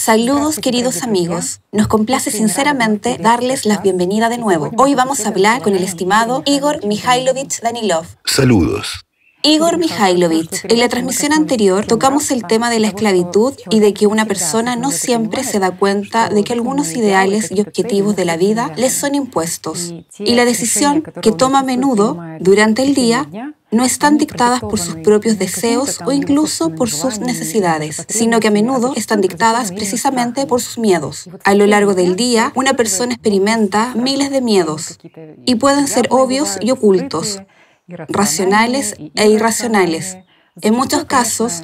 Saludos 0.00 0.60
queridos 0.60 1.02
amigos. 1.02 1.60
Nos 1.72 1.88
complace 1.88 2.30
sinceramente 2.30 3.18
darles 3.20 3.66
la 3.66 3.78
bienvenida 3.78 4.28
de 4.28 4.38
nuevo. 4.38 4.70
Hoy 4.78 4.94
vamos 4.94 5.26
a 5.26 5.30
hablar 5.30 5.60
con 5.60 5.74
el 5.74 5.82
estimado 5.82 6.44
Igor 6.46 6.86
Mikhailovich 6.86 7.60
Danilov. 7.62 8.06
Saludos. 8.24 9.07
Igor 9.42 9.78
Mikhailovich, 9.78 10.64
en 10.64 10.80
la 10.80 10.88
transmisión 10.88 11.32
anterior 11.32 11.86
tocamos 11.86 12.32
el 12.32 12.44
tema 12.44 12.70
de 12.70 12.80
la 12.80 12.88
esclavitud 12.88 13.54
y 13.70 13.78
de 13.78 13.94
que 13.94 14.08
una 14.08 14.24
persona 14.24 14.74
no 14.74 14.90
siempre 14.90 15.44
se 15.44 15.60
da 15.60 15.70
cuenta 15.70 16.28
de 16.28 16.42
que 16.42 16.52
algunos 16.52 16.96
ideales 16.96 17.52
y 17.52 17.60
objetivos 17.60 18.16
de 18.16 18.24
la 18.24 18.36
vida 18.36 18.72
les 18.76 18.92
son 18.92 19.14
impuestos 19.14 19.94
y 20.18 20.34
la 20.34 20.44
decisión 20.44 21.02
que 21.22 21.30
toma 21.30 21.60
a 21.60 21.62
menudo 21.62 22.18
durante 22.40 22.82
el 22.82 22.94
día 22.94 23.54
no 23.70 23.84
están 23.84 24.18
dictadas 24.18 24.60
por 24.60 24.78
sus 24.78 24.96
propios 24.96 25.38
deseos 25.38 26.00
o 26.04 26.12
incluso 26.12 26.74
por 26.74 26.90
sus 26.90 27.20
necesidades, 27.20 28.06
sino 28.08 28.40
que 28.40 28.48
a 28.48 28.50
menudo 28.50 28.94
están 28.96 29.20
dictadas 29.20 29.72
precisamente 29.72 30.46
por 30.46 30.60
sus 30.60 30.78
miedos. 30.78 31.28
A 31.44 31.54
lo 31.54 31.66
largo 31.66 31.94
del 31.94 32.16
día, 32.16 32.50
una 32.56 32.74
persona 32.74 33.14
experimenta 33.14 33.94
miles 33.94 34.30
de 34.30 34.40
miedos 34.40 34.98
y 35.44 35.56
pueden 35.56 35.86
ser 35.86 36.08
obvios 36.10 36.56
y 36.60 36.70
ocultos, 36.70 37.40
racionales 37.88 38.94
e 39.14 39.28
irracionales. 39.28 40.18
En 40.60 40.74
muchos 40.74 41.04
casos, 41.04 41.62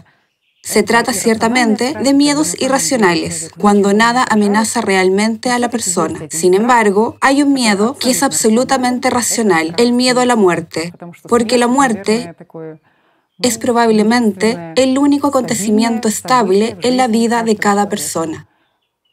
se 0.64 0.82
trata 0.82 1.12
ciertamente 1.12 1.92
de 1.92 2.14
miedos 2.14 2.58
irracionales, 2.58 3.50
cuando 3.58 3.92
nada 3.92 4.24
amenaza 4.30 4.80
realmente 4.80 5.50
a 5.50 5.58
la 5.58 5.68
persona. 5.68 6.26
Sin 6.30 6.54
embargo, 6.54 7.18
hay 7.20 7.42
un 7.42 7.52
miedo 7.52 7.96
que 7.98 8.10
es 8.10 8.22
absolutamente 8.22 9.10
racional, 9.10 9.74
el 9.76 9.92
miedo 9.92 10.22
a 10.22 10.26
la 10.26 10.36
muerte, 10.36 10.94
porque 11.28 11.58
la 11.58 11.66
muerte 11.66 12.34
es 13.42 13.58
probablemente 13.58 14.72
el 14.76 14.96
único 14.96 15.26
acontecimiento 15.26 16.08
estable 16.08 16.78
en 16.80 16.96
la 16.96 17.08
vida 17.08 17.42
de 17.42 17.56
cada 17.56 17.90
persona. 17.90 18.48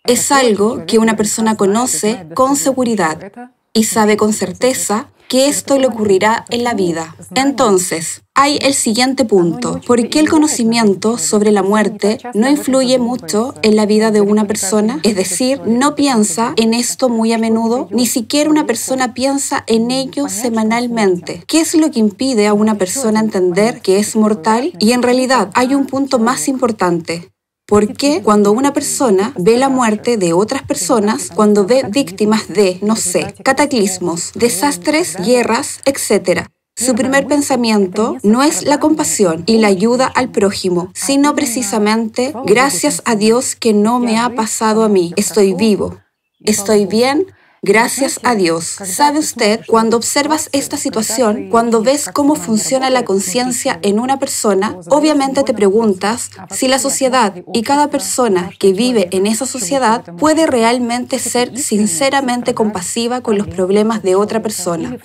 Es 0.05 0.31
algo 0.31 0.85
que 0.85 0.99
una 0.99 1.17
persona 1.17 1.57
conoce 1.57 2.27
con 2.33 2.55
seguridad 2.55 3.31
y 3.73 3.83
sabe 3.85 4.17
con 4.17 4.33
certeza 4.33 5.09
que 5.31 5.47
esto 5.47 5.79
le 5.79 5.87
ocurrirá 5.87 6.43
en 6.49 6.65
la 6.65 6.73
vida. 6.73 7.15
Entonces, 7.35 8.21
hay 8.35 8.59
el 8.63 8.73
siguiente 8.73 9.23
punto. 9.23 9.79
¿Por 9.87 10.09
qué 10.09 10.19
el 10.19 10.29
conocimiento 10.29 11.17
sobre 11.17 11.53
la 11.53 11.63
muerte 11.63 12.17
no 12.33 12.49
influye 12.49 12.97
mucho 12.97 13.53
en 13.61 13.77
la 13.77 13.85
vida 13.85 14.11
de 14.11 14.19
una 14.19 14.45
persona? 14.45 14.99
Es 15.03 15.15
decir, 15.15 15.61
no 15.65 15.95
piensa 15.95 16.53
en 16.57 16.73
esto 16.73 17.07
muy 17.07 17.31
a 17.31 17.37
menudo, 17.37 17.87
ni 17.91 18.07
siquiera 18.07 18.49
una 18.49 18.65
persona 18.65 19.13
piensa 19.13 19.63
en 19.67 19.89
ello 19.89 20.27
semanalmente. 20.27 21.41
¿Qué 21.47 21.61
es 21.61 21.75
lo 21.75 21.91
que 21.91 21.99
impide 21.99 22.47
a 22.47 22.53
una 22.53 22.77
persona 22.77 23.21
entender 23.21 23.79
que 23.81 23.99
es 23.99 24.17
mortal? 24.17 24.73
Y 24.79 24.91
en 24.91 25.01
realidad 25.01 25.49
hay 25.53 25.75
un 25.75 25.85
punto 25.85 26.19
más 26.19 26.49
importante. 26.49 27.31
¿Por 27.71 27.93
qué 27.93 28.21
cuando 28.21 28.51
una 28.51 28.73
persona 28.73 29.31
ve 29.37 29.55
la 29.55 29.69
muerte 29.69 30.17
de 30.17 30.33
otras 30.33 30.61
personas, 30.61 31.29
cuando 31.33 31.65
ve 31.65 31.85
víctimas 31.89 32.49
de, 32.49 32.77
no 32.81 32.97
sé, 32.97 33.33
cataclismos, 33.45 34.33
desastres, 34.35 35.15
guerras, 35.15 35.79
etc., 35.85 36.47
su 36.75 36.95
primer 36.95 37.27
pensamiento 37.27 38.17
no 38.23 38.43
es 38.43 38.63
la 38.63 38.81
compasión 38.81 39.43
y 39.45 39.59
la 39.59 39.69
ayuda 39.69 40.07
al 40.07 40.31
prójimo, 40.31 40.89
sino 40.93 41.33
precisamente, 41.33 42.33
gracias 42.43 43.01
a 43.05 43.15
Dios 43.15 43.55
que 43.55 43.71
no 43.71 43.99
me 43.99 44.19
ha 44.19 44.35
pasado 44.35 44.83
a 44.83 44.89
mí, 44.89 45.13
estoy 45.15 45.53
vivo, 45.53 45.97
estoy 46.41 46.85
bien, 46.85 47.25
Gracias 47.63 48.19
a 48.23 48.33
Dios. 48.33 48.65
¿Sabe 48.65 49.19
usted, 49.19 49.61
cuando 49.67 49.95
observas 49.95 50.49
esta 50.51 50.77
situación, 50.77 51.49
cuando 51.49 51.83
ves 51.83 52.09
cómo 52.11 52.33
funciona 52.33 52.89
la 52.89 53.05
conciencia 53.05 53.79
en 53.83 53.99
una 53.99 54.17
persona, 54.17 54.79
obviamente 54.89 55.43
te 55.43 55.53
preguntas 55.53 56.31
si 56.49 56.67
la 56.67 56.79
sociedad 56.79 57.35
y 57.53 57.61
cada 57.61 57.91
persona 57.91 58.49
que 58.57 58.73
vive 58.73 59.09
en 59.11 59.27
esa 59.27 59.45
sociedad 59.45 60.03
puede 60.15 60.47
realmente 60.47 61.19
ser 61.19 61.55
sinceramente 61.55 62.55
compasiva 62.55 63.21
con 63.21 63.37
los 63.37 63.47
problemas 63.47 64.01
de 64.01 64.15
otra 64.15 64.41
persona. 64.41 64.97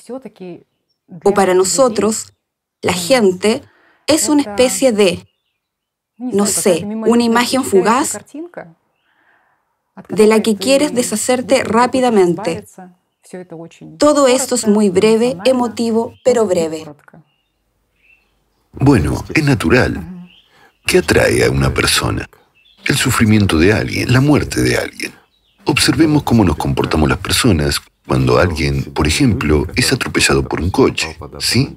O 1.25 1.33
para 1.33 1.53
nosotros, 1.53 2.33
la 2.81 2.95
gente 2.95 3.61
es 4.07 4.31
una 4.31 4.41
especie 4.41 4.93
de, 4.93 5.29
no 6.17 6.47
sé, 6.47 6.87
una 6.87 7.23
imagen 7.23 7.65
fugaz 7.65 8.19
de 10.09 10.27
la 10.27 10.43
que 10.43 10.57
quieres 10.57 10.95
deshacerte 10.95 11.65
rápidamente. 11.65 12.67
Todo 13.99 14.29
esto 14.29 14.55
es 14.55 14.67
muy 14.67 14.89
breve, 14.89 15.37
emotivo, 15.45 16.15
pero 16.25 16.47
breve. 16.47 16.85
Bueno, 18.73 19.25
es 19.35 19.45
natural. 19.45 20.31
¿Qué 20.87 20.99
atrae 20.99 21.45
a 21.45 21.51
una 21.51 21.73
persona? 21.73 22.29
El 22.85 22.97
sufrimiento 22.97 23.59
de 23.59 23.73
alguien, 23.73 24.13
la 24.13 24.21
muerte 24.21 24.61
de 24.61 24.77
alguien. 24.77 25.13
Observemos 25.65 26.23
cómo 26.23 26.45
nos 26.45 26.57
comportamos 26.57 27.09
las 27.09 27.19
personas 27.19 27.81
cuando 28.07 28.39
alguien, 28.39 28.85
por 28.85 29.09
ejemplo, 29.09 29.67
es 29.75 29.93
atropellado 29.93 30.47
por 30.47 30.61
un 30.61 30.71
coche, 30.71 31.19
¿sí? 31.41 31.77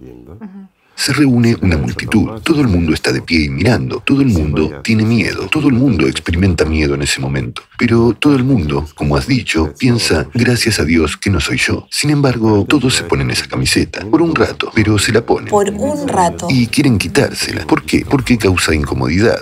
Se 1.00 1.14
reúne 1.14 1.56
una 1.62 1.78
multitud, 1.78 2.42
todo 2.44 2.60
el 2.60 2.68
mundo 2.68 2.94
está 2.94 3.14
de 3.14 3.22
pie 3.22 3.46
y 3.46 3.50
mirando, 3.50 4.02
todo 4.02 4.22
el 4.22 4.28
mundo 4.28 4.82
tiene 4.84 5.06
miedo, 5.06 5.48
todo 5.48 5.70
el 5.70 5.74
mundo 5.74 6.06
experimenta 6.06 6.66
miedo 6.66 6.94
en 6.94 7.04
ese 7.04 7.22
momento, 7.22 7.62
pero 7.78 8.14
todo 8.20 8.36
el 8.36 8.44
mundo, 8.44 8.86
como 8.96 9.16
has 9.16 9.26
dicho, 9.26 9.74
piensa, 9.80 10.28
gracias 10.34 10.78
a 10.78 10.84
Dios 10.84 11.16
que 11.16 11.30
no 11.30 11.40
soy 11.40 11.58
yo. 11.58 11.88
Sin 11.90 12.10
embargo, 12.10 12.66
todos 12.68 12.96
se 12.96 13.06
ponen 13.06 13.32
esa 13.32 13.48
camiseta, 13.48 14.06
por 14.12 14.22
un 14.22 14.36
rato, 14.36 14.72
pero 14.76 15.00
se 15.00 15.14
la 15.14 15.26
ponen. 15.26 15.48
Por 15.48 15.70
un 15.70 16.06
rato. 16.06 16.48
Y 16.50 16.68
quieren 16.68 16.98
quitársela. 16.98 17.66
¿Por 17.66 17.84
qué? 17.84 18.06
Porque 18.06 18.38
causa 18.38 18.76
incomodidad. 18.76 19.40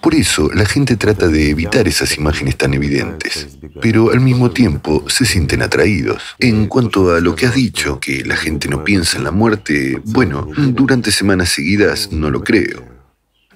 Por 0.00 0.14
eso 0.14 0.50
la 0.54 0.64
gente 0.64 0.96
trata 0.96 1.28
de 1.28 1.50
evitar 1.50 1.88
esas 1.88 2.16
imágenes 2.16 2.56
tan 2.56 2.72
evidentes, 2.74 3.58
pero 3.80 4.10
al 4.10 4.20
mismo 4.20 4.50
tiempo 4.50 5.04
se 5.08 5.24
sienten 5.24 5.62
atraídos. 5.62 6.22
En 6.38 6.66
cuanto 6.66 7.14
a 7.14 7.20
lo 7.20 7.34
que 7.34 7.46
has 7.46 7.54
dicho, 7.54 7.98
que 7.98 8.24
la 8.24 8.36
gente 8.36 8.68
no 8.68 8.84
piensa 8.84 9.18
en 9.18 9.24
la 9.24 9.32
muerte, 9.32 10.00
bueno, 10.04 10.48
durante 10.56 11.10
semanas 11.10 11.50
seguidas 11.50 12.12
no 12.12 12.30
lo 12.30 12.44
creo. 12.44 12.84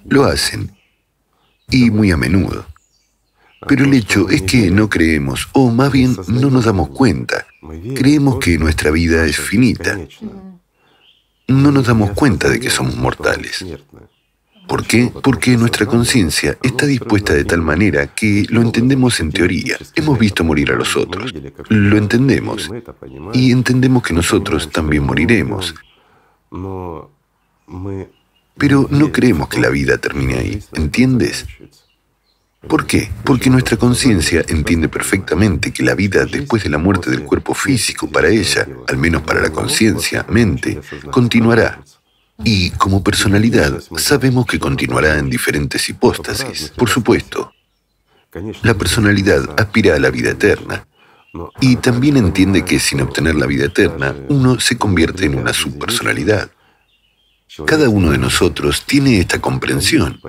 Lo 0.05 0.25
hacen, 0.25 0.71
y 1.69 1.89
muy 1.89 2.11
a 2.11 2.17
menudo. 2.17 2.65
Pero 3.67 3.85
el 3.85 3.93
hecho 3.93 4.29
es 4.29 4.41
que 4.41 4.69
no 4.69 4.89
creemos, 4.89 5.47
o 5.53 5.71
más 5.71 5.91
bien 5.91 6.15
no 6.27 6.49
nos 6.49 6.65
damos 6.65 6.89
cuenta. 6.89 7.47
Creemos 7.95 8.39
que 8.39 8.57
nuestra 8.57 8.91
vida 8.91 9.25
es 9.25 9.37
finita. 9.37 9.97
No 11.47 11.71
nos 11.71 11.87
damos 11.87 12.11
cuenta 12.11 12.49
de 12.49 12.59
que 12.59 12.69
somos 12.69 12.95
mortales. 12.97 13.65
¿Por 14.67 14.85
qué? 14.85 15.11
Porque 15.21 15.57
nuestra 15.57 15.85
conciencia 15.85 16.57
está 16.63 16.85
dispuesta 16.85 17.33
de 17.33 17.45
tal 17.45 17.61
manera 17.61 18.07
que 18.07 18.45
lo 18.49 18.61
entendemos 18.61 19.19
en 19.19 19.31
teoría. 19.31 19.77
Hemos 19.95 20.17
visto 20.17 20.43
morir 20.43 20.71
a 20.71 20.75
los 20.75 20.95
otros. 20.95 21.33
Lo 21.69 21.97
entendemos. 21.97 22.69
Y 23.33 23.51
entendemos 23.51 24.03
que 24.03 24.13
nosotros 24.13 24.71
también 24.71 25.03
moriremos. 25.03 25.75
Pero 28.57 28.87
no 28.89 29.11
creemos 29.11 29.49
que 29.49 29.59
la 29.59 29.69
vida 29.69 29.97
termine 29.97 30.35
ahí. 30.35 30.63
¿Entiendes? 30.73 31.45
¿Por 32.67 32.85
qué? 32.85 33.11
Porque 33.25 33.49
nuestra 33.49 33.75
conciencia 33.75 34.43
entiende 34.47 34.87
perfectamente 34.87 35.73
que 35.73 35.83
la 35.83 35.95
vida 35.95 36.25
después 36.25 36.63
de 36.63 36.69
la 36.69 36.77
muerte 36.77 37.09
del 37.09 37.23
cuerpo 37.23 37.53
físico 37.53 38.09
para 38.09 38.29
ella, 38.29 38.65
al 38.87 38.97
menos 38.97 39.23
para 39.23 39.41
la 39.41 39.49
conciencia, 39.49 40.25
mente, 40.29 40.79
continuará. 41.11 41.83
Y 42.43 42.71
como 42.71 43.03
personalidad 43.03 43.81
sabemos 43.97 44.45
que 44.45 44.59
continuará 44.59 45.17
en 45.17 45.29
diferentes 45.29 45.87
hipóstasis. 45.89 46.73
Por 46.75 46.89
supuesto, 46.89 47.53
la 48.63 48.73
personalidad 48.73 49.43
aspira 49.57 49.95
a 49.95 49.99
la 49.99 50.09
vida 50.09 50.31
eterna 50.31 50.87
y 51.61 51.77
también 51.77 52.17
entiende 52.17 52.65
que 52.65 52.79
sin 52.79 53.01
obtener 53.01 53.35
la 53.35 53.45
vida 53.45 53.65
eterna 53.65 54.15
uno 54.29 54.59
se 54.59 54.77
convierte 54.77 55.25
en 55.25 55.35
una 55.35 55.53
subpersonalidad. 55.53 56.51
Cada 57.65 57.89
uno 57.89 58.11
de 58.11 58.17
nosotros 58.17 58.83
tiene 58.85 59.19
esta 59.19 59.39
comprensión. 59.39 60.19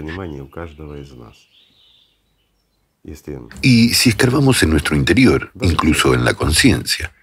Y 3.63 3.89
si 3.91 4.09
escarbamos 4.11 4.63
en 4.63 4.71
nuestro 4.71 4.97
interior, 4.97 5.51
incluso 5.61 6.15
en 6.15 6.25
la 6.25 6.35
conciencia, 6.35 7.14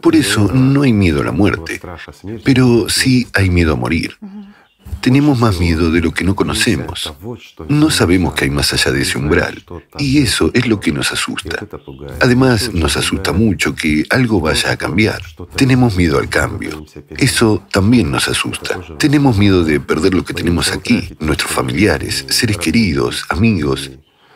por 0.00 0.16
eso 0.16 0.50
no 0.52 0.82
hay 0.82 0.92
miedo 0.92 1.20
a 1.20 1.24
la 1.24 1.32
muerte, 1.32 1.80
pero 2.44 2.88
sí 2.88 3.26
hay 3.32 3.50
miedo 3.50 3.72
a 3.72 3.76
morir. 3.76 4.16
Tenemos 5.00 5.38
más 5.38 5.58
miedo 5.58 5.90
de 5.90 6.00
lo 6.02 6.12
que 6.12 6.24
no 6.24 6.34
conocemos. 6.34 7.14
No 7.68 7.90
sabemos 7.90 8.34
que 8.34 8.44
hay 8.44 8.50
más 8.50 8.72
allá 8.74 8.92
de 8.92 9.02
ese 9.02 9.16
umbral, 9.16 9.64
y 9.98 10.18
eso 10.18 10.50
es 10.52 10.66
lo 10.66 10.78
que 10.78 10.92
nos 10.92 11.10
asusta. 11.10 11.66
Además, 12.20 12.74
nos 12.74 12.96
asusta 12.96 13.32
mucho 13.32 13.74
que 13.74 14.04
algo 14.10 14.40
vaya 14.40 14.72
a 14.72 14.76
cambiar. 14.76 15.22
Tenemos 15.56 15.96
miedo 15.96 16.18
al 16.18 16.28
cambio. 16.28 16.84
Eso 17.16 17.64
también 17.70 18.10
nos 18.10 18.28
asusta. 18.28 18.78
Tenemos 18.98 19.38
miedo 19.38 19.64
de 19.64 19.80
perder 19.80 20.12
lo 20.12 20.24
que 20.24 20.34
tenemos 20.34 20.70
aquí, 20.70 21.08
nuestros 21.18 21.50
familiares, 21.50 22.26
seres 22.28 22.58
queridos, 22.58 23.24
amigos. 23.30 23.90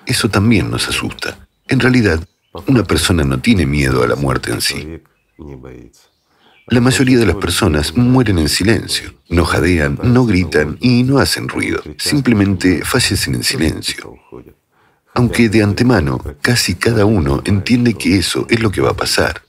Eso 0.07 0.31
también 0.31 0.71
nos 0.71 0.89
asusta. 0.89 1.47
En 1.69 1.81
realidad, 1.81 2.27
una 2.67 2.85
persona 2.85 3.25
no 3.25 3.39
tiene 3.39 3.67
miedo 3.67 4.03
a 4.03 4.07
la 4.07 4.17
muerte 4.17 4.53
en 4.53 4.61
sí. 4.61 5.01
La 6.69 6.81
mayoría 6.81 7.19
de 7.19 7.27
las 7.27 7.37
personas 7.37 7.95
mueren 7.97 8.39
en 8.39 8.49
silencio. 8.49 9.15
No 9.29 9.45
jadean, 9.45 9.99
no 10.03 10.25
gritan 10.25 10.79
y 10.81 11.03
no 11.03 11.19
hacen 11.19 11.49
ruido. 11.49 11.83
Simplemente 11.99 12.83
fallecen 12.85 13.35
en 13.35 13.45
silencio. 13.45 14.17
Aunque 15.15 15.49
de 15.49 15.63
antemano 15.63 16.19
casi 16.41 16.75
cada 16.75 17.05
uno 17.05 17.43
entiende 17.45 17.95
que 17.95 18.17
eso 18.17 18.47
es 18.49 18.61
lo 18.61 18.71
que 18.71 18.81
va 18.81 18.91
a 18.91 18.97
pasar. 18.97 19.43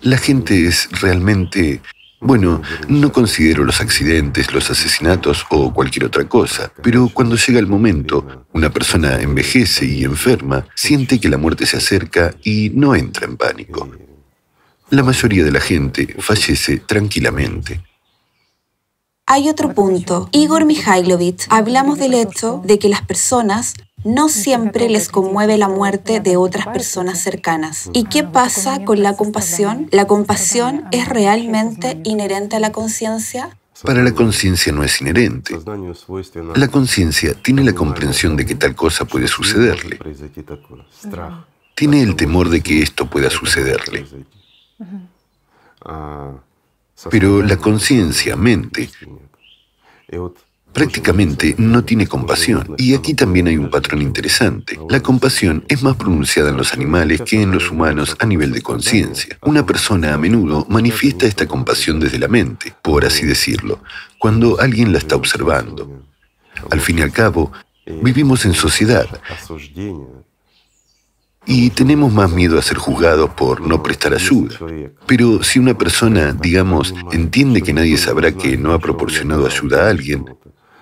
La 0.00 0.18
gente 0.18 0.66
es 0.66 0.88
realmente... 1.00 1.80
Bueno, 2.22 2.60
no 2.88 3.12
considero 3.12 3.64
los 3.64 3.80
accidentes, 3.80 4.52
los 4.52 4.70
asesinatos 4.70 5.46
o 5.48 5.72
cualquier 5.72 6.04
otra 6.04 6.28
cosa, 6.28 6.70
pero 6.82 7.08
cuando 7.08 7.36
llega 7.36 7.58
el 7.58 7.66
momento, 7.66 8.44
una 8.52 8.70
persona 8.70 9.22
envejece 9.22 9.86
y 9.86 10.04
enferma, 10.04 10.66
siente 10.74 11.18
que 11.18 11.30
la 11.30 11.38
muerte 11.38 11.64
se 11.64 11.78
acerca 11.78 12.34
y 12.42 12.72
no 12.74 12.94
entra 12.94 13.24
en 13.24 13.38
pánico. 13.38 13.88
La 14.90 15.02
mayoría 15.04 15.44
de 15.44 15.52
la 15.52 15.60
gente 15.60 16.16
fallece 16.18 16.78
tranquilamente. 16.78 17.80
Hay 19.26 19.48
otro 19.48 19.72
punto. 19.72 20.28
Igor 20.32 20.64
Mikhailovich, 20.64 21.46
hablamos 21.50 21.98
del 21.98 22.14
hecho 22.14 22.60
de 22.64 22.80
que 22.80 22.88
las 22.88 23.02
personas 23.02 23.74
no 24.02 24.28
siempre 24.28 24.88
les 24.88 25.08
conmueve 25.08 25.56
la 25.58 25.68
muerte 25.68 26.18
de 26.18 26.36
otras 26.36 26.66
personas 26.66 27.20
cercanas. 27.20 27.90
¿Y 27.92 28.06
qué 28.06 28.24
pasa 28.24 28.84
con 28.84 29.04
la 29.04 29.14
compasión? 29.14 29.88
¿La 29.92 30.06
compasión 30.08 30.86
es 30.90 31.08
realmente 31.08 32.00
inherente 32.02 32.56
a 32.56 32.60
la 32.60 32.72
conciencia? 32.72 33.56
Para 33.84 34.02
la 34.02 34.12
conciencia 34.12 34.72
no 34.72 34.82
es 34.82 35.00
inherente. 35.00 35.56
La 36.56 36.66
conciencia 36.66 37.34
tiene 37.34 37.62
la 37.62 37.72
comprensión 37.72 38.36
de 38.36 38.44
que 38.44 38.56
tal 38.56 38.74
cosa 38.74 39.04
puede 39.04 39.28
sucederle. 39.28 40.00
Tiene 41.76 42.02
el 42.02 42.16
temor 42.16 42.48
de 42.48 42.60
que 42.60 42.82
esto 42.82 43.08
pueda 43.08 43.30
sucederle. 43.30 44.06
Pero 47.10 47.42
la 47.42 47.56
conciencia, 47.56 48.36
mente, 48.36 48.90
prácticamente 50.72 51.54
no 51.58 51.84
tiene 51.84 52.06
compasión. 52.06 52.74
Y 52.78 52.94
aquí 52.94 53.14
también 53.14 53.48
hay 53.48 53.56
un 53.56 53.70
patrón 53.70 54.02
interesante. 54.02 54.78
La 54.88 55.00
compasión 55.00 55.64
es 55.68 55.82
más 55.82 55.96
pronunciada 55.96 56.50
en 56.50 56.56
los 56.56 56.72
animales 56.72 57.22
que 57.22 57.42
en 57.42 57.52
los 57.52 57.70
humanos 57.70 58.16
a 58.18 58.26
nivel 58.26 58.52
de 58.52 58.62
conciencia. 58.62 59.38
Una 59.42 59.64
persona 59.64 60.14
a 60.14 60.18
menudo 60.18 60.66
manifiesta 60.68 61.26
esta 61.26 61.46
compasión 61.46 62.00
desde 62.00 62.18
la 62.18 62.28
mente, 62.28 62.74
por 62.82 63.04
así 63.04 63.26
decirlo, 63.26 63.82
cuando 64.18 64.60
alguien 64.60 64.92
la 64.92 64.98
está 64.98 65.16
observando. 65.16 66.04
Al 66.70 66.80
fin 66.80 66.98
y 66.98 67.02
al 67.02 67.12
cabo, 67.12 67.52
vivimos 68.02 68.44
en 68.44 68.52
sociedad 68.52 69.06
y 71.46 71.70
tenemos 71.70 72.12
más 72.12 72.30
miedo 72.30 72.58
a 72.58 72.62
ser 72.62 72.76
juzgados 72.76 73.30
por 73.30 73.60
no 73.60 73.82
prestar 73.82 74.14
ayuda. 74.14 74.56
Pero 75.06 75.42
si 75.42 75.58
una 75.58 75.76
persona, 75.76 76.32
digamos, 76.32 76.94
entiende 77.12 77.62
que 77.62 77.72
nadie 77.72 77.96
sabrá 77.96 78.32
que 78.32 78.56
no 78.56 78.72
ha 78.72 78.78
proporcionado 78.78 79.46
ayuda 79.46 79.86
a 79.86 79.90
alguien, 79.90 80.24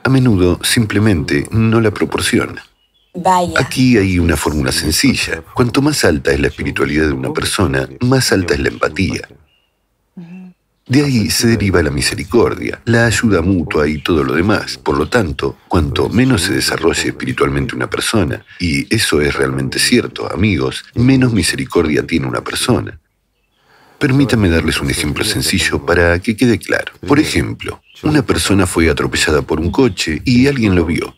a 0.04 0.08
menudo 0.08 0.58
simplemente 0.62 1.46
no 1.50 1.80
la 1.80 1.90
proporciona. 1.90 2.64
Aquí 3.56 3.96
hay 3.96 4.18
una 4.18 4.36
fórmula 4.36 4.72
sencilla. 4.72 5.42
Cuanto 5.54 5.82
más 5.82 6.04
alta 6.04 6.32
es 6.32 6.40
la 6.40 6.48
espiritualidad 6.48 7.06
de 7.06 7.12
una 7.12 7.32
persona, 7.32 7.88
más 8.00 8.32
alta 8.32 8.54
es 8.54 8.60
la 8.60 8.68
empatía. 8.68 9.28
De 10.88 11.04
ahí 11.04 11.28
se 11.28 11.48
deriva 11.48 11.82
la 11.82 11.90
misericordia, 11.90 12.80
la 12.86 13.04
ayuda 13.04 13.42
mutua 13.42 13.86
y 13.86 13.98
todo 13.98 14.24
lo 14.24 14.32
demás. 14.32 14.78
Por 14.78 14.96
lo 14.96 15.06
tanto, 15.06 15.58
cuanto 15.68 16.08
menos 16.08 16.42
se 16.42 16.54
desarrolle 16.54 17.08
espiritualmente 17.08 17.76
una 17.76 17.90
persona, 17.90 18.42
y 18.58 18.86
eso 18.94 19.20
es 19.20 19.34
realmente 19.34 19.78
cierto, 19.78 20.32
amigos, 20.32 20.86
menos 20.94 21.34
misericordia 21.34 22.06
tiene 22.06 22.26
una 22.26 22.40
persona. 22.40 22.98
Permítanme 23.98 24.48
darles 24.48 24.80
un 24.80 24.88
ejemplo 24.90 25.24
sencillo 25.24 25.84
para 25.84 26.18
que 26.20 26.36
quede 26.36 26.58
claro. 26.58 26.92
Por 27.06 27.18
ejemplo, 27.18 27.82
una 28.02 28.22
persona 28.22 28.66
fue 28.66 28.88
atropellada 28.88 29.42
por 29.42 29.60
un 29.60 29.70
coche 29.70 30.22
y 30.24 30.46
alguien 30.46 30.74
lo 30.74 30.86
vio. 30.86 31.14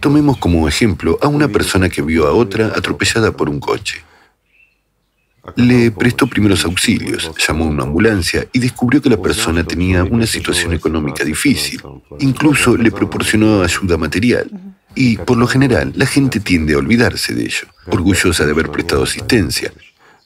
Tomemos 0.00 0.38
como 0.38 0.66
ejemplo 0.66 1.16
a 1.22 1.28
una 1.28 1.46
persona 1.46 1.88
que 1.88 2.02
vio 2.02 2.26
a 2.26 2.32
otra 2.32 2.68
atropellada 2.68 3.30
por 3.30 3.48
un 3.48 3.60
coche. 3.60 4.02
Le 5.56 5.90
prestó 5.90 6.26
primeros 6.26 6.64
auxilios, 6.64 7.30
llamó 7.46 7.64
a 7.64 7.68
una 7.68 7.84
ambulancia 7.84 8.46
y 8.52 8.58
descubrió 8.58 9.00
que 9.00 9.08
la 9.08 9.16
persona 9.16 9.64
tenía 9.64 10.04
una 10.04 10.26
situación 10.26 10.72
económica 10.74 11.24
difícil. 11.24 11.80
Incluso 12.18 12.76
le 12.76 12.90
proporcionó 12.90 13.62
ayuda 13.62 13.96
material. 13.96 14.50
Y 14.94 15.16
por 15.16 15.36
lo 15.38 15.46
general, 15.46 15.92
la 15.96 16.06
gente 16.06 16.40
tiende 16.40 16.74
a 16.74 16.78
olvidarse 16.78 17.34
de 17.34 17.44
ello, 17.44 17.68
orgullosa 17.86 18.44
de 18.44 18.50
haber 18.50 18.70
prestado 18.70 19.04
asistencia, 19.04 19.72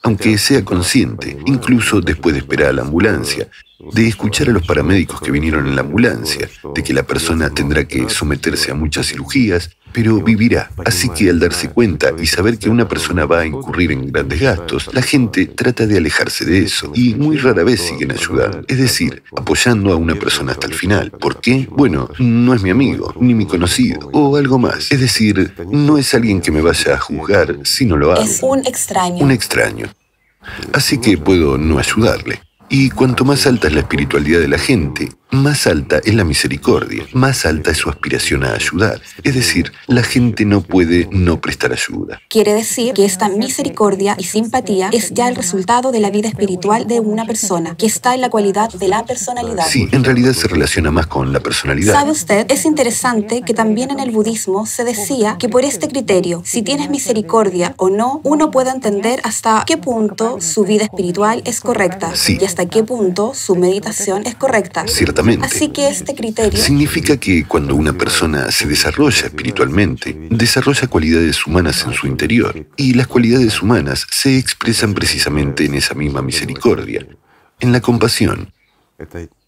aunque 0.01 0.37
sea 0.37 0.65
consciente, 0.65 1.37
incluso 1.45 2.01
después 2.01 2.33
de 2.33 2.39
esperar 2.39 2.69
a 2.69 2.73
la 2.73 2.81
ambulancia, 2.81 3.47
de 3.93 4.07
escuchar 4.07 4.49
a 4.49 4.53
los 4.53 4.65
paramédicos 4.65 5.21
que 5.21 5.31
vinieron 5.31 5.67
en 5.67 5.75
la 5.75 5.81
ambulancia, 5.81 6.49
de 6.73 6.83
que 6.83 6.93
la 6.93 7.03
persona 7.03 7.49
tendrá 7.49 7.87
que 7.87 8.09
someterse 8.09 8.71
a 8.71 8.75
muchas 8.75 9.07
cirugías, 9.07 9.69
pero 9.95 10.21
vivirá. 10.21 10.69
Así 10.85 11.07
que 11.07 11.29
al 11.29 11.39
darse 11.39 11.69
cuenta 11.69 12.11
y 12.21 12.27
saber 12.27 12.59
que 12.59 12.69
una 12.69 12.85
persona 12.85 13.25
va 13.25 13.39
a 13.39 13.45
incurrir 13.45 13.93
en 13.93 14.11
grandes 14.11 14.41
gastos, 14.41 14.89
la 14.93 15.01
gente 15.01 15.45
trata 15.45 15.87
de 15.87 15.97
alejarse 15.97 16.43
de 16.43 16.63
eso 16.63 16.91
y 16.93 17.15
muy 17.15 17.37
rara 17.37 17.63
vez 17.63 17.79
siguen 17.79 18.11
ayudando, 18.11 18.63
es 18.67 18.77
decir, 18.77 19.23
apoyando 19.37 19.93
a 19.93 19.95
una 19.95 20.15
persona 20.15 20.51
hasta 20.51 20.67
el 20.67 20.73
final. 20.73 21.11
¿Por 21.11 21.39
qué? 21.39 21.69
Bueno, 21.71 22.09
no 22.19 22.53
es 22.53 22.61
mi 22.61 22.71
amigo, 22.71 23.13
ni 23.21 23.33
mi 23.33 23.45
conocido, 23.45 24.09
o 24.11 24.35
algo 24.35 24.59
más. 24.59 24.91
Es 24.91 24.99
decir, 24.99 25.53
no 25.71 25.97
es 25.97 26.13
alguien 26.13 26.41
que 26.41 26.51
me 26.51 26.59
vaya 26.61 26.95
a 26.95 26.97
juzgar 26.97 27.59
si 27.63 27.85
no 27.85 27.95
lo 27.95 28.11
hago. 28.11 28.21
Es 28.21 28.43
un 28.43 28.67
extraño. 28.67 29.23
Un 29.23 29.31
extraño. 29.31 29.87
Así 30.73 30.97
que 30.97 31.17
puedo 31.17 31.57
no 31.57 31.79
ayudarle. 31.79 32.41
Y 32.67 32.89
cuanto 32.89 33.23
más 33.23 33.47
alta 33.47 33.67
es 33.67 33.73
la 33.73 33.81
espiritualidad 33.81 34.41
de 34.41 34.47
la 34.47 34.57
gente, 34.57 35.09
más 35.35 35.67
alta 35.67 35.99
es 36.03 36.13
la 36.13 36.23
misericordia, 36.23 37.05
más 37.13 37.45
alta 37.45 37.71
es 37.71 37.77
su 37.77 37.89
aspiración 37.89 38.43
a 38.43 38.53
ayudar. 38.53 39.01
Es 39.23 39.35
decir, 39.35 39.71
la 39.87 40.03
gente 40.03 40.45
no 40.45 40.61
puede 40.61 41.07
no 41.11 41.39
prestar 41.41 41.71
ayuda. 41.71 42.21
Quiere 42.29 42.53
decir 42.53 42.93
que 42.93 43.05
esta 43.05 43.29
misericordia 43.29 44.15
y 44.17 44.23
simpatía 44.23 44.89
es 44.91 45.11
ya 45.13 45.27
el 45.27 45.35
resultado 45.35 45.91
de 45.91 45.99
la 45.99 46.09
vida 46.09 46.27
espiritual 46.29 46.87
de 46.87 46.99
una 46.99 47.25
persona, 47.25 47.75
que 47.75 47.85
está 47.85 48.15
en 48.15 48.21
la 48.21 48.29
cualidad 48.29 48.71
de 48.71 48.87
la 48.87 49.05
personalidad. 49.05 49.65
Sí, 49.67 49.87
en 49.91 50.03
realidad 50.03 50.33
se 50.33 50.47
relaciona 50.47 50.91
más 50.91 51.07
con 51.07 51.33
la 51.33 51.39
personalidad. 51.39 51.93
¿Sabe 51.93 52.11
usted? 52.11 52.45
Es 52.49 52.65
interesante 52.65 53.41
que 53.45 53.53
también 53.53 53.91
en 53.91 53.99
el 53.99 54.11
budismo 54.11 54.65
se 54.65 54.83
decía 54.83 55.37
que 55.39 55.49
por 55.49 55.63
este 55.65 55.87
criterio, 55.87 56.41
si 56.45 56.61
tienes 56.61 56.89
misericordia 56.89 57.73
o 57.77 57.89
no, 57.89 58.21
uno 58.23 58.51
puede 58.51 58.69
entender 58.71 59.19
hasta 59.23 59.63
qué 59.65 59.77
punto 59.77 60.39
su 60.41 60.63
vida 60.63 60.83
espiritual 60.83 61.41
es 61.45 61.59
correcta 61.61 62.15
Sí. 62.15 62.37
y 62.39 62.45
hasta 62.45 62.65
qué 62.67 62.83
punto 62.83 63.33
su 63.33 63.55
meditación 63.55 64.25
es 64.25 64.35
correcta. 64.35 64.85
Ciertamente. 64.87 65.24
Así 65.41 65.69
que 65.69 65.87
este 65.87 66.13
criterio 66.13 66.59
Significa 66.59 67.17
que 67.17 67.45
cuando 67.45 67.75
una 67.75 67.93
persona 67.93 68.51
se 68.51 68.67
desarrolla 68.67 69.27
espiritualmente, 69.27 70.15
desarrolla 70.29 70.87
cualidades 70.87 71.45
humanas 71.45 71.83
en 71.85 71.93
su 71.93 72.07
interior, 72.07 72.67
y 72.75 72.93
las 72.93 73.07
cualidades 73.07 73.61
humanas 73.61 74.05
se 74.11 74.37
expresan 74.37 74.93
precisamente 74.93 75.65
en 75.65 75.75
esa 75.75 75.93
misma 75.93 76.21
misericordia, 76.21 77.05
en 77.59 77.71
la 77.71 77.81
compasión. 77.81 78.51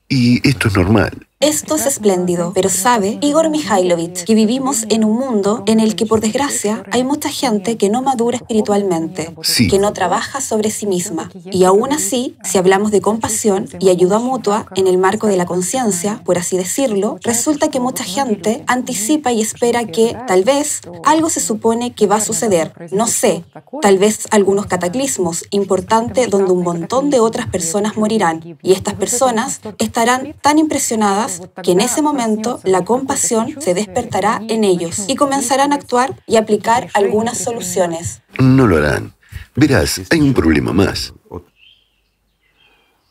Y 0.09 0.47
esto 0.47 0.67
es 0.69 0.75
normal. 0.75 1.27
Esto 1.39 1.75
es 1.75 1.85
espléndido, 1.85 2.51
pero 2.55 2.67
sabe 2.67 3.19
Igor 3.21 3.51
Mikhailovich 3.51 4.23
que 4.23 4.33
vivimos 4.33 4.87
en 4.89 5.03
un 5.03 5.19
mundo 5.19 5.61
en 5.67 5.79
el 5.79 5.95
que 5.95 6.07
por 6.07 6.19
desgracia 6.19 6.81
hay 6.91 7.03
mucha 7.03 7.29
gente 7.29 7.77
que 7.77 7.89
no 7.91 8.01
madura 8.01 8.37
espiritualmente, 8.37 9.35
Sí. 9.43 9.67
que 9.67 9.77
no 9.77 9.93
trabaja 9.93 10.41
sobre 10.41 10.71
sí 10.71 10.87
misma. 10.87 11.29
Y 11.51 11.63
aún 11.65 11.93
así, 11.93 12.35
si 12.43 12.57
hablamos 12.57 12.89
de 12.89 13.01
compasión 13.01 13.69
y 13.79 13.89
ayuda 13.89 14.17
mutua 14.17 14.65
en 14.75 14.87
el 14.87 14.97
marco 14.97 15.27
de 15.27 15.37
la 15.37 15.45
conciencia, 15.45 16.23
por 16.25 16.39
así 16.39 16.57
decirlo, 16.57 17.19
resulta 17.21 17.69
que 17.69 17.79
mucha 17.79 18.03
gente 18.03 18.63
anticipa 18.65 19.31
y 19.31 19.39
espera 19.41 19.85
que 19.85 20.17
tal 20.27 20.43
vez 20.43 20.81
algo 21.05 21.29
se 21.29 21.39
supone 21.39 21.93
que 21.93 22.07
va 22.07 22.15
a 22.15 22.21
suceder, 22.21 22.73
no 22.91 23.05
sé, 23.05 23.43
tal 23.83 23.99
vez 23.99 24.27
algunos 24.31 24.65
cataclismos 24.65 25.45
importantes 25.51 26.31
donde 26.31 26.51
un 26.51 26.63
montón 26.63 27.11
de 27.11 27.19
otras 27.19 27.45
personas 27.45 27.95
morirán 27.95 28.57
y 28.63 28.71
estas 28.73 28.95
personas 28.95 29.61
estarán 29.77 30.33
tan 30.41 30.57
impresionadas 30.57 31.26
que 31.63 31.71
en 31.71 31.79
ese 31.79 32.01
momento 32.01 32.59
la 32.63 32.83
compasión 32.83 33.55
se 33.59 33.73
despertará 33.73 34.41
en 34.47 34.63
ellos 34.63 35.05
y 35.07 35.15
comenzarán 35.15 35.71
a 35.71 35.75
actuar 35.75 36.15
y 36.27 36.37
aplicar 36.37 36.89
algunas 36.93 37.37
soluciones. 37.37 38.21
No 38.39 38.67
lo 38.67 38.77
harán. 38.77 39.13
Verás, 39.55 40.01
hay 40.09 40.21
un 40.21 40.33
problema 40.33 40.73
más. 40.73 41.13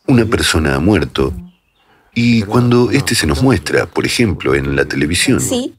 Una 0.07 0.25
persona 0.25 0.77
ha 0.77 0.79
muerto 0.79 1.33
y 2.15 2.43
cuando 2.43 2.91
este 2.91 3.15
se 3.15 3.27
nos 3.27 3.43
muestra, 3.43 3.87
por 3.87 4.07
ejemplo, 4.07 4.55
en 4.55 4.75
la 4.77 4.85
televisión, 4.87 5.41
Sí, 5.41 5.75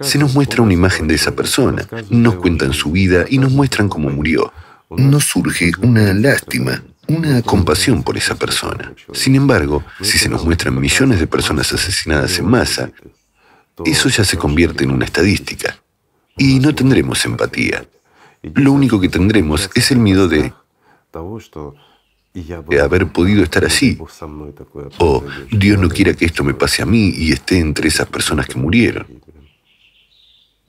se 0.00 0.18
nos 0.18 0.34
muestra 0.34 0.62
una 0.62 0.74
imagen 0.74 1.08
de 1.08 1.14
esa 1.14 1.34
persona, 1.34 1.86
nos 2.10 2.34
cuentan 2.34 2.72
su 2.72 2.90
vida 2.90 3.24
y 3.28 3.38
nos 3.38 3.52
muestran 3.52 3.88
cómo 3.88 4.10
murió. 4.10 4.52
Nos 4.90 5.24
surge 5.24 5.72
una 5.80 6.12
lástima, 6.12 6.82
una 7.08 7.42
compasión 7.42 8.02
por 8.02 8.16
esa 8.16 8.34
persona. 8.34 8.92
Sin 9.12 9.34
embargo, 9.34 9.82
si 10.00 10.18
se 10.18 10.28
nos 10.28 10.44
muestran 10.44 10.78
millones 10.78 11.18
de 11.18 11.26
personas 11.26 11.72
asesinadas 11.72 12.38
en 12.38 12.46
masa, 12.46 12.90
eso 13.84 14.08
ya 14.08 14.24
se 14.24 14.36
convierte 14.36 14.84
en 14.84 14.90
una 14.90 15.04
estadística. 15.04 15.76
Y 16.36 16.60
no 16.60 16.74
tendremos 16.74 17.24
empatía. 17.24 17.84
Lo 18.42 18.72
único 18.72 19.00
que 19.00 19.08
tendremos 19.08 19.70
es 19.74 19.90
el 19.90 19.98
miedo 19.98 20.28
de 20.28 20.52
haber 22.80 23.08
podido 23.08 23.42
estar 23.42 23.64
allí. 23.64 23.98
O 24.98 25.24
Dios 25.50 25.78
no 25.78 25.88
quiera 25.88 26.14
que 26.14 26.26
esto 26.26 26.44
me 26.44 26.54
pase 26.54 26.82
a 26.82 26.86
mí 26.86 27.12
y 27.16 27.32
esté 27.32 27.58
entre 27.58 27.88
esas 27.88 28.06
personas 28.06 28.46
que 28.46 28.58
murieron. 28.58 29.06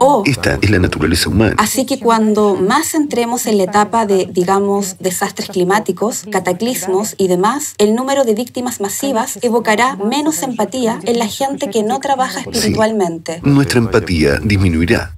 Oh. 0.02 0.24
Esta 0.26 0.58
es 0.62 0.70
la 0.70 0.80
naturaleza 0.80 1.28
humana. 1.30 1.56
Así 1.58 1.86
que 1.86 2.00
cuando 2.00 2.56
más 2.56 2.96
entremos 2.96 3.46
en 3.46 3.58
la 3.58 3.64
etapa 3.64 4.06
de, 4.06 4.30
digamos, 4.32 4.96
desastres 5.00 5.50
climáticos, 5.50 6.24
cataclismos 6.32 7.16
y 7.18 7.28
demás, 7.28 7.76
el 7.80 7.96
número 7.96 8.24
de 8.24 8.34
víctimas 8.34 8.80
masivas 8.80 9.38
evocará 9.42 9.98
menos 9.98 10.42
empatía 10.42 11.00
en 11.04 11.20
la 11.20 11.28
gente 11.28 11.70
que 11.70 11.84
no 11.84 12.00
trabaja 12.00 12.40
espiritualmente. 12.40 13.42
Nuestra 13.44 13.80
empatía 13.80 14.40
disminuirá. 14.42 15.18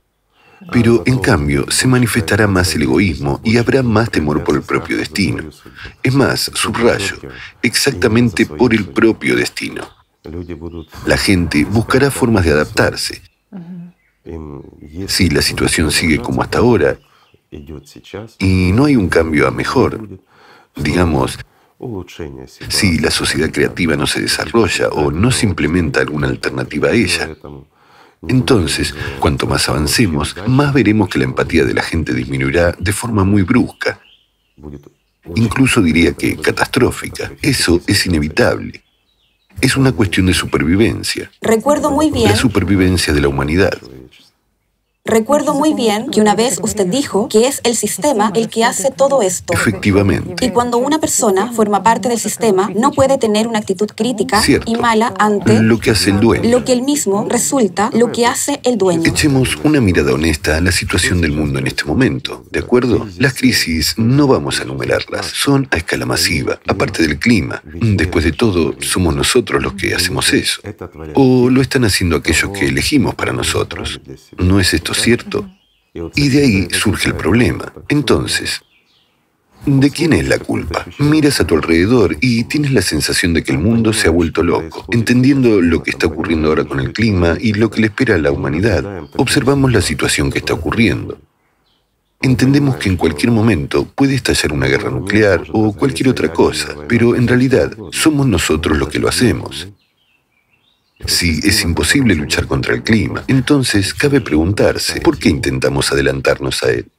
Pero 0.71 1.03
en 1.05 1.19
cambio 1.19 1.69
se 1.69 1.87
manifestará 1.87 2.47
más 2.47 2.73
el 2.73 2.83
egoísmo 2.83 3.39
y 3.43 3.57
habrá 3.57 3.83
más 3.83 4.09
temor 4.09 4.43
por 4.43 4.55
el 4.55 4.63
propio 4.63 4.97
destino. 4.97 5.43
Es 6.01 6.13
más, 6.13 6.51
subrayo, 6.55 7.17
exactamente 7.61 8.47
por 8.47 8.73
el 8.73 8.87
propio 8.87 9.35
destino. 9.35 9.87
La 11.05 11.17
gente 11.17 11.65
buscará 11.65 12.11
formas 12.11 12.45
de 12.45 12.51
adaptarse, 12.51 13.21
si 15.07 15.29
la 15.29 15.41
situación 15.41 15.91
sigue 15.91 16.19
como 16.19 16.41
hasta 16.41 16.59
ahora 16.59 16.99
y 18.39 18.71
no 18.71 18.85
hay 18.85 18.95
un 18.95 19.09
cambio 19.09 19.47
a 19.47 19.51
mejor, 19.51 20.07
digamos, 20.75 21.37
si 22.69 22.99
la 22.99 23.11
sociedad 23.11 23.51
creativa 23.51 23.95
no 23.95 24.05
se 24.05 24.21
desarrolla 24.21 24.89
o 24.89 25.11
no 25.11 25.31
se 25.31 25.47
implementa 25.47 25.99
alguna 25.99 26.27
alternativa 26.27 26.89
a 26.89 26.93
ella, 26.93 27.35
entonces, 28.27 28.93
cuanto 29.19 29.47
más 29.47 29.67
avancemos, 29.67 30.35
más 30.45 30.73
veremos 30.73 31.09
que 31.09 31.17
la 31.17 31.25
empatía 31.25 31.65
de 31.65 31.73
la 31.73 31.81
gente 31.81 32.13
disminuirá 32.13 32.75
de 32.77 32.93
forma 32.93 33.23
muy 33.23 33.41
brusca. 33.41 33.99
Incluso 35.35 35.81
diría 35.81 36.13
que 36.13 36.37
catastrófica. 36.37 37.31
Eso 37.41 37.81
es 37.87 38.05
inevitable. 38.05 38.83
Es 39.59 39.75
una 39.75 39.91
cuestión 39.91 40.27
de 40.27 40.33
supervivencia. 40.33 41.31
Recuerdo 41.41 41.91
muy 41.91 42.11
bien. 42.11 42.29
La 42.29 42.35
supervivencia 42.35 43.11
de 43.11 43.21
la 43.21 43.27
humanidad. 43.27 43.77
Recuerdo 45.03 45.55
muy 45.55 45.73
bien 45.73 46.11
que 46.11 46.21
una 46.21 46.35
vez 46.35 46.59
usted 46.61 46.85
dijo 46.85 47.27
que 47.27 47.47
es 47.47 47.59
el 47.63 47.75
sistema 47.75 48.31
el 48.35 48.49
que 48.49 48.63
hace 48.63 48.91
todo 48.91 49.23
esto. 49.23 49.51
Efectivamente. 49.51 50.45
Y 50.45 50.51
cuando 50.51 50.77
una 50.77 50.99
persona 50.99 51.51
forma 51.51 51.81
parte 51.81 52.07
del 52.07 52.19
sistema, 52.19 52.69
no 52.75 52.91
puede 52.91 53.17
tener 53.17 53.47
una 53.47 53.57
actitud 53.57 53.89
crítica 53.95 54.43
y 54.65 54.75
mala 54.75 55.11
ante 55.17 55.59
lo 55.59 55.79
que 55.79 55.89
hace 55.89 56.11
el 56.11 56.19
dueño. 56.19 56.47
Lo 56.51 56.63
que 56.63 56.73
él 56.73 56.83
mismo 56.83 57.25
resulta 57.27 57.89
lo 57.93 58.11
que 58.11 58.27
hace 58.27 58.61
el 58.63 58.77
dueño. 58.77 59.01
Echemos 59.03 59.57
una 59.63 59.81
mirada 59.81 60.13
honesta 60.13 60.57
a 60.57 60.61
la 60.61 60.71
situación 60.71 61.19
del 61.19 61.31
mundo 61.31 61.57
en 61.57 61.65
este 61.65 61.83
momento, 61.85 62.45
¿de 62.51 62.59
acuerdo? 62.59 63.07
Las 63.17 63.33
crisis 63.33 63.95
no 63.97 64.27
vamos 64.27 64.59
a 64.59 64.63
enumerarlas, 64.63 65.25
son 65.25 65.67
a 65.71 65.77
escala 65.77 66.05
masiva, 66.05 66.59
aparte 66.67 67.01
del 67.01 67.17
clima. 67.17 67.63
Después 67.63 68.23
de 68.23 68.33
todo, 68.33 68.75
somos 68.79 69.15
nosotros 69.15 69.63
los 69.63 69.73
que 69.73 69.95
hacemos 69.95 70.31
eso. 70.31 70.61
O 71.15 71.49
lo 71.49 71.59
están 71.61 71.85
haciendo 71.85 72.17
aquellos 72.17 72.51
que 72.51 72.67
elegimos 72.67 73.15
para 73.15 73.33
nosotros. 73.33 73.99
¿No 74.37 74.59
es 74.59 74.75
esto 74.75 74.90
¿cierto? 74.93 75.49
Y 76.15 76.29
de 76.29 76.43
ahí 76.43 76.67
surge 76.71 77.09
el 77.09 77.15
problema. 77.15 77.73
Entonces, 77.89 78.61
¿de 79.65 79.89
quién 79.89 80.13
es 80.13 80.27
la 80.27 80.39
culpa? 80.39 80.85
Miras 80.99 81.41
a 81.41 81.47
tu 81.47 81.55
alrededor 81.55 82.17
y 82.21 82.45
tienes 82.45 82.71
la 82.71 82.81
sensación 82.81 83.33
de 83.33 83.43
que 83.43 83.51
el 83.51 83.59
mundo 83.59 83.91
se 83.91 84.07
ha 84.07 84.11
vuelto 84.11 84.41
loco. 84.41 84.85
Entendiendo 84.91 85.61
lo 85.61 85.83
que 85.83 85.91
está 85.91 86.07
ocurriendo 86.07 86.49
ahora 86.49 86.63
con 86.63 86.79
el 86.79 86.93
clima 86.93 87.35
y 87.39 87.53
lo 87.53 87.69
que 87.69 87.81
le 87.81 87.87
espera 87.87 88.15
a 88.15 88.19
la 88.19 88.31
humanidad, 88.31 89.03
observamos 89.17 89.71
la 89.71 89.81
situación 89.81 90.31
que 90.31 90.39
está 90.39 90.53
ocurriendo. 90.53 91.19
Entendemos 92.21 92.75
que 92.75 92.87
en 92.87 92.97
cualquier 92.97 93.31
momento 93.31 93.85
puede 93.85 94.13
estallar 94.13 94.53
una 94.53 94.67
guerra 94.67 94.91
nuclear 94.91 95.43
o 95.53 95.73
cualquier 95.73 96.09
otra 96.09 96.31
cosa, 96.31 96.75
pero 96.87 97.15
en 97.15 97.27
realidad 97.27 97.75
somos 97.91 98.27
nosotros 98.27 98.77
los 98.77 98.89
que 98.89 98.99
lo 98.99 99.09
hacemos. 99.09 99.67
Si 101.05 101.39
es 101.43 101.63
imposible 101.63 102.15
luchar 102.15 102.47
contra 102.47 102.73
el 102.73 102.83
clima, 102.83 103.23
entonces 103.27 103.93
cabe 103.93 104.21
preguntarse, 104.21 105.01
¿por 105.01 105.17
qué 105.17 105.29
intentamos 105.29 105.91
adelantarnos 105.91 106.63
a 106.63 106.71
él? 106.71 106.91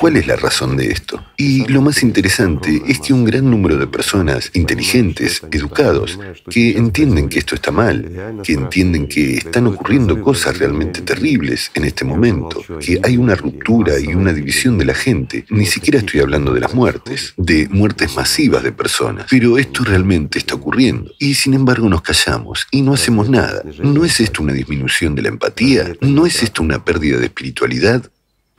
¿Cuál 0.00 0.16
es 0.16 0.26
la 0.26 0.36
razón 0.36 0.78
de 0.78 0.90
esto? 0.90 1.22
Y 1.36 1.66
lo 1.66 1.82
más 1.82 2.02
interesante 2.02 2.80
es 2.88 3.00
que 3.00 3.12
un 3.12 3.22
gran 3.22 3.50
número 3.50 3.76
de 3.76 3.86
personas 3.86 4.50
inteligentes, 4.54 5.42
educados, 5.52 6.18
que 6.48 6.70
entienden 6.70 7.28
que 7.28 7.38
esto 7.38 7.54
está 7.54 7.70
mal, 7.70 8.40
que 8.42 8.54
entienden 8.54 9.06
que 9.08 9.34
están 9.34 9.66
ocurriendo 9.66 10.22
cosas 10.22 10.58
realmente 10.58 11.02
terribles 11.02 11.70
en 11.74 11.84
este 11.84 12.06
momento, 12.06 12.64
que 12.80 12.98
hay 13.02 13.18
una 13.18 13.34
ruptura 13.34 14.00
y 14.00 14.14
una 14.14 14.32
división 14.32 14.78
de 14.78 14.86
la 14.86 14.94
gente, 14.94 15.44
ni 15.50 15.66
siquiera 15.66 15.98
estoy 15.98 16.20
hablando 16.20 16.54
de 16.54 16.60
las 16.60 16.72
muertes, 16.72 17.34
de 17.36 17.68
muertes 17.68 18.16
masivas 18.16 18.62
de 18.62 18.72
personas, 18.72 19.26
pero 19.28 19.58
esto 19.58 19.84
realmente 19.84 20.38
está 20.38 20.54
ocurriendo. 20.54 21.12
Y 21.18 21.34
sin 21.34 21.52
embargo 21.52 21.90
nos 21.90 22.00
callamos 22.00 22.66
y 22.70 22.80
no 22.80 22.94
hacemos 22.94 23.28
nada. 23.28 23.62
¿No 23.82 24.06
es 24.06 24.18
esto 24.20 24.42
una 24.42 24.54
disminución 24.54 25.14
de 25.14 25.20
la 25.20 25.28
empatía? 25.28 25.92
¿No 26.00 26.24
es 26.24 26.42
esto 26.42 26.62
una 26.62 26.82
pérdida 26.86 27.18
de 27.18 27.26
espiritualidad? 27.26 28.10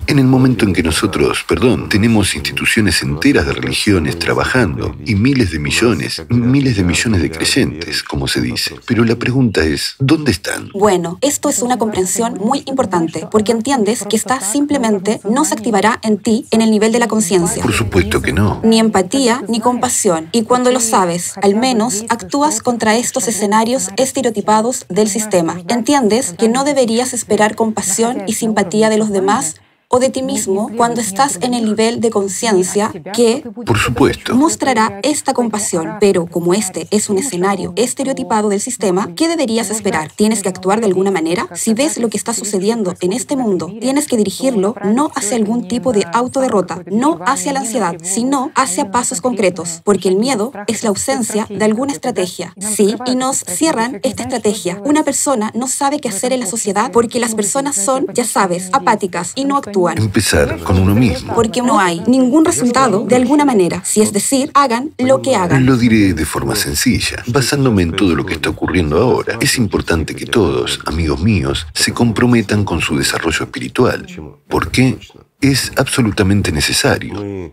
En 0.08 0.20
el 0.20 0.26
momento 0.26 0.66
en 0.66 0.74
que 0.74 0.84
nosotros, 0.84 1.46
perdón, 1.48 1.88
tenemos 1.88 2.36
instituciones 2.36 3.02
enteras 3.02 3.46
de 3.46 3.54
religiones 3.54 4.20
trabajando 4.20 4.96
y 5.06 5.16
miles 5.16 5.52
de 5.52 5.60
millones, 5.60 6.24
miles 6.30 6.76
de 6.76 6.84
millones 6.84 7.22
de 7.22 7.32
creyentes, 7.32 8.04
como 8.04 8.28
se 8.28 8.42
dice. 8.42 8.76
Pero 8.86 9.06
la 9.06 9.16
pregunta 9.16 9.64
es, 9.64 9.96
¿dónde 10.00 10.32
están? 10.32 10.70
Bueno, 10.74 11.18
esto 11.22 11.50
es 11.50 11.62
una 11.62 11.78
comprensión 11.78 12.38
muy 12.40 12.64
importante, 12.66 13.28
porque 13.32 13.54
entiendes 13.54 14.04
que 14.10 14.18
esta 14.18 14.42
simplemente 14.42 15.22
no 15.30 15.46
se 15.46 15.54
activará 15.54 16.00
en 16.04 16.18
ti 16.18 16.46
en 16.52 16.62
el 16.62 16.72
nivel 16.72 16.92
de 16.92 17.00
la 17.00 17.08
conciencia. 17.08 17.64
Por 17.64 17.74
supuesto 17.74 18.22
que 18.22 18.34
no. 18.34 18.60
Ni 18.64 18.80
empatía 18.80 19.44
ni 19.48 19.62
compasión. 19.62 20.28
Y 20.32 20.44
cuando 20.44 20.72
lo 20.72 20.80
sabes, 20.80 21.36
al 21.42 21.56
menos 21.56 22.04
actúas 22.10 22.62
contra 22.62 22.98
estos 22.98 23.28
escenarios 23.28 23.90
estereotipados 23.98 24.86
del 24.90 25.08
sistema. 25.08 25.62
Entiendes 25.70 26.34
que 26.38 26.50
no 26.50 26.64
deberías 26.64 27.14
esperar 27.14 27.56
compasión 27.56 28.24
y 28.28 28.34
simpatía 28.34 28.90
de 28.90 28.98
los 28.98 29.10
demás 29.12 29.56
o 29.92 30.00
de 30.00 30.10
ti 30.10 30.24
mismo 30.24 30.72
cuando 30.76 31.02
estás 31.02 31.38
en 31.42 31.54
el 31.54 31.66
nivel 31.66 32.00
de 32.00 32.10
conciencia 32.10 32.92
que, 33.14 33.44
por 33.66 33.78
supuesto, 33.78 34.34
mostrará 34.36 35.00
esta 35.04 35.34
compasión. 35.34 35.98
Pero 36.00 36.26
como 36.26 36.54
este 36.54 36.88
es 36.92 37.10
un 37.10 37.18
escenario 37.18 37.74
estereotipado 37.76 38.50
del 38.50 38.62
sistema, 38.62 39.14
¿qué 39.16 39.28
deberías 39.28 39.70
esperar? 39.70 40.12
¿Tienes 40.12 40.42
que 40.42 40.50
actuar 40.50 40.80
de 40.80 40.88
alguna 40.88 41.12
manera? 41.12 41.48
Si 41.54 41.74
ves 41.74 41.98
lo 41.98 42.10
que 42.10 42.18
está 42.18 42.34
sucediendo 42.34 42.96
en 43.02 43.12
este 43.12 43.36
mundo, 43.36 43.72
tienes 43.80 44.08
que 44.08 44.18
dirigirlo 44.18 44.76
no 44.86 45.12
hacia 45.14 45.36
algún 45.36 45.68
tipo 45.68 45.92
de 45.92 46.06
autoderrota, 46.14 46.84
no 46.90 47.20
hacia 47.26 47.52
la 47.52 47.60
ansiedad, 47.60 47.98
sino 48.02 48.52
hacia 48.56 48.92
pasos 48.92 49.20
concretos, 49.20 49.82
porque 49.84 50.08
el 50.08 50.16
miedo 50.16 50.54
es 50.68 50.84
la 50.84 50.90
ausencia 50.90 51.48
de 51.50 51.66
alguna 51.66 51.92
estrategia. 51.92 52.54
Sí, 52.60 52.96
y 53.06 53.16
nos 53.16 53.40
cierran 53.40 54.00
esta 54.04 54.24
estrategia. 54.24 54.82
Una 54.86 55.04
persona 55.04 55.52
no 55.54 55.68
sabe 55.68 56.00
qué 56.00 56.08
hacer 56.08 56.32
en 56.32 56.40
la 56.40 56.46
sociedad 56.46 56.92
porque 56.92 57.20
las 57.20 57.36
personas 57.36 57.76
son, 57.76 58.08
ya 58.14 58.24
sabes, 58.24 58.70
apáticas 58.72 59.34
y 59.36 59.44
no 59.44 59.58
actúan 59.58 59.81
Empezar 59.90 60.60
con 60.60 60.78
uno 60.80 60.94
mismo. 60.96 61.34
Porque 61.34 61.62
no 61.62 61.80
hay 61.80 62.02
ningún 62.08 62.46
resultado 62.46 63.06
de 63.06 63.16
alguna 63.16 63.46
manera. 63.46 63.82
Si 63.84 64.02
es 64.02 64.14
decir, 64.14 64.52
hagan 64.54 64.92
lo 64.98 65.22
que 65.22 65.36
hagan. 65.36 65.66
Lo 65.66 65.78
diré 65.78 66.14
de 66.14 66.26
forma 66.26 66.56
sencilla, 66.56 67.24
basándome 67.28 67.84
en 67.84 67.92
todo 67.94 68.16
lo 68.16 68.26
que 68.26 68.34
está 68.34 68.50
ocurriendo 68.50 68.98
ahora. 68.98 69.38
Es 69.42 69.58
importante 69.58 70.16
que 70.16 70.26
todos, 70.26 70.80
amigos 70.86 71.22
míos, 71.22 71.68
se 71.74 71.94
comprometan 71.94 72.64
con 72.64 72.82
su 72.82 72.98
desarrollo 72.98 73.46
espiritual. 73.46 74.06
¿Por 74.48 74.72
qué? 74.72 74.98
Es 75.40 75.72
absolutamente 75.78 76.52
necesario. 76.52 77.52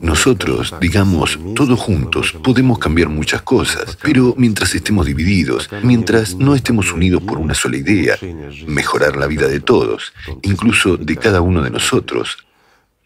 Nosotros, 0.00 0.74
digamos, 0.80 1.38
todos 1.54 1.78
juntos, 1.78 2.32
podemos 2.42 2.78
cambiar 2.78 3.08
muchas 3.08 3.42
cosas, 3.42 3.96
pero 4.02 4.34
mientras 4.36 4.74
estemos 4.74 5.06
divididos, 5.06 5.70
mientras 5.82 6.34
no 6.34 6.54
estemos 6.54 6.92
unidos 6.92 7.22
por 7.22 7.38
una 7.38 7.54
sola 7.54 7.76
idea, 7.76 8.16
mejorar 8.66 9.16
la 9.16 9.26
vida 9.26 9.46
de 9.46 9.60
todos, 9.60 10.12
incluso 10.42 10.96
de 10.96 11.16
cada 11.16 11.40
uno 11.40 11.62
de 11.62 11.70
nosotros, 11.70 12.38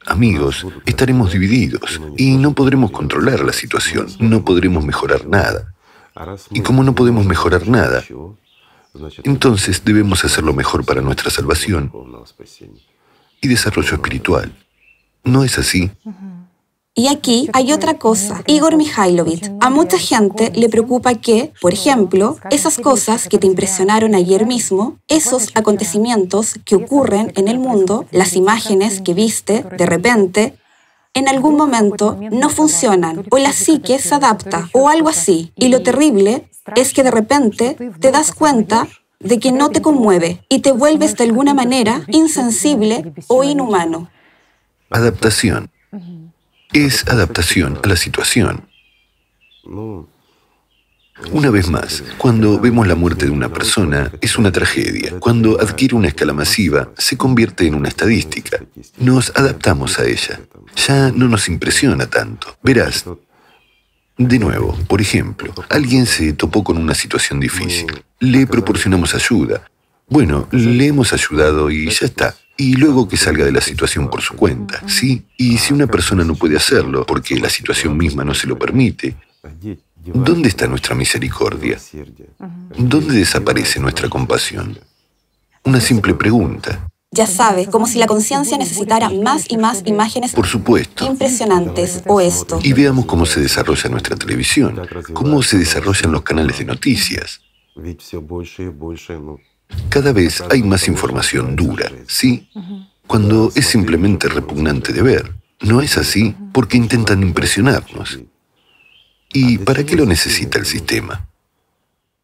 amigos, 0.07 0.67
estaremos 0.87 1.33
divididos 1.33 2.01
y 2.17 2.37
no 2.37 2.55
podremos 2.55 2.91
controlar 2.91 3.45
la 3.45 3.53
situación, 3.53 4.07
no 4.19 4.45
podremos 4.45 4.85
mejorar 4.85 5.27
nada. 5.27 5.75
Y 6.51 6.63
como 6.63 6.83
no 6.83 6.95
podemos 6.95 7.27
mejorar 7.27 7.69
nada, 7.69 8.03
entonces 9.23 9.85
debemos 9.85 10.25
hacer 10.25 10.43
lo 10.43 10.55
mejor 10.55 10.85
para 10.85 11.01
nuestra 11.01 11.31
salvación 11.31 11.93
y 13.41 13.49
desarrollo 13.49 13.95
espiritual. 13.95 14.53
¿No 15.25 15.45
es 15.45 15.59
así? 15.59 15.91
Y 16.99 17.07
aquí 17.07 17.49
hay 17.53 17.73
otra 17.73 17.95
cosa. 17.95 18.43
Igor 18.49 18.77
Mikhailovich, 18.77 19.53
a 19.61 19.71
mucha 19.71 19.99
gente 19.99 20.51
le 20.53 20.69
preocupa 20.69 21.15
que, 21.15 21.53
por 21.61 21.73
ejemplo, 21.73 22.39
esas 22.51 22.77
cosas 22.77 23.29
que 23.29 23.39
te 23.39 23.47
impresionaron 23.47 24.17
ayer 24.17 24.47
mismo, 24.47 24.99
esos 25.07 25.51
acontecimientos 25.55 26.55
que 26.65 26.75
ocurren 26.75 27.33
en 27.37 27.47
el 27.47 27.61
mundo, 27.61 28.07
las 28.11 28.35
imágenes 28.35 29.01
que 29.01 29.15
viste 29.15 29.65
de 29.79 29.87
repente, 29.87 30.59
en 31.15 31.29
algún 31.29 31.57
momento 31.57 32.19
no 32.33 32.49
funcionan 32.49 33.25
o 33.31 33.39
la 33.39 33.53
psique 33.53 34.01
se 34.01 34.17
adapta 34.17 34.69
o 34.73 34.89
algo 34.89 35.09
así. 35.09 35.53
Y 35.55 35.69
lo 35.69 35.85
terrible 35.85 36.51
es 36.75 36.93
que 36.93 37.05
de 37.05 37.13
repente 37.13 37.77
te 38.01 38.11
das 38.11 38.33
cuenta 38.33 38.89
de 39.21 39.39
que 39.39 39.53
no 39.53 39.71
te 39.71 39.83
conmueve 39.83 40.45
y 40.49 40.63
te 40.63 40.73
vuelves 40.73 41.17
de 41.17 41.23
alguna 41.23 41.55
manera 41.55 42.03
insensible 42.09 43.13
o 43.29 43.45
inhumano. 43.45 44.11
Adaptación. 44.91 45.71
Es 46.73 47.07
adaptación 47.09 47.79
a 47.83 47.89
la 47.89 47.97
situación. 47.97 48.69
Una 51.33 51.51
vez 51.51 51.69
más, 51.69 52.05
cuando 52.17 52.61
vemos 52.61 52.87
la 52.87 52.95
muerte 52.95 53.27
de 53.27 53.33
una 53.33 53.49
persona, 53.49 54.13
es 54.21 54.39
una 54.39 54.53
tragedia. 54.53 55.19
Cuando 55.19 55.61
adquiere 55.61 55.97
una 55.97 56.09
escala 56.09 56.33
masiva, 56.33 56.91
se 56.97 57.17
convierte 57.17 57.67
en 57.67 57.75
una 57.75 57.89
estadística. 57.89 58.61
Nos 58.99 59.33
adaptamos 59.35 59.99
a 59.99 60.07
ella. 60.07 60.41
Ya 60.87 61.11
no 61.11 61.27
nos 61.29 61.49
impresiona 61.49 62.07
tanto. 62.07 62.57
Verás, 62.63 63.05
de 64.19 64.39
nuevo, 64.39 64.79
por 64.87 65.01
ejemplo, 65.01 65.55
alguien 65.71 66.07
se 66.07 66.35
topó 66.35 66.63
con 66.63 66.77
una 66.77 66.95
situación 66.95 67.41
difícil. 67.41 68.05
Le 68.21 68.47
proporcionamos 68.47 69.15
ayuda. 69.15 69.63
Bueno, 70.09 70.49
le 70.53 70.87
hemos 70.87 71.13
ayudado 71.13 71.71
y 71.71 71.91
ya 71.91 72.07
está. 72.07 72.35
Y 72.61 72.75
luego 72.75 73.07
que 73.07 73.17
salga 73.17 73.45
de 73.45 73.53
la 73.53 73.61
situación 73.61 74.11
por 74.11 74.21
su 74.21 74.35
cuenta, 74.35 74.83
¿sí? 74.89 75.25
Y 75.37 75.59
si 75.59 75.73
una 75.73 75.87
persona 75.87 76.25
no 76.25 76.35
puede 76.35 76.57
hacerlo 76.57 77.07
porque 77.07 77.37
la 77.37 77.49
situación 77.49 77.97
misma 77.97 78.25
no 78.25 78.35
se 78.35 78.49
lo 78.49 78.59
permite, 78.59 79.15
¿dónde 80.05 80.49
está 80.49 80.67
nuestra 80.67 80.97
misericordia? 80.97 81.79
¿Dónde 82.77 83.15
desaparece 83.15 83.79
nuestra 83.79 84.09
compasión? 84.09 84.77
Una 85.63 85.81
simple 85.81 86.15
pregunta. 86.15 86.89
Ya 87.13 87.27
sabe, 87.27 87.67
como 87.67 87.87
si 87.87 87.99
la 87.99 88.09
conciencia 88.09 88.59
necesitara 88.59 89.09
más 89.09 89.47
y 89.49 89.57
más 89.57 89.83
imágenes 89.87 90.33
Por 90.33 90.47
supuesto. 90.47 91.07
impresionantes 91.07 92.03
o 92.07 92.21
esto. 92.21 92.59
Y 92.63 92.73
veamos 92.73 93.07
cómo 93.07 93.25
se 93.25 93.41
desarrolla 93.41 93.89
nuestra 93.89 94.17
televisión, 94.17 94.81
cómo 95.15 95.43
se 95.45 95.59
desarrollan 95.59 96.11
los 96.11 96.23
canales 96.23 96.59
de 96.59 96.65
noticias. 96.65 97.41
Cada 99.89 100.13
vez 100.13 100.43
hay 100.51 100.63
más 100.63 100.89
información 100.89 101.57
dura, 101.57 101.91
¿sí? 102.07 102.49
Cuando 103.07 103.51
es 103.55 103.67
simplemente 103.67 104.29
repugnante 104.29 104.93
de 104.93 105.03
ver. 105.03 105.35
No 105.61 105.81
es 105.81 105.99
así 105.99 106.37
porque 106.53 106.77
intentan 106.77 107.23
impresionarnos. 107.23 108.21
¿Y 109.33 109.59
para 109.59 109.85
qué 109.85 109.97
lo 109.97 110.07
necesita 110.07 110.59
el 110.59 110.67
sistema? 110.67 111.29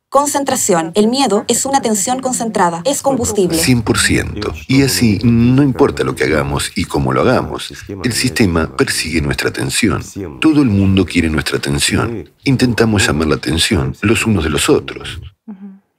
Concentración. 0.08 0.92
El 0.94 1.08
miedo 1.08 1.44
es 1.48 1.66
una 1.66 1.82
tensión 1.82 2.20
concentrada, 2.20 2.82
es 2.84 3.02
combustible. 3.02 3.58
100%. 3.58 4.54
Y 4.68 4.82
así, 4.82 5.18
no 5.24 5.64
importa 5.64 6.04
lo 6.04 6.14
que 6.14 6.22
hagamos 6.22 6.70
y 6.76 6.84
cómo 6.84 7.12
lo 7.12 7.22
hagamos, 7.22 7.72
el 8.04 8.12
sistema 8.12 8.76
persigue 8.76 9.20
nuestra 9.20 9.48
atención. 9.48 10.04
Todo 10.40 10.62
el 10.62 10.68
mundo 10.68 11.04
quiere 11.04 11.28
nuestra 11.28 11.58
atención. 11.58 12.30
Intentamos 12.44 13.04
llamar 13.04 13.26
la 13.26 13.34
atención 13.34 13.96
los 14.02 14.24
unos 14.24 14.44
de 14.44 14.50
los 14.50 14.68
otros. 14.70 15.20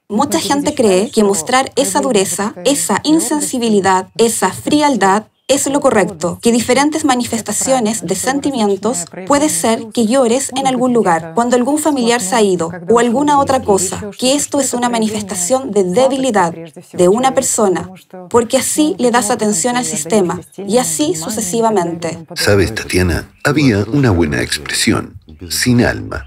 Mucha 0.08 0.38
gente 0.38 0.72
cree 0.72 1.10
que 1.10 1.24
mostrar 1.24 1.72
esa 1.74 2.00
dureza, 2.00 2.54
esa 2.64 3.00
insensibilidad, 3.02 4.06
esa 4.16 4.52
frialdad 4.52 5.24
es 5.48 5.66
lo 5.66 5.80
correcto, 5.80 6.38
que 6.40 6.52
diferentes 6.52 7.04
manifestaciones 7.04 8.06
de 8.06 8.14
sentimientos 8.14 9.04
puede 9.26 9.48
ser 9.48 9.88
que 9.92 10.06
llores 10.06 10.50
en 10.56 10.68
algún 10.68 10.92
lugar, 10.92 11.32
cuando 11.34 11.56
algún 11.56 11.78
familiar 11.78 12.20
se 12.20 12.36
ha 12.36 12.42
ido 12.42 12.70
o 12.88 13.00
alguna 13.00 13.40
otra 13.40 13.62
cosa, 13.62 14.10
que 14.16 14.36
esto 14.36 14.60
es 14.60 14.74
una 14.74 14.88
manifestación 14.88 15.72
de 15.72 15.82
debilidad 15.82 16.52
de 16.52 17.08
una 17.08 17.34
persona, 17.34 17.90
porque 18.30 18.58
así 18.58 18.94
le 18.98 19.10
das 19.10 19.30
atención 19.30 19.76
al 19.76 19.84
sistema 19.84 20.40
y 20.56 20.78
así 20.78 21.16
sucesivamente. 21.16 22.26
Sabes, 22.34 22.74
Tatiana, 22.74 23.28
había 23.42 23.84
una 23.92 24.10
buena 24.10 24.42
expresión, 24.42 25.20
sin 25.48 25.82
alma. 25.82 26.26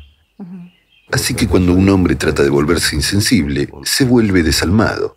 Así 1.11 1.33
que 1.33 1.47
cuando 1.47 1.73
un 1.73 1.89
hombre 1.89 2.15
trata 2.15 2.43
de 2.43 2.49
volverse 2.49 2.95
insensible, 2.95 3.69
se 3.83 4.05
vuelve 4.05 4.43
desalmado. 4.43 5.15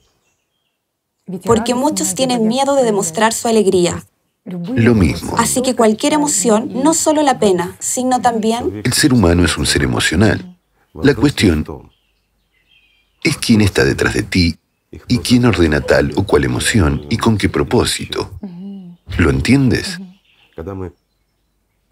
Porque 1.44 1.74
muchos 1.74 2.14
tienen 2.14 2.48
miedo 2.48 2.74
de 2.74 2.84
demostrar 2.84 3.32
su 3.32 3.48
alegría. 3.48 4.02
Lo 4.44 4.94
mismo. 4.94 5.36
Así 5.38 5.62
que 5.62 5.76
cualquier 5.76 6.14
emoción, 6.14 6.82
no 6.82 6.94
solo 6.94 7.22
la 7.22 7.38
pena, 7.38 7.76
sino 7.78 8.20
también 8.20 8.82
El 8.84 8.92
ser 8.92 9.12
humano 9.12 9.44
es 9.44 9.56
un 9.56 9.66
ser 9.66 9.82
emocional. 9.82 10.58
La 10.94 11.14
cuestión 11.14 11.64
es 13.22 13.36
quién 13.36 13.60
está 13.60 13.84
detrás 13.84 14.14
de 14.14 14.24
ti 14.24 14.58
y 15.08 15.18
quién 15.18 15.44
ordena 15.44 15.80
tal 15.80 16.12
o 16.16 16.24
cual 16.24 16.44
emoción 16.44 17.06
y 17.08 17.18
con 17.18 17.38
qué 17.38 17.48
propósito. 17.48 18.32
¿Lo 19.18 19.30
entiendes? 19.30 19.98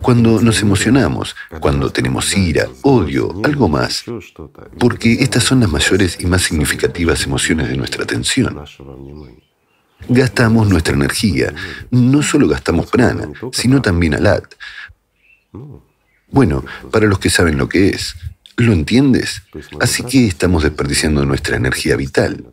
Cuando 0.03 0.41
nos 0.41 0.63
emocionamos, 0.63 1.37
cuando 1.61 1.91
tenemos 1.91 2.37
ira, 2.37 2.67
odio, 2.83 3.41
algo 3.45 3.69
más, 3.69 4.05
porque 4.79 5.13
estas 5.21 5.45
son 5.45 5.61
las 5.61 5.71
mayores 5.71 6.19
y 6.21 6.27
más 6.27 6.43
significativas 6.43 7.25
emociones 7.25 7.69
de 7.69 7.77
nuestra 7.77 8.05
atención. 8.05 8.65
Gastamos 10.09 10.69
nuestra 10.69 10.95
energía, 10.95 11.55
no 11.91 12.23
solo 12.23 12.49
gastamos 12.49 12.91
prana, 12.91 13.29
sino 13.53 13.83
también 13.83 14.15
alat. 14.15 14.45
Bueno, 16.31 16.65
para 16.91 17.07
los 17.07 17.19
que 17.19 17.29
saben 17.29 17.59
lo 17.59 17.69
que 17.69 17.91
es, 17.91 18.15
¿lo 18.57 18.73
entiendes? 18.73 19.43
Así 19.81 20.03
que 20.05 20.27
estamos 20.27 20.63
desperdiciando 20.63 21.25
nuestra 21.27 21.57
energía 21.57 21.97
vital. 21.97 22.53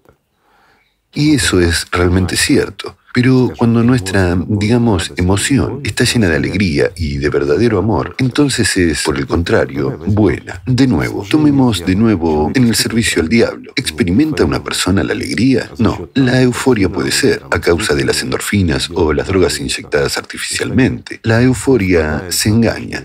Y 1.13 1.35
eso 1.35 1.59
es 1.59 1.87
realmente 1.91 2.35
cierto. 2.35 2.97
Pero 3.17 3.51
cuando 3.57 3.81
nuestra, 3.81 4.37
digamos, 4.47 5.11
emoción 5.17 5.81
está 5.83 6.03
llena 6.03 6.29
de 6.29 6.35
alegría 6.35 6.91
y 6.95 7.17
de 7.17 7.29
verdadero 7.29 7.79
amor, 7.79 8.15
entonces 8.19 8.77
es, 8.77 9.01
por 9.01 9.17
el 9.17 9.25
contrario, 9.25 9.97
buena. 10.05 10.61
De 10.67 10.85
nuevo, 10.85 11.25
tomemos 11.27 11.83
de 11.83 11.95
nuevo 11.95 12.51
en 12.53 12.67
el 12.67 12.75
servicio 12.75 13.23
al 13.23 13.27
diablo. 13.27 13.73
¿Experimenta 13.75 14.45
una 14.45 14.63
persona 14.63 15.03
la 15.03 15.13
alegría? 15.13 15.67
No, 15.79 16.09
la 16.13 16.43
euforia 16.43 16.89
puede 16.89 17.09
ser 17.09 17.41
a 17.49 17.59
causa 17.59 17.95
de 17.95 18.05
las 18.05 18.21
endorfinas 18.21 18.87
o 18.93 19.11
las 19.13 19.25
drogas 19.25 19.59
inyectadas 19.59 20.19
artificialmente. 20.19 21.19
La 21.23 21.41
euforia 21.41 22.25
se 22.29 22.49
engaña. 22.49 23.03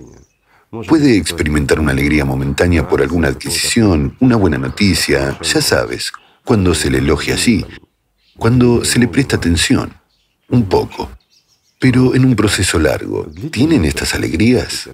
Puede 0.89 1.17
experimentar 1.17 1.81
una 1.81 1.93
alegría 1.93 2.27
momentánea 2.27 2.87
por 2.87 3.01
alguna 3.01 3.29
adquisición, 3.29 4.15
una 4.21 4.37
buena 4.37 4.59
noticia, 4.59 5.39
ya 5.41 5.63
sabes, 5.63 6.13
cuando 6.45 6.75
se 6.75 6.91
le 6.91 6.99
elogia 6.99 7.33
allí, 7.33 7.65
cuando 8.37 8.85
se 8.85 8.99
le 8.99 9.09
presta 9.09 9.37
atención, 9.37 10.02
un 10.53 10.67
poco, 10.67 11.11
pero 11.79 12.15
en 12.15 12.25
un 12.25 12.37
proceso 12.37 12.79
largo. 12.79 13.27
¿Tienen 13.51 13.85
estas 13.85 14.15
alegrías? 14.15 14.89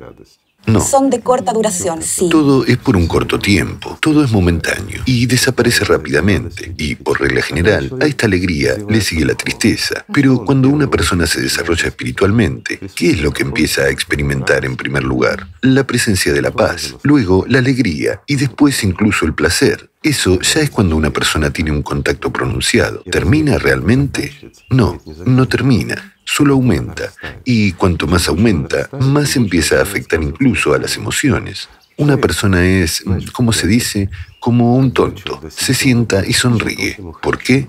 No. 0.68 0.80
son 0.80 1.10
de 1.10 1.20
corta 1.20 1.52
duración, 1.52 2.02
sí. 2.02 2.28
Todo 2.30 2.64
es 2.64 2.76
por 2.76 2.96
un 2.96 3.06
corto 3.06 3.38
tiempo, 3.38 3.98
todo 4.00 4.22
es 4.22 4.30
momentáneo 4.30 5.02
y 5.06 5.26
desaparece 5.26 5.84
rápidamente. 5.84 6.74
Y 6.76 6.94
por 6.94 7.20
regla 7.20 7.42
general, 7.42 7.90
a 8.00 8.06
esta 8.06 8.26
alegría 8.26 8.76
le 8.88 9.00
sigue 9.00 9.24
la 9.24 9.34
tristeza. 9.34 10.04
Pero 10.12 10.44
cuando 10.44 10.68
una 10.68 10.88
persona 10.88 11.26
se 11.26 11.40
desarrolla 11.40 11.86
espiritualmente, 11.86 12.78
¿qué 12.94 13.10
es 13.10 13.22
lo 13.22 13.32
que 13.32 13.42
empieza 13.42 13.82
a 13.82 13.90
experimentar 13.90 14.64
en 14.64 14.76
primer 14.76 15.04
lugar? 15.04 15.48
La 15.62 15.86
presencia 15.86 16.32
de 16.32 16.42
la 16.42 16.50
paz, 16.50 16.96
luego 17.02 17.44
la 17.48 17.58
alegría 17.58 18.20
y 18.26 18.36
después 18.36 18.84
incluso 18.84 19.24
el 19.24 19.34
placer. 19.34 19.90
Eso 20.02 20.40
ya 20.40 20.60
es 20.60 20.70
cuando 20.70 20.96
una 20.96 21.10
persona 21.10 21.50
tiene 21.50 21.72
un 21.72 21.82
contacto 21.82 22.32
pronunciado. 22.32 23.02
¿Termina 23.10 23.58
realmente? 23.58 24.32
No, 24.70 25.00
no 25.26 25.48
termina 25.48 26.14
solo 26.28 26.54
aumenta, 26.54 27.12
y 27.44 27.72
cuanto 27.72 28.06
más 28.06 28.28
aumenta, 28.28 28.90
más 29.00 29.34
empieza 29.34 29.78
a 29.78 29.82
afectar 29.82 30.22
incluso 30.22 30.74
a 30.74 30.78
las 30.78 30.96
emociones. 30.96 31.68
Una 31.96 32.18
persona 32.18 32.64
es, 32.64 33.02
como 33.32 33.52
se 33.52 33.66
dice, 33.66 34.10
como 34.38 34.76
un 34.76 34.92
tonto. 34.92 35.42
Se 35.48 35.72
sienta 35.72 36.24
y 36.26 36.34
sonríe. 36.34 36.98
¿Por 37.22 37.38
qué? 37.38 37.68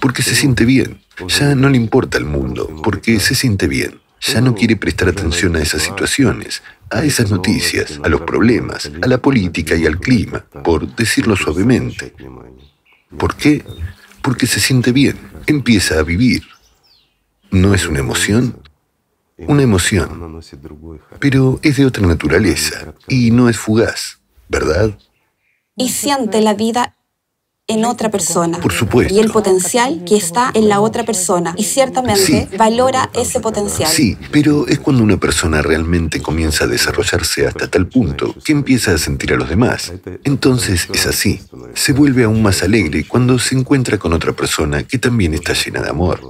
Porque 0.00 0.22
se 0.22 0.34
siente 0.34 0.64
bien. 0.64 1.00
Ya 1.28 1.54
no 1.54 1.70
le 1.70 1.76
importa 1.76 2.18
el 2.18 2.24
mundo, 2.24 2.68
porque 2.82 3.20
se 3.20 3.34
siente 3.36 3.68
bien. 3.68 4.00
Ya 4.20 4.40
no 4.40 4.54
quiere 4.54 4.76
prestar 4.76 5.08
atención 5.08 5.56
a 5.56 5.62
esas 5.62 5.82
situaciones, 5.82 6.62
a 6.90 7.04
esas 7.04 7.30
noticias, 7.30 8.00
a 8.02 8.08
los 8.08 8.22
problemas, 8.22 8.90
a 9.00 9.06
la 9.06 9.18
política 9.18 9.76
y 9.76 9.86
al 9.86 9.98
clima, 9.98 10.44
por 10.64 10.94
decirlo 10.96 11.36
suavemente. 11.36 12.14
¿Por 13.16 13.36
qué? 13.36 13.64
Porque 14.22 14.46
se 14.46 14.60
siente 14.60 14.92
bien, 14.92 15.16
empieza 15.46 15.98
a 15.98 16.02
vivir. 16.02 16.42
¿No 17.52 17.74
es 17.74 17.86
una 17.86 18.00
emoción? 18.00 18.56
Una 19.38 19.62
emoción, 19.62 20.42
pero 21.18 21.58
es 21.62 21.76
de 21.76 21.86
otra 21.86 22.06
naturaleza 22.06 22.94
y 23.08 23.30
no 23.30 23.48
es 23.48 23.58
fugaz, 23.58 24.20
¿verdad? 24.48 24.96
Y 25.76 25.88
siente 25.88 26.40
la 26.40 26.54
vida 26.54 26.96
en 27.66 27.84
otra 27.84 28.10
persona. 28.10 28.60
Por 28.60 28.72
supuesto. 28.72 29.12
Y 29.14 29.18
el 29.18 29.30
potencial 29.30 30.04
que 30.04 30.16
está 30.16 30.50
en 30.54 30.68
la 30.68 30.80
otra 30.80 31.04
persona. 31.04 31.54
Y 31.56 31.64
ciertamente 31.64 32.48
Sí. 32.50 32.56
valora 32.56 33.10
ese 33.14 33.40
potencial. 33.40 33.88
Sí, 33.90 34.16
pero 34.30 34.66
es 34.68 34.78
cuando 34.78 35.02
una 35.02 35.16
persona 35.16 35.60
realmente 35.62 36.20
comienza 36.20 36.64
a 36.64 36.68
desarrollarse 36.68 37.46
hasta 37.46 37.68
tal 37.68 37.86
punto 37.88 38.34
que 38.44 38.52
empieza 38.52 38.92
a 38.92 38.98
sentir 38.98 39.32
a 39.32 39.36
los 39.36 39.48
demás. 39.48 39.92
Entonces 40.24 40.88
es 40.92 41.06
así. 41.06 41.40
Se 41.74 41.92
vuelve 41.92 42.24
aún 42.24 42.42
más 42.42 42.62
alegre 42.62 43.06
cuando 43.08 43.38
se 43.38 43.56
encuentra 43.56 43.98
con 43.98 44.12
otra 44.12 44.32
persona 44.32 44.84
que 44.84 44.98
también 44.98 45.34
está 45.34 45.52
llena 45.54 45.80
de 45.82 45.90
amor. 45.90 46.20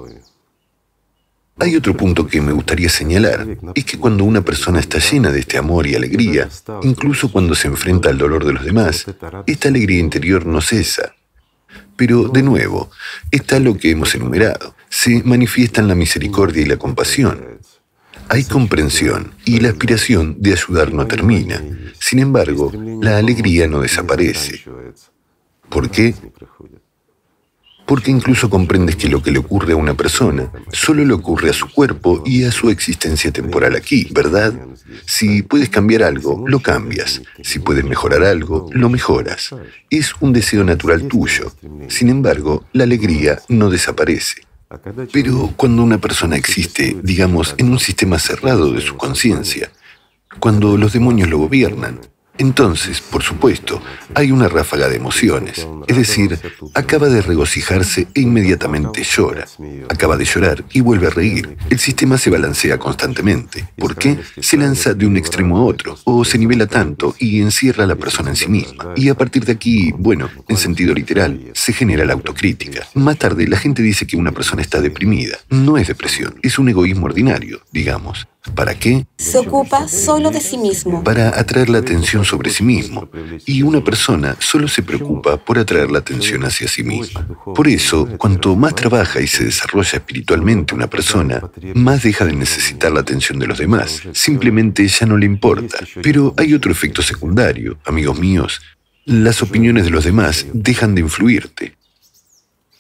Hay 1.62 1.77
otro 1.77 1.96
punto 1.96 2.27
que 2.27 2.40
me 2.40 2.51
gustaría 2.51 2.88
señalar, 2.88 3.46
es 3.77 3.85
que 3.85 3.96
cuando 3.96 4.25
una 4.25 4.40
persona 4.40 4.81
está 4.81 4.98
llena 4.98 5.31
de 5.31 5.38
este 5.38 5.59
amor 5.59 5.87
y 5.87 5.94
alegría, 5.94 6.48
incluso 6.83 7.31
cuando 7.31 7.55
se 7.55 7.68
enfrenta 7.68 8.09
al 8.09 8.18
dolor 8.18 8.44
de 8.44 8.53
los 8.53 8.64
demás, 8.64 9.07
esta 9.46 9.68
alegría 9.68 10.01
interior 10.01 10.44
no 10.44 10.61
cesa. 10.61 11.14
Pero, 11.94 12.25
de 12.27 12.42
nuevo, 12.42 12.90
está 13.31 13.61
lo 13.61 13.77
que 13.77 13.92
hemos 13.92 14.12
enumerado. 14.16 14.75
Se 14.88 15.22
manifiestan 15.22 15.87
la 15.87 15.94
misericordia 15.94 16.62
y 16.62 16.66
la 16.66 16.79
compasión. 16.79 17.61
Hay 18.29 18.42
comprensión 18.42 19.33
y 19.44 19.61
la 19.61 19.68
aspiración 19.68 20.35
de 20.40 20.55
ayudar 20.55 20.92
no 20.92 21.07
termina. 21.07 21.62
Sin 22.01 22.18
embargo, 22.18 22.72
la 23.01 23.18
alegría 23.18 23.68
no 23.68 23.83
desaparece. 23.83 24.64
¿Por 25.68 25.90
qué? 25.90 26.12
Porque 27.92 28.11
incluso 28.11 28.48
comprendes 28.48 28.96
que 28.96 29.11
lo 29.11 29.22
que 29.22 29.31
le 29.31 29.38
ocurre 29.38 29.74
a 29.74 29.76
una 29.76 29.92
persona 29.92 30.50
solo 30.72 31.05
le 31.05 31.12
ocurre 31.12 31.50
a 31.50 31.52
su 31.52 31.68
cuerpo 31.70 32.22
y 32.24 32.44
a 32.44 32.50
su 32.50 32.70
existencia 32.70 33.31
temporal 33.31 33.76
aquí, 33.76 34.09
¿verdad? 34.12 34.55
Si 35.05 35.42
puedes 35.42 35.68
cambiar 35.68 36.02
algo, 36.02 36.42
lo 36.48 36.61
cambias. 36.61 37.20
Si 37.42 37.59
puedes 37.59 37.85
mejorar 37.85 38.22
algo, 38.22 38.70
lo 38.72 38.88
mejoras. 38.88 39.55
Es 39.90 40.14
un 40.20 40.33
deseo 40.33 40.64
natural 40.64 41.07
tuyo. 41.07 41.52
Sin 41.88 42.09
embargo, 42.09 42.64
la 42.72 42.85
alegría 42.85 43.42
no 43.50 43.68
desaparece. 43.68 44.40
Pero 45.12 45.52
cuando 45.55 45.83
una 45.83 45.98
persona 45.98 46.37
existe, 46.37 46.96
digamos, 47.02 47.55
en 47.59 47.70
un 47.70 47.78
sistema 47.78 48.18
cerrado 48.18 48.72
de 48.72 48.81
su 48.81 48.96
conciencia, 48.96 49.70
cuando 50.40 50.78
los 50.78 50.94
demonios 50.94 51.28
lo 51.28 51.37
gobiernan, 51.37 52.00
entonces, 52.38 53.01
por 53.01 53.23
supuesto, 53.23 53.83
hay 54.14 54.33
una 54.33 54.49
ráfaga 54.49 54.88
de 54.88 54.97
emociones. 54.97 55.66
Es 55.87 55.97
decir, 55.97 56.38
acaba 56.75 57.09
de 57.09 57.21
regocijarse 57.21 58.09
e 58.14 58.21
inmediatamente 58.21 59.03
llora. 59.05 59.47
Acaba 59.88 60.16
de 60.16 60.25
llorar 60.25 60.64
y 60.73 60.81
vuelve 60.81 61.09
a 61.09 61.11
reír. 61.11 61.57
El 61.68 61.79
sistema 61.79 62.16
se 62.18 62.31
balancea 62.31 62.79
constantemente. 62.79 63.68
¿Por 63.77 63.97
qué? 63.97 64.18
Se 64.40 64.57
lanza 64.57 64.95
de 64.95 65.07
un 65.07 65.16
extremo 65.16 65.59
a 65.59 65.64
otro, 65.64 65.99
o 66.05 66.25
se 66.25 66.38
nivela 66.38 66.66
tanto 66.66 67.14
y 67.18 67.40
encierra 67.40 67.85
a 67.85 67.87
la 67.87 67.97
persona 67.97 68.31
en 68.31 68.37
sí 68.37 68.49
misma. 68.49 68.95
Y 68.97 69.09
a 69.09 69.14
partir 69.14 69.45
de 69.45 69.53
aquí, 69.53 69.92
bueno, 69.97 70.31
en 70.49 70.57
sentido 70.57 70.95
literal, 70.95 71.51
se 71.53 71.73
genera 71.73 72.05
la 72.05 72.14
autocrítica. 72.14 72.87
Más 72.95 73.18
tarde, 73.18 73.47
la 73.47 73.59
gente 73.59 73.83
dice 73.83 74.07
que 74.07 74.16
una 74.16 74.33
persona 74.33 74.62
está 74.62 74.81
deprimida. 74.81 75.37
No 75.51 75.77
es 75.77 75.87
depresión, 75.87 76.38
es 76.42 76.59
un 76.59 76.68
egoísmo 76.68 77.07
ordinario, 77.07 77.61
digamos. 77.73 78.27
¿Para 78.57 78.74
qué? 78.74 79.07
Se 79.18 79.38
ocupa 79.38 79.87
solo 79.87 80.31
de 80.31 80.40
sí 80.40 80.59
mismo. 80.59 81.05
Para 81.05 81.38
atraer 81.38 81.68
la 81.68 81.78
atención 81.78 82.24
sobre 82.24 82.50
sí 82.50 82.64
mismo. 82.64 83.09
Y 83.46 83.62
una 83.62 83.85
persona 83.85 84.37
solo 84.40 84.66
se 84.66 84.83
preocupa 84.83 85.37
por 85.37 85.61
atraer 85.61 85.92
la 85.92 86.00
atención 86.00 86.44
hacia 86.44 86.66
sí 86.66 86.83
misma. 86.83 87.26
Por 87.55 87.68
eso, 87.68 88.09
cuanto 88.18 88.57
más 88.57 88.74
trabaja 88.74 89.20
y 89.20 89.28
se 89.28 89.44
desarrolla 89.44 89.92
espiritualmente 89.92 90.74
una 90.74 90.90
persona, 90.90 91.40
más 91.74 92.02
deja 92.02 92.24
de 92.24 92.33
necesitar 92.33 92.90
la 92.90 93.00
atención 93.00 93.38
de 93.38 93.46
los 93.46 93.59
demás. 93.59 94.02
Simplemente 94.12 94.87
ya 94.88 95.07
no 95.07 95.16
le 95.16 95.26
importa. 95.26 95.78
Pero 96.02 96.35
hay 96.37 96.52
otro 96.52 96.72
efecto 96.72 97.00
secundario, 97.00 97.78
amigos 97.85 98.18
míos. 98.18 98.61
Las 99.05 99.40
opiniones 99.42 99.85
de 99.85 99.90
los 99.90 100.05
demás 100.05 100.46
dejan 100.52 100.96
de 100.96 101.02
influirte. 101.02 101.76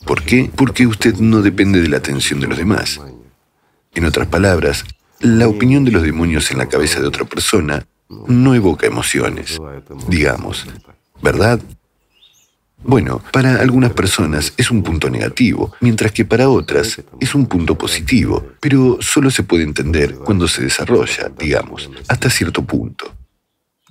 ¿Por 0.04 0.22
qué? 0.22 0.50
Porque 0.56 0.88
usted 0.88 1.14
no 1.16 1.40
depende 1.40 1.80
de 1.80 1.88
la 1.88 1.98
atención 1.98 2.40
de 2.40 2.48
los 2.48 2.58
demás. 2.58 3.00
En 3.94 4.04
otras 4.04 4.26
palabras, 4.26 4.84
la 5.22 5.48
opinión 5.48 5.84
de 5.84 5.92
los 5.92 6.02
demonios 6.02 6.50
en 6.50 6.58
la 6.58 6.68
cabeza 6.68 7.00
de 7.00 7.06
otra 7.06 7.24
persona 7.24 7.86
no 8.26 8.54
evoca 8.54 8.86
emociones, 8.86 9.58
digamos, 10.08 10.66
¿verdad? 11.22 11.60
Bueno, 12.84 13.22
para 13.32 13.60
algunas 13.60 13.92
personas 13.92 14.52
es 14.56 14.70
un 14.70 14.82
punto 14.82 15.08
negativo, 15.08 15.72
mientras 15.80 16.10
que 16.10 16.24
para 16.24 16.48
otras 16.48 17.00
es 17.20 17.34
un 17.34 17.46
punto 17.46 17.78
positivo, 17.78 18.44
pero 18.60 18.98
solo 19.00 19.30
se 19.30 19.44
puede 19.44 19.62
entender 19.62 20.16
cuando 20.16 20.48
se 20.48 20.62
desarrolla, 20.62 21.30
digamos, 21.38 21.88
hasta 22.08 22.28
cierto 22.28 22.64
punto. 22.64 23.12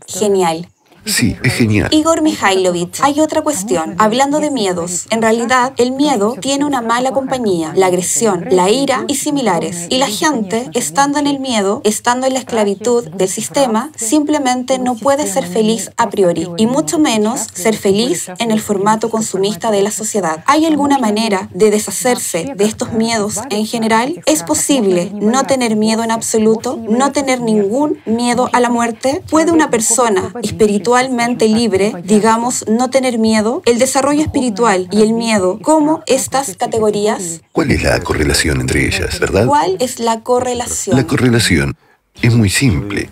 Genial. 0.08 0.68
Sí, 1.06 1.36
es 1.44 1.54
genial. 1.54 1.90
Igor 1.92 2.22
Mikhailovich, 2.22 3.02
hay 3.02 3.20
otra 3.22 3.42
cuestión. 3.42 3.96
Hablando 3.98 4.40
de 4.40 4.52
miedos, 4.52 5.08
en 5.10 5.22
realidad 5.22 5.74
el 5.78 5.92
miedo 5.92 6.36
tiene 6.40 6.64
una 6.64 6.82
mala 6.82 7.12
compañía, 7.12 7.74
la 7.76 7.88
agresión, 7.88 8.46
la 8.52 8.70
ira 8.70 9.06
y 9.08 9.16
similares. 9.16 9.88
Y 9.90 9.98
la 9.98 10.08
gente, 10.08 10.70
estando 10.74 11.18
en 11.18 11.26
el 11.26 11.40
miedo, 11.40 11.82
estando 11.84 12.28
en 12.28 12.34
la 12.34 12.40
esclavitud 12.40 13.08
del 13.10 13.30
sistema, 13.30 13.92
simplemente 13.96 14.78
no 14.78 14.96
puede 14.96 15.26
ser 15.26 15.48
feliz 15.48 15.90
a 15.98 16.10
priori, 16.10 16.48
y 16.58 16.68
mucho 16.68 17.00
menos 17.00 17.48
ser 17.54 17.76
feliz 17.76 18.28
en 18.38 18.52
el 18.52 18.62
formato 18.62 19.10
consumista 19.10 19.72
de 19.72 19.82
la 19.82 19.92
sociedad. 19.92 20.44
¿Hay 20.46 20.66
alguna 20.66 21.00
manera 21.00 21.50
de 21.52 21.72
deshacerse 21.72 22.54
de 22.56 22.66
estos 22.66 22.94
miedos 22.94 23.40
en 23.50 23.66
general? 23.66 24.22
¿Es 24.28 24.44
posible 24.44 25.12
no 25.14 25.46
tener 25.46 25.76
miedo 25.76 26.04
en 26.04 26.12
absoluto? 26.12 26.78
¿No 26.78 27.12
tener 27.12 27.42
ningún 27.42 27.98
miedo 28.06 28.50
a 28.54 28.60
la 28.60 28.70
muerte? 28.70 29.24
¿Puede 29.30 29.52
una 29.52 29.72
persona 29.72 30.32
espiritual 30.44 30.91
espiritualmente 30.92 31.48
libre, 31.48 31.94
digamos, 32.04 32.66
no 32.68 32.90
tener 32.90 33.18
miedo, 33.18 33.62
el 33.66 33.80
desarrollo 33.80 34.22
espiritual 34.22 34.90
y 34.92 35.02
el 35.02 35.14
miedo, 35.14 35.58
¿cómo 35.62 36.04
estas 36.06 36.56
categorías? 36.58 37.42
¿Cuál 37.54 37.72
es 37.72 37.84
la 37.84 38.00
correlación 38.02 38.60
entre 38.60 38.88
ellas, 38.88 39.20
verdad? 39.20 39.46
¿Cuál 39.46 39.78
es 39.80 40.00
la 40.00 40.22
correlación? 40.22 40.98
La 40.98 41.08
correlación 41.08 41.76
es 42.22 42.36
muy 42.36 42.50
simple. 42.50 43.10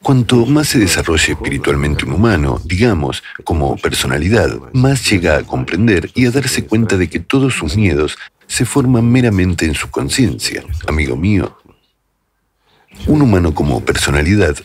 Cuanto 0.00 0.46
más 0.46 0.68
se 0.68 0.78
desarrolle 0.78 1.32
espiritualmente 1.32 2.04
un 2.04 2.12
humano, 2.12 2.60
digamos, 2.64 3.22
como 3.44 3.76
personalidad, 3.76 4.60
más 4.72 5.08
llega 5.10 5.38
a 5.38 5.42
comprender 5.42 6.10
y 6.14 6.26
a 6.26 6.30
darse 6.30 6.66
cuenta 6.66 6.96
de 6.96 7.08
que 7.08 7.20
todos 7.20 7.54
sus 7.54 7.76
miedos 7.76 8.16
se 8.46 8.64
forman 8.64 9.10
meramente 9.10 9.64
en 9.64 9.74
su 9.74 9.90
conciencia. 9.90 10.64
Amigo 10.86 11.16
mío, 11.16 11.56
un 13.06 13.22
humano 13.22 13.54
como 13.54 13.80
personalidad 13.84 14.56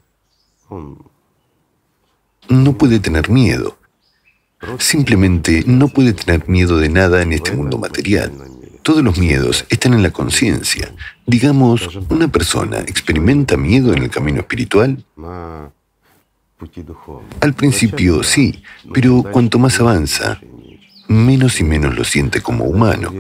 no 2.49 2.77
puede 2.77 2.99
tener 2.99 3.29
miedo. 3.29 3.77
Simplemente 4.79 5.63
no 5.67 5.87
puede 5.87 6.13
tener 6.13 6.47
miedo 6.49 6.77
de 6.77 6.89
nada 6.89 7.21
en 7.21 7.33
este 7.33 7.51
mundo 7.51 7.77
material. 7.77 8.31
Todos 8.81 9.03
los 9.03 9.17
miedos 9.17 9.65
están 9.69 9.93
en 9.93 10.01
la 10.01 10.11
conciencia. 10.11 10.93
Digamos, 11.25 11.97
una 12.09 12.29
persona 12.29 12.79
experimenta 12.79 13.57
miedo 13.57 13.93
en 13.93 14.03
el 14.03 14.09
camino 14.09 14.39
espiritual. 14.39 15.03
Al 17.41 17.53
principio 17.53 18.23
sí, 18.23 18.63
pero 18.93 19.23
cuanto 19.23 19.59
más 19.59 19.79
avanza, 19.79 20.39
menos 21.07 21.59
y 21.59 21.63
menos 21.63 21.95
lo 21.95 22.03
siente 22.03 22.41
como 22.41 22.65
humano. 22.65 23.13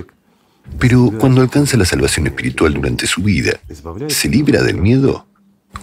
Pero 0.79 1.11
cuando 1.17 1.41
alcanza 1.41 1.77
la 1.77 1.85
salvación 1.85 2.27
espiritual 2.27 2.73
durante 2.73 3.05
su 3.05 3.21
vida, 3.21 3.59
¿se 4.07 4.27
libra 4.29 4.63
del 4.63 4.77
miedo? 4.77 5.26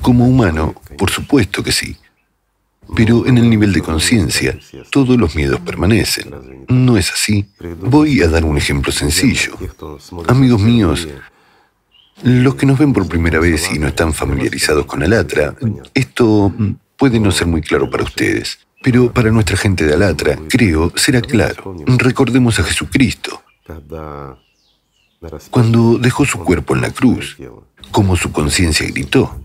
Como 0.00 0.26
humano, 0.26 0.74
por 0.98 1.10
supuesto 1.10 1.62
que 1.62 1.72
sí. 1.72 1.96
Pero 2.94 3.26
en 3.26 3.38
el 3.38 3.48
nivel 3.48 3.72
de 3.72 3.80
conciencia, 3.80 4.58
todos 4.90 5.18
los 5.18 5.34
miedos 5.34 5.60
permanecen. 5.60 6.66
¿No 6.68 6.96
es 6.96 7.10
así? 7.12 7.46
Voy 7.80 8.20
a 8.22 8.28
dar 8.28 8.44
un 8.44 8.58
ejemplo 8.58 8.92
sencillo. 8.92 9.56
Amigos 10.28 10.60
míos, 10.60 11.08
los 12.22 12.54
que 12.54 12.66
nos 12.66 12.78
ven 12.78 12.92
por 12.92 13.08
primera 13.08 13.40
vez 13.40 13.70
y 13.74 13.78
no 13.78 13.88
están 13.88 14.12
familiarizados 14.12 14.86
con 14.86 15.02
Alatra, 15.02 15.56
esto 15.94 16.52
puede 16.96 17.18
no 17.18 17.30
ser 17.32 17.46
muy 17.46 17.62
claro 17.62 17.90
para 17.90 18.04
ustedes. 18.04 18.58
Pero 18.82 19.10
para 19.10 19.30
nuestra 19.30 19.56
gente 19.56 19.86
de 19.86 19.94
Alatra, 19.94 20.38
creo, 20.48 20.92
será 20.94 21.22
claro. 21.22 21.74
Recordemos 21.86 22.58
a 22.58 22.64
Jesucristo. 22.64 23.42
Cuando 25.50 25.96
dejó 25.98 26.26
su 26.26 26.38
cuerpo 26.38 26.74
en 26.74 26.82
la 26.82 26.90
cruz, 26.90 27.38
como 27.90 28.14
su 28.16 28.30
conciencia 28.30 28.86
gritó. 28.88 29.40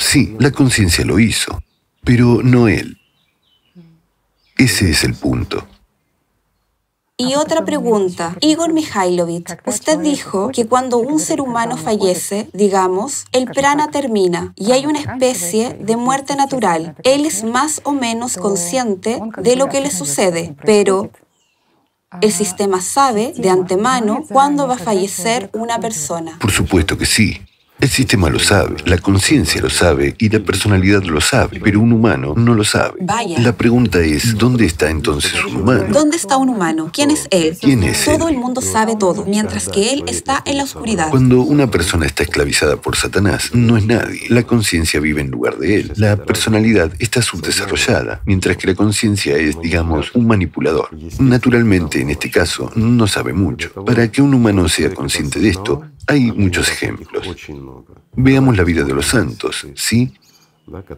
Sí, 0.00 0.34
la 0.40 0.50
conciencia 0.50 1.04
lo 1.04 1.18
hizo, 1.18 1.62
pero 2.02 2.40
no 2.42 2.68
él. 2.68 2.98
Ese 4.56 4.90
es 4.90 5.04
el 5.04 5.14
punto. 5.14 5.68
Y 7.18 7.34
otra 7.34 7.66
pregunta, 7.66 8.34
Igor 8.40 8.72
Mikhailovich, 8.72 9.58
usted 9.66 9.98
dijo 9.98 10.50
que 10.52 10.66
cuando 10.66 10.96
un 10.96 11.20
ser 11.20 11.42
humano 11.42 11.76
fallece, 11.76 12.48
digamos, 12.54 13.26
el 13.32 13.44
prana 13.44 13.90
termina 13.90 14.54
y 14.56 14.72
hay 14.72 14.86
una 14.86 15.00
especie 15.00 15.76
de 15.78 15.96
muerte 15.98 16.34
natural. 16.34 16.96
Él 17.04 17.26
es 17.26 17.44
más 17.44 17.82
o 17.84 17.92
menos 17.92 18.38
consciente 18.38 19.20
de 19.36 19.54
lo 19.54 19.68
que 19.68 19.82
le 19.82 19.90
sucede, 19.90 20.56
pero 20.64 21.10
el 22.22 22.32
sistema 22.32 22.80
sabe 22.80 23.34
de 23.36 23.50
antemano 23.50 24.24
cuándo 24.26 24.66
va 24.66 24.76
a 24.76 24.78
fallecer 24.78 25.50
una 25.52 25.78
persona. 25.78 26.38
Por 26.40 26.50
supuesto 26.50 26.96
que 26.96 27.04
sí. 27.04 27.38
El 27.80 27.88
sistema 27.88 28.28
lo 28.28 28.38
sabe, 28.38 28.76
la 28.84 28.98
conciencia 28.98 29.60
lo 29.62 29.70
sabe 29.70 30.14
y 30.18 30.28
la 30.28 30.40
personalidad 30.40 31.02
lo 31.02 31.20
sabe, 31.22 31.60
pero 31.60 31.80
un 31.80 31.92
humano 31.92 32.34
no 32.36 32.54
lo 32.54 32.62
sabe. 32.62 32.98
Vaya. 33.00 33.40
La 33.40 33.54
pregunta 33.56 34.00
es, 34.00 34.36
¿dónde 34.36 34.66
está 34.66 34.90
entonces 34.90 35.32
un 35.46 35.56
humano? 35.56 35.86
¿Dónde 35.90 36.18
está 36.18 36.36
un 36.36 36.50
humano? 36.50 36.90
¿Quién 36.92 37.10
es 37.10 37.26
él? 37.30 37.56
¿Quién 37.58 37.82
es 37.82 38.06
él? 38.06 38.18
Todo 38.18 38.28
el 38.28 38.36
mundo 38.36 38.60
sabe 38.60 38.96
todo, 38.96 39.24
mientras 39.24 39.70
que 39.70 39.94
él 39.94 40.04
está 40.08 40.42
en 40.44 40.58
la 40.58 40.64
oscuridad. 40.64 41.08
Cuando 41.08 41.40
una 41.40 41.70
persona 41.70 42.04
está 42.04 42.22
esclavizada 42.22 42.76
por 42.76 42.96
Satanás, 42.96 43.50
no 43.54 43.78
es 43.78 43.86
nadie. 43.86 44.24
La 44.28 44.42
conciencia 44.42 45.00
vive 45.00 45.22
en 45.22 45.30
lugar 45.30 45.56
de 45.56 45.76
él. 45.76 45.92
La 45.96 46.16
personalidad 46.16 46.92
está 46.98 47.22
subdesarrollada, 47.22 48.20
mientras 48.26 48.58
que 48.58 48.66
la 48.66 48.74
conciencia 48.74 49.38
es, 49.38 49.58
digamos, 49.60 50.14
un 50.14 50.26
manipulador. 50.26 50.90
Naturalmente, 51.18 52.00
en 52.02 52.10
este 52.10 52.30
caso, 52.30 52.70
no 52.74 53.06
sabe 53.06 53.32
mucho. 53.32 53.72
Para 53.86 54.12
que 54.12 54.20
un 54.20 54.34
humano 54.34 54.68
sea 54.68 54.92
consciente 54.92 55.40
de 55.40 55.48
esto, 55.48 55.82
hay 56.06 56.32
muchos 56.32 56.68
ejemplos. 56.70 57.28
Veamos 58.16 58.56
la 58.56 58.64
vida 58.64 58.84
de 58.84 58.94
los 58.94 59.06
santos, 59.06 59.66
¿sí? 59.74 60.12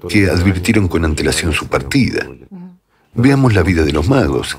Que 0.08 0.28
advirtieron 0.28 0.88
con 0.88 1.04
antelación 1.04 1.52
su 1.52 1.66
partida. 1.66 2.28
Veamos 3.14 3.54
la 3.54 3.62
vida 3.62 3.84
de 3.84 3.92
los 3.92 4.08
magos, 4.08 4.58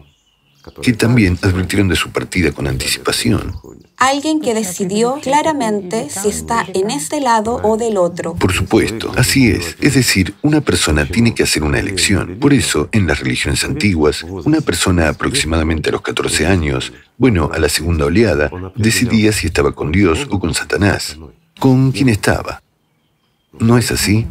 que 0.81 0.93
también 0.93 1.37
advirtieron 1.41 1.87
de 1.87 1.95
su 1.95 2.11
partida 2.11 2.51
con 2.51 2.67
anticipación. 2.67 3.53
Alguien 3.97 4.41
que 4.41 4.53
decidió 4.53 5.19
claramente 5.21 6.09
si 6.09 6.29
está 6.29 6.65
en 6.73 6.91
este 6.91 7.21
lado 7.21 7.59
o 7.63 7.77
del 7.77 7.97
otro. 7.97 8.33
Por 8.35 8.51
supuesto, 8.51 9.11
así 9.15 9.49
es. 9.49 9.77
Es 9.79 9.93
decir, 9.93 10.33
una 10.41 10.61
persona 10.61 11.05
tiene 11.05 11.33
que 11.33 11.43
hacer 11.43 11.63
una 11.63 11.79
elección. 11.79 12.37
Por 12.39 12.53
eso, 12.53 12.89
en 12.91 13.07
las 13.07 13.19
religiones 13.19 13.63
antiguas, 13.63 14.23
una 14.23 14.61
persona 14.61 15.09
aproximadamente 15.09 15.89
a 15.89 15.93
los 15.93 16.01
14 16.01 16.47
años, 16.47 16.91
bueno, 17.17 17.49
a 17.53 17.59
la 17.59 17.69
segunda 17.69 18.05
oleada, 18.05 18.49
decidía 18.75 19.31
si 19.31 19.47
estaba 19.47 19.73
con 19.73 19.91
Dios 19.91 20.27
o 20.29 20.39
con 20.39 20.53
Satanás. 20.53 21.17
¿Con 21.59 21.91
quién 21.91 22.09
estaba? 22.09 22.61
¿No 23.59 23.77
es 23.77 23.91
así? 23.91 24.27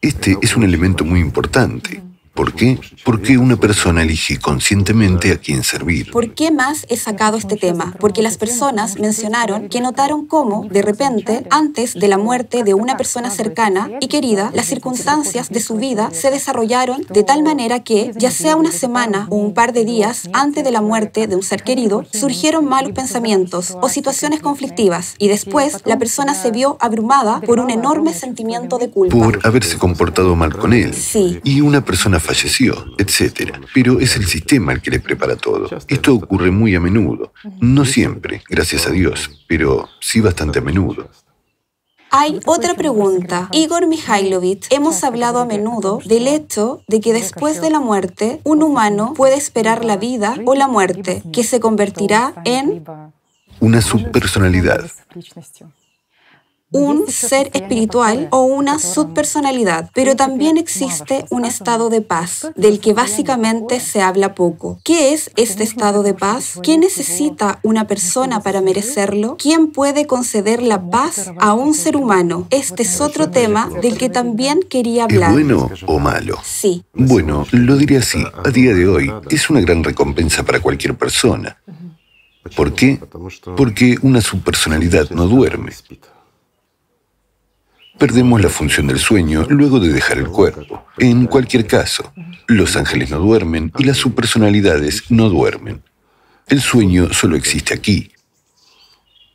Este 0.00 0.36
es 0.42 0.56
un 0.56 0.64
elemento 0.64 1.04
muy 1.04 1.20
importante. 1.20 2.02
¿Por 2.34 2.54
qué? 2.54 2.78
Porque 3.04 3.36
una 3.36 3.56
persona 3.56 4.02
elige 4.02 4.38
conscientemente 4.38 5.32
a 5.32 5.36
quién 5.36 5.62
servir. 5.62 6.10
¿Por 6.10 6.32
qué 6.32 6.50
más 6.50 6.86
he 6.88 6.96
sacado 6.96 7.36
este 7.36 7.56
tema? 7.56 7.94
Porque 8.00 8.22
las 8.22 8.38
personas 8.38 8.98
mencionaron 8.98 9.68
que 9.68 9.82
notaron 9.82 10.26
cómo, 10.26 10.66
de 10.70 10.80
repente, 10.80 11.44
antes 11.50 11.92
de 11.92 12.08
la 12.08 12.16
muerte 12.16 12.64
de 12.64 12.72
una 12.72 12.96
persona 12.96 13.30
cercana 13.30 13.90
y 14.00 14.08
querida, 14.08 14.50
las 14.54 14.64
circunstancias 14.64 15.50
de 15.50 15.60
su 15.60 15.76
vida 15.76 16.10
se 16.12 16.30
desarrollaron 16.30 17.06
de 17.10 17.22
tal 17.22 17.42
manera 17.42 17.80
que, 17.80 18.12
ya 18.16 18.30
sea 18.30 18.56
una 18.56 18.72
semana 18.72 19.26
o 19.28 19.36
un 19.36 19.52
par 19.52 19.74
de 19.74 19.84
días 19.84 20.30
antes 20.32 20.64
de 20.64 20.70
la 20.70 20.80
muerte 20.80 21.26
de 21.26 21.36
un 21.36 21.42
ser 21.42 21.62
querido, 21.62 22.06
surgieron 22.12 22.64
malos 22.64 22.92
pensamientos 22.92 23.76
o 23.82 23.90
situaciones 23.90 24.40
conflictivas 24.40 25.16
y 25.18 25.28
después 25.28 25.82
la 25.84 25.98
persona 25.98 26.34
se 26.34 26.50
vio 26.50 26.78
abrumada 26.80 27.42
por 27.42 27.60
un 27.60 27.68
enorme 27.68 28.14
sentimiento 28.14 28.78
de 28.78 28.88
culpa. 28.88 29.14
Por 29.14 29.40
haberse 29.44 29.76
comportado 29.76 30.34
mal 30.34 30.56
con 30.56 30.72
él. 30.72 30.94
Sí. 30.94 31.38
Y 31.44 31.60
una 31.60 31.84
persona 31.84 32.20
falleció, 32.22 32.86
etc. 32.98 33.56
Pero 33.74 34.00
es 34.00 34.16
el 34.16 34.26
sistema 34.26 34.72
el 34.72 34.80
que 34.80 34.90
le 34.90 35.00
prepara 35.00 35.36
todo. 35.36 35.68
Esto 35.88 36.14
ocurre 36.14 36.50
muy 36.50 36.74
a 36.74 36.80
menudo. 36.80 37.32
No 37.60 37.84
siempre, 37.84 38.42
gracias 38.48 38.86
a 38.86 38.90
Dios, 38.90 39.44
pero 39.46 39.88
sí 40.00 40.20
bastante 40.20 40.60
a 40.60 40.62
menudo. 40.62 41.10
Hay 42.14 42.40
otra 42.44 42.74
pregunta. 42.74 43.48
Igor 43.52 43.86
Mikhailovich, 43.86 44.66
hemos 44.70 45.02
hablado 45.02 45.38
a 45.40 45.46
menudo 45.46 45.98
del 46.04 46.28
hecho 46.28 46.82
de 46.86 47.00
que 47.00 47.14
después 47.14 47.62
de 47.62 47.70
la 47.70 47.80
muerte, 47.80 48.40
un 48.44 48.62
humano 48.62 49.14
puede 49.16 49.34
esperar 49.34 49.82
la 49.84 49.96
vida 49.96 50.36
o 50.44 50.54
la 50.54 50.68
muerte, 50.68 51.22
que 51.32 51.42
se 51.42 51.58
convertirá 51.58 52.34
en 52.44 52.84
una 53.60 53.80
subpersonalidad 53.80 54.90
un 56.72 57.06
ser 57.08 57.50
espiritual 57.52 58.28
o 58.30 58.42
una 58.42 58.78
subpersonalidad, 58.78 59.90
pero 59.94 60.16
también 60.16 60.56
existe 60.56 61.24
un 61.30 61.44
estado 61.44 61.90
de 61.90 62.00
paz, 62.00 62.50
del 62.56 62.80
que 62.80 62.94
básicamente 62.94 63.78
se 63.80 64.00
habla 64.00 64.34
poco. 64.34 64.78
¿Qué 64.84 65.12
es 65.12 65.30
este 65.36 65.62
estado 65.62 66.02
de 66.02 66.14
paz? 66.14 66.58
¿Qué 66.62 66.78
necesita 66.78 67.60
una 67.62 67.86
persona 67.86 68.40
para 68.40 68.60
merecerlo? 68.60 69.36
¿Quién 69.38 69.70
puede 69.70 70.06
conceder 70.06 70.62
la 70.62 70.90
paz 70.90 71.30
a 71.38 71.54
un 71.54 71.74
ser 71.74 71.96
humano? 71.96 72.46
Este 72.50 72.82
es 72.82 73.00
otro 73.00 73.30
tema 73.30 73.70
del 73.82 73.98
que 73.98 74.08
también 74.08 74.60
quería 74.68 75.04
hablar. 75.04 75.30
¿Es 75.30 75.34
bueno 75.34 75.70
o 75.86 75.98
malo? 75.98 76.38
Sí. 76.44 76.84
Bueno, 76.94 77.46
lo 77.52 77.76
diré 77.76 77.98
así. 77.98 78.24
A 78.44 78.50
día 78.50 78.74
de 78.74 78.88
hoy 78.88 79.12
es 79.30 79.50
una 79.50 79.60
gran 79.60 79.84
recompensa 79.84 80.42
para 80.42 80.60
cualquier 80.60 80.96
persona. 80.96 81.58
¿Por 82.56 82.74
qué? 82.74 82.98
Porque 83.56 83.96
una 84.02 84.20
subpersonalidad 84.20 85.10
no 85.10 85.26
duerme 85.26 85.72
perdemos 88.02 88.42
la 88.42 88.48
función 88.48 88.88
del 88.88 88.98
sueño 88.98 89.46
luego 89.48 89.78
de 89.78 89.92
dejar 89.92 90.18
el 90.18 90.26
cuerpo. 90.26 90.84
En 90.98 91.26
cualquier 91.26 91.68
caso, 91.68 92.12
los 92.48 92.74
ángeles 92.74 93.10
no 93.10 93.20
duermen 93.20 93.72
y 93.78 93.84
las 93.84 93.98
subpersonalidades 93.98 95.04
no 95.10 95.28
duermen. 95.28 95.82
El 96.48 96.60
sueño 96.60 97.12
solo 97.12 97.36
existe 97.36 97.72
aquí. 97.72 98.10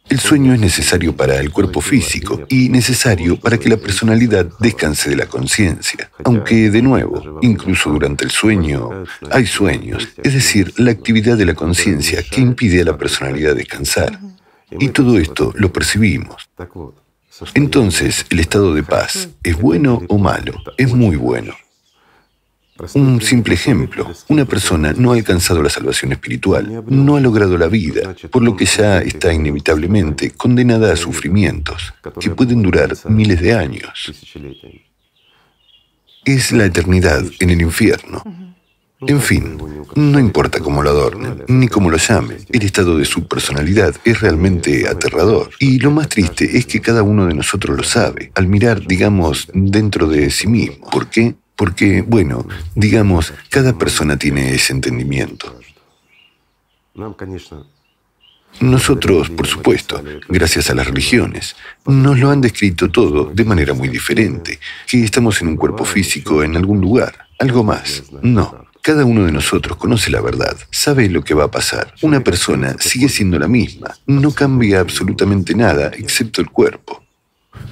El 0.09 0.19
sueño 0.19 0.53
es 0.53 0.59
necesario 0.59 1.15
para 1.15 1.39
el 1.39 1.49
cuerpo 1.49 1.79
físico 1.79 2.41
y 2.49 2.67
necesario 2.67 3.39
para 3.39 3.57
que 3.57 3.69
la 3.69 3.77
personalidad 3.77 4.49
descanse 4.59 5.11
de 5.11 5.15
la 5.15 5.27
conciencia. 5.27 6.11
Aunque, 6.25 6.69
de 6.69 6.81
nuevo, 6.81 7.39
incluso 7.41 7.89
durante 7.89 8.25
el 8.25 8.31
sueño, 8.31 9.05
hay 9.31 9.45
sueños, 9.45 10.09
es 10.21 10.33
decir, 10.33 10.73
la 10.75 10.91
actividad 10.91 11.37
de 11.37 11.45
la 11.45 11.53
conciencia 11.53 12.21
que 12.21 12.41
impide 12.41 12.81
a 12.81 12.83
la 12.83 12.97
personalidad 12.97 13.55
descansar. 13.55 14.19
Y 14.71 14.89
todo 14.89 15.17
esto 15.17 15.53
lo 15.55 15.71
percibimos. 15.71 16.49
Entonces, 17.53 18.25
¿el 18.29 18.39
estado 18.39 18.73
de 18.73 18.83
paz 18.83 19.29
es 19.43 19.59
bueno 19.59 20.01
o 20.07 20.17
malo? 20.17 20.53
Es 20.77 20.93
muy 20.93 21.15
bueno. 21.15 21.53
Un 22.93 23.21
simple 23.21 23.55
ejemplo, 23.55 24.11
una 24.27 24.45
persona 24.45 24.93
no 24.93 25.11
ha 25.11 25.15
alcanzado 25.15 25.63
la 25.63 25.69
salvación 25.69 26.11
espiritual, 26.11 26.83
no 26.87 27.15
ha 27.15 27.19
logrado 27.19 27.57
la 27.57 27.67
vida, 27.67 28.15
por 28.29 28.43
lo 28.43 28.55
que 28.55 28.65
ya 28.65 28.99
está 28.99 29.33
inevitablemente 29.33 30.31
condenada 30.31 30.93
a 30.93 30.95
sufrimientos 30.95 31.93
que 32.19 32.29
pueden 32.29 32.61
durar 32.61 32.95
miles 33.09 33.41
de 33.41 33.53
años. 33.53 34.13
Es 36.23 36.51
la 36.51 36.65
eternidad 36.65 37.23
en 37.39 37.49
el 37.49 37.61
infierno. 37.61 38.21
En 39.01 39.21
fin, 39.21 39.57
no 39.95 40.19
importa 40.19 40.59
cómo 40.59 40.81
lo 40.81 40.89
adornen, 40.89 41.43
ni 41.47 41.67
cómo 41.67 41.91
lo 41.91 41.97
llamen, 41.97 42.37
el 42.49 42.63
estado 42.63 42.97
de 42.97 43.05
su 43.05 43.27
personalidad 43.27 43.95
es 44.03 44.21
realmente 44.21 44.87
aterrador. 44.87 45.51
Y 45.59 45.77
lo 45.77 45.91
más 45.91 46.09
triste 46.09 46.57
es 46.57 46.65
que 46.65 46.81
cada 46.81 47.03
uno 47.03 47.27
de 47.27 47.35
nosotros 47.35 47.77
lo 47.77 47.83
sabe, 47.83 48.31
al 48.33 48.47
mirar, 48.47 48.87
digamos, 48.87 49.49
dentro 49.53 50.07
de 50.07 50.31
sí 50.31 50.47
mismo. 50.47 50.89
¿Por 50.89 51.09
qué? 51.09 51.35
Porque, 51.55 52.01
bueno, 52.01 52.47
digamos, 52.73 53.33
cada 53.49 53.77
persona 53.77 54.17
tiene 54.17 54.55
ese 54.55 54.73
entendimiento. 54.73 55.59
Nosotros, 58.59 59.29
por 59.29 59.45
supuesto, 59.45 60.03
gracias 60.27 60.71
a 60.71 60.75
las 60.75 60.87
religiones, 60.87 61.55
nos 61.85 62.17
lo 62.17 62.31
han 62.31 62.41
descrito 62.41 62.89
todo 62.89 63.25
de 63.31 63.45
manera 63.45 63.75
muy 63.75 63.89
diferente, 63.89 64.59
que 64.87 65.03
estamos 65.03 65.39
en 65.41 65.49
un 65.49 65.55
cuerpo 65.55 65.85
físico 65.85 66.41
en 66.41 66.57
algún 66.57 66.81
lugar, 66.81 67.27
algo 67.37 67.63
más. 67.63 68.03
No, 68.23 68.66
cada 68.87 69.03
uno 69.03 69.25
de 69.25 69.33
nosotros 69.33 69.75
conoce 69.75 70.09
la 70.09 70.21
verdad, 70.21 70.55
sabe 70.71 71.09
lo 71.09 71.21
que 71.21 71.33
va 71.33 71.43
a 71.43 71.51
pasar. 71.51 71.93
Una 72.03 72.23
persona 72.23 72.77
sigue 72.79 73.09
siendo 73.09 73.37
la 73.37 73.49
misma, 73.49 73.93
no 74.05 74.31
cambia 74.31 74.79
absolutamente 74.79 75.53
nada 75.53 75.91
excepto 75.93 76.39
el 76.39 76.49
cuerpo. 76.49 77.03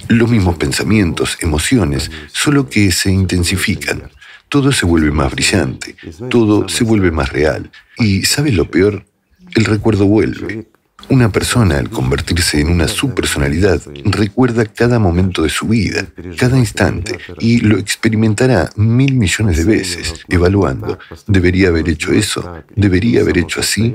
Los 0.08 0.28
mismos 0.28 0.58
pensamientos, 0.58 1.38
emociones, 1.40 2.10
solo 2.34 2.68
que 2.68 2.92
se 2.92 3.10
intensifican. 3.10 4.10
Todo 4.50 4.72
se 4.72 4.84
vuelve 4.84 5.10
más 5.10 5.32
brillante, 5.32 5.96
todo 6.28 6.68
se 6.68 6.84
vuelve 6.84 7.10
más 7.10 7.30
real. 7.30 7.70
Y 7.96 8.24
¿sabes 8.24 8.52
lo 8.52 8.70
peor? 8.70 9.06
El 9.54 9.64
recuerdo 9.64 10.04
vuelve. 10.04 10.66
Una 11.08 11.30
persona 11.30 11.78
al 11.78 11.88
convertirse 11.88 12.60
en 12.60 12.68
una 12.68 12.88
subpersonalidad 12.88 13.80
recuerda 14.04 14.64
cada 14.64 14.98
momento 14.98 15.42
de 15.42 15.48
su 15.50 15.68
vida, 15.68 16.06
cada 16.36 16.58
instante, 16.58 17.18
y 17.38 17.60
lo 17.60 17.78
experimentará 17.78 18.70
mil 18.74 19.14
millones 19.14 19.58
de 19.58 19.64
veces, 19.64 20.14
evaluando, 20.28 20.98
¿debería 21.26 21.68
haber 21.68 21.88
hecho 21.88 22.12
eso? 22.12 22.64
¿Debería 22.74 23.20
haber 23.20 23.38
hecho 23.38 23.60
así? 23.60 23.94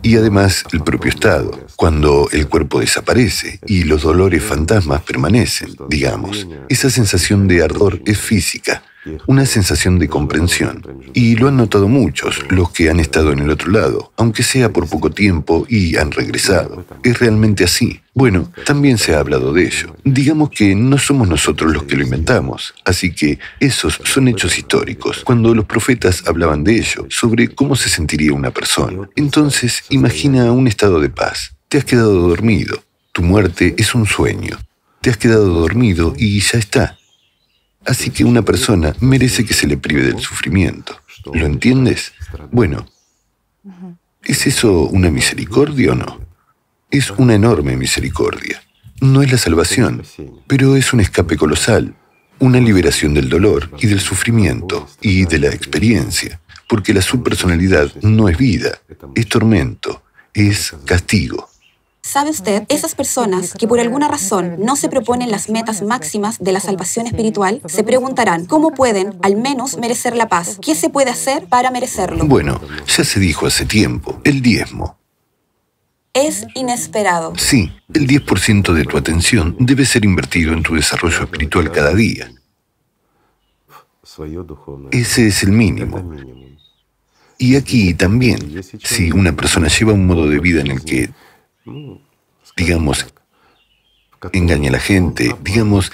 Y 0.00 0.16
además 0.16 0.64
el 0.72 0.82
propio 0.84 1.10
estado, 1.10 1.66
cuando 1.74 2.28
el 2.30 2.46
cuerpo 2.46 2.78
desaparece 2.78 3.58
y 3.66 3.82
los 3.82 4.02
dolores 4.02 4.42
fantasmas 4.42 5.02
permanecen, 5.02 5.74
digamos. 5.88 6.46
Esa 6.68 6.90
sensación 6.90 7.48
de 7.48 7.64
ardor 7.64 8.00
es 8.06 8.18
física, 8.18 8.84
una 9.26 9.46
sensación 9.46 9.98
de 9.98 10.08
comprensión. 10.08 10.82
Y 11.14 11.36
lo 11.36 11.48
han 11.48 11.56
notado 11.56 11.88
muchos, 11.88 12.42
los 12.50 12.70
que 12.70 12.90
han 12.90 13.00
estado 13.00 13.32
en 13.32 13.40
el 13.40 13.50
otro 13.50 13.70
lado, 13.70 14.12
aunque 14.16 14.42
sea 14.42 14.72
por 14.72 14.88
poco 14.88 15.10
tiempo 15.10 15.66
y 15.68 15.96
han 15.96 16.10
regresado. 16.10 16.84
Es 17.02 17.18
realmente 17.18 17.64
así. 17.64 18.00
Bueno, 18.14 18.52
también 18.64 18.98
se 18.98 19.14
ha 19.14 19.20
hablado 19.20 19.52
de 19.52 19.66
ello. 19.66 19.94
Digamos 20.04 20.50
que 20.50 20.74
no 20.74 20.98
somos 20.98 21.28
nosotros 21.28 21.72
los 21.72 21.84
que 21.84 21.96
lo 21.96 22.02
inventamos, 22.02 22.74
así 22.84 23.12
que 23.12 23.38
esos 23.60 24.00
son 24.04 24.26
hechos 24.26 24.58
históricos. 24.58 25.22
Cuando 25.24 25.54
los 25.54 25.66
profetas 25.66 26.24
hablaban 26.26 26.64
de 26.64 26.78
ello, 26.78 27.06
sobre 27.10 27.54
cómo 27.54 27.76
se 27.76 27.88
sentiría 27.88 28.32
una 28.32 28.50
persona. 28.50 29.08
Entonces, 29.14 29.84
imagina 29.90 30.50
un 30.50 30.66
estado 30.66 31.00
de 31.00 31.10
paz. 31.10 31.54
Te 31.68 31.78
has 31.78 31.84
quedado 31.84 32.28
dormido. 32.28 32.82
Tu 33.12 33.22
muerte 33.22 33.74
es 33.78 33.94
un 33.94 34.06
sueño. 34.06 34.58
Te 35.00 35.10
has 35.10 35.16
quedado 35.16 35.46
dormido 35.46 36.14
y 36.18 36.40
ya 36.40 36.58
está. 36.58 36.98
Así 37.88 38.10
que 38.10 38.22
una 38.22 38.42
persona 38.42 38.94
merece 39.00 39.46
que 39.46 39.54
se 39.54 39.66
le 39.66 39.78
prive 39.78 40.02
del 40.02 40.20
sufrimiento. 40.20 41.00
¿Lo 41.32 41.46
entiendes? 41.46 42.12
Bueno, 42.52 42.86
¿es 44.22 44.46
eso 44.46 44.82
una 44.82 45.10
misericordia 45.10 45.92
o 45.92 45.94
no? 45.94 46.20
Es 46.90 47.10
una 47.12 47.34
enorme 47.34 47.78
misericordia. 47.78 48.62
No 49.00 49.22
es 49.22 49.32
la 49.32 49.38
salvación, 49.38 50.02
pero 50.46 50.76
es 50.76 50.92
un 50.92 51.00
escape 51.00 51.38
colosal, 51.38 51.94
una 52.38 52.60
liberación 52.60 53.14
del 53.14 53.30
dolor 53.30 53.70
y 53.78 53.86
del 53.86 54.00
sufrimiento 54.00 54.86
y 55.00 55.24
de 55.24 55.38
la 55.38 55.48
experiencia, 55.48 56.40
porque 56.68 56.92
la 56.92 57.00
subpersonalidad 57.00 57.90
no 58.02 58.28
es 58.28 58.36
vida, 58.36 58.78
es 59.14 59.28
tormento, 59.28 60.02
es 60.34 60.74
castigo. 60.84 61.48
¿Sabe 62.08 62.30
usted? 62.30 62.64
Esas 62.70 62.94
personas 62.94 63.52
que 63.52 63.68
por 63.68 63.80
alguna 63.80 64.08
razón 64.08 64.56
no 64.60 64.76
se 64.76 64.88
proponen 64.88 65.30
las 65.30 65.50
metas 65.50 65.82
máximas 65.82 66.38
de 66.38 66.52
la 66.52 66.60
salvación 66.60 67.06
espiritual, 67.06 67.60
se 67.66 67.84
preguntarán 67.84 68.46
cómo 68.46 68.72
pueden 68.72 69.18
al 69.20 69.36
menos 69.36 69.76
merecer 69.76 70.16
la 70.16 70.26
paz. 70.26 70.58
¿Qué 70.62 70.74
se 70.74 70.88
puede 70.88 71.10
hacer 71.10 71.48
para 71.48 71.70
merecerlo? 71.70 72.24
Bueno, 72.24 72.62
ya 72.86 73.04
se 73.04 73.20
dijo 73.20 73.46
hace 73.46 73.66
tiempo, 73.66 74.22
el 74.24 74.40
diezmo. 74.40 74.96
Es 76.14 76.46
inesperado. 76.54 77.34
Sí, 77.36 77.70
el 77.92 78.06
10% 78.06 78.72
de 78.72 78.84
tu 78.84 78.96
atención 78.96 79.54
debe 79.60 79.84
ser 79.84 80.06
invertido 80.06 80.54
en 80.54 80.62
tu 80.62 80.76
desarrollo 80.76 81.24
espiritual 81.24 81.70
cada 81.70 81.92
día. 81.92 82.32
Ese 84.92 85.26
es 85.26 85.42
el 85.42 85.52
mínimo. 85.52 86.10
Y 87.36 87.54
aquí 87.56 87.92
también, 87.92 88.62
si 88.82 89.12
una 89.12 89.36
persona 89.36 89.68
lleva 89.68 89.92
un 89.92 90.06
modo 90.06 90.26
de 90.26 90.40
vida 90.40 90.62
en 90.62 90.68
el 90.68 90.82
que, 90.82 91.10
digamos, 92.56 93.06
engaña 94.32 94.68
a 94.68 94.72
la 94.72 94.80
gente, 94.80 95.34
digamos, 95.42 95.92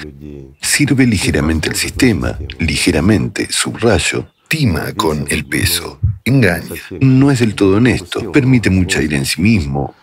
sirve 0.60 1.06
ligeramente 1.06 1.68
al 1.68 1.76
sistema, 1.76 2.38
ligeramente, 2.58 3.48
subrayo, 3.50 4.28
tima 4.48 4.92
con 4.94 5.26
el 5.28 5.44
peso, 5.46 5.98
engaña, 6.24 6.74
no 7.00 7.30
es 7.30 7.40
del 7.40 7.54
todo 7.54 7.76
honesto, 7.76 8.32
permite 8.32 8.70
mucha 8.70 9.02
ira 9.02 9.16
en 9.16 9.26
sí 9.26 9.42
mismo, 9.42 9.94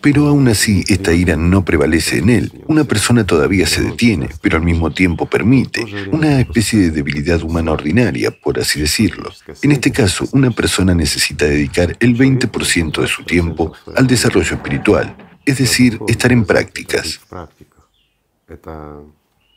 pero 0.00 0.28
aún 0.28 0.46
así, 0.48 0.84
esta 0.88 1.12
ira 1.12 1.36
no 1.36 1.64
prevalece 1.64 2.18
en 2.18 2.30
él. 2.30 2.52
Una 2.66 2.84
persona 2.84 3.24
todavía 3.24 3.66
se 3.66 3.82
detiene, 3.82 4.28
pero 4.40 4.56
al 4.56 4.62
mismo 4.62 4.92
tiempo 4.92 5.26
permite. 5.26 5.84
Una 6.12 6.40
especie 6.40 6.78
de 6.78 6.90
debilidad 6.90 7.42
humana 7.42 7.72
ordinaria, 7.72 8.30
por 8.30 8.58
así 8.58 8.80
decirlo. 8.80 9.30
En 9.62 9.72
este 9.72 9.90
caso, 9.90 10.28
una 10.32 10.50
persona 10.50 10.94
necesita 10.94 11.46
dedicar 11.46 11.96
el 12.00 12.16
20% 12.16 13.00
de 13.00 13.08
su 13.08 13.24
tiempo 13.24 13.72
al 13.96 14.06
desarrollo 14.06 14.54
espiritual, 14.54 15.16
es 15.44 15.58
decir, 15.58 15.98
estar 16.06 16.30
en 16.30 16.44
prácticas. 16.44 17.20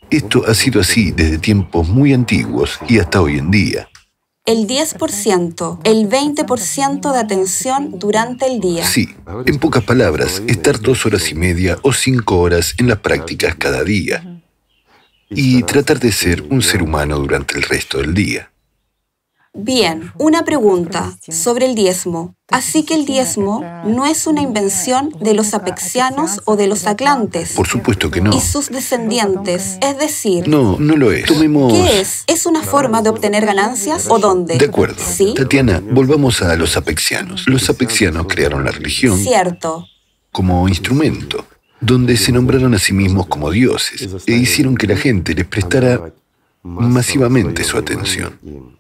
Esto 0.10 0.44
ha 0.48 0.54
sido 0.56 0.82
así 0.82 1.12
desde 1.12 1.38
tiempos 1.38 1.88
muy 1.88 2.14
antiguos 2.14 2.80
y 2.88 2.98
hasta 2.98 3.22
hoy 3.22 3.38
en 3.38 3.52
día 3.52 3.88
el 4.46 4.68
10%, 4.68 5.80
el 5.84 6.10
20% 6.10 7.14
de 7.14 7.20
atención 7.20 8.00
durante 8.00 8.48
el 8.48 8.60
día. 8.60 8.84
Sí, 8.84 9.16
en 9.46 9.60
pocas 9.60 9.84
palabras, 9.84 10.42
estar 10.48 10.80
dos 10.80 11.06
horas 11.06 11.30
y 11.30 11.36
media 11.36 11.78
o 11.84 11.94
cinco 11.94 12.40
horas 12.40 12.74
en 12.80 12.88
las 12.88 13.00
prácticas 13.00 13.56
cada 13.56 13.84
día 13.84 14.42
y 15.30 15.62
tratar 15.64 16.00
de 16.00 16.12
ser 16.12 16.42
un 16.50 16.62
ser 16.62 16.82
humano 16.82 17.20
durante 17.20 17.56
el 17.58 17.64
resto 17.64 18.00
del 18.00 18.14
día. 18.14 18.52
Bien, 19.54 20.12
una 20.18 20.46
pregunta 20.46 21.18
sobre 21.28 21.66
el 21.66 21.76
diezmo. 21.76 22.36
Así 22.50 22.84
que 22.84 22.94
el 22.94 23.06
diezmo 23.06 23.64
no 23.84 24.06
es 24.06 24.28
una 24.28 24.42
invención 24.42 25.12
de 25.20 25.34
los 25.34 25.54
apexianos 25.54 26.42
o 26.46 26.56
de 26.56 26.68
los 26.68 26.86
atlantes. 26.86 27.54
Por 27.54 27.68
supuesto 27.68 28.12
que 28.12 28.22
no. 28.22 28.36
Y 28.36 28.40
sus 28.42 28.70
descendientes, 28.70 29.78
es 29.82 29.98
decir... 29.98 30.48
No, 30.48 30.78
no 30.80 30.96
lo 30.96 31.12
es. 31.12 31.26
Tomemos... 31.26 31.74
¿Qué 31.74 32.00
es? 32.00 32.24
¿Es 32.28 32.46
una 32.46 32.62
forma 32.62 33.02
de 33.02 33.10
obtener 33.10 33.46
ganancias 33.46 34.08
o 34.10 34.20
dónde? 34.20 34.58
De 34.58 34.66
acuerdo. 34.66 35.04
¿Sí? 35.04 35.34
Tatiana, 35.36 35.82
volvamos 35.92 36.42
a 36.42 36.56
los 36.56 36.78
apexianos. 36.78 37.48
Los 37.48 37.70
apexianos 37.70 38.28
crearon 38.28 38.64
la 38.64 38.72
religión... 38.72 39.18
Cierto. 39.18 39.86
Como 40.32 40.68
instrumento 40.70 41.46
donde 41.82 42.18
se 42.18 42.32
nombraron 42.32 42.74
a 42.76 42.80
sí 42.80 42.94
mismos 42.94 43.28
como 43.28 43.50
dioses 43.52 44.08
e 44.28 44.34
hicieron 44.34 44.76
que 44.76 44.86
la 44.86 44.98
gente 44.98 45.34
les 45.34 45.46
prestara 45.46 46.14
masivamente 46.62 47.64
su 47.64 47.78
atención. 47.78 48.79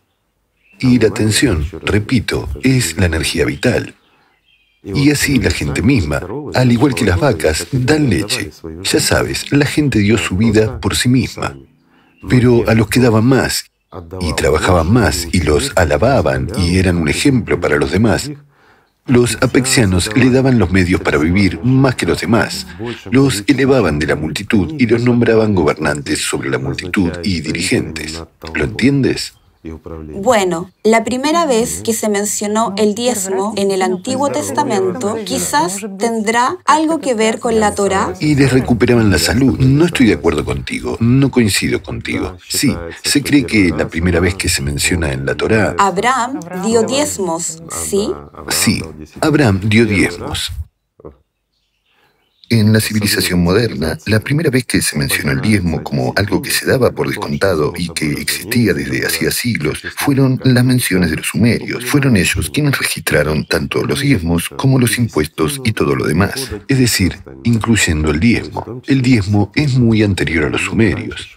Y 0.79 0.99
la 0.99 1.07
atención, 1.07 1.65
repito, 1.83 2.49
es 2.63 2.97
la 2.97 3.05
energía 3.05 3.45
vital. 3.45 3.95
Y 4.83 5.11
así 5.11 5.39
la 5.39 5.51
gente 5.51 5.81
misma, 5.81 6.21
al 6.53 6.71
igual 6.71 6.95
que 6.95 7.05
las 7.05 7.19
vacas, 7.19 7.67
dan 7.71 8.09
leche. 8.09 8.51
Ya 8.83 8.99
sabes, 8.99 9.51
la 9.51 9.65
gente 9.65 9.99
dio 9.99 10.17
su 10.17 10.37
vida 10.37 10.79
por 10.79 10.95
sí 10.95 11.09
misma. 11.09 11.57
Pero 12.29 12.63
a 12.67 12.73
los 12.75 12.87
que 12.87 12.99
daban 12.99 13.25
más 13.25 13.65
y 14.21 14.33
trabajaban 14.33 14.91
más 14.91 15.27
y 15.31 15.41
los 15.41 15.71
alababan 15.75 16.49
y 16.57 16.77
eran 16.77 16.97
un 16.97 17.09
ejemplo 17.09 17.59
para 17.59 17.77
los 17.77 17.91
demás, 17.91 18.31
los 19.05 19.37
apexianos 19.41 20.15
le 20.15 20.29
daban 20.29 20.59
los 20.59 20.71
medios 20.71 21.01
para 21.01 21.17
vivir 21.17 21.59
más 21.63 21.95
que 21.95 22.05
los 22.05 22.21
demás. 22.21 22.67
Los 23.09 23.43
elevaban 23.47 23.97
de 23.97 24.05
la 24.05 24.15
multitud 24.15 24.75
y 24.77 24.85
los 24.85 25.03
nombraban 25.03 25.55
gobernantes 25.55 26.21
sobre 26.21 26.49
la 26.49 26.59
multitud 26.59 27.11
y 27.23 27.41
dirigentes. 27.41 28.23
¿Lo 28.53 28.63
entiendes? 28.63 29.33
Bueno, 29.61 30.71
la 30.83 31.03
primera 31.03 31.45
vez 31.45 31.81
que 31.83 31.93
se 31.93 32.07
mencionó 32.07 32.73
el 32.77 32.95
diezmo 32.95 33.53
en 33.57 33.71
el 33.71 33.81
Antiguo 33.81 34.29
Testamento 34.29 35.17
quizás 35.25 35.81
tendrá 35.97 36.57
algo 36.65 36.99
que 36.99 37.13
ver 37.13 37.39
con 37.39 37.59
la 37.59 37.75
Torá. 37.75 38.13
Y 38.21 38.35
les 38.35 38.53
recuperaban 38.53 39.11
la 39.11 39.19
salud. 39.19 39.59
No 39.59 39.85
estoy 39.85 40.07
de 40.07 40.13
acuerdo 40.13 40.45
contigo, 40.45 40.95
no 41.01 41.29
coincido 41.29 41.83
contigo. 41.83 42.37
Sí, 42.47 42.73
se 43.03 43.21
cree 43.21 43.45
que 43.45 43.73
la 43.77 43.89
primera 43.89 44.21
vez 44.21 44.35
que 44.35 44.47
se 44.47 44.61
menciona 44.61 45.11
en 45.11 45.25
la 45.25 45.35
Torá... 45.35 45.75
Abraham 45.77 46.39
dio 46.65 46.83
diezmos, 46.83 47.61
¿sí? 47.69 48.13
Sí, 48.47 48.81
Abraham 49.19 49.59
dio 49.65 49.85
diezmos. 49.85 50.53
En 52.51 52.73
la 52.73 52.79
civilización 52.79 53.43
moderna, 53.43 53.97
la 54.07 54.19
primera 54.19 54.49
vez 54.49 54.65
que 54.65 54.81
se 54.81 54.97
mencionó 54.97 55.33
el 55.33 55.41
diezmo 55.41 55.83
como 55.83 56.13
algo 56.15 56.41
que 56.41 56.49
se 56.49 56.65
daba 56.65 56.91
por 56.91 57.07
descontado 57.07 57.73
y 57.77 57.89
que 57.89 58.11
existía 58.13 58.73
desde 58.73 59.05
hacía 59.05 59.29
siglos, 59.29 59.83
fueron 59.97 60.41
las 60.43 60.65
menciones 60.65 61.11
de 61.11 61.17
los 61.17 61.27
sumerios. 61.27 61.85
Fueron 61.85 62.17
ellos 62.17 62.49
quienes 62.49 62.77
registraron 62.77 63.45
tanto 63.45 63.83
los 63.83 64.01
diezmos 64.01 64.49
como 64.49 64.79
los 64.79 64.97
impuestos 64.97 65.61
y 65.63 65.73
todo 65.73 65.95
lo 65.95 66.07
demás. 66.07 66.49
Es 66.67 66.79
decir, 66.79 67.19
incluyendo 67.43 68.09
el 68.09 68.19
diezmo. 68.19 68.81
El 68.87 69.03
diezmo 69.03 69.51
es 69.53 69.77
muy 69.77 70.01
anterior 70.01 70.45
a 70.45 70.49
los 70.49 70.61
sumerios. 70.61 71.35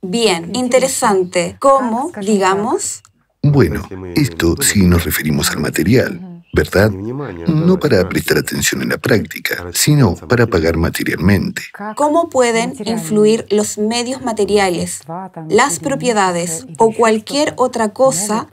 Bien, 0.00 0.54
interesante. 0.54 1.56
¿Cómo, 1.58 2.12
digamos? 2.20 3.02
Bueno, 3.42 3.88
esto 4.14 4.56
si 4.62 4.84
nos 4.84 5.04
referimos 5.04 5.50
al 5.50 5.60
material. 5.60 6.35
¿Verdad? 6.56 6.90
No 6.90 7.78
para 7.78 8.08
prestar 8.08 8.38
atención 8.38 8.82
en 8.82 8.88
la 8.88 8.98
práctica, 8.98 9.66
sino 9.72 10.16
para 10.16 10.46
pagar 10.46 10.76
materialmente. 10.76 11.62
¿Cómo 11.94 12.30
pueden 12.30 12.74
influir 12.84 13.46
los 13.50 13.78
medios 13.78 14.22
materiales, 14.22 15.02
las 15.48 15.78
propiedades 15.78 16.66
o 16.78 16.92
cualquier 16.92 17.52
otra 17.56 17.90
cosa 17.90 18.48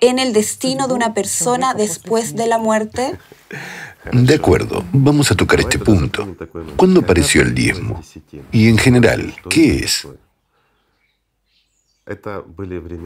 en 0.00 0.18
el 0.18 0.32
destino 0.32 0.88
de 0.88 0.94
una 0.94 1.14
persona 1.14 1.72
después 1.72 2.34
de 2.34 2.46
la 2.48 2.58
muerte? 2.58 3.16
De 4.12 4.34
acuerdo, 4.34 4.84
vamos 4.92 5.30
a 5.30 5.34
tocar 5.34 5.60
este 5.60 5.78
punto. 5.78 6.36
¿Cuándo 6.76 7.00
apareció 7.00 7.42
el 7.42 7.54
diezmo? 7.54 8.02
Y 8.52 8.68
en 8.68 8.78
general, 8.78 9.34
¿qué 9.48 9.78
es? 9.84 10.06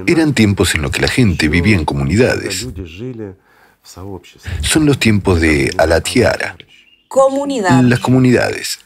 Eran 0.06 0.34
tiempos 0.34 0.74
en 0.74 0.82
los 0.82 0.90
que 0.90 1.00
la 1.00 1.08
gente 1.08 1.48
vivía 1.48 1.76
en 1.76 1.86
comunidades. 1.86 2.68
Son 4.62 4.86
los 4.86 4.98
tiempos 4.98 5.40
de 5.40 5.72
Alatiara. 5.78 6.56
Comunidad. 7.08 7.82
Las 7.82 8.00
comunidades. 8.00 8.78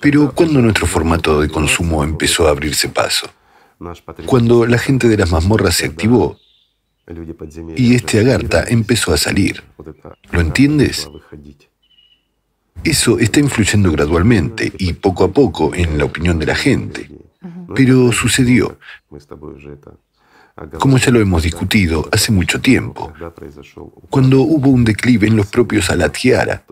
Pero 0.00 0.32
¿cuándo 0.32 0.60
nuestro 0.60 0.86
formato 0.86 1.40
de 1.40 1.48
consumo 1.48 2.02
empezó 2.02 2.46
a 2.46 2.50
abrirse 2.50 2.88
paso? 2.88 3.28
Cuando 4.26 4.66
la 4.66 4.78
gente 4.78 5.08
de 5.08 5.16
las 5.16 5.30
mazmorras 5.30 5.76
se 5.76 5.86
activó 5.86 6.38
y 7.76 7.94
este 7.94 8.20
agarta 8.20 8.64
empezó 8.68 9.12
a 9.12 9.16
salir. 9.16 9.62
¿Lo 10.32 10.40
entiendes? 10.40 11.08
Eso 12.82 13.18
está 13.18 13.40
influyendo 13.40 13.90
gradualmente 13.92 14.72
y 14.78 14.92
poco 14.94 15.24
a 15.24 15.32
poco 15.32 15.74
en 15.74 15.98
la 15.98 16.04
opinión 16.04 16.38
de 16.38 16.46
la 16.46 16.54
gente. 16.54 17.10
Pero 17.74 18.12
sucedió. 18.12 18.78
Como 20.78 20.96
ya 20.96 21.10
lo 21.10 21.20
hemos 21.20 21.42
discutido 21.42 22.08
hace 22.12 22.32
mucho 22.32 22.60
tiempo, 22.60 23.12
cuando 24.08 24.40
hubo 24.40 24.70
un 24.70 24.84
declive 24.84 25.26
en 25.26 25.36
los 25.36 25.46
propios 25.46 25.90
Alatiara, 25.90 26.64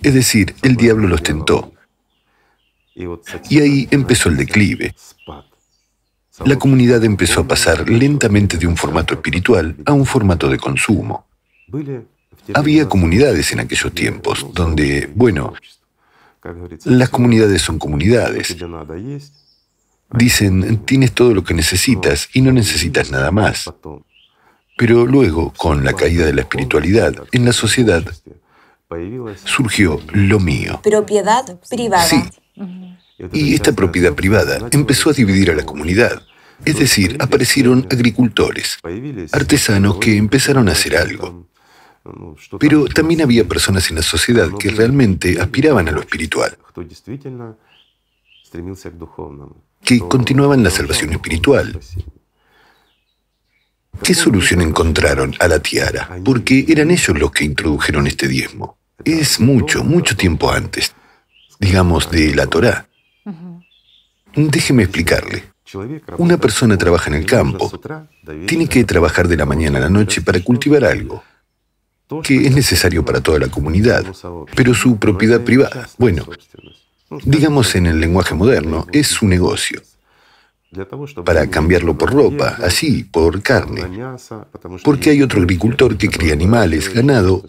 es 0.00 0.14
decir, 0.14 0.54
el 0.62 0.76
diablo 0.76 1.06
los 1.06 1.22
tentó. 1.22 1.72
Y 2.94 3.60
ahí 3.60 3.88
empezó 3.90 4.30
el 4.30 4.38
declive. 4.38 4.94
La 6.44 6.56
comunidad 6.56 7.04
empezó 7.04 7.40
a 7.42 7.48
pasar 7.48 7.88
lentamente 7.88 8.56
de 8.56 8.66
un 8.66 8.76
formato 8.76 9.14
espiritual 9.14 9.76
a 9.84 9.92
un 9.92 10.06
formato 10.06 10.48
de 10.48 10.56
consumo. 10.56 11.26
Había 12.54 12.88
comunidades 12.88 13.52
en 13.52 13.60
aquellos 13.60 13.92
tiempos 13.92 14.46
donde, 14.54 15.10
bueno, 15.14 15.52
las 16.84 17.10
comunidades 17.10 17.60
son 17.60 17.78
comunidades. 17.78 18.56
Dicen, 20.10 20.78
tienes 20.84 21.12
todo 21.12 21.34
lo 21.34 21.44
que 21.44 21.54
necesitas 21.54 22.28
y 22.32 22.40
no 22.40 22.52
necesitas 22.52 23.10
nada 23.10 23.30
más. 23.30 23.70
Pero 24.76 25.06
luego, 25.06 25.52
con 25.56 25.84
la 25.84 25.92
caída 25.92 26.24
de 26.24 26.32
la 26.32 26.42
espiritualidad 26.42 27.14
en 27.32 27.44
la 27.44 27.52
sociedad, 27.52 28.04
surgió 29.44 30.00
lo 30.12 30.40
mío. 30.40 30.80
Propiedad 30.82 31.58
privada. 31.68 32.04
Sí. 32.04 32.22
Y 33.32 33.54
esta 33.54 33.72
propiedad 33.72 34.14
privada 34.14 34.68
empezó 34.70 35.10
a 35.10 35.12
dividir 35.12 35.50
a 35.50 35.54
la 35.54 35.66
comunidad. 35.66 36.22
Es 36.64 36.78
decir, 36.78 37.16
aparecieron 37.20 37.86
agricultores, 37.90 38.78
artesanos 39.32 39.96
que 39.98 40.16
empezaron 40.16 40.68
a 40.68 40.72
hacer 40.72 40.96
algo. 40.96 41.48
Pero 42.58 42.86
también 42.86 43.20
había 43.20 43.46
personas 43.46 43.90
en 43.90 43.96
la 43.96 44.02
sociedad 44.02 44.48
que 44.58 44.70
realmente 44.70 45.40
aspiraban 45.40 45.88
a 45.88 45.92
lo 45.92 46.00
espiritual, 46.00 46.56
que 49.84 49.98
continuaban 50.00 50.62
la 50.62 50.70
salvación 50.70 51.12
espiritual. 51.12 51.78
¿Qué 54.02 54.14
solución 54.14 54.60
encontraron 54.60 55.34
a 55.40 55.48
la 55.48 55.60
tiara? 55.60 56.18
Porque 56.24 56.64
eran 56.68 56.90
ellos 56.90 57.18
los 57.18 57.32
que 57.32 57.44
introdujeron 57.44 58.06
este 58.06 58.28
diezmo. 58.28 58.78
Es 59.04 59.40
mucho, 59.40 59.84
mucho 59.84 60.16
tiempo 60.16 60.50
antes, 60.50 60.94
digamos, 61.58 62.10
de 62.10 62.34
la 62.34 62.46
Torá. 62.46 62.88
Déjeme 64.34 64.84
explicarle. 64.84 65.44
Una 66.16 66.38
persona 66.38 66.78
trabaja 66.78 67.10
en 67.10 67.16
el 67.16 67.26
campo, 67.26 67.70
tiene 68.46 68.68
que 68.68 68.84
trabajar 68.84 69.28
de 69.28 69.36
la 69.36 69.44
mañana 69.44 69.78
a 69.78 69.82
la 69.82 69.90
noche 69.90 70.22
para 70.22 70.40
cultivar 70.40 70.84
algo 70.84 71.22
que 72.22 72.46
es 72.46 72.54
necesario 72.54 73.04
para 73.04 73.20
toda 73.20 73.38
la 73.38 73.48
comunidad, 73.48 74.04
pero 74.54 74.72
su 74.72 74.96
propiedad 74.98 75.42
privada, 75.42 75.88
bueno, 75.98 76.26
digamos 77.24 77.74
en 77.74 77.86
el 77.86 78.00
lenguaje 78.00 78.34
moderno, 78.34 78.86
es 78.92 79.08
su 79.08 79.26
negocio. 79.26 79.82
Para 81.24 81.48
cambiarlo 81.48 81.96
por 81.96 82.12
ropa, 82.12 82.58
así, 82.62 83.04
por 83.04 83.42
carne. 83.42 83.84
Porque 84.84 85.10
hay 85.10 85.22
otro 85.22 85.40
agricultor 85.40 85.96
que 85.96 86.08
cría 86.08 86.34
animales, 86.34 86.92
ganado, 86.92 87.42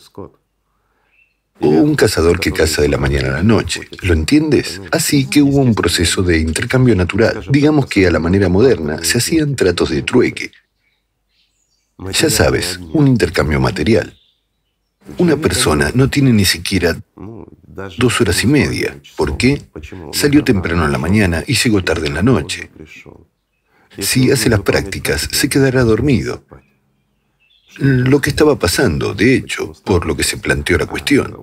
o 1.61 1.67
un 1.67 1.95
cazador 1.95 2.39
que 2.39 2.53
caza 2.53 2.81
de 2.81 2.87
la 2.87 2.97
mañana 2.97 3.27
a 3.27 3.31
la 3.31 3.43
noche. 3.43 3.81
¿Lo 4.03 4.13
entiendes? 4.13 4.81
Así 4.91 5.29
que 5.29 5.41
hubo 5.41 5.57
un 5.57 5.75
proceso 5.75 6.23
de 6.23 6.39
intercambio 6.39 6.95
natural. 6.95 7.43
Digamos 7.49 7.87
que 7.87 8.07
a 8.07 8.11
la 8.11 8.19
manera 8.19 8.47
moderna 8.47 9.03
se 9.03 9.17
hacían 9.17 9.55
tratos 9.55 9.89
de 9.89 10.01
trueque. 10.01 10.51
Ya 12.13 12.29
sabes, 12.29 12.79
un 12.93 13.09
intercambio 13.09 13.59
material. 13.59 14.18
Una 15.17 15.37
persona 15.37 15.91
no 15.93 16.09
tiene 16.09 16.31
ni 16.31 16.45
siquiera 16.45 16.97
dos 17.97 18.21
horas 18.21 18.43
y 18.43 18.47
media. 18.47 18.99
¿Por 19.15 19.37
qué? 19.37 19.61
Salió 20.13 20.43
temprano 20.43 20.85
en 20.85 20.91
la 20.91 20.97
mañana 20.97 21.43
y 21.45 21.55
llegó 21.55 21.83
tarde 21.83 22.07
en 22.07 22.15
la 22.15 22.23
noche. 22.23 22.69
Si 23.97 24.31
hace 24.31 24.49
las 24.49 24.61
prácticas, 24.61 25.27
se 25.31 25.49
quedará 25.49 25.83
dormido 25.83 26.43
lo 27.79 28.19
que 28.19 28.29
estaba 28.29 28.57
pasando, 28.57 29.13
de 29.13 29.35
hecho, 29.35 29.73
por 29.85 30.05
lo 30.05 30.15
que 30.15 30.23
se 30.23 30.37
planteó 30.37 30.77
la 30.77 30.85
cuestión. 30.85 31.37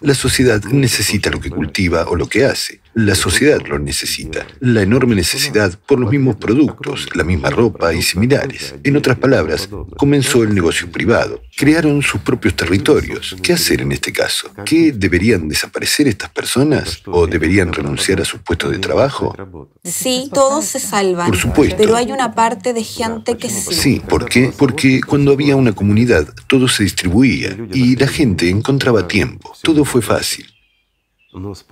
La 0.00 0.14
sociedad 0.14 0.62
necesita 0.64 1.30
lo 1.30 1.40
que 1.40 1.50
cultiva 1.50 2.06
o 2.08 2.16
lo 2.16 2.28
que 2.28 2.44
hace. 2.44 2.79
La 2.94 3.14
sociedad 3.14 3.60
lo 3.68 3.78
necesita. 3.78 4.46
La 4.58 4.82
enorme 4.82 5.14
necesidad 5.14 5.78
por 5.86 6.00
los 6.00 6.10
mismos 6.10 6.36
productos, 6.36 7.08
la 7.14 7.22
misma 7.22 7.48
ropa 7.50 7.94
y 7.94 8.02
similares. 8.02 8.74
En 8.82 8.96
otras 8.96 9.16
palabras, 9.16 9.68
comenzó 9.96 10.42
el 10.42 10.54
negocio 10.54 10.90
privado. 10.90 11.40
Crearon 11.56 12.02
sus 12.02 12.20
propios 12.20 12.56
territorios. 12.56 13.36
¿Qué 13.42 13.52
hacer 13.52 13.82
en 13.82 13.92
este 13.92 14.12
caso? 14.12 14.50
¿Qué 14.64 14.90
deberían 14.92 15.48
desaparecer 15.48 16.08
estas 16.08 16.30
personas? 16.30 17.02
¿O 17.06 17.26
deberían 17.28 17.72
renunciar 17.72 18.20
a 18.20 18.24
sus 18.24 18.40
puestos 18.40 18.72
de 18.72 18.78
trabajo? 18.78 19.36
Sí, 19.84 20.28
todos 20.32 20.64
se 20.64 20.80
salvan. 20.80 21.28
Por 21.28 21.36
supuesto. 21.36 21.76
Pero 21.78 21.96
hay 21.96 22.10
una 22.10 22.34
parte 22.34 22.72
de 22.72 22.82
gente 22.82 23.36
que 23.36 23.50
sí. 23.50 23.72
Sí, 23.74 24.02
¿por 24.06 24.28
qué? 24.28 24.52
Porque 24.56 25.00
cuando 25.00 25.32
había 25.32 25.54
una 25.54 25.72
comunidad, 25.72 26.26
todo 26.48 26.66
se 26.66 26.82
distribuía 26.82 27.56
y 27.72 27.94
la 27.96 28.08
gente 28.08 28.48
encontraba 28.48 29.06
tiempo. 29.06 29.54
Todo 29.62 29.84
fue 29.84 30.02
fácil. 30.02 30.46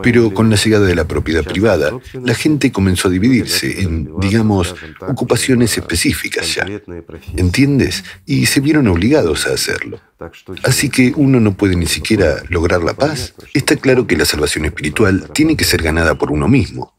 Pero 0.03 0.33
con 0.33 0.51
la 0.51 0.57
llegada 0.57 0.87
de 0.87 0.95
la 0.95 1.07
propiedad 1.07 1.43
privada, 1.43 1.91
la 2.23 2.35
gente 2.35 2.71
comenzó 2.71 3.09
a 3.09 3.11
dividirse 3.11 3.83
en, 3.83 4.19
digamos, 4.21 4.75
ocupaciones 5.09 5.77
específicas 5.77 6.55
ya. 6.55 6.67
¿Entiendes? 7.37 8.05
Y 8.25 8.47
se 8.47 8.61
vieron 8.61 8.87
obligados 8.87 9.47
a 9.47 9.55
hacerlo. 9.55 10.01
Así 10.63 10.91
que 10.91 11.13
uno 11.17 11.41
no 11.41 11.55
puede 11.55 11.75
ni 11.75 11.87
siquiera 11.87 12.43
lograr 12.49 12.83
la 12.85 12.95
paz. 12.95 13.35
Está 13.53 13.77
claro 13.77 14.07
que 14.07 14.17
la 14.17 14.25
salvación 14.25 14.65
espiritual 14.65 15.31
tiene 15.33 15.57
que 15.57 15.65
ser 15.65 15.83
ganada 15.83 16.15
por 16.15 16.31
uno 16.31 16.47
mismo. 16.47 16.95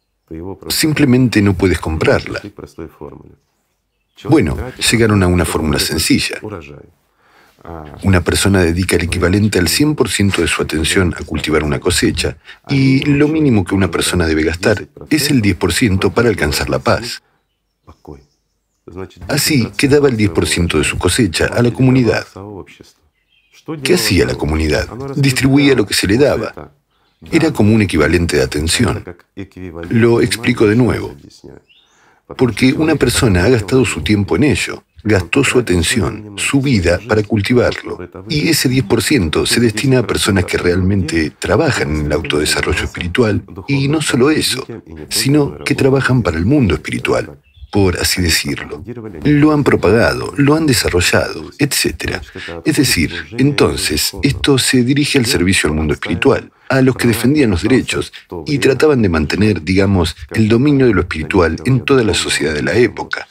Simplemente 0.68 1.42
no 1.42 1.54
puedes 1.54 1.80
comprarla. 1.80 2.42
Bueno, 4.26 4.58
llegaron 4.92 5.24
a 5.24 5.28
una 5.28 5.46
fórmula 5.46 5.80
sencilla. 5.80 6.40
Una 8.04 8.22
persona 8.22 8.62
dedica 8.62 8.96
el 8.96 9.04
equivalente 9.04 9.60
al 9.60 9.68
100% 9.68 10.38
de 10.38 10.48
su 10.48 10.62
atención 10.62 11.14
a 11.20 11.24
cultivar 11.24 11.64
una 11.64 11.80
cosecha 11.80 12.38
y 12.70 13.04
lo 13.06 13.28
mínimo 13.28 13.66
que 13.66 13.76
una 13.76 13.92
persona 13.92 14.26
debe 14.26 14.44
gastar 14.44 14.88
es 15.10 15.30
el 15.30 15.42
10% 15.42 16.14
para 16.14 16.30
alcanzar 16.30 16.70
la 16.70 16.80
paz. 16.80 17.22
Así 19.28 19.70
quedaba 19.78 20.08
el 20.08 20.18
10% 20.18 20.78
de 20.78 20.84
su 20.84 20.98
cosecha 20.98 21.48
a 21.48 21.62
la 21.62 21.72
comunidad. 21.72 22.26
¿Qué 23.84 23.94
hacía 23.94 24.26
la 24.26 24.36
comunidad? 24.36 24.88
Distribuía 25.16 25.76
lo 25.76 25.86
que 25.86 25.94
se 25.94 26.08
le 26.08 26.18
daba. 26.18 26.74
Era 27.32 27.52
como 27.52 27.74
un 27.74 27.82
equivalente 27.82 28.38
de 28.38 28.44
atención. 28.44 29.04
Lo 29.90 30.22
explico 30.22 30.66
de 30.66 30.76
nuevo. 30.76 31.16
Porque 32.38 32.74
una 32.74 32.96
persona 32.96 33.44
ha 33.44 33.50
gastado 33.50 33.86
su 33.86 34.02
tiempo 34.02 34.36
en 34.36 34.44
ello 34.44 34.84
gastó 35.04 35.44
su 35.44 35.60
atención, 35.60 36.34
su 36.38 36.62
vida 36.62 37.00
para 37.08 37.24
cultivarlo. 37.24 37.98
Y 38.28 38.50
ese 38.50 38.70
10% 38.70 39.46
se 39.46 39.60
destina 39.60 40.00
a 40.00 40.08
personas 40.08 40.46
que 40.46 40.58
realmente 40.58 41.32
trabajan 41.32 41.96
en 41.96 42.06
el 42.08 42.12
autodesarrollo 42.12 42.84
espiritual. 42.84 43.44
Y 43.68 43.88
no 43.88 44.02
solo 44.02 44.30
eso, 44.30 44.66
sino 45.10 45.64
que 45.64 45.76
trabajan 45.76 46.22
para 46.22 46.38
el 46.38 46.46
mundo 46.46 46.76
espiritual, 46.76 47.40
por 47.72 47.98
así 47.98 48.22
decirlo. 48.22 48.84
Lo 49.24 49.52
han 49.52 49.64
propagado, 49.64 50.34
lo 50.38 50.56
han 50.56 50.66
desarrollado, 50.66 51.50
etc. 51.60 52.22
Es 52.66 52.78
decir, 52.78 53.14
entonces, 53.38 54.12
esto 54.24 54.58
se 54.58 54.84
dirige 54.84 55.18
al 55.18 55.26
servicio 55.26 55.70
al 55.70 55.76
mundo 55.76 55.94
espiritual, 55.94 56.52
a 56.70 56.82
los 56.82 56.96
que 56.96 57.08
defendían 57.08 57.50
los 57.50 57.64
derechos 57.64 58.14
y 58.46 58.60
trataban 58.60 59.02
de 59.02 59.10
mantener, 59.10 59.64
digamos, 59.64 60.16
el 60.32 60.48
dominio 60.48 60.86
de 60.86 60.94
lo 60.94 61.02
espiritual 61.02 61.58
en 61.66 61.84
toda 61.84 62.04
la 62.04 62.14
sociedad 62.14 62.54
de 62.54 62.64
la 62.64 62.76
época. 62.76 63.28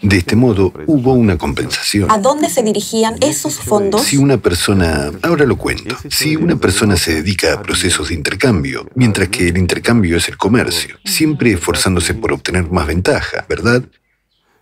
De 0.00 0.18
este 0.18 0.36
modo, 0.36 0.72
hubo 0.86 1.12
una 1.12 1.36
compensación. 1.36 2.08
¿A 2.08 2.18
dónde 2.18 2.48
se 2.48 2.62
dirigían 2.62 3.16
esos 3.20 3.56
fondos? 3.56 4.02
Si 4.02 4.16
una 4.16 4.36
persona, 4.36 5.10
ahora 5.22 5.44
lo 5.44 5.56
cuento, 5.56 5.96
si 6.08 6.36
una 6.36 6.54
persona 6.54 6.96
se 6.96 7.14
dedica 7.14 7.54
a 7.54 7.62
procesos 7.62 8.10
de 8.10 8.14
intercambio, 8.14 8.88
mientras 8.94 9.28
que 9.28 9.48
el 9.48 9.58
intercambio 9.58 10.16
es 10.16 10.28
el 10.28 10.36
comercio, 10.36 10.98
siempre 11.04 11.50
esforzándose 11.50 12.14
por 12.14 12.32
obtener 12.32 12.70
más 12.70 12.86
ventaja, 12.86 13.44
¿verdad? 13.48 13.82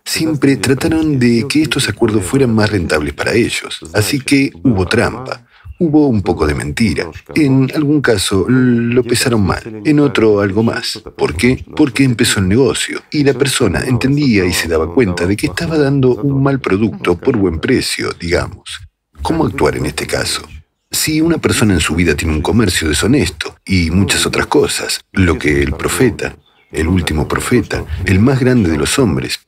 Siempre 0.03 0.55
trataron 0.55 1.19
de 1.19 1.45
que 1.47 1.61
estos 1.61 1.87
acuerdos 1.87 2.23
fueran 2.23 2.55
más 2.55 2.71
rentables 2.71 3.13
para 3.13 3.33
ellos, 3.33 3.79
así 3.93 4.19
que 4.19 4.51
hubo 4.63 4.87
trampa. 4.87 5.46
Hubo 5.79 6.07
un 6.07 6.23
poco 6.23 6.47
de 6.47 6.55
mentira. 6.55 7.09
En 7.35 7.71
algún 7.75 8.01
caso 8.01 8.45
lo 8.49 9.03
pesaron 9.03 9.45
mal, 9.45 9.81
en 9.85 9.99
otro 9.99 10.41
algo 10.41 10.63
más. 10.63 11.01
¿Por 11.15 11.35
qué? 11.35 11.63
Porque 11.75 12.03
empezó 12.03 12.39
el 12.39 12.47
negocio 12.47 13.01
y 13.11 13.23
la 13.23 13.33
persona 13.33 13.81
entendía 13.81 14.45
y 14.45 14.53
se 14.53 14.67
daba 14.67 14.91
cuenta 14.91 15.27
de 15.27 15.37
que 15.37 15.47
estaba 15.47 15.77
dando 15.77 16.15
un 16.15 16.41
mal 16.41 16.59
producto 16.59 17.17
por 17.17 17.37
buen 17.37 17.59
precio, 17.59 18.09
digamos. 18.19 18.79
¿Cómo 19.21 19.45
actuar 19.45 19.77
en 19.77 19.85
este 19.85 20.07
caso? 20.07 20.41
Si 20.89 21.21
una 21.21 21.37
persona 21.37 21.73
en 21.73 21.79
su 21.79 21.93
vida 21.95 22.15
tiene 22.15 22.33
un 22.33 22.41
comercio 22.41 22.87
deshonesto 22.87 23.57
y 23.65 23.91
muchas 23.91 24.25
otras 24.25 24.47
cosas, 24.47 25.01
lo 25.11 25.37
que 25.37 25.61
el 25.61 25.73
profeta, 25.73 26.35
el 26.71 26.87
último 26.87 27.27
profeta, 27.27 27.85
el 28.05 28.19
más 28.19 28.39
grande 28.39 28.71
de 28.71 28.77
los 28.77 28.97
hombres, 28.97 29.39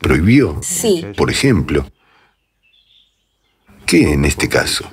prohibió, 0.00 0.60
por 1.16 1.30
ejemplo, 1.30 1.86
¿qué 3.84 4.14
en 4.14 4.24
este 4.24 4.48
caso? 4.48 4.88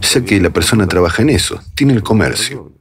Ya 0.00 0.24
que 0.24 0.40
la 0.40 0.50
persona 0.50 0.86
trabaja 0.86 1.22
en 1.22 1.30
eso, 1.30 1.60
tiene 1.74 1.94
el 1.94 2.02
comercio. 2.02 2.72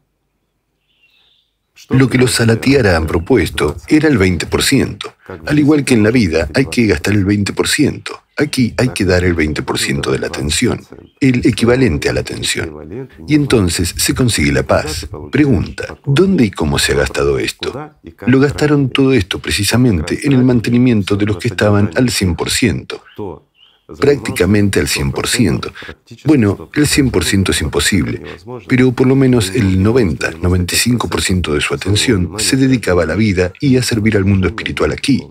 Lo 1.89 2.07
que 2.07 2.17
los 2.17 2.31
Salatiara 2.31 2.95
han 2.97 3.07
propuesto 3.07 3.75
era 3.87 4.07
el 4.07 4.19
20%. 4.19 5.13
Al 5.45 5.59
igual 5.59 5.83
que 5.83 5.95
en 5.95 6.03
la 6.03 6.11
vida, 6.11 6.47
hay 6.53 6.65
que 6.65 6.85
gastar 6.85 7.13
el 7.15 7.25
20%. 7.25 8.03
Aquí 8.37 8.73
hay 8.77 8.89
que 8.89 9.05
dar 9.05 9.23
el 9.23 9.35
20% 9.35 10.11
de 10.11 10.19
la 10.19 10.27
atención, 10.27 10.81
el 11.19 11.45
equivalente 11.45 12.09
a 12.09 12.13
la 12.13 12.21
atención. 12.21 13.09
Y 13.27 13.35
entonces 13.35 13.93
se 13.97 14.13
consigue 14.13 14.51
la 14.51 14.63
paz. 14.63 15.07
Pregunta, 15.31 15.97
¿dónde 16.05 16.45
y 16.45 16.51
cómo 16.51 16.79
se 16.79 16.93
ha 16.93 16.97
gastado 16.97 17.39
esto? 17.39 17.91
Lo 18.27 18.39
gastaron 18.39 18.89
todo 18.89 19.13
esto 19.13 19.39
precisamente 19.39 20.19
en 20.23 20.33
el 20.33 20.43
mantenimiento 20.43 21.15
de 21.15 21.25
los 21.25 21.37
que 21.37 21.49
estaban 21.49 21.89
al 21.95 22.07
100% 22.09 23.48
prácticamente 23.97 24.79
al 24.79 24.87
100%. 24.87 25.71
Bueno, 26.25 26.69
el 26.73 26.85
100% 26.85 27.49
es 27.49 27.61
imposible, 27.61 28.21
pero 28.67 28.91
por 28.91 29.07
lo 29.07 29.15
menos 29.15 29.49
el 29.55 29.79
90-95% 29.83 31.53
de 31.53 31.61
su 31.61 31.73
atención 31.73 32.33
se 32.37 32.57
dedicaba 32.57 33.03
a 33.03 33.07
la 33.07 33.15
vida 33.15 33.53
y 33.59 33.77
a 33.77 33.83
servir 33.83 34.17
al 34.17 34.25
mundo 34.25 34.47
espiritual 34.47 34.91
aquí, 34.91 35.23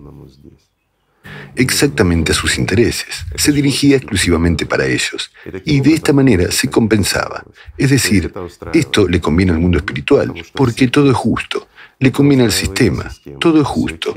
exactamente 1.57 2.33
a 2.33 2.35
sus 2.35 2.59
intereses. 2.59 3.27
Se 3.35 3.53
dirigía 3.53 3.97
exclusivamente 3.97 4.67
para 4.67 4.87
ellos 4.87 5.31
y 5.65 5.81
de 5.81 5.95
esta 5.95 6.13
manera 6.13 6.51
se 6.51 6.69
compensaba. 6.71 7.45
Es 7.77 7.91
decir, 7.91 8.33
esto 8.73 9.09
le 9.09 9.21
conviene 9.21 9.53
al 9.53 9.59
mundo 9.59 9.79
espiritual 9.79 10.33
porque 10.55 10.89
todo 10.89 11.11
es 11.11 11.17
justo, 11.17 11.69
le 11.99 12.13
conviene 12.13 12.45
al 12.45 12.53
sistema, 12.53 13.11
todo 13.39 13.61
es 13.61 13.67
justo. 13.67 14.15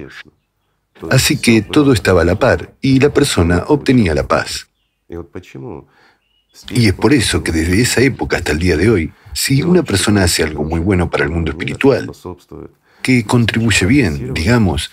Así 1.09 1.37
que 1.37 1.61
todo 1.61 1.93
estaba 1.93 2.21
a 2.21 2.25
la 2.25 2.37
par 2.37 2.75
y 2.81 2.99
la 2.99 3.13
persona 3.13 3.63
obtenía 3.67 4.13
la 4.13 4.27
paz. 4.27 4.67
Y 6.69 6.87
es 6.87 6.93
por 6.93 7.13
eso 7.13 7.43
que 7.43 7.51
desde 7.51 7.81
esa 7.81 8.01
época 8.01 8.37
hasta 8.37 8.51
el 8.51 8.59
día 8.59 8.77
de 8.77 8.89
hoy, 8.89 9.13
si 9.33 9.63
una 9.63 9.83
persona 9.83 10.23
hace 10.23 10.43
algo 10.43 10.63
muy 10.63 10.79
bueno 10.79 11.09
para 11.09 11.23
el 11.23 11.31
mundo 11.31 11.51
espiritual, 11.51 12.11
que 13.01 13.25
contribuye 13.25 13.85
bien, 13.85 14.33
digamos, 14.33 14.91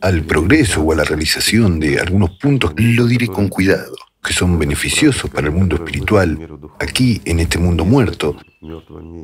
al 0.00 0.22
progreso 0.22 0.82
o 0.82 0.92
a 0.92 0.96
la 0.96 1.04
realización 1.04 1.80
de 1.80 1.98
algunos 1.98 2.30
puntos, 2.38 2.72
lo 2.76 3.06
diré 3.06 3.28
con 3.28 3.48
cuidado, 3.48 3.94
que 4.22 4.32
son 4.32 4.58
beneficiosos 4.58 5.30
para 5.30 5.48
el 5.48 5.54
mundo 5.54 5.76
espiritual, 5.76 6.38
aquí 6.78 7.20
en 7.24 7.40
este 7.40 7.58
mundo 7.58 7.84
muerto, 7.84 8.36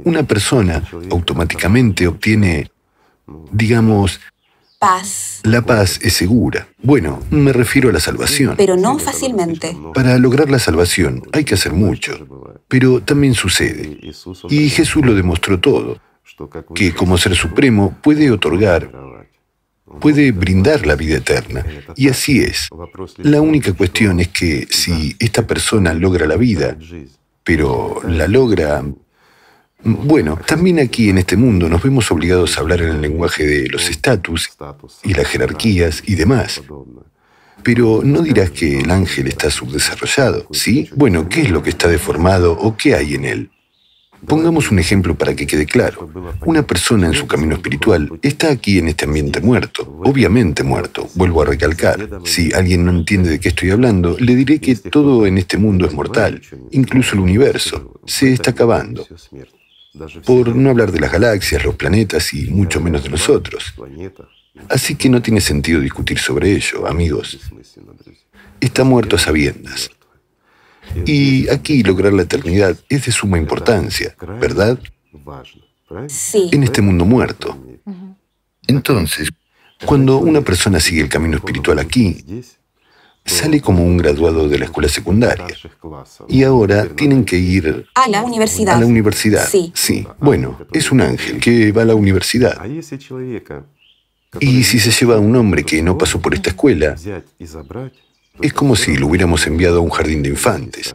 una 0.04 0.22
persona 0.22 0.82
automáticamente 1.11 2.07
obtiene, 2.07 2.70
digamos, 3.52 4.20
Paz. 4.78 5.40
la 5.44 5.62
paz 5.62 5.98
es 6.02 6.12
segura. 6.12 6.68
Bueno, 6.82 7.22
me 7.30 7.52
refiero 7.52 7.88
a 7.88 7.92
la 7.92 8.00
salvación. 8.00 8.56
Pero 8.56 8.76
no 8.76 8.98
fácilmente. 8.98 9.76
Para 9.94 10.18
lograr 10.18 10.50
la 10.50 10.58
salvación 10.58 11.22
hay 11.32 11.44
que 11.44 11.54
hacer 11.54 11.72
mucho, 11.72 12.12
pero 12.68 13.00
también 13.00 13.34
sucede. 13.34 13.98
Y 14.50 14.68
Jesús 14.68 15.04
lo 15.04 15.14
demostró 15.14 15.58
todo, 15.60 15.98
que 16.74 16.92
como 16.92 17.16
ser 17.16 17.34
supremo 17.34 17.96
puede 18.02 18.30
otorgar, 18.30 18.92
puede 20.00 20.32
brindar 20.32 20.86
la 20.86 20.94
vida 20.94 21.16
eterna. 21.16 21.64
Y 21.96 22.08
así 22.08 22.40
es. 22.40 22.68
La 23.18 23.40
única 23.40 23.72
cuestión 23.72 24.20
es 24.20 24.28
que 24.28 24.66
si 24.70 25.16
esta 25.18 25.46
persona 25.46 25.94
logra 25.94 26.26
la 26.26 26.36
vida, 26.36 26.76
pero 27.42 28.02
la 28.06 28.28
logra 28.28 28.84
bueno, 29.87 30.39
también 30.45 30.80
aquí 30.80 31.11
en 31.11 31.18
este 31.18 31.37
mundo 31.37 31.68
nos 31.68 31.82
vemos 31.82 32.11
obligados 32.11 32.57
a 32.57 32.61
hablar 32.61 32.82
en 32.82 32.91
el 32.91 33.01
lenguaje 33.01 33.47
de 33.47 33.68
los 33.68 33.89
estatus 33.89 34.51
y 35.05 35.14
las 35.14 35.28
jerarquías 35.28 36.03
y 36.07 36.16
demás. 36.16 36.61
Pero 37.62 38.01
no 38.03 38.22
dirás 38.22 38.51
que 38.51 38.80
el 38.80 38.91
ángel 38.91 39.28
está 39.28 39.51
subdesarrollado, 39.51 40.47
¿sí? 40.51 40.89
Bueno, 40.95 41.28
¿qué 41.28 41.43
es 41.43 41.51
lo 41.51 41.62
que 41.62 41.70
está 41.70 41.89
deformado 41.89 42.53
o 42.53 42.76
qué 42.76 42.95
hay 42.95 43.14
en 43.14 43.24
él? 43.24 43.51
Pongamos 44.26 44.72
un 44.72 44.78
ejemplo 44.80 45.14
para 45.14 45.37
que 45.37 45.47
quede 45.47 45.66
claro. 45.66 46.11
Una 46.45 46.66
persona 46.66 47.07
en 47.07 47.14
su 47.14 47.28
camino 47.28 47.55
espiritual 47.55 48.18
está 48.22 48.51
aquí 48.51 48.78
en 48.78 48.89
este 48.89 49.05
ambiente 49.05 49.41
muerto, 49.41 50.01
obviamente 50.05 50.64
muerto, 50.64 51.09
vuelvo 51.14 51.43
a 51.43 51.45
recalcar. 51.45 52.09
Si 52.24 52.53
alguien 52.53 52.84
no 52.84 52.91
entiende 52.91 53.30
de 53.30 53.39
qué 53.39 53.51
estoy 53.51 53.70
hablando, 53.70 54.16
le 54.18 54.34
diré 54.34 54.59
que 54.59 54.74
todo 54.74 55.26
en 55.26 55.39
este 55.39 55.59
mundo 55.59 55.87
es 55.87 55.93
mortal, 55.93 56.41
incluso 56.72 57.14
el 57.14 57.20
universo, 57.20 58.01
se 58.05 58.32
está 58.32 58.51
acabando 58.51 59.07
por 60.24 60.55
no 60.55 60.70
hablar 60.70 60.92
de 60.92 61.01
las 61.01 61.12
galaxias, 61.12 61.64
los 61.64 61.74
planetas 61.76 62.32
y 62.34 62.51
mucho 62.51 62.80
menos 62.80 63.03
de 63.03 63.11
nosotros. 63.11 63.74
Así 64.68 64.94
que 64.94 65.09
no 65.09 65.22
tiene 65.22 65.40
sentido 65.40 65.80
discutir 65.80 66.18
sobre 66.18 66.53
ello, 66.53 66.86
amigos. 66.86 67.38
Está 68.61 68.84
muerto 68.84 69.16
a 69.16 69.18
sabiendas. 69.18 69.90
Y 71.05 71.49
aquí 71.49 71.82
lograr 71.82 72.12
la 72.12 72.22
eternidad 72.22 72.76
es 72.88 73.07
de 73.07 73.12
suma 73.12 73.38
importancia, 73.38 74.14
¿verdad? 74.40 74.78
Sí. 76.09 76.49
En 76.53 76.62
este 76.62 76.80
mundo 76.82 77.05
muerto. 77.05 77.59
Entonces, 78.66 79.30
cuando 79.84 80.18
una 80.18 80.40
persona 80.40 80.80
sigue 80.80 81.03
el 81.03 81.09
camino 81.09 81.36
espiritual 81.36 81.78
aquí, 81.78 82.24
sale 83.26 83.60
como 83.60 83.84
un 83.84 83.96
graduado 83.96 84.48
de 84.48 84.58
la 84.58 84.64
escuela 84.66 84.88
secundaria. 84.88 85.46
Y 86.28 86.44
ahora 86.44 86.86
tienen 86.86 87.24
que 87.24 87.36
ir 87.36 87.86
A 87.94 88.08
la 88.08 88.22
universidad. 88.22 88.76
a 88.76 88.80
la 88.80 88.86
universidad. 88.86 89.46
Sí. 89.48 89.72
Sí. 89.74 90.06
Bueno, 90.18 90.58
es 90.72 90.90
un 90.90 91.00
ángel 91.00 91.40
que 91.40 91.72
va 91.72 91.82
a 91.82 91.86
la 91.86 91.94
universidad. 91.94 92.64
Y 94.40 94.64
si 94.64 94.78
se 94.78 94.90
lleva 94.90 95.16
a 95.16 95.18
un 95.18 95.34
hombre 95.36 95.64
que 95.64 95.82
no 95.82 95.98
pasó 95.98 96.20
por 96.20 96.34
esta 96.34 96.50
escuela, 96.50 96.94
es 98.40 98.52
como 98.52 98.76
si 98.76 98.96
lo 98.96 99.08
hubiéramos 99.08 99.46
enviado 99.46 99.78
a 99.78 99.80
un 99.80 99.90
jardín 99.90 100.22
de 100.22 100.30
infantes. 100.30 100.94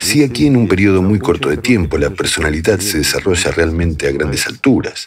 Si 0.00 0.22
aquí 0.22 0.46
en 0.46 0.56
un 0.56 0.68
periodo 0.68 1.02
muy 1.02 1.18
corto 1.18 1.48
de 1.48 1.56
tiempo 1.56 1.98
la 1.98 2.10
personalidad 2.10 2.78
se 2.78 2.98
desarrolla 2.98 3.50
realmente 3.50 4.06
a 4.06 4.12
grandes 4.12 4.46
alturas, 4.46 5.06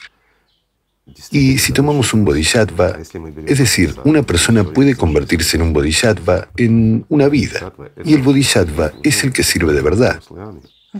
y 1.31 1.57
si 1.57 1.73
tomamos 1.73 2.13
un 2.13 2.23
bodhisattva, 2.23 2.97
es 3.45 3.57
decir, 3.57 3.95
una 4.03 4.23
persona 4.23 4.63
puede 4.63 4.95
convertirse 4.95 5.57
en 5.57 5.63
un 5.63 5.73
bodhisattva 5.73 6.49
en 6.57 7.05
una 7.09 7.27
vida, 7.27 7.73
y 8.03 8.13
el 8.13 8.21
bodhisattva 8.21 8.93
es 9.03 9.23
el 9.23 9.33
que 9.33 9.43
sirve 9.43 9.73
de 9.73 9.81
verdad. 9.81 10.21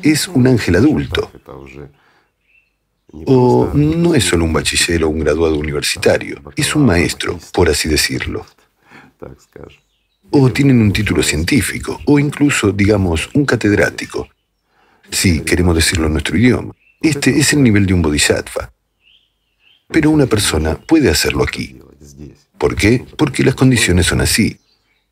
Es 0.02 0.28
un 0.28 0.48
ángel 0.48 0.76
adulto. 0.76 1.32
O 3.26 3.70
no 3.74 4.16
es 4.16 4.24
solo 4.24 4.46
un 4.46 4.54
bachiller 4.54 5.04
o 5.04 5.10
un 5.10 5.20
graduado 5.20 5.58
universitario, 5.58 6.42
es 6.56 6.76
un 6.76 6.86
maestro, 6.86 7.38
por 7.54 7.70
así 7.70 7.90
decirlo. 7.90 8.46
O 10.32 10.50
tienen 10.52 10.82
un 10.82 10.94
título 10.94 11.22
científico, 11.22 12.00
o 12.06 12.18
incluso, 12.20 12.72
digamos, 12.72 13.30
un 13.34 13.46
catedrático. 13.46 14.30
Si 15.10 15.42
queremos 15.42 15.76
decirlo 15.76 16.08
en 16.08 16.14
nuestro 16.14 16.38
idioma. 16.38 16.74
Este 17.02 17.38
es 17.38 17.52
el 17.52 17.64
nivel 17.64 17.86
de 17.86 17.94
un 17.94 18.02
bodhisattva. 18.02 18.72
Pero 19.92 20.10
una 20.10 20.26
persona 20.26 20.76
puede 20.76 21.10
hacerlo 21.10 21.44
aquí. 21.44 21.78
¿Por 22.58 22.76
qué? 22.76 23.04
Porque 23.18 23.44
las 23.44 23.56
condiciones 23.56 24.06
son 24.06 24.22
así. 24.22 24.58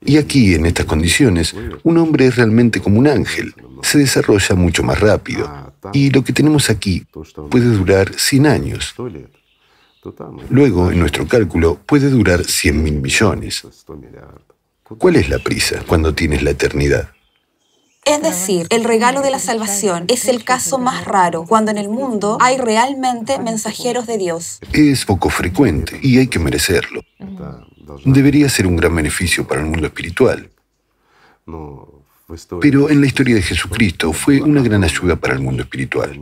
Y 0.02 0.18
aquí, 0.18 0.54
en 0.54 0.66
estas 0.66 0.86
condiciones, 0.86 1.54
un 1.84 1.98
hombre 1.98 2.28
es 2.28 2.36
realmente 2.38 2.80
como 2.80 3.00
un 3.00 3.08
ángel. 3.08 3.54
Se 3.82 3.98
desarrolla 3.98 4.56
mucho 4.56 4.84
más 4.84 5.00
rápido. 5.00 5.74
Y 5.94 6.10
lo 6.12 6.24
que 6.24 6.34
tenemos 6.34 6.70
aquí 6.70 7.06
puede 7.50 7.66
durar 7.66 8.14
100 8.16 8.48
años. 8.48 8.96
Luego, 10.50 10.92
en 10.92 11.00
nuestro 11.00 11.28
cálculo, 11.28 11.80
puede 11.86 12.10
durar 12.10 12.46
100 12.46 12.84
mil 12.84 13.02
millones. 13.02 13.68
¿Cuál 14.84 15.18
es 15.18 15.30
la 15.30 15.40
prisa 15.40 15.84
cuando 15.86 16.14
tienes 16.14 16.42
la 16.42 16.52
eternidad? 16.52 17.10
Es 18.10 18.24
decir, 18.24 18.66
el 18.72 18.86
regalo 18.86 19.22
de 19.22 19.30
la 19.30 19.38
salvación 19.38 20.06
es 20.08 20.28
el 20.28 20.44
caso 20.44 20.80
más 20.80 21.06
raro, 21.06 21.46
cuando 21.46 21.70
en 21.70 21.78
el 21.78 21.90
mundo 21.90 22.40
hay 22.42 22.58
realmente 22.58 23.38
mensajeros 23.38 24.08
de 24.08 24.18
Dios. 24.18 24.60
Es 24.74 25.06
poco 25.06 25.30
frecuente 25.30 26.00
y 26.02 26.18
hay 26.18 26.26
que 26.26 26.40
merecerlo. 26.40 27.04
Debería 28.06 28.50
ser 28.50 28.66
un 28.66 28.78
gran 28.78 28.96
beneficio 28.96 29.46
para 29.48 29.62
el 29.62 29.68
mundo 29.68 29.86
espiritual. 29.86 30.50
Pero 32.60 32.90
en 32.90 33.00
la 33.00 33.06
historia 33.06 33.36
de 33.36 33.44
Jesucristo 33.44 34.12
fue 34.12 34.42
una 34.42 34.64
gran 34.64 34.84
ayuda 34.84 35.16
para 35.16 35.36
el 35.36 35.42
mundo 35.42 35.62
espiritual. 35.62 36.20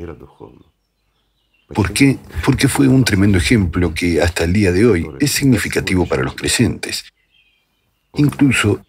¿Por 1.74 1.94
qué? 1.94 2.18
Porque 2.44 2.68
fue 2.68 2.90
un 2.90 3.06
tremendo 3.06 3.38
ejemplo 3.38 3.94
que 3.94 4.22
hasta 4.22 4.44
el 4.44 4.52
día 4.52 4.74
de 4.74 4.86
hoy 4.86 5.10
es 5.22 5.32
significativo 5.32 6.06
para 6.06 6.24
los 6.24 6.36
creyentes. 6.36 7.06
Incluso 8.14 8.82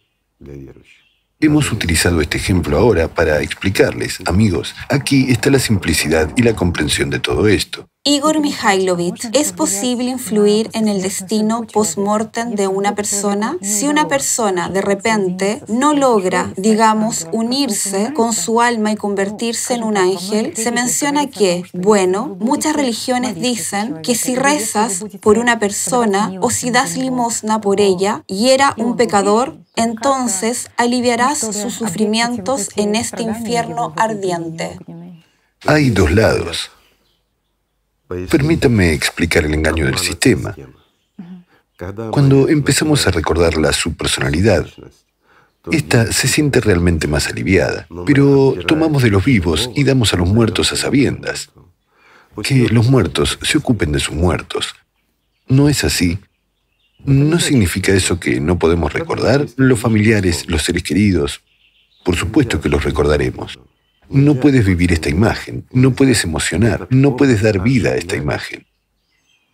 Hemos 1.41 1.70
utilizado 1.70 2.20
este 2.20 2.36
ejemplo 2.36 2.76
ahora 2.76 3.07
para 3.07 3.41
explicarles, 3.41 4.18
amigos, 4.26 4.74
aquí 4.89 5.30
está 5.30 5.51
la 5.51 5.61
simplicidad 5.61 6.32
y 6.36 6.43
la 6.43 6.57
comprensión 6.57 7.11
de 7.11 7.20
todo 7.20 7.47
esto. 7.47 7.89
Igor 8.09 8.40
Mikhailovich, 8.40 9.28
¿es 9.34 9.52
posible 9.52 10.09
influir 10.09 10.70
en 10.72 10.88
el 10.88 11.02
destino 11.02 11.66
post-mortem 11.70 12.54
de 12.54 12.66
una 12.66 12.94
persona? 12.94 13.59
Si 13.61 13.86
una 13.86 14.09
persona 14.09 14.70
de 14.70 14.80
repente 14.80 15.62
no 15.68 15.92
logra, 15.92 16.50
digamos, 16.56 17.26
unirse 17.32 18.14
con 18.14 18.32
su 18.32 18.62
alma 18.62 18.92
y 18.92 18.96
convertirse 18.96 19.74
en 19.74 19.82
un 19.82 19.98
ángel, 19.98 20.56
se 20.56 20.72
menciona 20.72 21.26
que, 21.26 21.64
bueno, 21.74 22.34
muchas 22.40 22.74
religiones 22.74 23.34
dicen 23.34 24.00
que 24.02 24.14
si 24.14 24.36
rezas 24.36 25.04
por 25.20 25.36
una 25.36 25.59
persona 25.59 26.32
o 26.40 26.48
si 26.48 26.70
das 26.70 26.96
limosna 26.96 27.61
por 27.61 27.78
ella 27.78 28.24
y 28.26 28.48
era 28.48 28.72
un 28.78 28.96
pecador, 28.96 29.59
entonces 29.76 30.70
aliviarás 30.78 31.40
sus 31.40 31.74
sufrimientos 31.74 32.70
en 32.76 32.94
este 32.94 33.22
infierno 33.22 33.92
ardiente. 33.98 34.78
Hay 35.66 35.90
dos 35.90 36.11
lados. 36.11 36.70
Permítame 38.30 38.92
explicar 38.92 39.44
el 39.44 39.54
engaño 39.54 39.84
del 39.84 39.98
sistema. 39.98 40.54
Cuando 42.11 42.48
empezamos 42.48 43.06
a 43.06 43.11
recordar 43.11 43.56
la 43.56 43.72
subpersonalidad, 43.72 44.66
esta 45.70 46.11
se 46.12 46.26
siente 46.26 46.61
realmente 46.61 47.06
más 47.06 47.28
aliviada, 47.28 47.86
pero 48.06 48.54
tomamos 48.66 49.02
de 49.02 49.11
los 49.11 49.24
vivos 49.24 49.70
y 49.74 49.84
damos 49.84 50.12
a 50.14 50.16
los 50.16 50.28
muertos 50.28 50.72
a 50.72 50.76
sabiendas. 50.76 51.50
Que 52.42 52.68
los 52.68 52.88
muertos 52.88 53.38
se 53.42 53.59
ocupen 53.59 53.92
de 53.92 54.00
sus 54.00 54.14
muertos. 54.14 54.74
¿No 55.48 55.68
es 55.68 55.84
así? 55.84 56.18
¿No 57.04 57.38
significa 57.40 57.92
eso 57.92 58.18
que 58.18 58.40
no 58.40 58.59
podemos 58.59 58.92
recordar? 58.92 59.46
Los 59.56 59.80
familiares, 59.80 60.48
los 60.48 60.62
seres 60.62 60.82
queridos, 60.82 61.42
por 62.04 62.16
supuesto 62.16 62.61
que 62.61 62.68
los 62.68 62.84
recordaremos. 62.84 63.59
No 64.11 64.34
puedes 64.36 64.64
vivir 64.64 64.92
esta 64.92 65.09
imagen, 65.09 65.66
no 65.72 65.92
puedes 65.92 66.24
emocionar, 66.24 66.86
no 66.90 67.16
puedes 67.16 67.42
dar 67.42 67.62
vida 67.62 67.90
a 67.90 67.96
esta 67.96 68.16
imagen. 68.16 68.66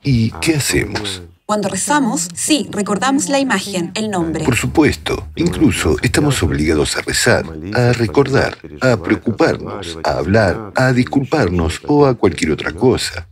¿Y 0.02 0.30
qué 0.40 0.56
hacemos? 0.56 1.22
Cuando 1.46 1.68
rezamos, 1.68 2.28
sí, 2.34 2.68
recordamos 2.70 3.28
la 3.28 3.38
imagen, 3.38 3.92
el 3.94 4.10
nombre. 4.10 4.44
Por 4.44 4.56
supuesto, 4.56 5.28
incluso 5.36 5.96
estamos 6.02 6.42
obligados 6.42 6.96
a 6.96 7.02
rezar, 7.02 7.44
a 7.74 7.92
recordar, 7.92 8.56
a 8.80 8.96
preocuparnos, 8.96 9.98
a 10.04 10.18
hablar, 10.18 10.72
a 10.74 10.92
disculparnos 10.92 11.82
o 11.86 12.06
a 12.06 12.14
cualquier 12.14 12.52
otra 12.52 12.72
cosa. 12.72 13.28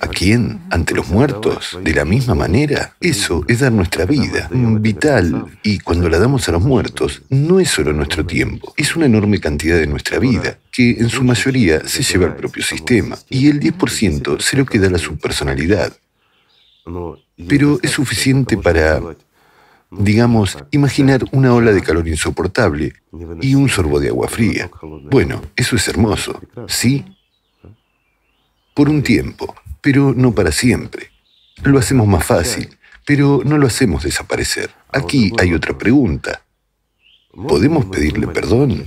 ¿A 0.00 0.08
quién? 0.08 0.60
¿Ante 0.70 0.94
los 0.94 1.08
muertos? 1.08 1.78
¿De 1.82 1.94
la 1.94 2.04
misma 2.04 2.34
manera? 2.34 2.94
Eso 3.00 3.44
es 3.48 3.60
dar 3.60 3.72
nuestra 3.72 4.04
vida, 4.04 4.48
vital, 4.52 5.46
y 5.62 5.78
cuando 5.78 6.08
la 6.08 6.18
damos 6.18 6.48
a 6.48 6.52
los 6.52 6.62
muertos, 6.62 7.22
no 7.30 7.60
es 7.60 7.70
solo 7.70 7.92
nuestro 7.92 8.26
tiempo, 8.26 8.74
es 8.76 8.94
una 8.94 9.06
enorme 9.06 9.40
cantidad 9.40 9.76
de 9.76 9.86
nuestra 9.86 10.18
vida, 10.18 10.58
que 10.70 10.90
en 10.90 11.08
su 11.08 11.24
mayoría 11.24 11.86
se 11.88 12.02
lleva 12.02 12.26
al 12.26 12.36
propio 12.36 12.62
sistema, 12.62 13.16
y 13.30 13.48
el 13.48 13.60
10% 13.60 14.40
se 14.40 14.56
lo 14.56 14.66
queda 14.66 14.88
a 14.88 14.90
la 14.90 14.98
subpersonalidad. 14.98 15.92
Pero 17.48 17.78
es 17.82 17.90
suficiente 17.90 18.56
para, 18.58 19.00
digamos, 19.90 20.58
imaginar 20.70 21.24
una 21.32 21.54
ola 21.54 21.72
de 21.72 21.82
calor 21.82 22.06
insoportable 22.06 22.92
y 23.40 23.54
un 23.54 23.68
sorbo 23.68 23.98
de 23.98 24.08
agua 24.08 24.28
fría. 24.28 24.70
Bueno, 25.10 25.42
eso 25.56 25.76
es 25.76 25.88
hermoso, 25.88 26.40
¿sí? 26.68 27.04
Por 28.74 28.90
un 28.90 29.02
tiempo 29.02 29.54
pero 29.86 30.12
no 30.16 30.32
para 30.32 30.50
siempre. 30.50 31.12
Lo 31.62 31.78
hacemos 31.78 32.08
más 32.08 32.26
fácil, 32.26 32.76
pero 33.04 33.42
no 33.44 33.56
lo 33.56 33.68
hacemos 33.68 34.02
desaparecer. 34.02 34.68
Aquí 34.90 35.30
hay 35.38 35.54
otra 35.54 35.78
pregunta. 35.78 36.42
¿Podemos 37.30 37.84
pedirle 37.84 38.26
perdón? 38.26 38.84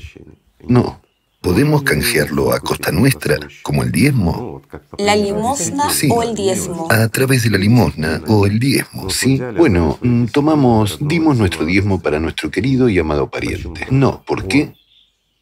No. 0.67 1.01
¿Podemos 1.39 1.83
canjearlo 1.83 2.51
a 2.51 2.59
costa 2.59 2.91
nuestra, 2.91 3.37
como 3.61 3.83
el 3.83 3.93
diezmo? 3.93 4.61
¿La 4.97 5.15
limosna 5.15 5.87
o 6.09 6.21
el 6.21 6.35
diezmo? 6.35 6.91
A 6.91 7.07
través 7.07 7.43
de 7.43 7.51
la 7.51 7.57
limosna 7.57 8.21
o 8.27 8.45
el 8.45 8.59
diezmo, 8.59 9.09
¿sí? 9.09 9.39
Bueno, 9.55 9.99
mm, 10.01 10.25
tomamos, 10.25 10.97
dimos 10.99 11.37
nuestro 11.37 11.63
diezmo 11.63 12.01
para 12.01 12.19
nuestro 12.19 12.51
querido 12.51 12.89
y 12.89 12.99
amado 12.99 13.29
pariente. 13.29 13.87
No, 13.89 14.21
¿por 14.25 14.49
qué? 14.49 14.75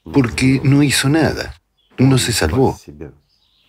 Porque 0.04 0.62
no 0.64 0.84
hizo 0.84 1.10
nada, 1.10 1.60
no 1.98 2.20
se 2.20 2.32
salvó 2.32 2.80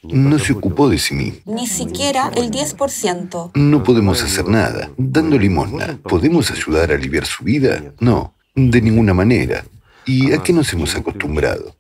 no 0.03 0.39
se 0.39 0.53
ocupó 0.53 0.89
de 0.89 0.99
sí 0.99 1.15
mismo. 1.15 1.41
Ni 1.47 1.67
siquiera 1.67 2.31
el 2.37 2.51
10%. 2.51 3.53
No 3.55 3.83
podemos 3.83 4.23
hacer 4.23 4.47
nada. 4.49 4.91
Dando 4.97 5.39
limosna, 5.39 5.99
¿podemos 6.03 6.51
ayudar 6.51 6.93
a 6.93 6.95
aliviar 6.95 7.27
su 7.27 7.45
vida? 7.45 7.93
No, 8.01 8.35
de 8.55 8.81
ninguna 8.81 9.15
manera. 9.15 9.65
¿Y 10.07 10.33
a 10.33 10.43
qué 10.43 10.53
nos 10.53 10.73
hemos 10.73 10.95
acostumbrado? 10.95 11.75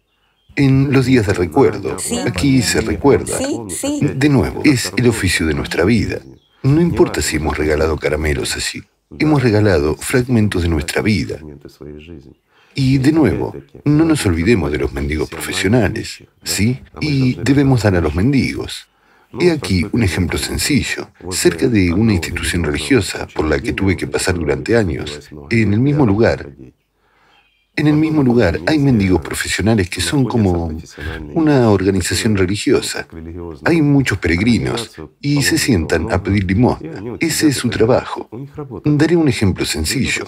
En 0.56 0.92
los 0.92 1.06
días 1.06 1.26
de 1.26 1.32
recuerdo. 1.34 1.96
Aquí 2.26 2.62
se 2.62 2.80
recuerda. 2.80 3.38
De 4.00 4.28
nuevo, 4.28 4.62
es 4.64 4.92
el 4.96 5.08
oficio 5.08 5.46
de 5.46 5.54
nuestra 5.54 5.84
vida. 5.84 6.20
No 6.62 6.80
importa 6.80 7.22
si 7.22 7.36
hemos 7.36 7.56
regalado 7.56 7.96
caramelos 7.96 8.56
así. 8.56 8.82
Hemos 9.18 9.42
regalado 9.42 9.94
fragmentos 9.96 10.62
de 10.62 10.68
nuestra 10.68 11.00
vida. 11.00 11.38
Y 12.74 12.98
de 12.98 13.12
nuevo, 13.12 13.56
no 13.84 14.04
nos 14.04 14.24
olvidemos 14.26 14.70
de 14.70 14.78
los 14.78 14.92
mendigos 14.92 15.28
profesionales, 15.28 16.22
¿sí? 16.44 16.80
Y 17.00 17.34
debemos 17.42 17.82
dar 17.82 17.96
a 17.96 18.00
los 18.00 18.14
mendigos. 18.14 18.88
He 19.40 19.50
aquí 19.50 19.86
un 19.92 20.02
ejemplo 20.02 20.38
sencillo. 20.38 21.10
Cerca 21.30 21.68
de 21.68 21.92
una 21.92 22.12
institución 22.12 22.64
religiosa 22.64 23.26
por 23.34 23.46
la 23.46 23.58
que 23.58 23.72
tuve 23.72 23.96
que 23.96 24.06
pasar 24.06 24.34
durante 24.36 24.76
años, 24.76 25.28
en 25.50 25.72
el 25.72 25.80
mismo 25.80 26.06
lugar, 26.06 26.50
en 27.78 27.86
el 27.86 27.94
mismo 27.94 28.22
lugar 28.22 28.60
hay 28.66 28.78
mendigos 28.78 29.20
profesionales 29.20 29.88
que 29.88 30.00
son 30.00 30.24
como 30.24 30.76
una 31.34 31.70
organización 31.70 32.36
religiosa. 32.36 33.06
Hay 33.64 33.80
muchos 33.82 34.18
peregrinos 34.18 34.90
y 35.20 35.42
se 35.42 35.58
sientan 35.58 36.12
a 36.12 36.22
pedir 36.22 36.44
limosna. 36.44 37.00
Ese 37.20 37.48
es 37.48 37.56
su 37.56 37.70
trabajo. 37.70 38.28
Daré 38.84 39.14
un 39.16 39.28
ejemplo 39.28 39.64
sencillo. 39.64 40.24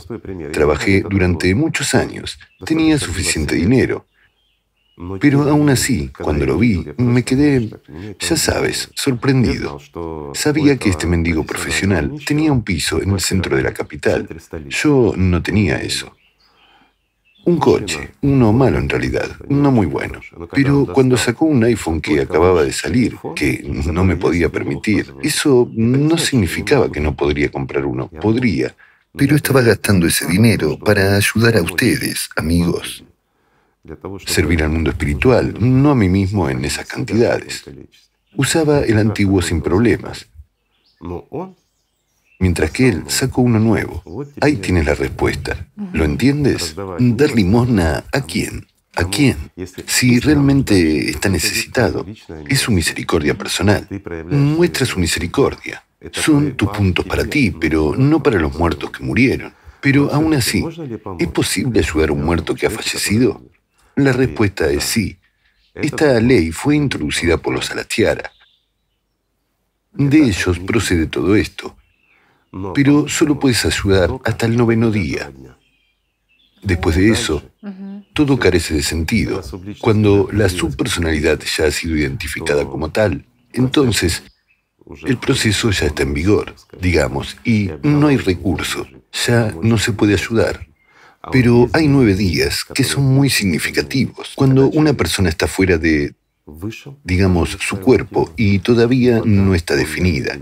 Trabajé 0.53 1.03
durante 1.03 1.53
muchos 1.55 1.95
años. 1.95 2.39
Tenía 2.65 2.99
suficiente 2.99 3.57
dinero. 3.57 4.07
Pero 5.21 5.49
aún 5.49 5.71
así, 5.71 6.09
cuando 6.09 6.45
lo 6.47 6.59
vi, 6.59 6.85
me 6.99 7.25
quedé, 7.25 7.71
ya 8.19 8.37
sabes, 8.37 8.91
sorprendido. 8.95 9.81
Sabía 10.35 10.77
que 10.77 10.91
este 10.91 11.07
mendigo 11.07 11.45
profesional 11.45 12.13
tenía 12.25 12.53
un 12.53 12.63
piso 12.63 13.03
en 13.03 13.11
el 13.11 13.21
centro 13.21 13.57
de 13.57 13.63
la 13.63 13.73
capital. 13.73 14.29
Yo 14.69 15.15
no 15.17 15.43
tenía 15.43 15.81
eso. 15.81 16.15
Un 17.45 17.59
coche, 17.59 18.13
uno 18.23 18.53
malo 18.53 18.79
en 18.79 18.89
realidad, 18.89 19.29
no 19.49 19.71
muy 19.71 19.87
bueno. 19.87 20.21
Pero 20.53 20.87
cuando 20.87 21.17
sacó 21.17 21.47
un 21.47 21.65
iPhone 21.65 22.01
que 22.01 22.21
acababa 22.21 22.63
de 22.65 22.73
salir, 22.73 23.17
que 23.35 23.63
no 23.65 24.05
me 24.05 24.17
podía 24.17 24.49
permitir, 24.51 25.15
eso 25.23 25.69
no 25.73 26.19
significaba 26.19 26.91
que 26.93 27.01
no 27.01 27.17
podría 27.17 27.51
comprar 27.51 27.87
uno, 27.87 28.09
podría. 28.09 28.75
Pero 29.17 29.35
estaba 29.35 29.63
gastando 29.63 30.07
ese 30.07 30.27
dinero 30.27 30.79
para 30.79 31.17
ayudar 31.17 31.57
a 31.57 31.63
ustedes, 31.63 32.29
amigos. 32.37 33.05
Servir 34.27 34.63
al 34.63 34.71
mundo 34.71 34.91
espiritual, 34.91 35.55
no 35.59 35.91
a 35.91 35.95
mí 35.95 36.09
mismo 36.09 36.49
en 36.51 36.65
esas 36.65 36.87
cantidades. 36.87 37.65
Usaba 38.37 38.81
el 38.81 38.99
antiguo 38.99 39.43
sin 39.43 39.63
problemas 39.63 40.29
mientras 42.41 42.71
que 42.73 42.89
él 42.89 43.05
sacó 43.07 43.43
uno 43.43 43.61
nuevo. 43.61 44.03
Ahí 44.41 44.57
tienes 44.57 44.87
la 44.87 44.95
respuesta. 44.95 45.69
¿Lo 45.93 46.05
entiendes? 46.05 46.75
¿Dar 46.99 47.31
limosna 47.33 48.05
a 48.13 48.21
quién? 48.23 48.67
¿A 48.97 49.05
quién? 49.05 49.37
Si 49.87 50.19
realmente 50.19 51.11
está 51.11 51.29
necesitado, 51.29 52.05
es 52.49 52.59
su 52.59 52.73
misericordia 52.73 53.39
personal. 53.39 53.87
Muestra 54.31 54.85
su 54.85 54.99
misericordia. 54.99 55.85
Son 56.13 56.57
tus 56.57 56.71
puntos 56.71 57.05
para 57.05 57.25
ti, 57.25 57.51
pero 57.53 57.95
no 57.97 58.23
para 58.23 58.41
los 58.41 58.59
muertos 58.59 58.91
que 58.91 59.05
murieron. 59.05 59.53
Pero 59.83 60.13
aún 60.13 60.35
así, 60.35 60.65
¿es 61.19 61.29
posible 61.29 61.81
ayudar 61.81 62.09
a 62.09 62.13
un 62.13 62.25
muerto 62.25 62.55
que 62.55 62.67
ha 62.67 62.71
fallecido? 62.71 63.43
La 63.97 64.13
respuesta 64.13 64.69
es 64.71 64.85
sí. 64.85 65.19
Esta 65.75 66.19
ley 66.21 66.53
fue 66.53 66.75
introducida 66.75 67.37
por 67.37 67.55
los 67.55 67.67
Salatiara. 67.67 68.33
De 69.93 70.19
ellos 70.19 70.59
procede 70.59 71.07
todo 71.07 71.37
esto 71.37 71.77
pero 72.75 73.09
solo 73.09 73.39
puedes 73.39 73.65
ayudar 73.65 74.11
hasta 74.25 74.47
el 74.47 74.57
noveno 74.57 74.91
día. 74.91 75.31
Después 76.63 76.97
de 76.97 77.11
eso, 77.11 77.43
todo 78.13 78.39
carece 78.39 78.75
de 78.75 78.83
sentido. 78.83 79.43
Cuando 79.81 80.29
la 80.33 80.49
subpersonalidad 80.49 81.41
ya 81.41 81.67
ha 81.67 81.71
sido 81.71 81.97
identificada 81.97 82.65
como 82.65 82.91
tal, 82.91 83.25
entonces 83.53 84.23
el 85.05 85.19
proceso 85.19 85.71
ya 85.71 85.87
está 85.87 86.03
en 86.03 86.15
vigor, 86.15 86.55
digamos, 86.81 87.37
y 87.45 87.71
no 87.83 88.09
hay 88.09 88.17
recurso, 88.17 88.87
ya 89.27 89.55
no 89.63 89.79
se 89.79 89.93
puede 89.93 90.15
ayudar. 90.15 90.67
Pero 91.31 91.69
hay 91.73 91.87
nueve 91.87 92.15
días 92.15 92.65
que 92.65 92.83
son 92.83 93.05
muy 93.05 93.29
significativos. 93.29 94.33
Cuando 94.35 94.69
una 94.71 94.95
persona 94.95 95.29
está 95.29 95.47
fuera 95.47 95.77
de, 95.77 96.15
digamos, 97.05 97.59
su 97.61 97.79
cuerpo 97.79 98.33
y 98.37 98.59
todavía 98.61 99.21
no 99.25 99.55
está 99.55 99.77
definida. 99.77 100.39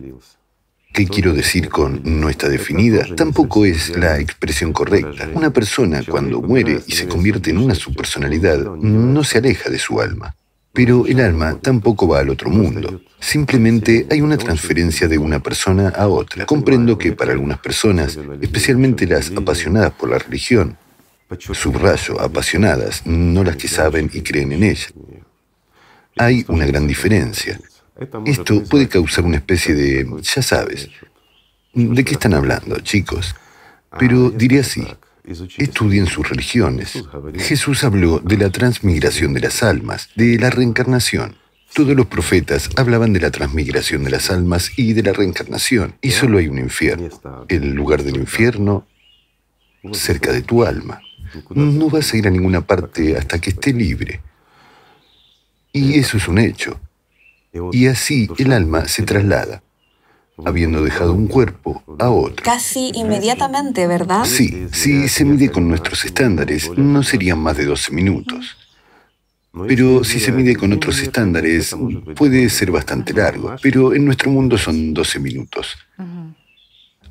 ¿Qué 0.93 1.07
quiero 1.07 1.33
decir 1.33 1.69
con 1.69 2.01
no 2.05 2.29
está 2.29 2.49
definida? 2.49 3.07
Tampoco 3.15 3.65
es 3.65 3.97
la 3.97 4.19
expresión 4.19 4.73
correcta. 4.73 5.29
Una 5.35 5.51
persona 5.51 6.03
cuando 6.03 6.43
muere 6.43 6.81
y 6.87 6.93
se 6.93 7.07
convierte 7.07 7.51
en 7.51 7.59
una 7.59 7.75
subpersonalidad 7.75 8.59
no 8.59 9.23
se 9.23 9.39
aleja 9.39 9.71
de 9.71 9.79
su 9.79 10.01
alma. 10.01 10.35
Pero 10.73 11.07
el 11.07 11.21
alma 11.21 11.59
tampoco 11.61 12.09
va 12.09 12.21
al 12.21 12.31
otro 12.31 12.51
mundo. 12.51 13.01
Simplemente 13.21 14.07
hay 14.11 14.21
una 14.21 14.37
transferencia 14.37 15.09
de 15.09 15.19
una 15.19 15.41
persona 15.41 15.89
a 15.89 16.09
otra. 16.09 16.47
Comprendo 16.47 16.99
que 16.99 17.13
para 17.13 17.33
algunas 17.33 17.59
personas, 17.59 18.19
especialmente 18.41 19.07
las 19.07 19.31
apasionadas 19.31 19.93
por 19.93 20.11
la 20.11 20.19
religión, 20.19 20.77
subrayo, 21.37 22.21
apasionadas, 22.21 23.07
no 23.07 23.45
las 23.45 23.57
que 23.57 23.69
saben 23.69 24.11
y 24.13 24.21
creen 24.23 24.53
en 24.53 24.63
ella, 24.65 24.87
hay 26.17 26.45
una 26.49 26.67
gran 26.67 26.87
diferencia. 26.87 27.61
Esto 28.27 28.63
puede 28.65 28.89
causar 28.89 29.25
una 29.25 29.37
especie 29.37 29.75
de, 29.75 30.07
ya 30.23 30.43
sabes, 30.43 30.89
¿de 31.75 32.05
qué 32.05 32.13
están 32.13 32.35
hablando, 32.35 32.79
chicos? 32.81 33.35
Pero 33.99 34.31
diré 34.31 34.61
así, 34.61 34.87
estudien 35.57 36.07
sus 36.07 36.29
religiones. 36.29 37.03
Jesús 37.37 37.83
habló 37.85 38.21
de 38.21 38.37
la 38.37 38.51
transmigración 38.51 39.35
de 39.35 39.41
las 39.41 39.63
almas, 39.63 40.11
de 40.15 40.39
la 40.39 40.51
reencarnación. 40.51 41.37
Todos 41.75 41.95
los 41.97 42.07
profetas 42.07 42.71
hablaban 42.77 43.13
de 43.13 43.21
la 43.21 43.31
transmigración 43.31 44.05
de 44.05 44.11
las 44.11 44.31
almas 44.31 44.71
y 44.77 44.93
de 44.93 45.03
la 45.03 45.13
reencarnación, 45.13 45.95
y 46.01 46.13
solo 46.13 46.39
hay 46.39 46.49
un 46.49 46.59
infierno. 46.59 47.09
El 47.49 47.73
lugar 47.73 48.05
del 48.05 48.17
infierno 48.17 48.87
cerca 49.93 50.33
de 50.33 50.43
tu 50.43 50.65
alma. 50.65 51.01
No 51.51 51.91
vas 51.91 52.13
a 52.13 52.17
ir 52.17 52.27
a 52.27 52.31
ninguna 52.31 52.63
parte 52.63 53.17
hasta 53.17 53.39
que 53.41 53.51
esté 53.51 53.73
libre. 53.73 54.21
Y 55.73 55.99
eso 55.99 56.17
es 56.17 56.27
un 56.29 56.39
hecho. 56.39 56.81
Y 57.73 57.87
así 57.87 58.29
el 58.39 58.53
alma 58.53 58.87
se 58.89 59.03
traslada, 59.03 59.63
habiendo 60.45 60.83
dejado 60.83 61.13
un 61.13 61.27
cuerpo 61.27 61.83
a 61.99 62.11
otro. 62.11 62.45
Casi 62.45 62.93
inmediatamente, 62.95 63.87
¿verdad? 63.87 64.25
Sí, 64.25 64.69
si 64.73 65.09
se 65.09 65.25
mide 65.25 65.51
con 65.51 65.69
nuestros 65.69 66.05
estándares, 66.05 66.71
no 66.77 67.03
serían 67.03 67.39
más 67.39 67.57
de 67.57 67.65
12 67.65 67.93
minutos. 67.93 68.57
Pero 69.67 70.05
si 70.05 70.21
se 70.21 70.31
mide 70.31 70.55
con 70.55 70.73
otros 70.73 71.01
estándares, 71.01 71.75
puede 72.15 72.49
ser 72.51 72.71
bastante 72.71 73.13
largo, 73.13 73.57
pero 73.63 73.95
en 73.95 74.05
nuestro 74.05 74.31
mundo 74.31 74.59
son 74.59 74.95
12 74.95 75.19
minutos. 75.19 75.77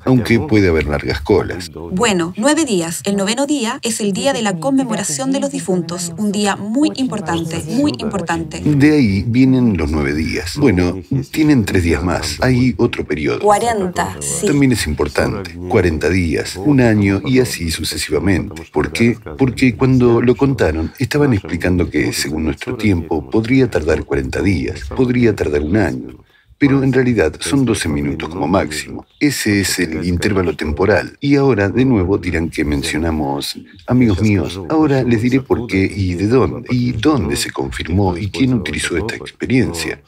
Aunque 0.08 0.40
puede 0.40 0.68
haber 0.68 0.86
largas 0.86 1.20
colas. 1.20 1.70
Bueno, 1.92 2.32
nueve 2.36 2.64
días. 2.64 3.02
El 3.04 3.16
noveno 3.16 3.46
día 3.46 3.78
es 3.82 4.00
el 4.00 4.12
día 4.12 4.32
de 4.32 4.40
la 4.40 4.58
conmemoración 4.58 5.32
de 5.32 5.40
los 5.40 5.52
difuntos, 5.52 6.14
un 6.16 6.32
día 6.32 6.56
muy 6.56 6.92
importante, 6.96 7.62
muy 7.66 7.92
importante. 7.98 8.60
De 8.60 8.92
ahí 8.92 9.22
vienen 9.26 9.76
los 9.76 9.90
nueve 9.90 10.14
días. 10.14 10.56
Bueno, 10.56 10.98
tienen 11.30 11.66
tres 11.66 11.82
días 11.82 12.02
más. 12.02 12.38
Hay 12.40 12.74
otro 12.78 13.04
periodo. 13.06 13.40
40, 13.40 14.16
sí. 14.20 14.46
También 14.46 14.72
es 14.72 14.86
importante. 14.86 15.52
40 15.68 16.08
días, 16.08 16.56
un 16.56 16.80
año 16.80 17.20
y 17.26 17.40
así 17.40 17.70
sucesivamente. 17.70 18.62
¿Por 18.72 18.90
qué? 18.90 19.18
Porque 19.36 19.76
cuando 19.76 20.22
lo 20.22 20.34
contaron, 20.34 20.90
estaban 20.98 21.34
explicando 21.34 21.90
que, 21.90 22.14
según 22.14 22.44
nuestro 22.44 22.76
tiempo, 22.76 23.28
podría 23.28 23.70
tardar 23.70 24.04
40 24.04 24.40
días, 24.40 24.80
podría 24.96 25.36
tardar 25.36 25.62
un 25.62 25.76
año 25.76 26.27
pero 26.58 26.82
en 26.82 26.92
realidad 26.92 27.34
son 27.38 27.64
12 27.64 27.88
minutos 27.88 28.28
como 28.28 28.48
máximo. 28.48 29.06
Ese 29.20 29.60
es 29.60 29.78
el 29.78 30.04
intervalo 30.04 30.56
temporal. 30.56 31.16
Y 31.20 31.36
ahora 31.36 31.68
de 31.68 31.84
nuevo 31.84 32.18
dirán 32.18 32.50
que 32.50 32.64
mencionamos, 32.64 33.56
amigos 33.86 34.20
míos, 34.20 34.60
ahora 34.68 35.04
les 35.04 35.22
diré 35.22 35.40
por 35.40 35.68
qué 35.68 35.90
y 35.94 36.14
de 36.14 36.26
dónde, 36.26 36.68
y 36.70 36.92
dónde 36.92 37.36
se 37.36 37.52
confirmó 37.52 38.16
y 38.16 38.28
quién 38.30 38.54
utilizó 38.54 38.96
esta 38.96 39.14
experiencia. 39.14 40.02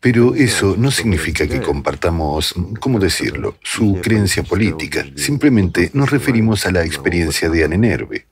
Pero 0.00 0.36
eso 0.36 0.76
no 0.78 0.92
significa 0.92 1.48
que 1.48 1.60
compartamos, 1.60 2.54
¿cómo 2.78 3.00
decirlo?, 3.00 3.56
su 3.64 3.98
creencia 4.00 4.44
política. 4.44 5.04
Simplemente 5.16 5.90
nos 5.92 6.10
referimos 6.12 6.64
a 6.66 6.70
la 6.70 6.84
experiencia 6.84 7.50
de 7.50 7.64
Anenerve. 7.64 8.26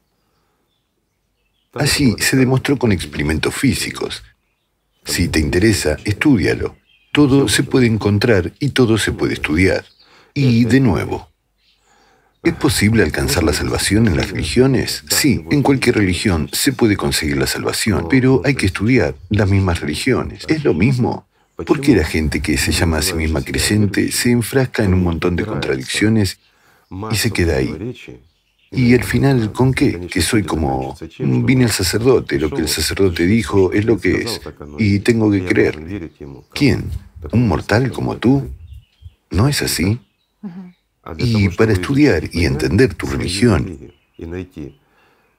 Así 1.74 2.14
se 2.20 2.36
demostró 2.36 2.78
con 2.78 2.92
experimentos 2.92 3.52
físicos. 3.52 4.22
Si 5.04 5.26
te 5.28 5.40
interesa, 5.40 5.96
estúdialo. 6.04 6.76
Todo 7.16 7.48
se 7.48 7.62
puede 7.62 7.86
encontrar 7.86 8.52
y 8.60 8.68
todo 8.68 8.98
se 8.98 9.10
puede 9.10 9.32
estudiar. 9.32 9.86
Y 10.34 10.66
de 10.66 10.80
nuevo, 10.80 11.30
¿es 12.42 12.52
posible 12.52 13.02
alcanzar 13.02 13.42
la 13.42 13.54
salvación 13.54 14.06
en 14.06 14.18
las 14.18 14.32
religiones? 14.32 15.02
Sí, 15.08 15.42
en 15.50 15.62
cualquier 15.62 15.96
religión 15.96 16.50
se 16.52 16.74
puede 16.74 16.94
conseguir 16.98 17.38
la 17.38 17.46
salvación, 17.46 18.08
pero 18.10 18.42
hay 18.44 18.54
que 18.54 18.66
estudiar 18.66 19.14
las 19.30 19.48
mismas 19.48 19.80
religiones. 19.80 20.44
¿Es 20.46 20.62
lo 20.62 20.74
mismo? 20.74 21.26
¿Por 21.56 21.80
qué 21.80 21.96
la 21.96 22.04
gente 22.04 22.42
que 22.42 22.58
se 22.58 22.70
llama 22.70 22.98
a 22.98 23.02
sí 23.02 23.14
misma 23.14 23.40
creyente 23.40 24.12
se 24.12 24.30
enfrasca 24.30 24.84
en 24.84 24.92
un 24.92 25.02
montón 25.02 25.36
de 25.36 25.46
contradicciones 25.46 26.38
y 27.10 27.16
se 27.16 27.30
queda 27.30 27.56
ahí? 27.56 27.96
Y 28.72 28.92
al 28.92 29.04
final, 29.04 29.52
¿con 29.52 29.72
qué? 29.72 30.00
Que 30.00 30.20
soy 30.20 30.42
como, 30.42 30.94
vine 31.18 31.64
al 31.64 31.70
sacerdote, 31.70 32.38
lo 32.38 32.50
que 32.50 32.60
el 32.60 32.68
sacerdote 32.68 33.24
dijo 33.24 33.72
es 33.72 33.86
lo 33.86 33.98
que 33.98 34.20
es, 34.20 34.38
y 34.76 34.98
tengo 34.98 35.30
que 35.30 35.46
creer. 35.46 36.10
¿Quién? 36.52 36.90
¿Un 37.32 37.48
mortal 37.48 37.90
como 37.90 38.16
tú? 38.16 38.50
¿No 39.30 39.48
es 39.48 39.62
así? 39.62 40.00
Y 41.18 41.48
para 41.50 41.72
estudiar 41.72 42.24
y 42.32 42.44
entender 42.44 42.94
tu 42.94 43.06
religión 43.06 43.92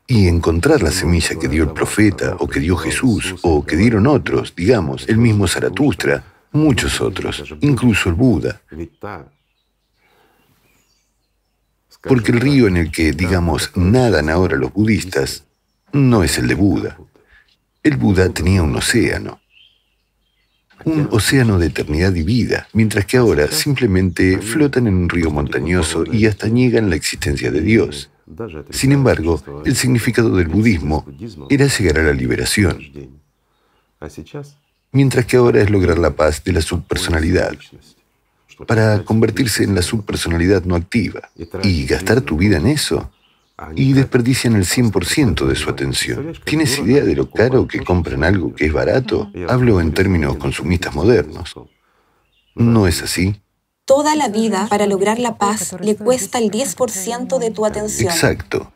y 0.07 0.27
encontrar 0.27 0.81
la 0.81 0.91
semilla 0.91 1.37
que 1.37 1.49
dio 1.49 1.63
el 1.63 1.71
profeta 1.71 2.37
o 2.39 2.47
que 2.47 2.61
dio 2.61 2.77
Jesús 2.77 3.35
o 3.41 3.65
que 3.65 3.75
dieron 3.75 4.07
otros, 4.07 4.55
digamos, 4.55 5.07
el 5.09 5.17
mismo 5.17 5.47
Zaratustra, 5.47 6.23
muchos 6.53 7.01
otros, 7.01 7.43
incluso 7.59 8.09
el 8.09 8.15
Buda. 8.15 8.61
Porque 12.01 12.31
el 12.31 12.39
río 12.39 12.67
en 12.67 12.77
el 12.77 12.91
que, 12.91 13.11
digamos, 13.11 13.71
nadan 13.75 14.29
ahora 14.29 14.55
los 14.55 14.71
budistas 14.71 15.43
no 15.91 16.23
es 16.23 16.37
el 16.37 16.47
de 16.47 16.55
Buda. 16.55 16.97
El 17.83 17.97
Buda 17.97 18.29
tenía 18.29 18.63
un 18.63 18.75
océano 18.75 19.41
un 20.87 21.09
océano 21.11 21.59
de 21.59 21.67
eternidad 21.67 22.15
y 22.15 22.23
vida, 22.23 22.67
mientras 22.73 23.05
que 23.05 23.17
ahora 23.17 23.47
simplemente 23.51 24.39
flotan 24.39 24.87
en 24.87 24.95
un 24.95 25.09
río 25.09 25.29
montañoso 25.29 26.05
y 26.11 26.25
hasta 26.25 26.47
niegan 26.47 26.89
la 26.89 26.95
existencia 26.95 27.51
de 27.51 27.61
Dios. 27.61 28.09
Sin 28.69 28.91
embargo, 28.91 29.43
el 29.65 29.75
significado 29.75 30.35
del 30.35 30.47
budismo 30.47 31.05
era 31.49 31.67
llegar 31.67 31.99
a 31.99 32.03
la 32.03 32.13
liberación, 32.13 32.79
mientras 34.91 35.25
que 35.25 35.37
ahora 35.37 35.61
es 35.61 35.69
lograr 35.69 35.97
la 35.97 36.11
paz 36.11 36.43
de 36.43 36.53
la 36.53 36.61
subpersonalidad, 36.61 37.57
para 38.65 39.03
convertirse 39.03 39.63
en 39.63 39.75
la 39.75 39.81
subpersonalidad 39.81 40.63
no 40.63 40.75
activa 40.75 41.29
y 41.63 41.85
gastar 41.85 42.21
tu 42.21 42.37
vida 42.37 42.57
en 42.57 42.67
eso 42.67 43.11
y 43.75 43.93
desperdician 43.93 44.55
el 44.55 44.65
100% 44.65 45.47
de 45.47 45.55
su 45.55 45.69
atención. 45.69 46.33
¿Tienes 46.43 46.77
idea 46.79 47.03
de 47.03 47.15
lo 47.15 47.29
caro 47.29 47.67
que 47.67 47.83
compran 47.83 48.23
algo 48.23 48.53
que 48.53 48.65
es 48.65 48.73
barato? 48.73 49.31
Hablo 49.47 49.81
en 49.81 49.93
términos 49.93 50.37
consumistas 50.37 50.93
modernos. 50.93 51.55
¿No 52.55 52.87
es 52.87 53.01
así? 53.01 53.41
Toda 53.85 54.15
la 54.15 54.27
vida, 54.27 54.67
para 54.69 54.85
lograr 54.85 55.17
la 55.17 55.37
paz, 55.37 55.75
le 55.81 55.95
cuesta 55.95 56.39
el 56.39 56.51
10% 56.51 57.39
de 57.39 57.51
tu 57.51 57.65
atención. 57.65 58.11
Exacto. 58.11 58.71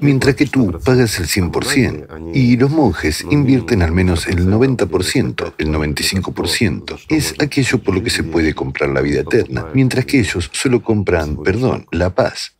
Mientras 0.00 0.34
que 0.34 0.46
tú 0.46 0.80
pagas 0.84 1.18
el 1.18 1.26
100% 1.26 2.30
y 2.34 2.56
los 2.56 2.70
monjes 2.70 3.26
invierten 3.30 3.82
al 3.82 3.92
menos 3.92 4.26
el 4.26 4.46
90%, 4.46 5.54
el 5.58 5.68
95%. 5.68 6.98
Es 7.10 7.34
aquello 7.38 7.82
por 7.82 7.94
lo 7.94 8.02
que 8.02 8.10
se 8.10 8.24
puede 8.24 8.54
comprar 8.54 8.90
la 8.90 9.02
vida 9.02 9.20
eterna, 9.20 9.66
mientras 9.74 10.06
que 10.06 10.20
ellos 10.20 10.50
solo 10.52 10.82
compran, 10.82 11.36
perdón, 11.42 11.86
la 11.90 12.14
paz. 12.14 12.54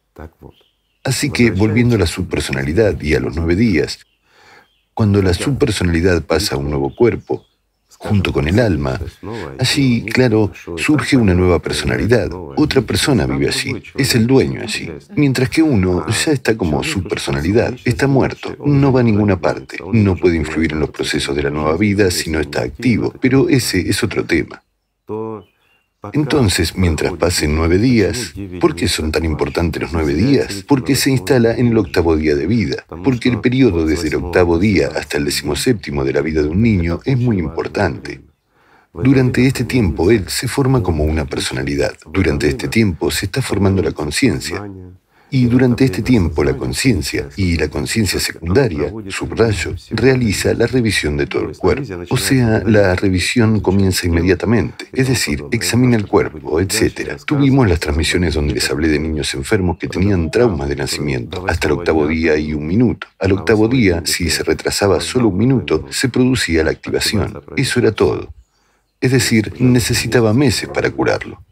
Así 1.05 1.30
que, 1.30 1.50
volviendo 1.50 1.96
a 1.96 1.98
la 1.98 2.07
subpersonalidad 2.07 3.00
y 3.00 3.14
a 3.14 3.20
los 3.20 3.36
nueve 3.36 3.57
días, 3.57 3.98
cuando 4.94 5.20
la 5.22 5.34
subpersonalidad 5.34 6.22
pasa 6.22 6.55
a 6.55 6.59
un 6.59 6.70
nuevo 6.70 6.94
cuerpo, 6.94 7.44
junto 8.03 8.32
con 8.32 8.48
el 8.48 8.59
alma, 8.59 9.00
allí, 9.59 10.03
claro, 10.03 10.53
surge 10.76 11.16
una 11.16 11.34
nueva 11.34 11.61
personalidad. 11.61 12.30
Otra 12.57 12.82
persona 12.82 13.26
vive 13.26 13.48
allí, 13.48 13.74
es 13.96 14.14
el 14.14 14.26
dueño 14.26 14.62
allí. 14.62 14.90
Mientras 15.14 15.48
que 15.48 15.62
uno 15.62 16.05
ya 16.09 16.32
está 16.32 16.57
como 16.57 16.82
subpersonalidad, 16.82 17.74
está 17.84 18.07
muerto, 18.09 18.57
no 18.64 18.92
va 18.92 19.00
a 19.00 19.05
ninguna 19.05 19.40
parte, 19.40 19.78
no 19.92 20.16
puede 20.16 20.36
influir 20.36 20.72
en 20.72 20.80
los 20.80 20.90
procesos 20.90 21.34
de 21.36 21.44
la 21.44 21.50
nueva 21.50 21.76
vida 21.76 22.11
si 22.11 22.30
no 22.30 22.40
está 22.40 22.62
activo, 22.62 23.14
pero 23.20 23.48
ese 23.48 23.88
es 23.88 24.03
otro 24.03 24.24
tema. 24.24 24.62
Entonces, 26.12 26.76
mientras 26.76 27.12
pasen 27.12 27.55
nueve 27.55 27.78
días, 27.78 28.34
¿por 28.61 28.74
qué 28.74 28.88
son 28.88 29.12
tan 29.12 29.24
importantes 29.24 29.80
los 29.80 29.92
nueve 29.92 30.14
días? 30.14 30.64
Porque 30.66 30.96
se 30.96 31.11
instala 31.11 31.55
en 31.55 31.68
el 31.68 31.78
octavo 31.78 32.16
día 32.16 32.34
de 32.34 32.48
vida, 32.48 32.84
porque 33.05 33.28
el 33.28 33.40
periodo 33.40 33.86
desde 33.86 34.09
el 34.09 34.16
octavo 34.16 34.59
día 34.59 34.90
hasta 34.96 35.18
el 35.18 35.24
decimoséptimo 35.24 36.03
de 36.03 36.12
la 36.12 36.20
vida 36.20 36.42
de 36.42 36.48
un 36.48 36.61
niño 36.61 36.98
es 37.05 37.16
muy 37.16 37.38
importante. 37.38 38.20
Durante 38.92 39.46
este 39.46 39.62
tiempo 39.62 40.11
él 40.11 40.24
se 40.28 40.48
forma 40.48 40.82
como 40.82 41.05
una 41.05 41.24
personalidad. 41.24 41.92
Durante 42.12 42.48
este 42.48 42.66
tiempo 42.66 43.12
se 43.12 43.26
está 43.26 43.40
formando 43.40 43.80
la 43.80 43.92
conciencia. 43.92 44.68
Y 45.35 45.47
durante 45.47 45.87
este 45.87 46.03
tiempo 46.03 46.45
la 46.45 46.59
conciencia 46.59 47.26
y 47.39 47.57
la 47.57 47.68
conciencia 47.68 48.20
secundaria, 48.20 48.93
subrayo, 49.09 49.74
realiza 49.91 50.53
la 50.53 50.66
revisión 50.66 51.16
de 51.16 51.26
todo 51.26 51.49
el 51.49 51.57
cuerpo. 51.57 52.05
O 52.11 52.18
sea, 52.18 52.62
la 52.66 52.95
revisión 52.95 53.61
comienza 53.61 54.07
inmediatamente, 54.07 54.89
es 54.93 55.09
decir, 55.09 55.43
examina 55.51 55.97
el 55.97 56.07
cuerpo, 56.07 56.61
etc. 56.61 57.16
Tuvimos 57.24 57.66
las 57.66 57.80
transmisiones 57.80 58.35
donde 58.35 58.53
les 58.53 58.70
hablé 58.70 58.89
de 58.89 58.99
niños 58.99 59.33
enfermos 59.33 59.78
que 59.78 59.89
tenían 59.89 60.30
traumas 60.30 60.68
de 60.68 60.76
nacimiento, 60.76 61.47
hasta 61.49 61.66
el 61.66 61.72
octavo 61.72 62.07
día 62.07 62.37
y 62.37 62.53
un 62.53 62.66
minuto. 62.66 63.07
Al 63.18 63.33
octavo 63.33 63.68
día, 63.68 64.03
si 64.05 64.28
se 64.28 64.43
retrasaba 64.43 65.01
solo 65.01 65.28
un 65.28 65.39
minuto, 65.39 65.87
se 65.89 66.11
producía 66.11 66.62
la 66.62 66.72
activación. 66.72 67.43
Eso 67.57 67.80
era 67.80 67.93
todo. 67.93 68.35
Es 69.01 69.12
decir, 69.12 69.55
necesitaba 69.59 70.35
meses 70.35 70.68
para 70.68 70.91
curarlo. 70.91 71.43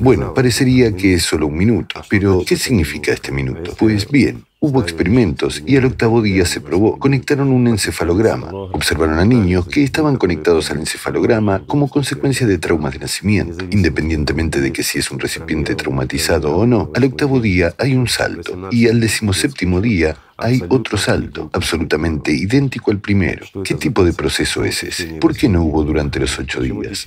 Bueno, 0.00 0.34
parecería 0.34 0.96
que 0.96 1.14
es 1.14 1.22
solo 1.22 1.46
un 1.46 1.56
minuto, 1.56 2.02
pero 2.08 2.42
¿qué 2.44 2.56
significa 2.56 3.12
este 3.12 3.30
minuto? 3.30 3.72
Pues 3.78 4.10
bien, 4.10 4.44
hubo 4.58 4.82
experimentos 4.82 5.62
y 5.64 5.76
al 5.76 5.84
octavo 5.84 6.22
día 6.22 6.44
se 6.44 6.60
probó. 6.60 6.98
Conectaron 6.98 7.52
un 7.52 7.68
encefalograma. 7.68 8.48
Observaron 8.48 9.20
a 9.20 9.24
niños 9.24 9.68
que 9.68 9.84
estaban 9.84 10.16
conectados 10.16 10.72
al 10.72 10.78
encefalograma 10.78 11.64
como 11.66 11.88
consecuencia 11.88 12.48
de 12.48 12.58
traumas 12.58 12.94
de 12.94 12.98
nacimiento. 12.98 13.64
Independientemente 13.70 14.60
de 14.60 14.72
que 14.72 14.82
si 14.82 14.98
es 14.98 15.12
un 15.12 15.20
recipiente 15.20 15.76
traumatizado 15.76 16.56
o 16.56 16.66
no, 16.66 16.90
al 16.92 17.04
octavo 17.04 17.38
día 17.38 17.72
hay 17.78 17.94
un 17.94 18.08
salto 18.08 18.68
y 18.72 18.88
al 18.88 18.98
decimoséptimo 18.98 19.80
día 19.80 20.16
hay 20.36 20.64
otro 20.68 20.98
salto, 20.98 21.48
absolutamente 21.52 22.32
idéntico 22.32 22.90
al 22.90 22.98
primero. 22.98 23.46
¿Qué 23.62 23.74
tipo 23.74 24.04
de 24.04 24.12
proceso 24.12 24.64
es 24.64 24.82
ese? 24.82 25.14
¿Por 25.20 25.36
qué 25.36 25.48
no 25.48 25.62
hubo 25.62 25.84
durante 25.84 26.18
los 26.18 26.36
ocho 26.40 26.60
días? 26.60 27.06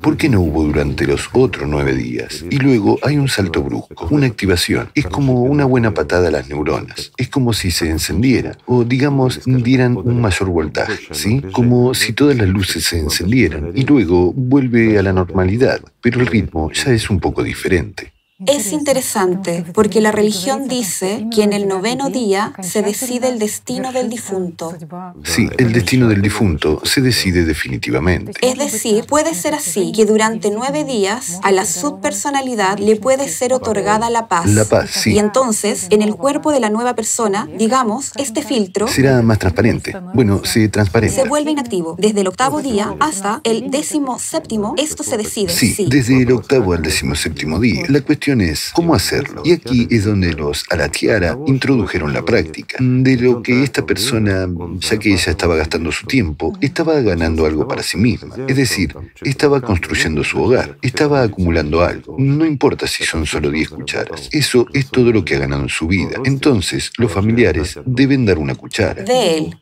¿Por 0.00 0.16
qué 0.16 0.28
no 0.28 0.40
hubo 0.40 0.64
durante 0.64 1.06
los 1.06 1.28
otros 1.32 1.68
nueve 1.68 1.94
días? 1.94 2.44
Y 2.50 2.58
luego 2.58 2.98
hay 3.02 3.16
un 3.16 3.28
salto 3.28 3.62
brusco, 3.62 4.08
una 4.10 4.26
activación. 4.26 4.90
Es 4.94 5.06
como 5.06 5.42
una 5.42 5.64
buena 5.64 5.94
patada 5.94 6.28
a 6.28 6.30
las 6.30 6.48
neuronas. 6.48 7.12
Es 7.16 7.28
como 7.28 7.52
si 7.52 7.70
se 7.70 7.90
encendiera, 7.90 8.56
o 8.66 8.84
digamos, 8.84 9.40
dieran 9.44 9.96
un 9.96 10.20
mayor 10.20 10.48
voltaje, 10.48 10.98
¿sí? 11.12 11.42
Como 11.52 11.94
si 11.94 12.12
todas 12.12 12.36
las 12.36 12.48
luces 12.48 12.84
se 12.84 12.98
encendieran 12.98 13.72
y 13.74 13.84
luego 13.84 14.32
vuelve 14.32 14.98
a 14.98 15.02
la 15.02 15.12
normalidad, 15.12 15.80
pero 16.00 16.20
el 16.20 16.26
ritmo 16.26 16.70
ya 16.72 16.92
es 16.92 17.10
un 17.10 17.20
poco 17.20 17.42
diferente. 17.42 18.15
Es 18.44 18.72
interesante 18.72 19.64
porque 19.72 20.02
la 20.02 20.12
religión 20.12 20.68
dice 20.68 21.26
que 21.34 21.42
en 21.42 21.54
el 21.54 21.66
noveno 21.66 22.10
día 22.10 22.52
se 22.60 22.82
decide 22.82 23.28
el 23.28 23.38
destino 23.38 23.92
del 23.92 24.10
difunto. 24.10 24.76
Sí, 25.24 25.48
el 25.56 25.72
destino 25.72 26.06
del 26.06 26.20
difunto 26.20 26.82
se 26.84 27.00
decide 27.00 27.46
definitivamente. 27.46 28.32
Es 28.42 28.58
decir, 28.58 29.06
puede 29.06 29.32
ser 29.34 29.54
así, 29.54 29.90
que 29.92 30.04
durante 30.04 30.50
nueve 30.50 30.84
días 30.84 31.40
a 31.44 31.50
la 31.50 31.64
subpersonalidad 31.64 32.78
le 32.78 32.96
puede 32.96 33.26
ser 33.30 33.54
otorgada 33.54 34.10
la 34.10 34.28
paz. 34.28 34.46
La 34.50 34.66
paz, 34.66 34.90
sí. 34.90 35.14
Y 35.14 35.18
entonces, 35.18 35.86
en 35.88 36.02
el 36.02 36.14
cuerpo 36.14 36.52
de 36.52 36.60
la 36.60 36.68
nueva 36.68 36.94
persona, 36.94 37.48
digamos, 37.56 38.12
este 38.16 38.42
filtro 38.42 38.86
Será 38.86 39.22
más 39.22 39.38
transparente. 39.38 39.96
Bueno, 40.12 40.44
se 40.44 40.68
transparenta. 40.68 41.22
se 41.22 41.26
vuelve 41.26 41.52
inactivo. 41.52 41.96
Desde 41.98 42.20
el 42.20 42.26
octavo 42.26 42.60
día 42.60 42.94
hasta 43.00 43.40
el 43.44 43.70
décimo 43.70 44.18
séptimo, 44.18 44.74
esto 44.76 45.02
se 45.02 45.16
decide. 45.16 45.48
Sí, 45.48 45.86
desde 45.88 46.20
el 46.20 46.32
octavo 46.32 46.74
al 46.74 46.82
decimoséptimo 46.82 47.58
día. 47.58 47.84
La 47.88 48.02
cuestión 48.02 48.25
es 48.34 48.70
cómo 48.74 48.94
hacerlo. 48.94 49.42
Y 49.44 49.52
aquí 49.52 49.86
es 49.90 50.04
donde 50.04 50.32
los 50.32 50.64
Alatiara 50.70 51.38
introdujeron 51.46 52.12
la 52.12 52.24
práctica, 52.24 52.78
de 52.80 53.16
lo 53.16 53.42
que 53.42 53.62
esta 53.62 53.86
persona, 53.86 54.48
ya 54.78 54.98
que 54.98 55.12
ella 55.12 55.30
estaba 55.30 55.56
gastando 55.56 55.92
su 55.92 56.06
tiempo, 56.06 56.56
estaba 56.60 57.00
ganando 57.00 57.46
algo 57.46 57.66
para 57.68 57.82
sí 57.82 57.96
misma. 57.96 58.36
Es 58.48 58.56
decir, 58.56 58.94
estaba 59.22 59.60
construyendo 59.60 60.24
su 60.24 60.42
hogar, 60.42 60.76
estaba 60.82 61.22
acumulando 61.22 61.82
algo. 61.82 62.16
No 62.18 62.44
importa 62.44 62.86
si 62.86 63.04
son 63.04 63.26
solo 63.26 63.50
10 63.50 63.68
cucharas. 63.70 64.28
Eso 64.32 64.66
es 64.72 64.88
todo 64.88 65.12
lo 65.12 65.24
que 65.24 65.36
ha 65.36 65.38
ganado 65.38 65.62
en 65.62 65.68
su 65.68 65.86
vida. 65.86 66.20
Entonces, 66.24 66.90
los 66.98 67.12
familiares 67.12 67.78
deben 67.84 68.26
dar 68.26 68.38
una 68.38 68.54
cuchara. 68.54 69.02
De 69.02 69.38
él. 69.38 69.56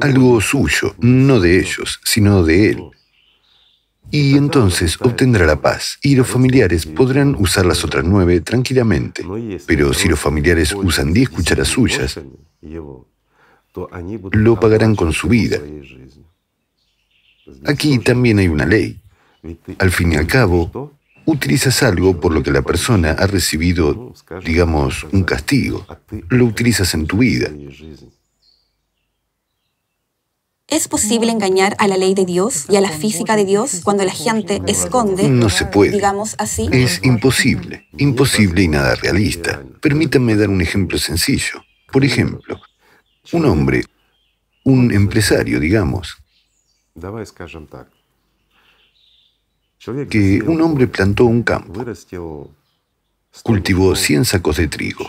Algo 0.00 0.40
suyo, 0.40 0.94
no 1.00 1.40
de 1.40 1.58
ellos, 1.58 2.00
sino 2.04 2.44
de 2.44 2.70
él. 2.70 2.82
Y 4.10 4.36
entonces 4.36 4.98
obtendrá 5.00 5.46
la 5.46 5.60
paz 5.60 5.98
y 6.02 6.14
los 6.14 6.28
familiares 6.28 6.86
podrán 6.86 7.34
usar 7.38 7.66
las 7.66 7.84
otras 7.84 8.04
nueve 8.04 8.40
tranquilamente. 8.40 9.24
Pero 9.66 9.92
si 9.92 10.08
los 10.08 10.18
familiares 10.18 10.72
usan 10.72 11.12
diez 11.12 11.28
cucharas 11.28 11.68
suyas, 11.68 12.20
lo 14.32 14.60
pagarán 14.60 14.94
con 14.94 15.12
su 15.12 15.28
vida. 15.28 15.58
Aquí 17.64 17.98
también 17.98 18.38
hay 18.38 18.48
una 18.48 18.66
ley. 18.66 19.00
Al 19.78 19.90
fin 19.90 20.12
y 20.12 20.16
al 20.16 20.26
cabo, 20.26 20.92
utilizas 21.24 21.82
algo 21.82 22.20
por 22.20 22.32
lo 22.32 22.42
que 22.42 22.50
la 22.50 22.62
persona 22.62 23.12
ha 23.12 23.26
recibido, 23.26 24.14
digamos, 24.44 25.04
un 25.12 25.24
castigo. 25.24 25.86
Lo 26.28 26.44
utilizas 26.44 26.94
en 26.94 27.06
tu 27.06 27.18
vida. 27.18 27.50
¿Es 30.68 30.88
posible 30.88 31.30
engañar 31.30 31.76
a 31.78 31.86
la 31.86 31.96
ley 31.96 32.14
de 32.14 32.24
Dios 32.24 32.66
y 32.68 32.74
a 32.74 32.80
la 32.80 32.90
física 32.90 33.36
de 33.36 33.44
Dios 33.44 33.82
cuando 33.84 34.04
la 34.04 34.10
gente 34.10 34.60
esconde? 34.66 35.28
No 35.28 35.48
se 35.48 35.66
puede. 35.66 35.92
Digamos 35.92 36.34
así. 36.38 36.68
Es 36.72 37.04
imposible, 37.04 37.86
imposible 37.98 38.62
y 38.62 38.68
nada 38.68 38.96
realista. 38.96 39.62
Permítanme 39.80 40.34
dar 40.34 40.48
un 40.48 40.60
ejemplo 40.60 40.98
sencillo. 40.98 41.62
Por 41.92 42.04
ejemplo, 42.04 42.60
un 43.32 43.44
hombre, 43.44 43.84
un 44.64 44.92
empresario, 44.92 45.60
digamos, 45.60 46.16
que 50.10 50.42
un 50.44 50.60
hombre 50.62 50.88
plantó 50.88 51.26
un 51.26 51.44
campo, 51.44 51.84
cultivó 53.44 53.94
100 53.94 54.24
sacos 54.24 54.56
de 54.56 54.66
trigo. 54.66 55.06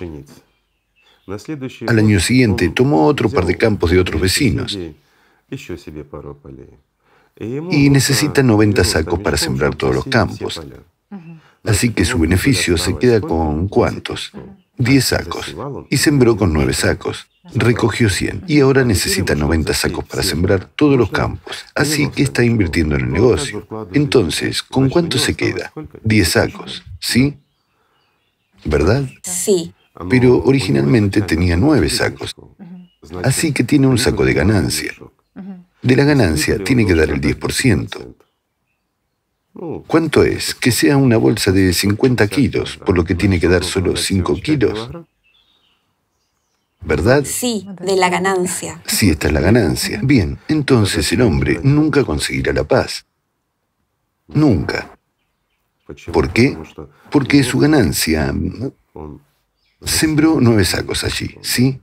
Al 1.88 1.97
año 1.97 2.20
siguiente 2.20 2.70
tomó 2.70 3.08
otro 3.08 3.28
par 3.28 3.47
de 3.47 3.58
campos 3.58 3.89
de 3.89 3.99
otros 3.99 4.22
vecinos 4.22 4.78
y 7.39 7.89
necesita 7.89 8.43
90 8.43 8.84
sacos 8.84 9.20
para 9.20 9.38
sembrar 9.38 9.76
todos 9.76 9.95
los 9.95 10.06
campos. 10.06 10.62
Así 11.64 11.91
que 11.91 12.06
su 12.06 12.18
beneficio 12.18 12.78
se 12.78 12.98
queda 12.98 13.22
con 13.22 13.68
¿cuántos? 13.68 14.32
10 14.78 15.06
sacos. 15.06 15.56
Y 15.89 15.98
sembró 15.98 16.38
con 16.38 16.54
9 16.54 16.74
sacos. 16.74 17.28
Recogió 17.54 18.10
100 18.10 18.43
y 18.48 18.60
ahora 18.60 18.84
necesita 18.84 19.34
90 19.34 19.74
sacos 19.74 20.04
para 20.06 20.22
sembrar 20.22 20.66
todos 20.76 20.98
los 20.98 21.10
campos. 21.12 21.66
Así 21.76 22.10
que 22.10 22.24
está 22.24 22.43
invirtiendo 22.43 22.95
en 22.95 23.02
el 23.02 23.12
negocio. 23.12 23.68
Entonces, 23.93 24.62
¿con 24.64 24.89
cuánto 24.89 25.18
se 25.18 25.36
queda? 25.36 25.72
10 26.04 26.28
sacos, 26.28 26.84
¿sí? 27.00 27.38
¿Verdad? 28.66 29.08
Sí. 29.24 29.74
Pero 30.10 30.43
originalmente 30.43 31.22
tenía 31.22 31.56
9 31.56 31.89
sacos. 31.89 32.36
Así 33.24 33.54
que 33.54 33.64
tiene 33.64 33.88
un 33.88 33.98
saco 33.98 34.26
de 34.26 34.34
ganancia. 34.34 34.93
De 35.82 35.95
la 35.95 36.03
ganancia 36.03 36.63
tiene 36.63 36.86
que 36.86 36.95
dar 36.95 37.09
el 37.09 37.21
10%. 37.21 38.15
¿Cuánto 39.88 40.23
es? 40.23 40.53
Que 40.53 40.71
sea 40.71 40.97
una 40.97 41.17
bolsa 41.17 41.51
de 41.51 41.73
50 41.73 42.28
kilos, 42.28 42.78
por 42.78 42.95
lo 42.95 43.03
que 43.03 43.15
tiene 43.15 43.39
que 43.39 43.47
dar 43.47 43.63
solo 43.63 43.95
5 43.95 44.36
kilos. 44.36 44.89
¿Verdad? 46.82 47.23
Sí, 47.25 47.67
de 47.82 47.95
la 47.95 48.09
ganancia. 48.09 48.82
Sí, 48.86 49.09
esta 49.09 49.28
es 49.28 49.34
la 49.34 49.41
ganancia. 49.41 49.99
Bien, 50.03 50.38
entonces 50.47 51.11
el 51.11 51.21
hombre 51.21 51.59
nunca 51.63 52.03
conseguirá 52.03 52.53
la 52.53 52.63
paz. 52.63 53.05
Nunca. 54.28 54.97
¿Por 56.11 56.32
qué? 56.32 56.57
Porque 57.09 57.43
su 57.43 57.59
ganancia 57.59 58.34
sembró 59.84 60.39
nueve 60.39 60.65
sacos 60.65 61.03
allí, 61.03 61.36
¿sí? 61.41 61.80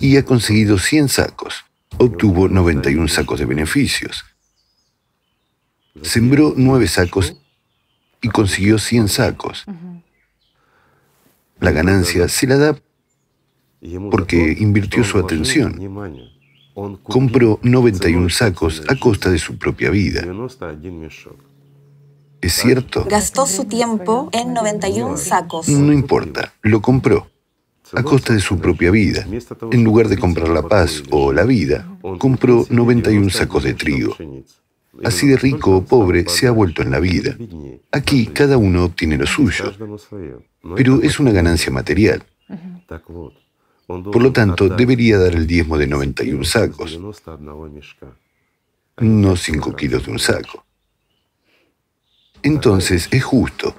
Y 0.00 0.16
ha 0.16 0.24
conseguido 0.24 0.78
100 0.78 1.08
sacos. 1.08 1.64
Obtuvo 1.98 2.48
91 2.48 3.08
sacos 3.08 3.38
de 3.38 3.46
beneficios. 3.46 4.24
Sembró 6.02 6.54
nueve 6.56 6.86
sacos 6.86 7.36
y 8.22 8.28
consiguió 8.28 8.78
100 8.78 9.08
sacos. 9.08 9.64
La 11.60 11.72
ganancia 11.72 12.28
se 12.28 12.46
la 12.46 12.56
da 12.56 12.78
porque 14.10 14.56
invirtió 14.58 15.04
su 15.04 15.18
atención. 15.18 16.02
Compró 17.02 17.58
91 17.62 18.28
sacos 18.30 18.82
a 18.88 18.96
costa 18.96 19.30
de 19.30 19.38
su 19.38 19.58
propia 19.58 19.90
vida. 19.90 20.24
¿Es 22.40 22.52
cierto? 22.52 23.04
Gastó 23.04 23.46
su 23.46 23.64
tiempo 23.64 24.28
en 24.32 24.54
91 24.54 25.16
sacos. 25.16 25.68
No 25.68 25.92
importa, 25.92 26.54
lo 26.62 26.80
compró 26.80 27.28
a 27.94 28.02
costa 28.02 28.32
de 28.32 28.40
su 28.40 28.58
propia 28.58 28.90
vida. 28.90 29.26
En 29.70 29.84
lugar 29.84 30.08
de 30.08 30.18
comprar 30.18 30.48
la 30.48 30.62
paz 30.62 31.02
o 31.10 31.32
la 31.32 31.44
vida, 31.44 31.98
compró 32.18 32.66
91 32.68 33.30
sacos 33.30 33.64
de 33.64 33.74
trigo. 33.74 34.16
Así 35.04 35.28
de 35.28 35.36
rico 35.36 35.76
o 35.76 35.84
pobre 35.84 36.28
se 36.28 36.46
ha 36.46 36.50
vuelto 36.50 36.82
en 36.82 36.90
la 36.90 37.00
vida. 37.00 37.36
Aquí 37.92 38.26
cada 38.26 38.56
uno 38.56 38.84
obtiene 38.84 39.16
lo 39.16 39.26
suyo, 39.26 39.72
pero 40.76 41.02
es 41.02 41.20
una 41.20 41.30
ganancia 41.30 41.70
material. 41.72 42.24
Por 43.86 44.22
lo 44.22 44.32
tanto, 44.32 44.68
debería 44.68 45.18
dar 45.18 45.34
el 45.34 45.46
diezmo 45.46 45.78
de 45.78 45.86
91 45.86 46.44
sacos, 46.44 46.98
no 48.98 49.36
5 49.36 49.76
kilos 49.76 50.06
de 50.06 50.12
un 50.12 50.18
saco. 50.18 50.64
Entonces 52.42 53.08
es 53.10 53.24
justo. 53.24 53.74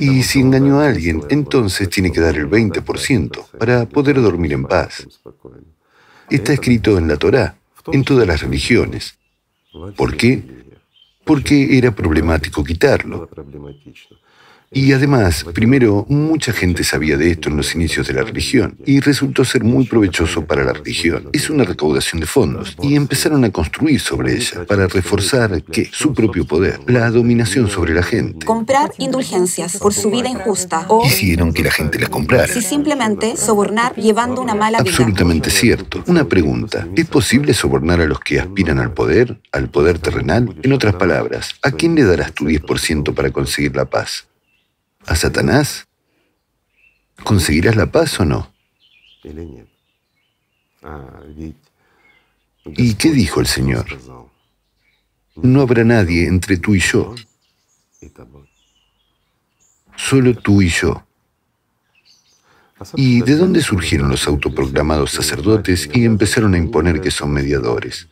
Y 0.00 0.22
si 0.24 0.40
engañó 0.40 0.80
a 0.80 0.88
alguien, 0.88 1.22
entonces 1.28 1.88
tiene 1.88 2.10
que 2.10 2.20
dar 2.20 2.36
el 2.36 2.48
20% 2.50 3.50
para 3.58 3.86
poder 3.86 4.20
dormir 4.20 4.52
en 4.52 4.64
paz. 4.64 5.06
Está 6.28 6.52
escrito 6.52 6.98
en 6.98 7.06
la 7.06 7.16
Torá, 7.16 7.56
en 7.92 8.02
todas 8.02 8.26
las 8.26 8.40
religiones. 8.40 9.18
¿Por 9.96 10.16
qué? 10.16 10.42
Porque 11.24 11.78
era 11.78 11.94
problemático 11.94 12.64
quitarlo. 12.64 13.28
Y 14.76 14.92
además, 14.92 15.46
primero, 15.54 16.04
mucha 16.10 16.52
gente 16.52 16.84
sabía 16.84 17.16
de 17.16 17.30
esto 17.30 17.48
en 17.48 17.56
los 17.56 17.74
inicios 17.74 18.08
de 18.08 18.12
la 18.12 18.24
religión 18.24 18.76
y 18.84 19.00
resultó 19.00 19.42
ser 19.42 19.64
muy 19.64 19.86
provechoso 19.86 20.44
para 20.44 20.64
la 20.64 20.74
religión. 20.74 21.30
Es 21.32 21.48
una 21.48 21.64
recaudación 21.64 22.20
de 22.20 22.26
fondos 22.26 22.76
y 22.82 22.94
empezaron 22.94 23.42
a 23.46 23.50
construir 23.50 23.98
sobre 24.00 24.34
ella 24.34 24.66
para 24.66 24.86
reforzar 24.86 25.62
¿qué? 25.62 25.88
su 25.90 26.12
propio 26.12 26.46
poder, 26.46 26.78
la 26.86 27.10
dominación 27.10 27.70
sobre 27.70 27.94
la 27.94 28.02
gente. 28.02 28.44
Comprar 28.44 28.92
indulgencias 28.98 29.78
por 29.78 29.94
su 29.94 30.10
vida 30.10 30.28
injusta 30.28 30.84
o 30.88 31.06
Hicieron 31.06 31.54
que 31.54 31.62
la 31.62 31.70
gente 31.70 31.98
las 31.98 32.10
comprara. 32.10 32.46
si 32.46 32.60
simplemente 32.60 33.38
sobornar 33.38 33.94
llevando 33.96 34.42
una 34.42 34.54
mala 34.54 34.82
vida. 34.82 34.90
Absolutamente 34.90 35.48
cierto. 35.48 36.04
Una 36.06 36.28
pregunta. 36.28 36.86
¿Es 36.94 37.06
posible 37.06 37.54
sobornar 37.54 38.02
a 38.02 38.04
los 38.04 38.20
que 38.20 38.40
aspiran 38.40 38.78
al 38.78 38.92
poder, 38.92 39.40
al 39.52 39.70
poder 39.70 39.98
terrenal? 40.00 40.54
En 40.62 40.74
otras 40.74 40.96
palabras, 40.96 41.54
¿a 41.62 41.70
quién 41.70 41.94
le 41.94 42.04
darás 42.04 42.34
tu 42.34 42.44
10% 42.44 43.14
para 43.14 43.30
conseguir 43.30 43.74
la 43.74 43.86
paz? 43.86 44.25
¿A 45.06 45.14
Satanás? 45.14 45.86
¿Conseguirás 47.24 47.76
la 47.76 47.86
paz 47.86 48.18
o 48.20 48.24
no? 48.24 48.52
¿Y 52.64 52.94
qué 52.94 53.10
dijo 53.10 53.40
el 53.40 53.46
Señor? 53.46 53.86
No 55.36 55.60
habrá 55.60 55.84
nadie 55.84 56.26
entre 56.26 56.56
tú 56.56 56.74
y 56.74 56.80
yo, 56.80 57.14
solo 59.96 60.34
tú 60.34 60.62
y 60.62 60.68
yo. 60.68 61.06
¿Y 62.94 63.22
de 63.22 63.36
dónde 63.36 63.62
surgieron 63.62 64.10
los 64.10 64.26
autoproclamados 64.26 65.12
sacerdotes 65.12 65.88
y 65.94 66.04
empezaron 66.04 66.54
a 66.54 66.58
imponer 66.58 67.00
que 67.00 67.10
son 67.10 67.32
mediadores? 67.32 68.08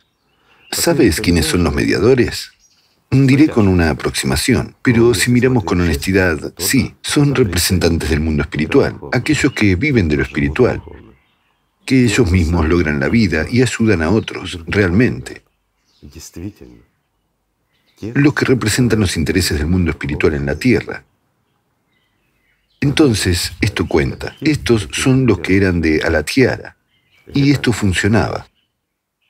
¿Sabes 0.71 1.21
quiénes 1.21 1.45
son 1.45 1.63
los 1.63 1.73
mediadores? 1.73 2.54
Diré 3.23 3.47
con 3.47 3.69
una 3.69 3.91
aproximación, 3.91 4.75
pero 4.81 5.13
si 5.13 5.31
miramos 5.31 5.63
con 5.63 5.79
honestidad, 5.79 6.53
sí, 6.57 6.93
son 7.01 7.33
representantes 7.33 8.09
del 8.09 8.19
mundo 8.19 8.43
espiritual, 8.43 8.99
aquellos 9.13 9.53
que 9.53 9.75
viven 9.77 10.09
de 10.09 10.17
lo 10.17 10.23
espiritual, 10.23 10.81
que 11.85 12.03
ellos 12.03 12.29
mismos 12.29 12.67
logran 12.67 12.99
la 12.99 13.07
vida 13.07 13.45
y 13.49 13.61
ayudan 13.61 14.01
a 14.01 14.09
otros, 14.09 14.59
realmente. 14.67 15.43
Los 18.13 18.33
que 18.33 18.45
representan 18.45 18.99
los 18.99 19.15
intereses 19.15 19.57
del 19.57 19.67
mundo 19.67 19.91
espiritual 19.91 20.33
en 20.33 20.45
la 20.45 20.55
tierra. 20.55 21.05
Entonces, 22.81 23.53
esto 23.61 23.87
cuenta. 23.87 24.35
Estos 24.41 24.89
son 24.91 25.25
los 25.25 25.39
que 25.39 25.55
eran 25.55 25.79
de 25.79 26.01
Alatiara. 26.01 26.75
Y 27.33 27.51
esto 27.51 27.71
funcionaba. 27.71 28.47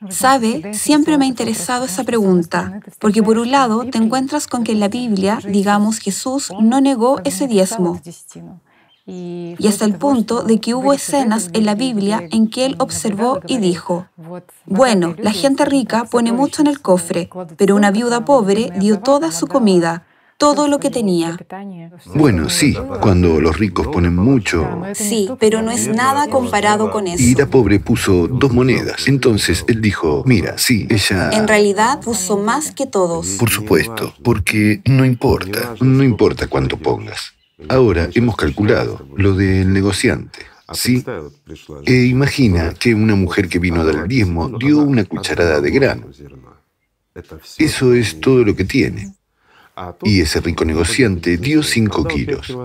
Sabe, 0.10 0.74
siempre 0.74 1.18
me 1.18 1.26
ha 1.26 1.28
interesado 1.28 1.86
esa 1.86 2.04
pregunta, 2.04 2.82
porque 3.00 3.24
por 3.24 3.38
un 3.38 3.52
lado 3.52 3.86
te 3.86 3.98
encuentras 3.98 4.48
con 4.48 4.64
que 4.64 4.74
en 4.74 4.80
la 4.80 4.90
Biblia, 4.90 5.40
digamos, 5.48 6.00
Jesús 6.00 6.52
no 6.60 6.82
negó 6.82 7.22
ese 7.24 7.48
diezmo. 7.48 8.02
Y 9.08 9.68
hasta 9.68 9.86
el 9.86 9.96
punto 9.96 10.42
de 10.44 10.60
que 10.60 10.74
hubo 10.74 10.92
escenas 10.92 11.50
en 11.54 11.66
la 11.66 11.76
Biblia 11.76 12.28
en 12.32 12.48
que 12.50 12.66
él 12.66 12.76
observó 12.80 13.40
y 13.48 13.58
dijo, 13.58 14.08
bueno, 14.66 15.16
la 15.18 15.32
gente 15.32 15.64
rica 15.64 16.06
pone 16.06 16.32
mucho 16.32 16.62
en 16.62 16.68
el 16.68 16.82
cofre, 16.82 17.30
pero 17.56 17.76
una 17.76 17.92
viuda 17.92 18.26
pobre 18.26 18.72
dio 18.78 19.00
toda 19.00 19.32
su 19.32 19.48
comida 19.48 20.06
todo 20.38 20.68
lo 20.68 20.80
que 20.80 20.90
tenía. 20.90 21.38
Bueno, 22.14 22.50
sí, 22.50 22.78
cuando 23.02 23.40
los 23.40 23.58
ricos 23.58 23.88
ponen 23.88 24.16
mucho. 24.16 24.68
Sí, 24.94 25.30
pero 25.40 25.62
no 25.62 25.72
es 25.72 25.88
nada 25.88 26.28
comparado 26.28 26.92
con 26.92 27.08
eso. 27.08 27.24
Y 27.24 27.36
la 27.36 27.48
pobre 27.48 27.80
puso 27.80 28.28
dos 28.28 28.54
monedas. 28.54 29.08
Entonces 29.08 29.64
él 29.68 29.82
dijo, 29.82 30.24
mira, 30.26 30.58
sí, 30.58 30.88
ella... 30.90 31.30
En 31.32 31.48
realidad 31.48 32.02
puso 32.02 32.38
más 32.38 32.72
que 32.72 32.86
todos. 32.86 33.28
Por 33.40 33.50
supuesto, 33.50 34.14
porque 34.24 34.82
no 34.86 35.06
importa, 35.06 35.76
no 35.80 36.04
importa 36.04 36.48
cuánto 36.48 36.78
pongas. 36.78 37.34
Ahora 37.70 38.10
hemos 38.14 38.36
calculado 38.36 39.08
lo 39.16 39.34
del 39.34 39.72
negociante. 39.72 40.40
¿Sí? 40.74 41.06
E 41.86 42.06
imagina 42.06 42.74
que 42.74 42.96
una 42.96 43.16
mujer 43.16 43.48
que 43.48 43.60
vino 43.60 43.82
a 43.82 43.86
dar 43.86 43.96
el 43.96 44.08
diezmo 44.08 44.50
dio 44.58 44.80
una 44.80 45.06
cucharada 45.06 45.62
de 45.62 45.70
grano. 45.70 46.08
Eso 47.58 47.94
es 47.94 48.20
todo 48.20 48.44
lo 48.44 48.56
que 48.56 48.66
tiene. 48.66 49.14
Y 50.04 50.22
ese 50.22 50.40
rico 50.42 50.66
negociante 50.66 51.38
dio 51.38 51.64
5 51.64 52.08
kilos. 52.08 52.58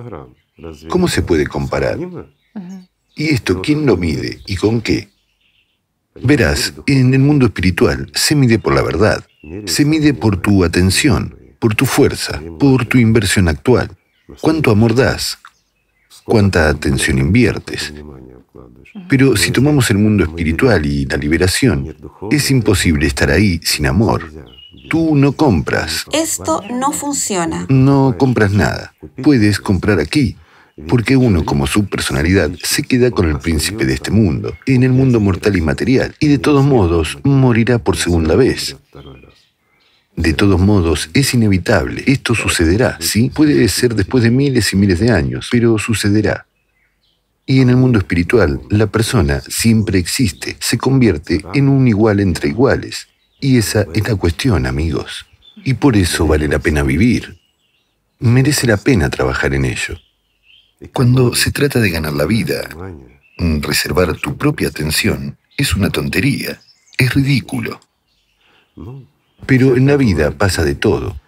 ¿Cómo 0.89 1.09
se 1.09 1.23
puede 1.23 1.47
comparar? 1.47 1.99
¿Y 3.17 3.31
esto 3.31 3.61
quién 3.61 3.87
lo 3.87 3.97
mide 3.97 4.41
y 4.47 4.57
con 4.57 4.81
qué? 4.81 5.09
Verás, 6.23 6.75
en 6.87 7.15
el 7.15 7.21
mundo 7.21 7.47
espiritual 7.47 8.11
se 8.15 8.35
mide 8.35 8.59
por 8.59 8.75
la 8.75 8.83
verdad, 8.83 9.25
se 9.67 9.85
mide 9.85 10.13
por 10.13 10.37
tu 10.37 10.65
atención, 10.65 11.37
por 11.59 11.75
tu 11.75 11.87
fuerza, 11.87 12.43
por 12.59 12.87
tu 12.87 12.99
inversión 12.99 13.49
actual. 13.49 13.91
¿Cuánto 14.41 14.71
amor 14.71 14.95
das? 14.95 15.39
¿Cuánta 16.25 16.69
atención 16.69 17.19
inviertes? 17.19 17.93
Pero 19.09 19.37
si 19.37 19.51
tomamos 19.51 19.91
el 19.91 19.99
mundo 19.99 20.25
espiritual 20.25 20.85
y 20.85 21.07
la 21.07 21.17
liberación, 21.17 21.97
es 22.31 22.51
imposible 22.51 23.07
estar 23.07 23.31
ahí 23.31 23.61
sin 23.63 23.87
amor, 23.87 24.31
Tú 24.91 25.15
no 25.15 25.33
compras. 25.33 26.05
Esto 26.13 26.65
no 26.69 26.91
funciona. 26.91 27.65
No 27.69 28.17
compras 28.19 28.51
nada. 28.51 28.93
Puedes 29.23 29.61
comprar 29.61 30.01
aquí. 30.01 30.37
Porque 30.89 31.17
uno, 31.17 31.45
como 31.45 31.69
su 31.69 31.87
personalidad, 31.87 32.51
se 32.61 32.83
queda 32.83 33.13
con 33.13 33.29
el 33.31 33.39
príncipe 33.39 33.87
de 33.87 33.95
este 33.95 34.11
mundo, 34.11 34.57
en 34.67 34.83
el 34.83 34.91
mundo 34.91 35.21
mortal 35.21 35.57
y 35.57 35.61
material, 35.61 36.17
y 36.19 36.27
de 36.27 36.39
todos 36.39 36.65
modos 36.65 37.19
morirá 37.23 37.79
por 37.79 37.97
segunda 37.97 38.35
vez. 38.35 38.77
De 40.17 40.33
todos 40.33 40.59
modos, 40.59 41.09
es 41.15 41.35
inevitable. 41.35 42.03
Esto 42.07 42.35
sucederá, 42.35 42.97
¿sí? 43.01 43.31
Puede 43.31 43.69
ser 43.69 43.95
después 43.95 44.25
de 44.25 44.33
miles 44.33 44.73
y 44.73 44.77
miles 44.77 44.99
de 44.99 45.13
años, 45.13 45.49
pero 45.53 45.79
sucederá. 45.79 46.47
Y 47.47 47.61
en 47.61 47.71
el 47.71 47.77
mundo 47.77 47.99
espiritual, 47.99 48.61
la 48.71 48.89
persona 48.89 49.41
siempre 49.41 50.01
existe, 50.01 50.57
se 50.59 50.79
convierte 50.79 51.45
en 51.55 51.69
un 51.69 51.87
igual 51.87 52.19
entre 52.19 52.49
iguales. 52.49 53.10
Y 53.41 53.59
esa 53.59 53.87
es 53.95 54.09
la 54.09 54.17
cuestión, 54.17 54.67
amigos. 54.67 55.27
Y 55.65 55.75
por 55.75 55.97
eso 55.97 56.27
vale 56.27 56.49
la 56.49 56.59
pena 56.59 56.83
vivir. 56.83 57.39
Merece 58.19 58.67
la 58.67 58.77
pena 58.77 59.09
trabajar 59.09 59.55
en 59.55 59.65
ello. 59.65 59.99
Cuando 60.93 61.35
se 61.35 61.51
trata 61.51 61.81
de 61.81 61.91
ganar 61.91 62.13
la 62.13 62.27
vida, 62.27 62.69
reservar 63.39 64.17
tu 64.17 64.37
propia 64.37 64.69
atención 64.69 65.37
es 65.57 65.75
una 65.75 65.91
tontería, 65.91 66.61
es 66.97 67.15
ridículo. 67.15 67.81
Pero 69.47 69.77
en 69.77 69.87
la 69.87 69.97
vida 69.97 70.31
pasa 70.31 70.65
de 70.65 70.75
todo. 70.75 71.21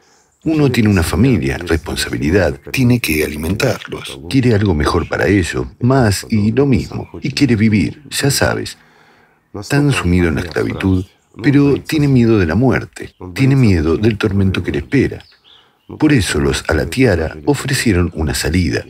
Uno 0.45 0.73
tiene 0.73 0.89
una 0.89 1.03
familia, 1.03 1.57
responsabilidad, 1.59 2.59
tiene 2.73 2.99
que 2.99 3.25
alimentarlos, 3.25 4.19
quiere 4.29 4.55
algo 4.55 4.75
mejor 4.75 5.09
para 5.09 5.29
ello, 5.29 5.71
más 5.81 6.27
y 6.31 6.51
lo 6.51 6.67
mismo, 6.67 7.09
y 7.23 7.31
quiere 7.31 7.55
vivir, 7.55 8.03
ya 8.11 8.31
sabes. 8.31 8.77
Tan 9.69 9.93
sumido 9.93 10.29
en 10.29 10.37
la 10.37 10.41
esclavitud, 10.41 11.05
pero 11.43 11.81
tiene 11.83 12.09
miedo 12.09 12.39
de 12.39 12.47
la 12.47 12.55
muerte, 12.55 13.15
tiene 13.35 13.57
miedo 13.57 13.97
del 13.97 14.19
tormento 14.19 14.63
que 14.63 14.73
le 14.73 14.79
espera. 14.79 15.25
Por 15.99 16.13
eso 16.13 16.41
los 16.41 16.65
Alatiara 16.69 17.37
ofrecieron 17.45 18.11
una 18.15 18.35
salida, 18.35 18.85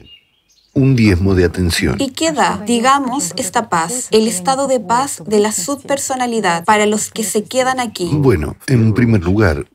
un 0.72 0.96
diezmo 0.96 1.34
de 1.34 1.44
atención. 1.44 1.96
¿Y 2.00 2.10
qué 2.10 2.32
da, 2.32 2.62
digamos, 2.66 3.32
esta 3.36 3.68
paz, 3.68 4.08
el 4.10 4.26
estado 4.26 4.66
de 4.66 4.80
paz 4.80 5.22
de 5.26 5.40
la 5.40 5.52
subpersonalidad 5.52 6.64
para 6.64 6.86
los 6.86 7.10
que 7.10 7.24
se 7.24 7.44
quedan 7.44 7.80
aquí? 7.80 8.08
Bueno, 8.12 8.56
en 8.66 8.94
primer 8.94 9.22
lugar, 9.22 9.66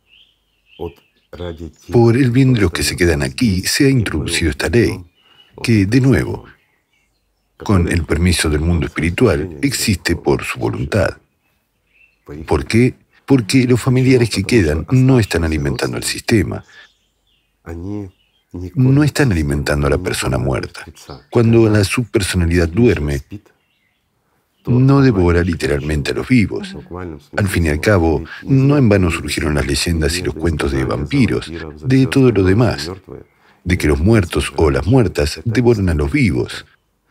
por 1.91 2.17
el 2.17 2.31
bien 2.31 2.53
de 2.53 2.61
los 2.61 2.71
que 2.71 2.83
se 2.83 2.95
quedan 2.95 3.21
aquí, 3.21 3.61
se 3.61 3.87
ha 3.87 3.89
introducido 3.89 4.51
esta 4.51 4.69
ley, 4.69 5.03
que, 5.61 5.85
de 5.85 6.01
nuevo, 6.01 6.45
con 7.57 7.87
el 7.91 8.05
permiso 8.05 8.49
del 8.49 8.61
mundo 8.61 8.85
espiritual, 8.85 9.57
existe 9.61 10.15
por 10.15 10.43
su 10.43 10.59
voluntad. 10.59 11.17
¿Por 12.45 12.65
qué? 12.65 12.95
Porque 13.25 13.67
los 13.67 13.81
familiares 13.81 14.29
que 14.29 14.43
quedan 14.43 14.85
no 14.91 15.19
están 15.19 15.43
alimentando 15.43 15.97
el 15.97 16.03
sistema. 16.03 16.63
No 18.75 19.03
están 19.03 19.31
alimentando 19.31 19.87
a 19.87 19.89
la 19.89 19.97
persona 19.97 20.37
muerta. 20.37 20.85
Cuando 21.29 21.69
la 21.69 21.83
subpersonalidad 21.83 22.69
duerme, 22.69 23.21
no 24.65 25.01
devora 25.01 25.43
literalmente 25.43 26.11
a 26.11 26.15
los 26.15 26.27
vivos. 26.27 26.75
Al 27.35 27.47
fin 27.47 27.65
y 27.65 27.69
al 27.69 27.79
cabo, 27.79 28.23
no 28.43 28.77
en 28.77 28.89
vano 28.89 29.11
surgieron 29.11 29.55
las 29.55 29.67
leyendas 29.67 30.17
y 30.17 30.23
los 30.23 30.33
cuentos 30.33 30.71
de 30.71 30.83
vampiros, 30.85 31.51
de 31.83 32.07
todo 32.07 32.31
lo 32.31 32.43
demás, 32.43 32.91
de 33.63 33.77
que 33.77 33.87
los 33.87 33.99
muertos 33.99 34.51
o 34.55 34.71
las 34.71 34.85
muertas 34.85 35.41
devoran 35.43 35.89
a 35.89 35.93
los 35.93 36.11
vivos, 36.11 36.65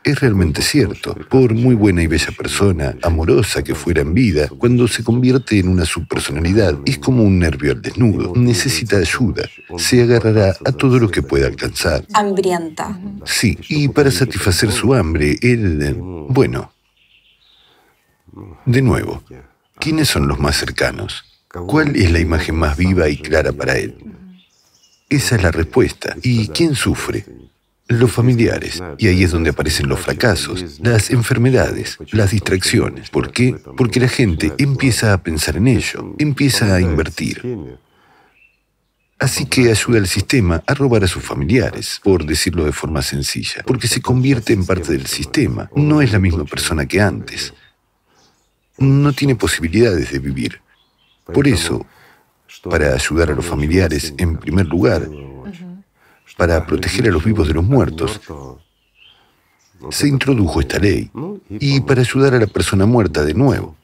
es 0.07 0.21
realmente 0.21 0.63
cierto. 0.63 1.17
Por 1.29 1.53
muy 1.53 1.75
buena 1.75 2.01
y 2.01 2.07
bella 2.07 2.31
persona, 2.31 2.97
amorosa 3.03 3.65
que 3.65 3.75
fuera 3.75 4.03
en 4.03 4.15
vida, 4.15 4.49
cuando 4.49 4.87
se 4.87 5.03
convierte 5.03 5.59
en 5.59 5.69
una 5.69 5.85
subpersonalidad, 5.85 6.79
es 6.87 6.99
como 6.99 7.25
un 7.25 7.41
nervio 7.41 7.73
al 7.73 7.83
desnudo. 7.83 8.33
Necesita 8.37 8.99
ayuda. 8.99 9.43
Se 9.77 10.03
agarrará 10.03 10.57
a 10.65 10.71
todo 10.71 11.01
lo 11.01 11.11
que 11.11 11.23
pueda 11.23 11.49
alcanzar. 11.49 12.05
Hambrienta. 12.15 12.99
Sí, 13.25 13.59
y 13.69 13.89
para 13.89 14.13
satisfacer 14.13 14.71
su 14.71 14.95
hambre, 14.95 15.37
él... 15.43 15.97
Bueno. 16.29 16.73
De 18.65 18.83
nuevo, 18.83 19.25
¿quiénes 19.81 20.09
son 20.09 20.29
los 20.29 20.39
más 20.39 20.57
cercanos? 20.57 21.25
¿Cuál 21.49 21.97
es 21.97 22.13
la 22.13 22.21
imagen 22.21 22.55
más 22.55 22.77
viva 22.77 23.09
y 23.09 23.17
clara 23.17 23.51
para 23.51 23.77
él? 23.77 23.97
Esa 25.09 25.35
es 25.35 25.43
la 25.43 25.51
respuesta. 25.51 26.15
¿Y 26.23 26.49
quién 26.49 26.77
sufre? 26.77 27.25
Los 27.89 28.11
familiares. 28.11 28.83
Y 28.99 29.09
ahí 29.09 29.23
es 29.23 29.31
donde 29.31 29.51
aparecen 29.51 29.89
los 29.89 30.01
fracasos, 30.01 30.81
las 30.81 31.11
enfermedades, 31.11 31.99
las 32.11 32.31
distracciones. 32.31 33.11
¿Por 33.11 33.33
qué? 33.33 33.57
Porque 33.77 34.01
la 34.01 34.09
gente 34.09 34.53
empieza 34.59 35.13
a 35.13 35.23
pensar 35.23 35.57
en 35.57 35.69
ello, 35.69 36.15
empieza 36.19 36.75
a 36.75 36.81
invertir. 36.81 37.79
Así 39.19 39.47
que 39.47 39.71
ayuda 39.71 39.99
al 39.99 40.07
sistema 40.07 40.63
a 40.67 40.75
robar 40.75 41.05
a 41.05 41.09
sus 41.09 41.23
familiares, 41.23 42.01
por 42.03 42.27
decirlo 42.27 42.65
de 42.65 42.73
forma 42.73 43.01
sencilla, 43.01 43.63
porque 43.67 43.89
se 43.89 44.03
convierte 44.03 44.53
en 44.53 44.67
parte 44.67 44.93
del 44.93 45.07
sistema, 45.07 45.71
no 45.75 46.03
es 46.03 46.13
la 46.13 46.19
misma 46.19 46.45
persona 46.45 46.85
que 46.85 47.01
antes. 47.01 47.55
No 48.77 49.13
tiene 49.15 49.35
posibilidades 49.35 50.13
de 50.13 50.19
vivir. 50.19 50.61
Por 51.33 51.49
eso, 51.49 51.87
para 52.63 52.93
ayudar 52.93 53.31
a 53.31 53.35
los 53.35 53.47
familiares, 53.47 54.13
en 54.19 54.37
primer 54.37 54.67
lugar, 54.67 55.09
para 56.37 56.67
proteger 56.67 57.09
a 57.09 57.13
los 57.13 57.25
vivos 57.25 57.49
de 57.49 57.55
los 57.55 57.65
muertos, 57.65 58.21
se 59.91 60.09
introdujo 60.09 60.61
esta 60.61 60.79
ley 60.79 61.11
y 61.49 61.81
para 61.81 62.01
ayudar 62.01 62.35
a 62.35 62.41
la 62.41 62.47
persona 62.47 62.87
muerta 62.87 63.25
de 63.25 63.35
nuevo. 63.35 63.77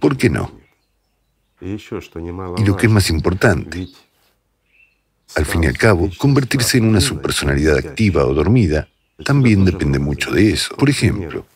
¿Por 0.00 0.16
qué 0.16 0.30
no? 0.30 0.52
Y 1.60 2.64
lo 2.64 2.76
que 2.76 2.86
es 2.86 2.92
más 2.92 3.10
importante, 3.10 3.88
al 5.34 5.44
fin 5.44 5.64
y 5.64 5.66
al 5.66 5.78
cabo, 5.78 6.10
convertirse 6.18 6.78
en 6.78 6.86
una 6.86 7.00
subpersonalidad 7.00 7.78
activa 7.78 8.26
o 8.26 8.34
dormida 8.34 8.88
también 9.24 9.64
depende 9.64 9.98
mucho 9.98 10.30
de 10.32 10.52
eso. 10.52 10.76
Por 10.76 10.90
ejemplo, 10.90 11.46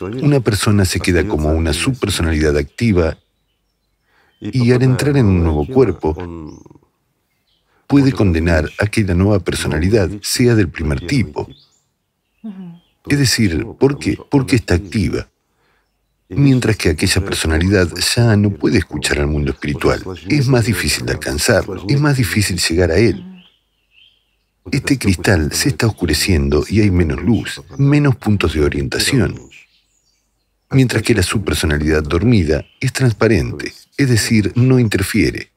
una 0.00 0.40
persona 0.40 0.84
se 0.84 1.00
queda 1.00 1.26
como 1.26 1.50
una 1.52 1.72
subpersonalidad 1.72 2.56
activa 2.56 3.18
Y 4.40 4.72
al 4.72 4.82
entrar 4.82 5.18
en 5.18 5.26
un 5.26 5.44
nuevo 5.44 5.66
cuerpo, 5.66 6.16
puede 7.90 8.12
condenar 8.12 8.70
a 8.78 8.86
que 8.86 9.02
la 9.02 9.14
nueva 9.14 9.40
personalidad 9.40 10.08
sea 10.22 10.54
del 10.54 10.68
primer 10.68 11.04
tipo. 11.08 11.48
Es 13.08 13.18
decir, 13.18 13.66
¿por 13.80 13.98
qué? 13.98 14.16
Porque 14.30 14.54
está 14.54 14.74
activa. 14.76 15.28
Mientras 16.28 16.76
que 16.76 16.90
aquella 16.90 17.24
personalidad 17.24 17.88
ya 18.14 18.36
no 18.36 18.50
puede 18.50 18.78
escuchar 18.78 19.18
al 19.18 19.26
mundo 19.26 19.50
espiritual. 19.50 20.04
Es 20.28 20.46
más 20.46 20.66
difícil 20.66 21.04
de 21.04 21.14
alcanzarlo, 21.14 21.84
es 21.88 22.00
más 22.00 22.16
difícil 22.16 22.58
llegar 22.60 22.92
a 22.92 22.96
él. 22.96 23.24
Este 24.70 24.96
cristal 24.96 25.52
se 25.52 25.70
está 25.70 25.88
oscureciendo 25.88 26.64
y 26.68 26.82
hay 26.82 26.92
menos 26.92 27.20
luz, 27.20 27.60
menos 27.76 28.14
puntos 28.14 28.54
de 28.54 28.62
orientación. 28.62 29.34
Mientras 30.70 31.02
que 31.02 31.14
la 31.14 31.24
subpersonalidad 31.24 32.04
dormida 32.04 32.64
es 32.78 32.92
transparente, 32.92 33.72
es 33.96 34.08
decir, 34.08 34.52
no 34.54 34.78
interfiere. 34.78 35.50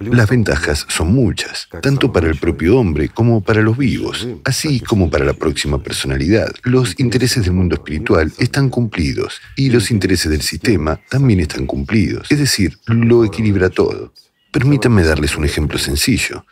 Las 0.00 0.30
ventajas 0.30 0.86
son 0.88 1.12
muchas, 1.12 1.68
tanto 1.82 2.10
para 2.10 2.28
el 2.28 2.38
propio 2.38 2.78
hombre 2.78 3.10
como 3.10 3.42
para 3.42 3.60
los 3.60 3.76
vivos, 3.76 4.26
así 4.44 4.80
como 4.80 5.10
para 5.10 5.26
la 5.26 5.34
próxima 5.34 5.82
personalidad. 5.82 6.50
Los 6.62 6.98
intereses 6.98 7.44
del 7.44 7.52
mundo 7.52 7.74
espiritual 7.74 8.32
están 8.38 8.70
cumplidos 8.70 9.40
y 9.56 9.68
los 9.68 9.90
intereses 9.90 10.30
del 10.30 10.40
sistema 10.40 10.98
también 11.10 11.40
están 11.40 11.66
cumplidos, 11.66 12.30
es 12.30 12.38
decir, 12.38 12.78
lo 12.86 13.24
equilibra 13.24 13.68
todo. 13.68 14.14
Permítanme 14.50 15.02
darles 15.02 15.36
un 15.36 15.44
ejemplo 15.44 15.78
sencillo. 15.78 16.46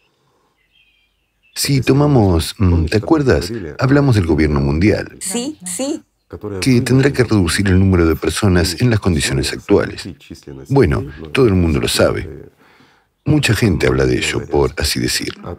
Si 1.55 1.81
tomamos, 1.81 2.55
mm, 2.59 2.85
¿te 2.85 2.99
acuerdas? 2.99 3.51
Hablamos 3.79 4.15
del 4.15 4.27
gobierno 4.27 4.61
mundial. 4.61 5.17
Sí, 5.21 5.59
sí 5.65 6.03
que 6.61 6.83
tendrá 6.83 7.11
que 7.11 7.25
reducir 7.25 7.69
el 7.69 7.79
número 7.79 8.07
de 8.07 8.15
personas 8.15 8.81
en 8.81 8.91
las 8.91 9.01
condiciones 9.01 9.51
actuales. 9.53 10.07
Bueno, 10.69 11.07
todo 11.33 11.47
el 11.47 11.55
mundo 11.55 11.81
lo 11.81 11.89
sabe. 11.89 12.51
Mucha 13.29 13.55
gente 13.55 13.87
habla 13.87 14.07
de 14.07 14.17
ello, 14.17 14.47
por 14.47 14.73
así 14.79 14.99
decirlo 15.01 15.59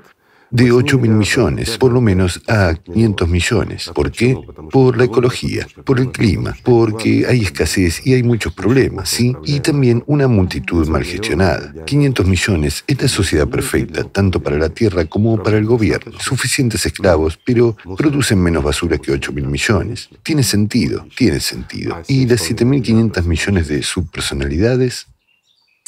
de 0.52 0.72
8 0.72 0.98
mil 0.98 1.12
millones, 1.12 1.78
por 1.78 1.92
lo 1.92 2.02
menos 2.02 2.42
a 2.48 2.74
500 2.74 3.30
millones. 3.30 3.92
¿Por 3.94 4.12
qué? 4.12 4.38
Por 4.72 4.98
la 4.98 5.04
ecología, 5.06 5.68
por 5.86 6.00
el 6.00 6.12
clima, 6.12 6.56
porque 6.64 7.26
hay 7.28 7.42
escasez 7.42 8.06
y 8.06 8.14
hay 8.14 8.24
muchos 8.24 8.54
problemas, 8.54 9.10
¿sí? 9.10 9.36
Y 9.46 9.60
también 9.60 10.04
una 10.08 10.28
multitud 10.28 10.88
mal 10.88 11.04
gestionada. 11.04 11.74
500 11.86 12.26
millones 12.26 12.84
es 12.88 13.02
la 13.02 13.08
sociedad 13.08 13.48
perfecta, 13.48 14.04
tanto 14.04 14.42
para 14.42 14.58
la 14.58 14.70
Tierra 14.70 15.06
como 15.06 15.42
para 15.42 15.58
el 15.58 15.66
gobierno. 15.66 16.20
Suficientes 16.20 16.86
esclavos, 16.86 17.40
pero 17.46 17.76
producen 17.98 18.42
menos 18.42 18.64
basura 18.64 18.98
que 18.98 19.12
8 19.12 19.32
mil 19.34 19.48
millones. 19.48 20.10
Tiene 20.24 20.44
sentido, 20.44 21.06
tiene 21.16 21.40
sentido. 21.40 22.02
Y 22.08 22.26
las 22.26 22.50
7.500 22.50 23.24
millones 23.24 23.68
de 23.68 23.84
subpersonalidades 23.84 25.08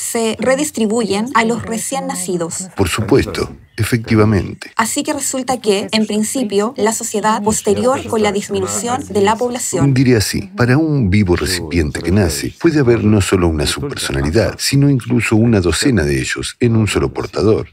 se 0.02 0.36
redistribuyen 0.40 1.30
a 1.36 1.46
los 1.46 1.62
recién 1.62 2.08
nacidos. 2.08 2.70
Por 2.76 2.90
supuesto, 2.90 3.56
efectivamente. 3.78 4.72
Así 4.76 5.04
que 5.04 5.14
resulta 5.14 5.62
que, 5.62 5.88
en 5.92 6.08
principio, 6.08 6.74
la 6.76 6.92
sociedad 6.92 7.44
posterior 7.44 8.04
con 8.08 8.24
la 8.24 8.32
disminución 8.32 9.06
de 9.08 9.22
la 9.22 9.36
población. 9.36 9.94
Diría 9.94 10.18
así, 10.18 10.50
para 10.58 10.78
un 10.78 11.12
vivo 11.12 11.36
recipiente 11.36 12.02
que 12.02 12.12
nace, 12.12 12.52
puede 12.60 12.80
haber 12.80 13.04
no 13.04 13.22
solo 13.22 13.48
una 13.48 13.68
subpersonalidad, 13.68 14.56
sino 14.58 14.90
incluso 14.90 15.36
una 15.36 15.62
docena 15.62 16.04
de 16.04 16.20
ellos 16.20 16.58
en 16.60 16.76
un 16.76 16.88
solo 16.88 17.14
portador. 17.14 17.68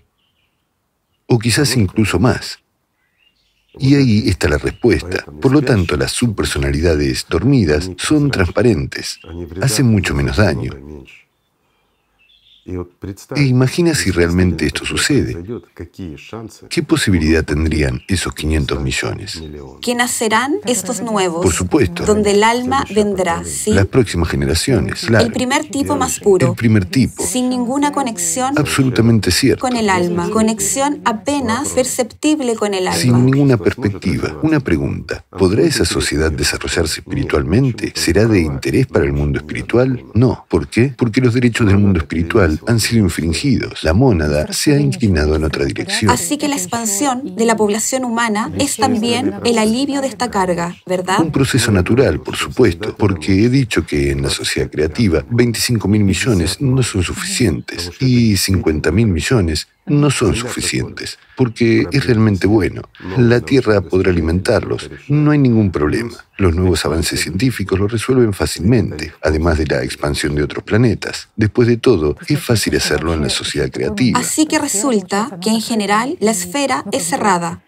O 1.26 1.38
quizás 1.38 1.76
incluso 1.76 2.18
más. 2.18 2.58
Y 3.78 3.94
ahí 3.94 4.28
está 4.28 4.48
la 4.48 4.58
respuesta. 4.58 5.24
Por 5.40 5.52
lo 5.52 5.62
tanto, 5.62 5.96
las 5.96 6.12
subpersonalidades 6.12 7.26
dormidas 7.28 7.90
son 7.96 8.30
transparentes, 8.30 9.18
hacen 9.62 9.86
mucho 9.86 10.14
menos 10.14 10.36
daño. 10.36 10.72
E 13.34 13.44
imagina 13.44 13.94
si 13.94 14.10
realmente 14.10 14.66
esto 14.66 14.84
sucede. 14.84 15.42
¿Qué 16.68 16.82
posibilidad 16.82 17.42
tendrían 17.42 18.02
esos 18.08 18.34
500 18.34 18.80
millones? 18.82 19.42
Que 19.80 19.94
nacerán 19.94 20.56
estos 20.66 21.00
nuevos. 21.00 21.42
Por 21.42 21.52
supuesto. 21.52 22.04
Donde 22.04 22.32
el 22.32 22.44
alma 22.44 22.84
vendrá, 22.94 23.42
¿sí? 23.44 23.72
Las 23.72 23.86
próximas 23.86 24.28
generaciones, 24.28 25.06
claro. 25.06 25.24
El 25.24 25.32
primer 25.32 25.64
tipo 25.64 25.96
más 25.96 26.20
puro. 26.20 26.48
El 26.48 26.56
primer 26.56 26.84
tipo. 26.84 27.24
Sin 27.24 27.48
ninguna 27.48 27.90
conexión. 27.92 28.52
Absolutamente 28.58 29.30
cierto. 29.30 29.62
Con 29.62 29.76
el 29.76 29.88
alma. 29.88 30.28
Conexión 30.28 31.00
apenas 31.06 31.70
perceptible 31.70 32.54
con 32.54 32.74
el 32.74 32.86
alma. 32.86 33.00
Sin 33.00 33.24
ninguna 33.24 33.56
perspectiva. 33.56 34.36
Una 34.42 34.60
pregunta. 34.60 35.24
¿Podrá 35.30 35.62
esa 35.62 35.86
sociedad 35.86 36.30
desarrollarse 36.30 37.00
espiritualmente? 37.00 37.92
¿Será 37.96 38.26
de 38.26 38.40
interés 38.40 38.86
para 38.86 39.06
el 39.06 39.14
mundo 39.14 39.38
espiritual? 39.38 40.04
No. 40.12 40.44
¿Por 40.50 40.68
qué? 40.68 40.92
Porque 40.96 41.22
los 41.22 41.32
derechos 41.32 41.66
del 41.66 41.78
mundo 41.78 42.00
espiritual 42.00 42.57
han 42.66 42.80
sido 42.80 43.04
infringidos. 43.04 43.82
La 43.82 43.94
mónada 43.94 44.52
se 44.52 44.74
ha 44.74 44.80
inclinado 44.80 45.36
en 45.36 45.44
otra 45.44 45.64
dirección. 45.64 46.10
Así 46.10 46.38
que 46.38 46.48
la 46.48 46.56
expansión 46.56 47.36
de 47.36 47.44
la 47.44 47.56
población 47.56 48.04
humana 48.04 48.50
es 48.58 48.76
también 48.76 49.34
el 49.44 49.58
alivio 49.58 50.00
de 50.00 50.08
esta 50.08 50.30
carga, 50.30 50.76
¿verdad? 50.86 51.20
Un 51.20 51.32
proceso 51.32 51.70
natural, 51.70 52.20
por 52.20 52.36
supuesto, 52.36 52.96
porque 52.96 53.44
he 53.44 53.48
dicho 53.48 53.86
que 53.86 54.10
en 54.10 54.22
la 54.22 54.30
sociedad 54.30 54.70
creativa 54.70 55.24
25 55.30 55.88
mil 55.88 56.04
millones 56.04 56.60
no 56.60 56.82
son 56.82 57.02
suficientes 57.02 57.90
y 58.00 58.36
50 58.36 58.90
mil 58.90 59.06
millones 59.06 59.68
no 59.88 60.10
son 60.10 60.34
suficientes, 60.34 61.18
porque 61.36 61.86
es 61.90 62.06
realmente 62.06 62.46
bueno. 62.46 62.82
La 63.16 63.40
Tierra 63.40 63.80
podrá 63.80 64.10
alimentarlos, 64.10 64.90
no 65.08 65.30
hay 65.30 65.38
ningún 65.38 65.70
problema. 65.70 66.14
Los 66.36 66.54
nuevos 66.54 66.84
avances 66.84 67.20
científicos 67.20 67.78
lo 67.78 67.88
resuelven 67.88 68.32
fácilmente, 68.32 69.12
además 69.22 69.58
de 69.58 69.66
la 69.66 69.82
expansión 69.82 70.34
de 70.34 70.42
otros 70.42 70.64
planetas. 70.64 71.28
Después 71.36 71.68
de 71.68 71.76
todo, 71.76 72.16
es 72.26 72.40
fácil 72.40 72.76
hacerlo 72.76 73.12
en 73.14 73.22
la 73.22 73.28
sociedad 73.28 73.70
creativa. 73.70 74.18
Así 74.18 74.46
que 74.46 74.58
resulta 74.58 75.38
que 75.40 75.50
en 75.50 75.60
general 75.60 76.16
la 76.20 76.30
esfera 76.30 76.84
es 76.92 77.04
cerrada. 77.04 77.62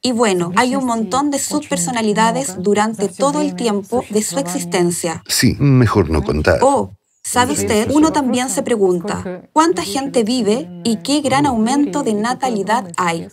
Y 0.00 0.12
bueno, 0.12 0.52
hay 0.54 0.76
un 0.76 0.86
montón 0.86 1.30
de 1.30 1.38
subpersonalidades 1.40 2.62
durante 2.62 3.08
todo 3.08 3.40
el 3.40 3.56
tiempo 3.56 4.04
de 4.10 4.22
su 4.22 4.38
existencia. 4.38 5.22
Sí, 5.26 5.56
mejor 5.58 6.08
no 6.08 6.22
contar. 6.22 6.60
Oh, 6.62 6.92
¿Sabe 7.22 7.52
usted? 7.52 7.90
Uno 7.90 8.12
también 8.12 8.48
se 8.48 8.62
pregunta, 8.62 9.42
¿cuánta 9.52 9.82
gente 9.82 10.24
vive 10.24 10.68
y 10.84 10.96
qué 11.02 11.20
gran 11.20 11.46
aumento 11.46 12.02
de 12.02 12.14
natalidad 12.14 12.90
hay? 12.96 13.28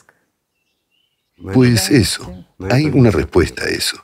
Pues 1.53 1.89
eso, 1.89 2.45
hay 2.69 2.85
una 2.85 3.11
respuesta 3.11 3.65
a 3.65 3.69
eso. 3.69 3.97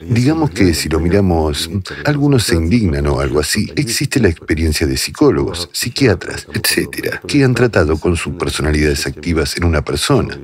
Digamos 0.00 0.50
que 0.50 0.74
si 0.74 0.88
lo 0.88 0.98
miramos, 0.98 1.70
algunos 2.04 2.44
se 2.44 2.56
indignan 2.56 3.06
o 3.06 3.20
algo 3.20 3.40
así. 3.40 3.70
Existe 3.76 4.20
la 4.20 4.28
experiencia 4.28 4.86
de 4.86 4.96
psicólogos, 4.96 5.68
psiquiatras, 5.72 6.48
etcétera, 6.52 7.20
que 7.26 7.44
han 7.44 7.54
tratado 7.54 7.98
con 7.98 8.16
sus 8.16 8.34
personalidades 8.34 9.06
activas 9.06 9.56
en 9.56 9.64
una 9.64 9.82
persona. 9.82 10.38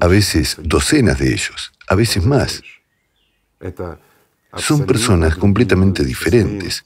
A 0.00 0.06
veces 0.06 0.56
docenas 0.60 1.18
de 1.18 1.32
ellos, 1.32 1.72
a 1.88 1.94
veces 1.94 2.24
más 2.24 2.62
son 4.56 4.84
personas 4.86 5.36
completamente 5.36 6.04
diferentes, 6.04 6.84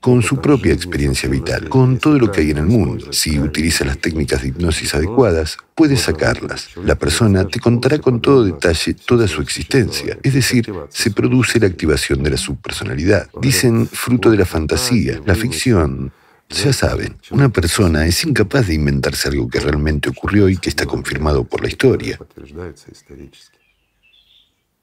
con 0.00 0.22
su 0.22 0.40
propia 0.40 0.72
experiencia 0.72 1.28
vital, 1.28 1.68
con 1.68 1.98
todo 1.98 2.18
lo 2.18 2.30
que 2.30 2.42
hay 2.42 2.50
en 2.50 2.58
el 2.58 2.66
mundo. 2.66 3.12
Si 3.12 3.38
utiliza 3.38 3.84
las 3.84 3.98
técnicas 3.98 4.42
de 4.42 4.48
hipnosis 4.48 4.94
adecuadas, 4.94 5.56
puedes 5.74 6.02
sacarlas. 6.02 6.68
La 6.84 6.94
persona 6.94 7.46
te 7.48 7.58
contará 7.58 7.98
con 7.98 8.20
todo 8.20 8.44
detalle 8.44 8.94
toda 8.94 9.26
su 9.26 9.40
existencia, 9.42 10.16
es 10.22 10.34
decir, 10.34 10.72
se 10.90 11.10
produce 11.10 11.58
la 11.58 11.66
activación 11.66 12.22
de 12.22 12.30
la 12.30 12.36
subpersonalidad. 12.36 13.28
Dicen 13.40 13.88
fruto 13.88 14.30
de 14.30 14.38
la 14.38 14.46
fantasía, 14.46 15.20
la 15.26 15.34
ficción. 15.34 16.12
Ya 16.50 16.72
saben, 16.72 17.16
una 17.30 17.50
persona 17.50 18.06
es 18.06 18.24
incapaz 18.24 18.68
de 18.68 18.74
inventarse 18.74 19.28
algo 19.28 19.48
que 19.48 19.60
realmente 19.60 20.08
ocurrió 20.08 20.48
y 20.48 20.56
que 20.56 20.70
está 20.70 20.86
confirmado 20.86 21.44
por 21.44 21.60
la 21.60 21.68
historia. 21.68 22.18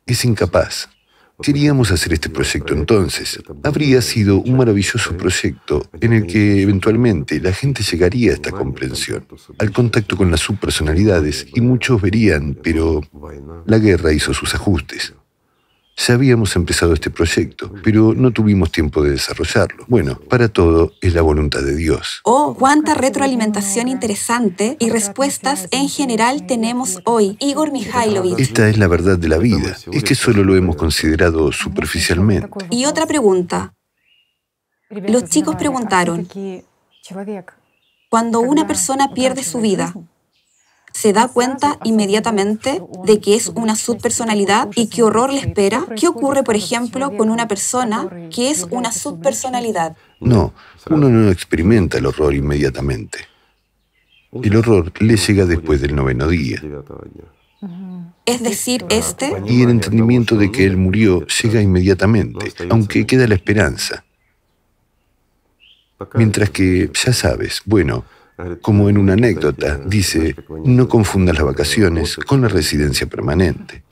Es 0.05 0.25
incapaz. 0.25 0.89
Queríamos 1.41 1.91
hacer 1.91 2.13
este 2.13 2.29
proyecto 2.29 2.73
entonces. 2.73 3.39
Habría 3.63 4.01
sido 4.01 4.37
un 4.37 4.57
maravilloso 4.57 5.17
proyecto 5.17 5.87
en 5.99 6.13
el 6.13 6.25
que 6.27 6.61
eventualmente 6.61 7.39
la 7.39 7.51
gente 7.51 7.83
llegaría 7.83 8.31
a 8.31 8.35
esta 8.35 8.51
comprensión, 8.51 9.25
al 9.59 9.71
contacto 9.71 10.15
con 10.15 10.31
las 10.31 10.39
subpersonalidades 10.39 11.47
y 11.53 11.61
muchos 11.61 12.01
verían, 12.01 12.57
pero 12.63 13.01
la 13.65 13.79
guerra 13.79 14.13
hizo 14.13 14.33
sus 14.33 14.55
ajustes. 14.55 15.13
Ya 15.97 16.13
habíamos 16.13 16.55
empezado 16.57 16.93
este 16.93 17.09
proyecto, 17.09 17.71
pero 17.83 18.13
no 18.13 18.31
tuvimos 18.31 18.69
tiempo 18.69 19.01
de 19.01 19.11
desarrollarlo. 19.11 19.85
Bueno, 19.87 20.19
para 20.29 20.49
todo 20.49 20.91
es 21.01 21.13
la 21.13 21.21
voluntad 21.21 21.61
de 21.61 21.75
Dios. 21.75 22.19
Oh, 22.23 22.53
cuánta 22.53 22.95
retroalimentación 22.95 23.87
interesante 23.87 24.75
y 24.79 24.89
respuestas 24.89 25.67
en 25.71 25.87
general 25.87 26.45
tenemos 26.47 26.99
hoy. 27.05 27.37
Igor 27.39 27.71
Mikhailovich. 27.71 28.39
Esta 28.39 28.67
es 28.67 28.77
la 28.77 28.87
verdad 28.87 29.17
de 29.17 29.29
la 29.29 29.37
vida. 29.37 29.77
Es 29.91 30.03
que 30.03 30.15
solo 30.15 30.43
lo 30.43 30.55
hemos 30.55 30.75
considerado 30.75 31.51
superficialmente. 31.53 32.49
Y 32.69 32.85
otra 32.85 33.05
pregunta. 33.05 33.73
Los 34.89 35.25
chicos 35.25 35.55
preguntaron, 35.55 36.27
cuando 38.09 38.41
una 38.41 38.67
persona 38.67 39.13
pierde 39.13 39.43
su 39.43 39.61
vida, 39.61 39.93
se 40.95 41.11
da 41.11 41.27
cuenta 41.27 41.77
inmediatamente 41.83 42.81
de 43.03 43.19
que 43.19 43.35
es 43.35 43.49
una 43.49 43.75
subpersonalidad 43.75 44.69
y 44.75 44.87
qué 44.87 45.03
horror 45.03 45.29
le 45.29 45.39
espera. 45.39 45.85
¿Qué 45.99 46.07
ocurre, 46.07 46.41
por 46.41 46.55
ejemplo, 46.55 47.11
con 47.17 47.29
una 47.29 47.49
persona 47.49 48.09
que 48.33 48.49
es 48.49 48.65
una 48.71 48.93
subpersonalidad? 48.93 49.97
No, 50.21 50.53
uno 50.89 51.09
no 51.09 51.29
experimenta 51.29 51.97
el 51.97 52.05
horror 52.05 52.33
inmediatamente. 52.33 53.19
El 54.41 54.55
horror 54.55 54.93
le 55.01 55.17
llega 55.17 55.45
después 55.45 55.81
del 55.81 55.95
noveno 55.95 56.29
día. 56.29 56.61
Es 58.25 58.41
decir, 58.41 58.85
este... 58.87 59.33
Y 59.45 59.63
el 59.63 59.71
entendimiento 59.71 60.37
de 60.37 60.49
que 60.49 60.65
él 60.65 60.77
murió 60.77 61.27
llega 61.27 61.61
inmediatamente, 61.61 62.53
aunque 62.69 63.05
queda 63.05 63.27
la 63.27 63.35
esperanza. 63.35 64.05
Mientras 66.13 66.51
que, 66.51 66.89
ya 66.93 67.11
sabes, 67.11 67.61
bueno, 67.65 68.05
como 68.61 68.89
en 68.89 68.97
una 68.97 69.13
anécdota, 69.13 69.77
dice, 69.85 70.35
no 70.63 70.87
confundas 70.87 71.35
las 71.35 71.45
vacaciones 71.45 72.17
con 72.17 72.41
la 72.41 72.47
residencia 72.47 73.07
permanente. 73.07 73.83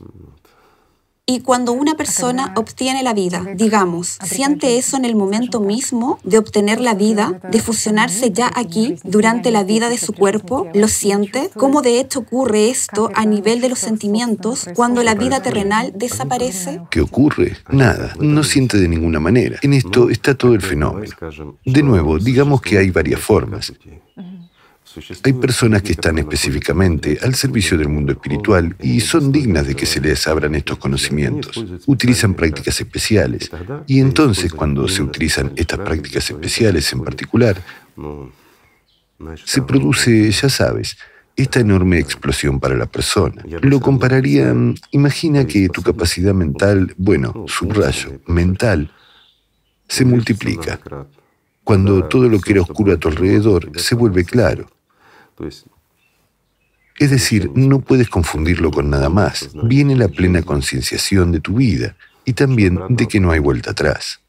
Y 1.26 1.40
cuando 1.40 1.72
una 1.72 1.96
persona 1.96 2.54
obtiene 2.58 3.02
la 3.02 3.14
vida, 3.14 3.46
digamos, 3.56 4.18
siente 4.26 4.78
eso 4.78 4.98
en 4.98 5.06
el 5.06 5.16
momento 5.16 5.62
mismo 5.62 6.20
de 6.26 6.38
obtener 6.38 6.82
la 6.82 6.96
vida, 6.96 7.40
de 7.50 7.62
fusionarse 7.62 8.32
ya 8.32 8.52
aquí, 8.54 8.98
durante 9.06 9.50
la 9.50 9.64
vida 9.64 9.88
de 9.88 9.98
su 9.98 10.12
cuerpo, 10.12 10.68
lo 10.74 10.90
siente, 10.90 11.50
como 11.56 11.82
de 11.82 12.02
hecho 12.02 12.20
ocurre 12.20 12.70
esto 12.70 13.10
a 13.16 13.26
nivel 13.26 13.62
de 13.62 13.70
los 13.70 13.80
sentimientos 13.80 14.68
cuando 14.76 15.02
la 15.02 15.16
vida 15.16 15.42
terrenal 15.42 15.94
desaparece. 15.96 16.82
¿Qué 16.90 17.00
ocurre? 17.00 17.56
Nada, 17.70 18.14
no 18.20 18.44
siente 18.44 18.78
de 18.78 18.90
ninguna 18.90 19.22
manera. 19.22 19.60
En 19.62 19.72
esto 19.72 20.10
está 20.10 20.36
todo 20.36 20.54
el 20.54 20.62
fenómeno. 20.62 21.16
De 21.64 21.84
nuevo, 21.84 22.20
digamos 22.20 22.62
que 22.62 22.78
hay 22.78 22.92
varias 22.92 23.22
formas. 23.22 23.72
Hay 25.24 25.34
personas 25.34 25.82
que 25.82 25.94
están 25.94 26.18
específicamente 26.20 27.18
al 27.22 27.36
servicio 27.36 27.78
del 27.78 27.90
mundo 27.90 28.12
espiritual 28.12 28.76
y 28.82 29.00
son 29.00 29.32
dignas 29.32 29.68
de 29.68 29.76
que 29.76 29.86
se 29.86 30.00
les 30.00 30.28
abran 30.28 30.56
estos 30.56 30.78
conocimientos. 30.78 31.64
Utilizan 31.86 32.34
prácticas 32.34 32.80
especiales 32.80 33.50
y 33.88 34.00
entonces 34.00 34.54
cuando 34.54 34.88
se 34.88 35.02
utilizan 35.02 35.52
estas 35.56 35.80
prácticas 35.80 36.30
especiales 36.30 36.92
en 36.94 37.04
particular, 37.04 37.62
se 39.46 39.62
produce, 39.62 40.32
ya 40.32 40.50
sabes, 40.50 40.98
esta 41.36 41.60
enorme 41.60 42.00
explosión 42.00 42.60
para 42.60 42.76
la 42.76 42.86
persona. 42.86 43.44
Lo 43.62 43.80
compararía, 43.80 44.54
imagina 44.92 45.46
que 45.46 45.70
tu 45.70 45.82
capacidad 45.82 46.34
mental, 46.34 46.94
bueno, 46.98 47.46
subrayo, 47.48 48.22
mental, 48.28 48.92
se 49.88 50.06
multiplica. 50.06 50.80
Cuando 51.64 52.04
todo 52.06 52.28
lo 52.28 52.40
que 52.40 52.52
era 52.52 52.62
oscuro 52.62 52.94
a 52.94 52.98
tu 52.98 53.08
alrededor 53.08 53.72
se 53.80 53.96
vuelve 53.96 54.26
claro. 54.26 54.68
Es 57.00 57.10
decir, 57.10 57.52
no 57.56 57.80
puedes 57.80 58.10
confundirlo 58.10 58.72
con 58.72 58.90
nada 58.90 59.10
más. 59.10 59.50
Viene 59.64 59.96
la 59.96 60.08
plena 60.08 60.44
concienciación 60.44 61.32
de 61.32 61.40
tu 61.40 61.56
vida 61.56 61.96
y 62.26 62.34
también 62.34 62.80
de 62.90 63.08
que 63.08 63.20
no 63.20 63.32
hay 63.32 63.40
vuelta 63.40 63.72
atrás. 63.72 64.22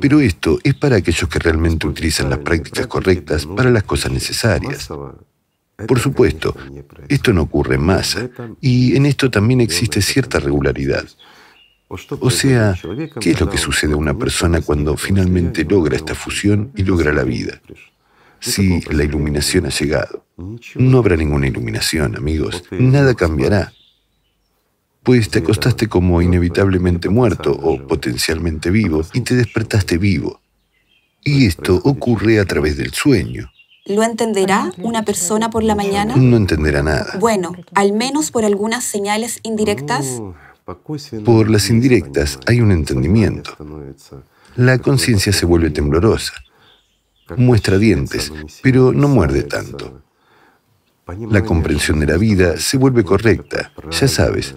Pero 0.00 0.20
esto 0.20 0.58
es 0.62 0.74
para 0.74 0.96
aquellos 0.96 1.28
que 1.28 1.38
realmente 1.38 1.86
utilizan 1.86 2.30
las 2.30 2.38
prácticas 2.40 2.86
correctas 2.86 3.46
para 3.46 3.70
las 3.70 3.84
cosas 3.84 4.12
necesarias. 4.12 4.88
Por 5.86 5.98
supuesto, 5.98 6.54
esto 7.08 7.32
no 7.32 7.42
ocurre 7.42 7.76
en 7.76 7.82
masa. 7.82 8.28
Y 8.60 8.96
en 8.96 9.06
esto 9.06 9.30
también 9.30 9.60
existe 9.60 10.02
cierta 10.02 10.38
regularidad. 10.38 11.06
O 11.88 12.30
sea, 12.30 12.78
¿qué 13.20 13.30
es 13.32 13.40
lo 13.40 13.50
que 13.50 13.58
sucede 13.58 13.94
a 13.94 13.96
una 13.96 14.16
persona 14.16 14.60
cuando 14.60 14.96
finalmente 14.96 15.64
logra 15.64 15.96
esta 15.96 16.14
fusión 16.14 16.70
y 16.76 16.84
logra 16.84 17.12
la 17.12 17.24
vida? 17.24 17.60
Si 18.40 18.80
la 18.82 19.04
iluminación 19.04 19.66
ha 19.66 19.70
llegado. 19.70 20.24
No 20.74 20.98
habrá 20.98 21.16
ninguna 21.16 21.46
iluminación, 21.46 22.16
amigos. 22.16 22.64
Nada 22.70 23.14
cambiará. 23.14 23.72
Pues 25.02 25.30
te 25.30 25.38
acostaste 25.38 25.88
como 25.88 26.20
inevitablemente 26.20 27.08
muerto 27.08 27.52
o 27.52 27.86
potencialmente 27.86 28.70
vivo 28.70 29.02
y 29.14 29.20
te 29.20 29.34
despertaste 29.34 29.98
vivo. 29.98 30.40
Y 31.22 31.46
esto 31.46 31.80
ocurre 31.84 32.40
a 32.40 32.44
través 32.44 32.76
del 32.76 32.92
sueño. 32.92 33.50
¿Lo 33.86 34.02
entenderá 34.02 34.72
una 34.78 35.02
persona 35.04 35.50
por 35.50 35.62
la 35.62 35.74
mañana? 35.74 36.14
No 36.16 36.36
entenderá 36.36 36.82
nada. 36.82 37.16
Bueno, 37.18 37.52
al 37.74 37.92
menos 37.92 38.30
por 38.30 38.44
algunas 38.44 38.84
señales 38.84 39.40
indirectas. 39.42 40.20
Por 41.24 41.50
las 41.50 41.70
indirectas 41.70 42.38
hay 42.46 42.60
un 42.60 42.70
entendimiento. 42.72 43.56
La 44.56 44.78
conciencia 44.78 45.32
se 45.32 45.46
vuelve 45.46 45.70
temblorosa 45.70 46.34
muestra 47.36 47.78
dientes, 47.78 48.32
pero 48.62 48.92
no 48.92 49.08
muerde 49.08 49.42
tanto. 49.42 50.02
La 51.30 51.42
comprensión 51.44 52.00
de 52.00 52.06
la 52.06 52.16
vida 52.16 52.56
se 52.58 52.76
vuelve 52.76 53.04
correcta, 53.04 53.72
ya 53.90 54.08
sabes. 54.08 54.54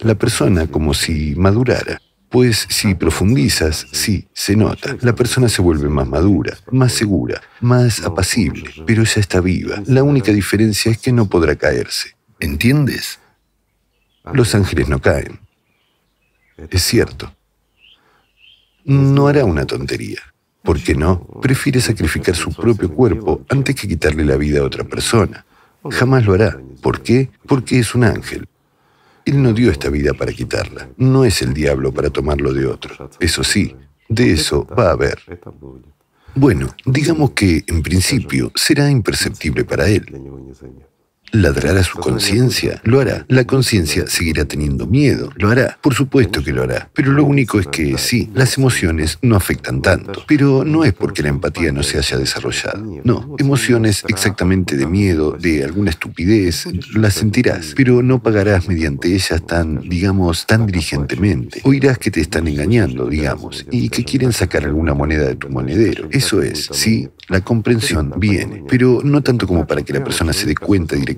La 0.00 0.14
persona 0.14 0.66
como 0.66 0.94
si 0.94 1.34
madurara. 1.36 2.00
Pues 2.28 2.66
si 2.68 2.94
profundizas, 2.94 3.86
sí, 3.92 4.28
se 4.32 4.56
nota. 4.56 4.96
La 5.00 5.14
persona 5.14 5.48
se 5.48 5.62
vuelve 5.62 5.88
más 5.88 6.08
madura, 6.08 6.58
más 6.72 6.92
segura, 6.92 7.40
más 7.60 8.02
apacible, 8.04 8.68
pero 8.84 9.04
ya 9.04 9.20
está 9.20 9.40
viva. 9.40 9.80
La 9.86 10.02
única 10.02 10.32
diferencia 10.32 10.90
es 10.90 10.98
que 10.98 11.12
no 11.12 11.28
podrá 11.28 11.54
caerse. 11.54 12.16
¿Entiendes? 12.40 13.20
Los 14.32 14.54
ángeles 14.54 14.88
no 14.88 15.00
caen. 15.00 15.38
Es 16.70 16.82
cierto. 16.82 17.32
No 18.84 19.28
hará 19.28 19.44
una 19.44 19.64
tontería. 19.64 20.20
¿Por 20.66 20.82
qué 20.82 20.96
no? 20.96 21.24
Prefiere 21.40 21.80
sacrificar 21.80 22.34
su 22.34 22.52
propio 22.52 22.92
cuerpo 22.92 23.42
antes 23.48 23.76
que 23.76 23.86
quitarle 23.86 24.24
la 24.24 24.36
vida 24.36 24.58
a 24.58 24.64
otra 24.64 24.82
persona. 24.82 25.46
Jamás 25.90 26.26
lo 26.26 26.34
hará. 26.34 26.60
¿Por 26.82 27.02
qué? 27.02 27.30
Porque 27.46 27.78
es 27.78 27.94
un 27.94 28.02
ángel. 28.02 28.48
Él 29.24 29.40
no 29.40 29.52
dio 29.52 29.70
esta 29.70 29.88
vida 29.90 30.12
para 30.12 30.32
quitarla. 30.32 30.88
No 30.96 31.24
es 31.24 31.40
el 31.40 31.54
diablo 31.54 31.92
para 31.92 32.10
tomarlo 32.10 32.52
de 32.52 32.66
otro. 32.66 33.08
Eso 33.20 33.44
sí, 33.44 33.76
de 34.08 34.32
eso 34.32 34.66
va 34.66 34.88
a 34.88 34.92
haber. 34.92 35.18
Bueno, 36.34 36.74
digamos 36.84 37.30
que 37.30 37.62
en 37.68 37.82
principio 37.82 38.50
será 38.56 38.90
imperceptible 38.90 39.64
para 39.64 39.86
él. 39.86 40.04
¿Ladrará 41.32 41.82
su 41.82 41.98
conciencia? 41.98 42.80
Lo 42.84 43.00
hará. 43.00 43.24
La 43.28 43.44
conciencia 43.44 44.06
seguirá 44.06 44.44
teniendo 44.44 44.86
miedo. 44.86 45.30
Lo 45.36 45.50
hará. 45.50 45.78
Por 45.82 45.94
supuesto 45.94 46.42
que 46.42 46.52
lo 46.52 46.62
hará. 46.62 46.88
Pero 46.94 47.12
lo 47.12 47.24
único 47.24 47.58
es 47.58 47.66
que 47.66 47.98
sí, 47.98 48.30
las 48.34 48.56
emociones 48.56 49.18
no 49.22 49.36
afectan 49.36 49.82
tanto. 49.82 50.22
Pero 50.26 50.64
no 50.64 50.84
es 50.84 50.92
porque 50.92 51.22
la 51.22 51.28
empatía 51.28 51.72
no 51.72 51.82
se 51.82 51.98
haya 51.98 52.16
desarrollado. 52.16 53.00
No, 53.04 53.34
emociones 53.38 54.04
exactamente 54.08 54.76
de 54.76 54.86
miedo, 54.86 55.32
de 55.32 55.64
alguna 55.64 55.90
estupidez, 55.90 56.66
las 56.94 57.14
sentirás, 57.14 57.74
pero 57.76 58.02
no 58.02 58.22
pagarás 58.22 58.68
mediante 58.68 59.14
ellas 59.14 59.44
tan, 59.46 59.80
digamos, 59.88 60.46
tan 60.46 60.66
diligentemente. 60.66 61.60
Oirás 61.64 61.98
que 61.98 62.10
te 62.10 62.20
están 62.20 62.48
engañando, 62.48 63.06
digamos, 63.06 63.66
y 63.70 63.88
que 63.88 64.04
quieren 64.04 64.32
sacar 64.32 64.64
alguna 64.64 64.94
moneda 64.94 65.26
de 65.26 65.34
tu 65.34 65.48
monedero. 65.48 66.08
Eso 66.10 66.40
es, 66.42 66.68
sí, 66.72 67.08
la 67.28 67.40
comprensión 67.40 68.14
viene, 68.16 68.64
pero 68.68 69.00
no 69.02 69.22
tanto 69.22 69.46
como 69.46 69.66
para 69.66 69.82
que 69.82 69.92
la 69.92 70.04
persona 70.04 70.32
se 70.32 70.46
dé 70.46 70.54
cuenta 70.54 70.94
directamente 70.94 71.15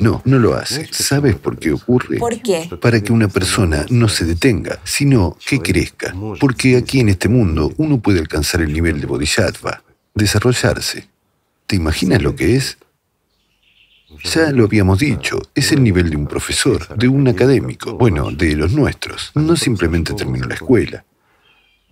no, 0.00 0.22
no 0.24 0.38
lo 0.38 0.54
hace. 0.54 0.88
¿Sabes 0.92 1.36
por 1.36 1.58
qué 1.58 1.72
ocurre? 1.72 2.18
¿Por 2.18 2.40
qué? 2.40 2.68
Para 2.80 3.00
que 3.00 3.12
una 3.12 3.28
persona 3.28 3.86
no 3.90 4.08
se 4.08 4.24
detenga, 4.24 4.78
sino 4.84 5.36
que 5.46 5.60
crezca. 5.60 6.14
Porque 6.40 6.76
aquí 6.76 7.00
en 7.00 7.08
este 7.08 7.28
mundo 7.28 7.72
uno 7.76 7.98
puede 8.00 8.20
alcanzar 8.20 8.62
el 8.62 8.72
nivel 8.72 9.00
de 9.00 9.06
Bodhisattva, 9.06 9.82
desarrollarse. 10.14 11.08
¿Te 11.66 11.76
imaginas 11.76 12.22
lo 12.22 12.36
que 12.36 12.56
es? 12.56 12.78
Ya 14.22 14.52
lo 14.52 14.64
habíamos 14.64 15.00
dicho, 15.00 15.40
es 15.54 15.72
el 15.72 15.82
nivel 15.82 16.10
de 16.10 16.16
un 16.16 16.26
profesor, 16.26 16.96
de 16.96 17.08
un 17.08 17.26
académico, 17.26 17.94
bueno, 17.94 18.30
de 18.30 18.54
los 18.54 18.72
nuestros. 18.72 19.32
No 19.34 19.56
simplemente 19.56 20.14
terminó 20.14 20.46
la 20.46 20.54
escuela. 20.54 21.04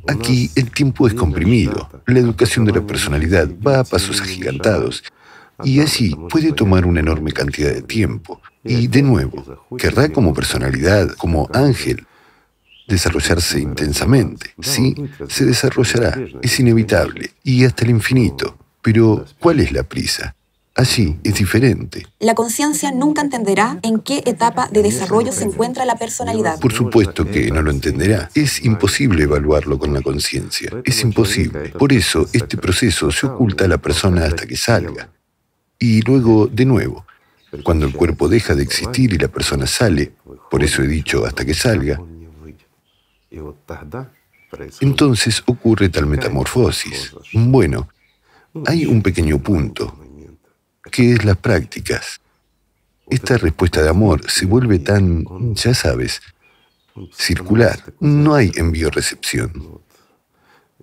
Aquí 0.08 0.50
el 0.56 0.70
tiempo 0.70 1.06
es 1.06 1.14
comprimido, 1.14 1.88
la 2.06 2.18
educación 2.18 2.64
de 2.64 2.72
la 2.72 2.84
personalidad 2.84 3.48
va 3.64 3.80
a 3.80 3.84
pasos 3.84 4.20
agigantados 4.20 5.04
y 5.64 5.80
así 5.80 6.16
puede 6.30 6.52
tomar 6.52 6.86
una 6.86 7.00
enorme 7.00 7.32
cantidad 7.32 7.72
de 7.72 7.82
tiempo. 7.82 8.40
Y 8.64 8.86
de 8.86 9.02
nuevo, 9.02 9.68
querrá 9.76 10.08
como 10.10 10.32
personalidad, 10.32 11.08
como 11.16 11.48
ángel, 11.52 12.06
desarrollarse 12.86 13.60
intensamente. 13.60 14.54
Sí, 14.60 14.94
se 15.28 15.44
desarrollará, 15.46 16.18
es 16.42 16.60
inevitable, 16.60 17.32
y 17.42 17.64
hasta 17.64 17.84
el 17.84 17.90
infinito. 17.90 18.56
Pero, 18.82 19.24
¿cuál 19.38 19.60
es 19.60 19.72
la 19.72 19.82
prisa? 19.84 20.34
Allí 20.74 21.18
es 21.22 21.34
diferente. 21.34 22.06
La 22.18 22.34
conciencia 22.34 22.90
nunca 22.92 23.20
entenderá 23.20 23.78
en 23.82 24.00
qué 24.00 24.22
etapa 24.24 24.68
de 24.72 24.82
desarrollo 24.82 25.30
se 25.30 25.44
encuentra 25.44 25.84
la 25.84 25.96
personalidad. 25.96 26.58
Por 26.60 26.72
supuesto 26.72 27.26
que 27.26 27.50
no 27.50 27.60
lo 27.60 27.70
entenderá. 27.70 28.30
Es 28.34 28.64
imposible 28.64 29.24
evaluarlo 29.24 29.78
con 29.78 29.92
la 29.92 30.00
conciencia. 30.00 30.70
Es 30.84 31.02
imposible. 31.02 31.68
Por 31.78 31.92
eso 31.92 32.26
este 32.32 32.56
proceso 32.56 33.10
se 33.10 33.26
oculta 33.26 33.66
a 33.66 33.68
la 33.68 33.78
persona 33.78 34.24
hasta 34.24 34.46
que 34.46 34.56
salga. 34.56 35.10
Y 35.82 36.00
luego, 36.02 36.46
de 36.46 36.64
nuevo, 36.64 37.04
cuando 37.64 37.86
el 37.86 37.92
cuerpo 37.92 38.28
deja 38.28 38.54
de 38.54 38.62
existir 38.62 39.12
y 39.12 39.18
la 39.18 39.26
persona 39.26 39.66
sale, 39.66 40.12
por 40.48 40.62
eso 40.62 40.80
he 40.80 40.86
dicho 40.86 41.26
hasta 41.26 41.44
que 41.44 41.54
salga, 41.54 42.00
entonces 44.80 45.42
ocurre 45.46 45.88
tal 45.88 46.06
metamorfosis. 46.06 47.12
Bueno, 47.32 47.88
hay 48.64 48.86
un 48.86 49.02
pequeño 49.02 49.40
punto. 49.42 49.98
¿Qué 50.88 51.14
es 51.14 51.24
las 51.24 51.36
prácticas? 51.38 52.20
Esta 53.10 53.36
respuesta 53.36 53.82
de 53.82 53.88
amor 53.88 54.30
se 54.30 54.46
vuelve 54.46 54.78
tan, 54.78 55.24
ya 55.54 55.74
sabes, 55.74 56.22
circular. 57.12 57.92
No 57.98 58.36
hay 58.36 58.52
envío-recepción. 58.54 59.80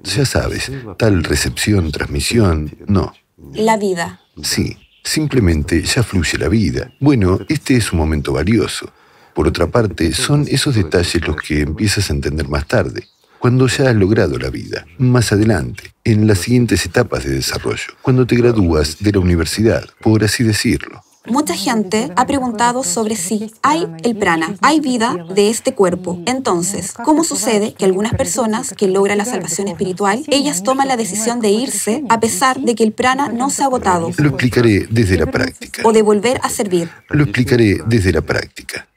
Ya 0.04 0.26
sabes, 0.26 0.70
tal 0.98 1.24
recepción, 1.24 1.90
transmisión, 1.90 2.78
no. 2.86 3.14
La 3.54 3.78
vida. 3.78 4.20
Sí, 4.44 4.78
simplemente 5.10 5.82
ya 5.82 6.04
fluye 6.04 6.38
la 6.38 6.48
vida. 6.48 6.94
Bueno, 7.00 7.40
este 7.50 7.76
es 7.76 7.92
un 7.92 7.98
momento 7.98 8.34
valioso. 8.34 8.92
Por 9.34 9.48
otra 9.48 9.68
parte, 9.68 10.14
son 10.14 10.46
esos 10.48 10.76
detalles 10.76 11.28
los 11.28 11.36
que 11.36 11.62
empiezas 11.62 12.10
a 12.10 12.14
entender 12.14 12.48
más 12.48 12.68
tarde, 12.68 13.08
cuando 13.40 13.68
ya 13.68 13.90
has 13.90 13.96
logrado 13.96 14.38
la 14.38 14.50
vida, 14.50 14.86
más 15.00 15.32
adelante, 15.32 15.94
en 16.04 16.28
las 16.28 16.40
siguientes 16.40 16.86
etapas 16.86 17.24
de 17.24 17.32
desarrollo, 17.32 17.94
cuando 18.02 18.28
te 18.28 18.36
gradúas 18.36 18.98
de 19.00 19.12
la 19.12 19.20
universidad, 19.20 19.90
por 20.02 20.24
así 20.24 20.44
decirlo. 20.44 21.02
Mucha 21.26 21.54
gente 21.54 22.12
ha 22.16 22.26
preguntado 22.26 22.84
sobre 22.84 23.16
si 23.16 23.52
hay 23.62 23.88
el 24.04 24.18
prana, 24.18 24.56
hay 24.62 24.80
vida 24.80 25.26
de 25.36 25.50
este 25.50 25.76
cuerpo. 25.76 26.22
Entonces, 26.26 26.94
¿cómo 26.94 27.24
sucede 27.24 27.74
que 27.74 27.86
algunas 27.86 28.14
personas 28.14 28.74
que 28.74 28.88
logran 28.88 29.18
la 29.18 29.26
salvación 29.26 29.68
espiritual, 29.68 30.24
ellas 30.28 30.64
toman 30.64 30.88
la 30.88 30.96
decisión 30.96 31.42
de 31.42 31.50
irse 31.50 32.04
a 32.10 32.20
pesar 32.20 32.62
de 32.62 32.74
que 32.74 32.84
el 32.84 32.94
prana 32.94 33.28
no 33.30 33.50
se 33.50 33.64
ha 33.64 33.66
agotado? 33.66 34.12
Lo 34.18 34.30
explicaré 34.30 34.88
desde 34.90 35.18
la 35.18 35.26
práctica. 35.26 35.82
O 35.86 35.92
de 35.92 36.02
volver 36.02 36.40
a 36.42 36.50
servir. 36.50 36.90
Lo 37.10 37.24
explicaré 37.24 37.80
desde 37.86 38.14
la 38.14 38.22
práctica. 38.22 38.88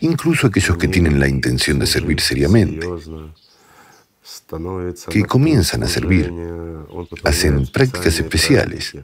Incluso 0.00 0.46
aquellos 0.46 0.76
que 0.78 0.88
tienen 0.88 1.20
la 1.20 1.28
intención 1.28 1.78
de 1.78 1.86
servir 1.86 2.20
seriamente, 2.20 2.86
que 5.10 5.24
comienzan 5.24 5.82
a 5.82 5.88
servir, 5.88 6.32
hacen 7.24 7.66
prácticas 7.66 8.18
especiales. 8.18 8.96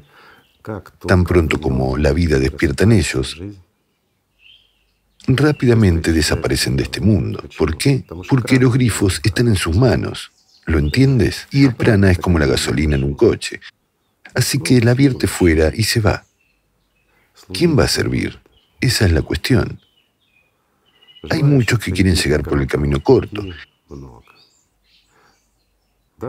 Tan 1.07 1.25
pronto 1.25 1.61
como 1.61 1.97
la 1.97 2.13
vida 2.13 2.39
despierta 2.39 2.85
en 2.85 2.93
ellos, 2.93 3.41
rápidamente 5.27 6.13
desaparecen 6.13 6.77
de 6.77 6.85
este 6.85 7.01
mundo. 7.01 7.43
¿Por 7.57 7.77
qué? 7.77 8.05
Porque 8.29 8.59
los 8.59 8.73
grifos 8.73 9.21
están 9.25 9.49
en 9.49 9.57
sus 9.57 9.77
manos. 9.77 10.31
¿Lo 10.65 10.79
entiendes? 10.79 11.49
Y 11.51 11.65
el 11.65 11.75
prana 11.75 12.11
es 12.11 12.19
como 12.19 12.39
la 12.39 12.47
gasolina 12.47 12.95
en 12.95 13.05
un 13.05 13.15
coche. 13.15 13.61
Así 14.35 14.61
que 14.61 14.81
la 14.81 14.95
vierte 14.95 15.27
fuera 15.27 15.73
y 15.75 15.83
se 15.85 16.01
va. 16.01 16.25
¿Quién 17.53 17.79
va 17.79 17.85
a 17.85 17.89
servir? 17.89 18.39
Esa 18.81 19.07
es 19.07 19.13
la 19.13 19.23
cuestión. 19.23 19.81
Hay 21.31 21.43
muchos 21.43 21.79
que 21.79 21.93
quieren 21.93 22.15
llegar 22.15 22.43
por 22.43 22.61
el 22.61 22.67
camino 22.67 23.03
corto, 23.03 23.45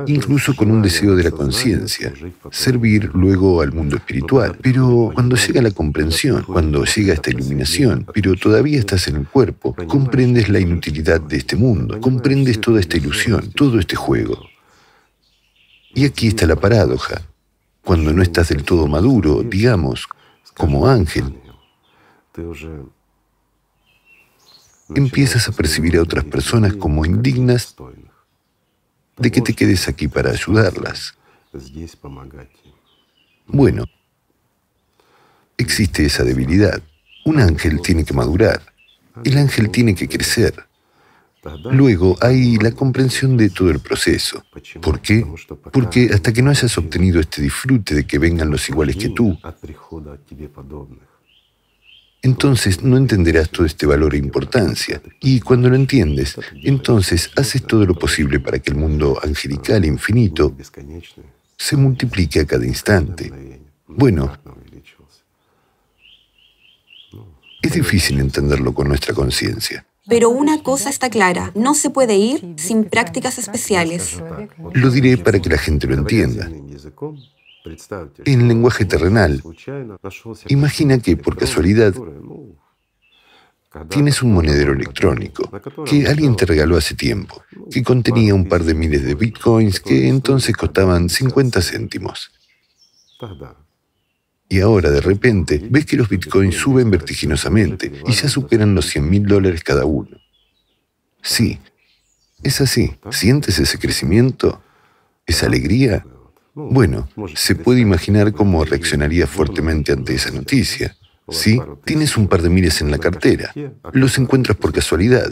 incluso 0.08 0.56
con 0.56 0.72
un 0.72 0.82
deseo 0.82 1.16
de 1.16 1.24
la 1.24 1.32
conciencia, 1.32 2.14
servir 2.52 3.12
luego 3.14 3.62
al 3.62 3.72
mundo 3.72 3.96
espiritual. 3.98 4.58
Pero 4.62 5.12
cuando 5.14 5.36
llega 5.36 5.62
la 5.62 5.72
comprensión, 5.72 6.44
cuando 6.44 6.84
llega 6.86 7.14
esta 7.14 7.30
iluminación, 7.30 8.06
pero 8.14 8.36
todavía 8.36 8.80
estás 8.80 9.08
en 9.08 9.18
el 9.18 9.28
cuerpo, 9.28 9.76
comprendes 9.88 10.50
la 10.50 10.60
inutilidad 10.60 11.22
de 11.22 11.38
este 11.38 11.56
mundo, 11.56 12.00
comprendes 12.00 12.60
toda 12.60 12.80
esta 12.80 12.98
ilusión, 12.98 13.52
todo 13.52 13.80
este 13.80 13.96
juego. 13.96 14.38
Y 15.94 16.06
aquí 16.06 16.28
está 16.28 16.48
la 16.48 16.56
paradoja. 16.56 17.22
Cuando 17.84 18.14
no 18.14 18.24
estás 18.24 18.50
del 18.50 18.64
todo 18.64 18.88
maduro, 18.88 19.44
digamos, 19.44 20.08
como 20.56 20.88
ángel, 20.88 21.36
empiezas 24.96 25.48
a 25.48 25.52
percibir 25.52 25.98
a 25.98 26.02
otras 26.02 26.24
personas 26.24 26.74
como 26.74 27.06
indignas 27.06 27.76
de 29.24 29.32
que 29.32 29.42
te 29.42 29.54
quedes 29.54 29.88
aquí 29.88 30.08
para 30.08 30.30
ayudarlas. 30.30 31.16
Bueno, 33.48 33.86
existe 35.58 36.06
esa 36.06 36.24
debilidad. 36.24 36.82
Un 37.26 37.40
ángel 37.40 37.82
tiene 37.82 38.04
que 38.04 38.14
madurar. 38.14 38.62
El 39.24 39.38
ángel 39.38 39.70
tiene 39.70 39.96
que 39.96 40.08
crecer. 40.08 40.54
Luego 41.72 42.18
hay 42.22 42.58
la 42.58 42.72
comprensión 42.72 43.36
de 43.36 43.50
todo 43.50 43.70
el 43.70 43.80
proceso. 43.80 44.44
¿Por 44.82 45.02
qué? 45.02 45.26
Porque 45.72 46.10
hasta 46.14 46.32
que 46.32 46.42
no 46.42 46.50
hayas 46.50 46.78
obtenido 46.78 47.20
este 47.20 47.42
disfrute 47.42 47.96
de 47.96 48.08
que 48.08 48.18
vengan 48.18 48.50
los 48.50 48.68
iguales 48.70 48.96
que 48.96 49.10
tú, 49.10 49.38
entonces 52.24 52.82
no 52.82 52.96
entenderás 52.96 53.50
todo 53.50 53.66
este 53.66 53.86
valor 53.86 54.16
e 54.16 54.18
importancia. 54.18 55.02
Y 55.20 55.42
cuando 55.42 55.70
lo 55.70 55.76
entiendes, 55.76 56.38
entonces 56.64 57.30
haces 57.36 57.64
todo 57.64 57.86
lo 57.86 57.96
posible 57.96 58.40
para 58.40 58.60
que 58.60 58.72
el 58.72 58.78
mundo 58.78 59.20
angelical 59.22 59.84
infinito 59.84 60.56
se 61.58 61.76
multiplique 61.76 62.40
a 62.40 62.46
cada 62.46 62.66
instante. 62.66 63.60
Bueno, 63.88 64.38
es 67.62 67.74
difícil 67.74 68.20
entenderlo 68.22 68.74
con 68.74 68.88
nuestra 68.88 69.14
conciencia. 69.14 69.86
Pero 70.08 70.30
una 70.30 70.64
cosa 70.64 70.90
está 70.90 71.10
clara, 71.10 71.52
no 71.56 71.76
se 71.76 71.90
puede 71.90 72.16
ir 72.16 72.56
sin 72.58 72.86
prácticas 72.86 73.38
especiales. 73.38 74.22
Lo 74.74 74.90
diré 74.90 75.18
para 75.18 75.40
que 75.40 75.50
la 75.50 75.58
gente 75.58 75.88
lo 75.88 75.96
entienda. 75.96 76.50
En 78.26 78.48
lenguaje 78.48 78.86
terrenal, 78.86 79.42
imagina 80.50 81.00
que 81.00 81.16
por 81.16 81.38
casualidad 81.38 81.94
tienes 83.90 84.22
un 84.22 84.34
monedero 84.34 84.74
electrónico 84.74 85.50
que 85.86 86.08
alguien 86.08 86.36
te 86.36 86.46
regaló 86.46 86.78
hace 86.78 86.96
tiempo, 86.96 87.44
que 87.72 87.84
contenía 87.84 88.36
un 88.36 88.48
par 88.48 88.64
de 88.64 88.74
miles 88.74 89.04
de 89.04 89.16
bitcoins 89.16 89.80
que 89.80 90.08
entonces 90.08 90.56
costaban 90.56 91.10
50 91.10 91.62
céntimos. 91.62 92.32
Y 94.50 94.60
ahora 94.60 94.92
de 94.92 95.02
repente 95.02 95.60
ves 95.70 95.86
que 95.86 95.98
los 95.98 96.10
bitcoins 96.10 96.56
suben 96.56 96.92
vertiginosamente 96.92 97.92
y 98.06 98.12
ya 98.12 98.28
superan 98.28 98.76
los 98.76 98.86
100 98.88 99.10
mil 99.10 99.26
dólares 99.26 99.64
cada 99.64 99.86
uno. 99.86 100.18
Sí, 101.22 101.60
es 102.44 102.60
así. 102.60 102.94
¿Sientes 103.10 103.58
ese 103.58 103.80
crecimiento? 103.80 104.62
¿Esa 105.26 105.46
alegría? 105.46 106.06
Bueno, 106.56 107.10
se 107.36 107.56
puede 107.56 107.82
imaginar 107.82 108.32
cómo 108.32 108.64
reaccionaría 108.64 109.26
fuertemente 109.26 109.92
ante 109.92 110.14
esa 110.14 110.30
noticia. 110.30 110.96
Sí, 111.30 111.60
tienes 111.84 112.16
un 112.16 112.28
par 112.28 112.42
de 112.44 112.50
miles 112.50 112.82
en 112.82 112.92
la 112.92 113.00
cartera, 113.00 113.52
los 113.94 114.18
encuentras 114.20 114.58
por 114.58 114.72
casualidad. 114.72 115.32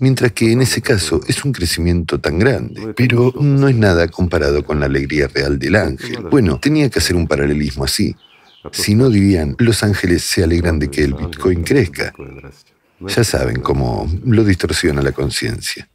Mientras 0.00 0.32
que 0.32 0.52
en 0.52 0.62
ese 0.62 0.82
caso 0.82 1.20
es 1.26 1.44
un 1.44 1.52
crecimiento 1.52 2.20
tan 2.20 2.38
grande, 2.38 2.92
pero 2.94 3.32
no 3.40 3.68
es 3.68 3.76
nada 3.76 4.06
comparado 4.08 4.64
con 4.64 4.80
la 4.80 4.86
alegría 4.86 5.28
real 5.28 5.58
del 5.58 5.76
ángel. 5.76 6.24
Bueno, 6.30 6.60
tenía 6.60 6.90
que 6.90 6.98
hacer 6.98 7.16
un 7.16 7.26
paralelismo 7.26 7.84
así. 7.84 8.14
Si 8.70 8.94
no 8.94 9.08
dirían, 9.08 9.56
los 9.58 9.82
ángeles 9.82 10.24
se 10.24 10.44
alegran 10.44 10.78
de 10.78 10.90
que 10.90 11.02
el 11.02 11.14
Bitcoin 11.14 11.62
crezca. 11.64 12.12
Ya 13.00 13.24
saben 13.24 13.60
cómo 13.60 14.10
lo 14.24 14.44
distorsiona 14.44 15.00
la 15.00 15.12
conciencia. 15.12 15.88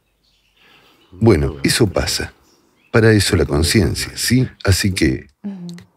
Bueno, 1.12 1.56
eso 1.62 1.86
pasa 1.86 2.32
para 2.94 3.10
eso 3.10 3.34
la 3.34 3.44
conciencia, 3.44 4.12
¿sí? 4.14 4.48
Así 4.62 4.92
que... 4.92 5.26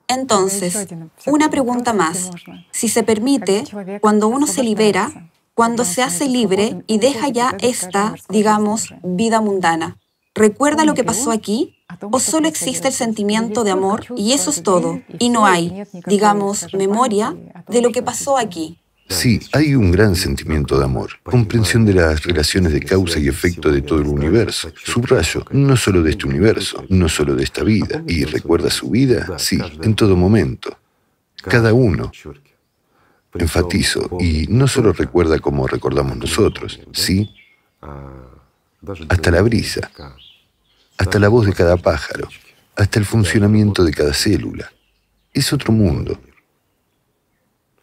Entonces, 0.08 0.88
una 1.28 1.52
pregunta 1.52 1.94
más. 1.94 2.32
Si 2.72 2.90
se 2.90 3.04
permite, 3.04 3.66
cuando 4.02 4.28
uno 4.28 4.48
se 4.48 4.64
libera, 4.64 5.30
cuando 5.54 5.86
se 5.86 6.02
hace 6.02 6.28
libre 6.28 6.82
y 6.88 6.98
deja 6.98 7.30
ya 7.30 7.56
esta, 7.62 8.16
digamos, 8.30 8.96
vida 9.04 9.42
mundana, 9.42 10.00
¿recuerda 10.34 10.86
lo 10.86 10.96
que 10.96 11.04
pasó 11.04 11.30
aquí? 11.30 11.78
¿O 12.12 12.20
solo 12.20 12.48
existe 12.48 12.88
el 12.88 12.96
sentimiento 12.96 13.64
de 13.64 13.70
amor 13.70 14.08
y 14.16 14.32
eso 14.32 14.50
es 14.50 14.64
todo? 14.64 15.00
Y 15.20 15.30
no 15.30 15.46
hay, 15.46 15.84
digamos, 16.08 16.74
memoria 16.74 17.38
de 17.68 17.84
lo 17.84 17.92
que 17.92 18.02
pasó 18.02 18.40
aquí. 18.40 18.80
Sí, 19.10 19.40
hay 19.54 19.74
un 19.74 19.92
gran 19.92 20.16
sentimiento 20.16 20.78
de 20.78 20.84
amor, 20.84 21.12
comprensión 21.24 21.86
de 21.86 21.94
las 21.94 22.24
relaciones 22.24 22.74
de 22.74 22.82
causa 22.82 23.20
y 23.20 23.28
efecto 23.28 23.72
de 23.72 23.82
todo 23.82 24.00
el 24.00 24.08
universo. 24.08 24.72
Subrayo, 24.84 25.46
no 25.52 25.78
solo 25.78 26.04
de 26.04 26.12
este 26.12 26.28
universo, 26.28 26.84
no 26.90 27.08
solo 27.08 27.36
de 27.36 27.44
esta 27.44 27.64
vida. 27.64 28.04
¿Y 28.08 28.26
recuerda 28.26 28.70
su 28.70 28.90
vida? 28.90 29.38
Sí, 29.40 29.60
en 29.82 29.96
todo 29.96 30.16
momento. 30.18 30.78
Cada 31.42 31.74
uno. 31.74 32.12
Enfatizo, 33.34 34.18
y 34.20 34.48
no 34.48 34.68
solo 34.68 34.94
recuerda 34.94 35.40
como 35.40 35.68
recordamos 35.68 36.18
nosotros, 36.18 36.80
sí, 36.92 37.30
hasta 39.10 39.32
la 39.32 39.42
brisa, 39.42 39.92
hasta 40.98 41.20
la 41.20 41.28
voz 41.28 41.46
de 41.46 41.54
cada 41.54 41.78
pájaro, 41.78 42.28
hasta 42.76 43.00
el 43.00 43.06
funcionamiento 43.06 43.84
de 43.84 43.92
cada 43.92 44.14
célula. 44.14 44.72
Es 45.34 45.54
otro 45.54 45.72
mundo, 45.72 46.20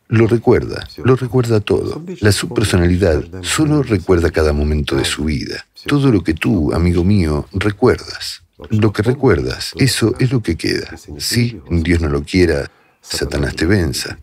lo 0.08 0.26
recuerda, 0.26 0.86
lo 1.02 1.16
recuerda 1.16 1.60
todo. 1.60 2.02
La 2.20 2.32
subpersonalidad 2.32 3.24
solo 3.42 3.82
recuerda 3.82 4.30
cada 4.30 4.52
momento 4.52 4.96
de 4.96 5.04
su 5.04 5.24
vida. 5.24 5.66
Todo 5.86 6.10
lo 6.10 6.22
que 6.22 6.34
tú, 6.34 6.72
amigo 6.72 7.04
mío, 7.04 7.48
recuerdas. 7.52 8.42
Lo 8.70 8.92
que 8.92 9.02
recuerdas, 9.02 9.72
eso 9.76 10.14
es 10.18 10.30
lo 10.30 10.42
que 10.42 10.56
queda. 10.56 10.96
Si 11.18 11.60
Dios 11.70 12.00
no 12.00 12.08
lo 12.08 12.22
quiera, 12.22 12.70
Satanás 13.00 13.56
te 13.56 13.66
venza. 13.66 14.18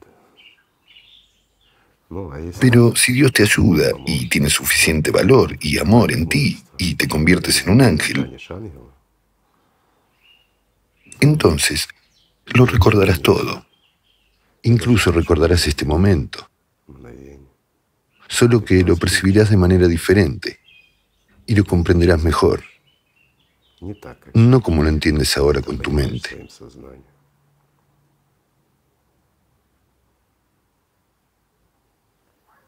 Pero 2.60 2.96
si 2.96 3.14
Dios 3.14 3.32
te 3.32 3.44
ayuda 3.44 3.92
y 4.06 4.28
tiene 4.28 4.50
suficiente 4.50 5.12
valor 5.12 5.58
y 5.62 5.80
amor 5.80 6.12
en 6.12 6.28
ti 6.28 6.62
y 6.78 6.96
te 6.96 7.08
conviertes 7.08 7.64
en 7.64 7.72
un 7.72 7.82
ángel, 7.82 8.38
entonces 11.20 11.88
lo 12.48 12.66
recordarás 12.66 13.22
todo. 13.22 13.66
Incluso 14.64 15.12
recordarás 15.12 15.68
este 15.68 15.86
momento, 15.86 16.50
solo 18.28 18.64
que 18.64 18.84
lo 18.84 18.96
percibirás 18.96 19.50
de 19.50 19.58
manera 19.58 19.88
diferente 19.88 20.60
y 21.46 21.56
lo 21.56 21.66
comprenderás 21.66 22.24
mejor, 22.24 22.64
no 24.34 24.62
como 24.62 24.84
lo 24.84 24.90
entiendes 24.90 25.36
ahora 25.38 25.62
con 25.62 25.80
tu 25.80 25.92
mente. 25.92 26.48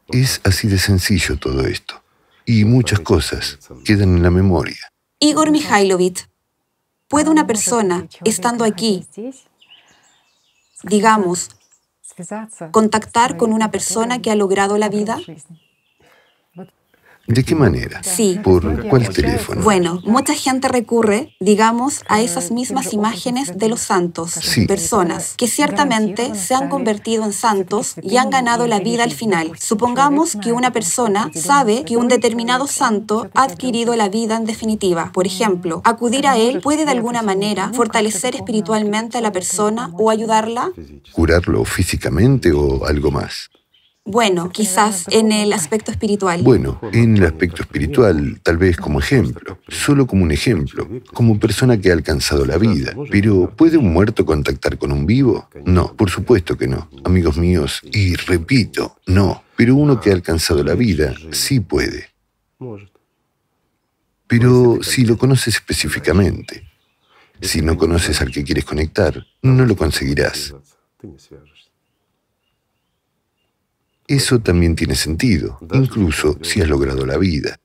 Es 0.08 0.40
así 0.44 0.68
de 0.68 0.78
sencillo 0.78 1.38
todo 1.38 1.66
esto. 1.66 2.02
Y 2.44 2.64
muchas 2.64 3.00
cosas 3.00 3.58
quedan 3.84 4.16
en 4.16 4.22
la 4.22 4.30
memoria. 4.30 4.76
Igor 5.18 5.50
Mikhailovich, 5.50 6.28
¿puede 7.08 7.30
una 7.30 7.46
persona, 7.46 8.06
estando 8.24 8.64
aquí, 8.64 9.06
digamos, 10.82 11.48
contactar 12.70 13.36
con 13.36 13.52
una 13.52 13.70
persona 13.70 14.20
que 14.20 14.30
ha 14.30 14.34
logrado 14.34 14.78
la 14.78 14.88
vida? 14.88 15.18
¿De 17.26 17.42
qué 17.42 17.54
manera? 17.54 18.02
Sí. 18.02 18.38
¿Por 18.42 18.86
cuál 18.88 19.08
teléfono? 19.08 19.62
Bueno, 19.62 20.00
mucha 20.04 20.34
gente 20.34 20.68
recurre, 20.68 21.34
digamos, 21.40 22.02
a 22.08 22.20
esas 22.20 22.50
mismas 22.50 22.92
imágenes 22.92 23.56
de 23.58 23.68
los 23.68 23.80
santos, 23.80 24.32
Sí. 24.32 24.66
personas 24.66 25.34
que 25.36 25.48
ciertamente 25.48 26.34
se 26.34 26.54
han 26.54 26.68
convertido 26.68 27.24
en 27.24 27.32
santos 27.32 27.94
y 28.02 28.18
han 28.18 28.28
ganado 28.30 28.66
la 28.66 28.78
vida 28.80 29.04
al 29.04 29.12
final. 29.12 29.52
Supongamos 29.58 30.36
que 30.42 30.52
una 30.52 30.70
persona 30.72 31.30
sabe 31.34 31.84
que 31.84 31.96
un 31.96 32.08
determinado 32.08 32.66
santo 32.66 33.30
ha 33.34 33.44
adquirido 33.44 33.96
la 33.96 34.08
vida 34.08 34.36
en 34.36 34.44
definitiva. 34.44 35.10
Por 35.12 35.26
ejemplo, 35.26 35.80
acudir 35.84 36.26
a 36.26 36.36
él 36.36 36.60
puede 36.60 36.84
de 36.84 36.90
alguna 36.90 37.22
manera 37.22 37.70
fortalecer 37.72 38.36
espiritualmente 38.36 39.16
a 39.18 39.20
la 39.22 39.32
persona 39.32 39.90
o 39.94 40.10
ayudarla. 40.10 40.72
¿Curarlo 41.12 41.64
físicamente 41.64 42.52
o 42.52 42.84
algo 42.86 43.10
más? 43.10 43.50
Bueno, 44.06 44.50
quizás 44.50 45.06
en 45.10 45.32
el 45.32 45.54
aspecto 45.54 45.90
espiritual. 45.90 46.42
Bueno, 46.42 46.78
en 46.92 47.16
el 47.16 47.24
aspecto 47.24 47.62
espiritual, 47.62 48.38
tal 48.42 48.58
vez 48.58 48.76
como 48.76 49.00
ejemplo, 49.00 49.58
solo 49.66 50.06
como 50.06 50.24
un 50.24 50.30
ejemplo, 50.30 50.86
como 51.14 51.40
persona 51.40 51.80
que 51.80 51.88
ha 51.88 51.94
alcanzado 51.94 52.44
la 52.44 52.58
vida. 52.58 52.94
Pero 53.10 53.50
¿puede 53.56 53.78
un 53.78 53.94
muerto 53.94 54.26
contactar 54.26 54.76
con 54.76 54.92
un 54.92 55.06
vivo? 55.06 55.48
No, 55.64 55.94
por 55.96 56.10
supuesto 56.10 56.58
que 56.58 56.68
no, 56.68 56.90
amigos 57.02 57.38
míos, 57.38 57.80
y 57.92 58.14
repito, 58.14 58.98
no. 59.06 59.42
Pero 59.56 59.74
uno 59.74 59.98
que 59.98 60.10
ha 60.10 60.14
alcanzado 60.14 60.62
la 60.62 60.74
vida 60.74 61.14
sí 61.30 61.60
puede. 61.60 62.10
Pero 64.26 64.80
si 64.82 65.06
lo 65.06 65.16
conoces 65.16 65.54
específicamente, 65.54 66.68
si 67.40 67.62
no 67.62 67.78
conoces 67.78 68.20
al 68.20 68.30
que 68.30 68.44
quieres 68.44 68.66
conectar, 68.66 69.24
no 69.40 69.64
lo 69.64 69.76
conseguirás. 69.76 70.54
Eso 74.06 74.38
también 74.38 74.76
tiene 74.76 74.94
sentido, 74.94 75.58
incluso 75.72 76.38
si 76.42 76.60
has 76.60 76.68
logrado 76.68 77.06
la 77.06 77.16
vida. 77.16 77.58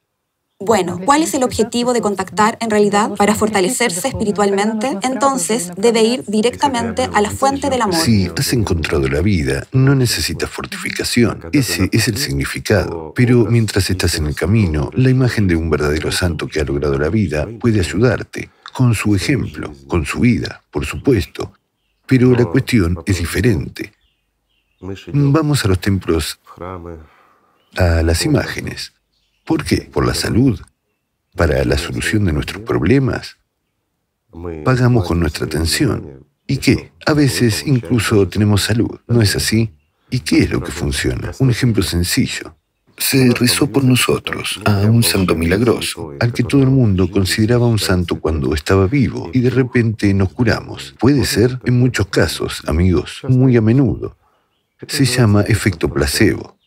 Bueno, 0.61 0.99
¿cuál 1.05 1.23
es 1.23 1.33
el 1.33 1.43
objetivo 1.43 1.93
de 1.93 2.01
contactar 2.01 2.57
en 2.59 2.69
realidad 2.69 3.11
para 3.15 3.33
fortalecerse 3.33 4.09
espiritualmente? 4.09 4.97
Entonces 5.03 5.71
debe 5.77 6.03
ir 6.03 6.25
directamente 6.27 7.09
a 7.13 7.21
la 7.21 7.31
fuente 7.31 7.69
del 7.69 7.81
amor. 7.81 7.95
Si 7.95 8.29
has 8.37 8.51
encontrado 8.51 9.07
la 9.07 9.21
vida, 9.21 9.65
no 9.71 9.95
necesitas 9.95 10.49
fortificación. 10.49 11.45
Ese 11.53 11.87
es 11.93 12.09
el 12.09 12.17
significado. 12.17 13.13
Pero 13.15 13.45
mientras 13.45 13.89
estás 13.89 14.15
en 14.15 14.27
el 14.27 14.35
camino, 14.35 14.91
la 14.95 15.09
imagen 15.09 15.47
de 15.47 15.55
un 15.55 15.69
verdadero 15.69 16.11
santo 16.11 16.45
que 16.45 16.59
ha 16.59 16.65
logrado 16.65 16.99
la 16.99 17.07
vida 17.07 17.47
puede 17.57 17.79
ayudarte, 17.79 18.49
con 18.73 18.93
su 18.93 19.15
ejemplo, 19.15 19.71
con 19.87 20.05
su 20.05 20.19
vida, 20.19 20.61
por 20.71 20.85
supuesto. 20.85 21.53
Pero 22.05 22.35
la 22.35 22.43
cuestión 22.43 22.99
es 23.05 23.17
diferente. 23.17 23.93
Vamos 24.81 25.65
a 25.65 25.67
los 25.67 25.79
templos, 25.79 26.39
a 27.75 28.01
las 28.03 28.25
imágenes. 28.25 28.93
¿Por 29.45 29.63
qué? 29.63 29.89
¿Por 29.91 30.05
la 30.05 30.13
salud? 30.13 30.59
¿Para 31.35 31.63
la 31.65 31.77
solución 31.77 32.25
de 32.25 32.33
nuestros 32.33 32.63
problemas? 32.63 33.37
Pagamos 34.63 35.05
con 35.05 35.19
nuestra 35.19 35.45
atención. 35.45 36.25
¿Y 36.47 36.57
qué? 36.57 36.91
A 37.05 37.13
veces 37.13 37.65
incluso 37.65 38.27
tenemos 38.27 38.63
salud, 38.63 38.99
¿no 39.07 39.21
es 39.21 39.35
así? 39.35 39.71
¿Y 40.09 40.21
qué 40.21 40.39
es 40.39 40.51
lo 40.51 40.61
que 40.61 40.71
funciona? 40.71 41.31
Un 41.39 41.49
ejemplo 41.49 41.83
sencillo. 41.83 42.55
Se 42.97 43.31
rezó 43.31 43.67
por 43.67 43.83
nosotros 43.83 44.59
a 44.65 44.81
un 44.81 45.03
santo 45.03 45.35
milagroso, 45.35 46.13
al 46.19 46.33
que 46.33 46.43
todo 46.43 46.63
el 46.63 46.69
mundo 46.69 47.09
consideraba 47.09 47.65
un 47.67 47.79
santo 47.79 48.19
cuando 48.19 48.53
estaba 48.53 48.87
vivo, 48.87 49.29
y 49.33 49.39
de 49.39 49.49
repente 49.49 50.13
nos 50.13 50.33
curamos. 50.33 50.95
Puede 50.99 51.23
ser, 51.25 51.59
en 51.65 51.79
muchos 51.79 52.07
casos, 52.07 52.61
amigos, 52.67 53.21
muy 53.29 53.55
a 53.55 53.61
menudo. 53.61 54.17
Se 54.87 55.05
llama 55.05 55.41
efecto 55.41 55.89
placebo. 55.89 56.59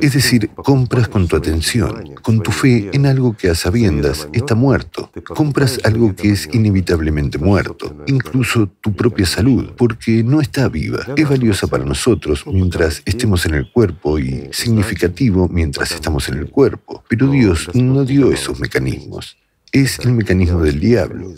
Es 0.00 0.14
decir, 0.14 0.50
compras 0.50 1.06
con 1.06 1.28
tu 1.28 1.36
atención, 1.36 2.14
con 2.20 2.42
tu 2.42 2.50
fe 2.50 2.90
en 2.92 3.06
algo 3.06 3.36
que 3.36 3.48
a 3.48 3.54
sabiendas 3.54 4.28
está 4.32 4.56
muerto. 4.56 5.12
Compras 5.34 5.78
algo 5.84 6.14
que 6.14 6.30
es 6.32 6.48
inevitablemente 6.52 7.38
muerto, 7.38 7.96
incluso 8.06 8.68
tu 8.80 8.94
propia 8.94 9.26
salud, 9.26 9.70
porque 9.76 10.24
no 10.24 10.40
está 10.40 10.68
viva. 10.68 11.06
Es 11.16 11.28
valiosa 11.28 11.68
para 11.68 11.84
nosotros 11.84 12.44
mientras 12.46 13.00
estemos 13.04 13.46
en 13.46 13.54
el 13.54 13.70
cuerpo 13.70 14.18
y 14.18 14.48
significativo 14.50 15.48
mientras 15.48 15.92
estamos 15.92 16.28
en 16.28 16.38
el 16.38 16.50
cuerpo. 16.50 17.04
Pero 17.08 17.28
Dios 17.28 17.70
no 17.74 18.04
dio 18.04 18.32
esos 18.32 18.58
mecanismos. 18.58 19.36
Es 19.70 20.00
el 20.00 20.12
mecanismo 20.12 20.62
del 20.62 20.80
diablo. 20.80 21.32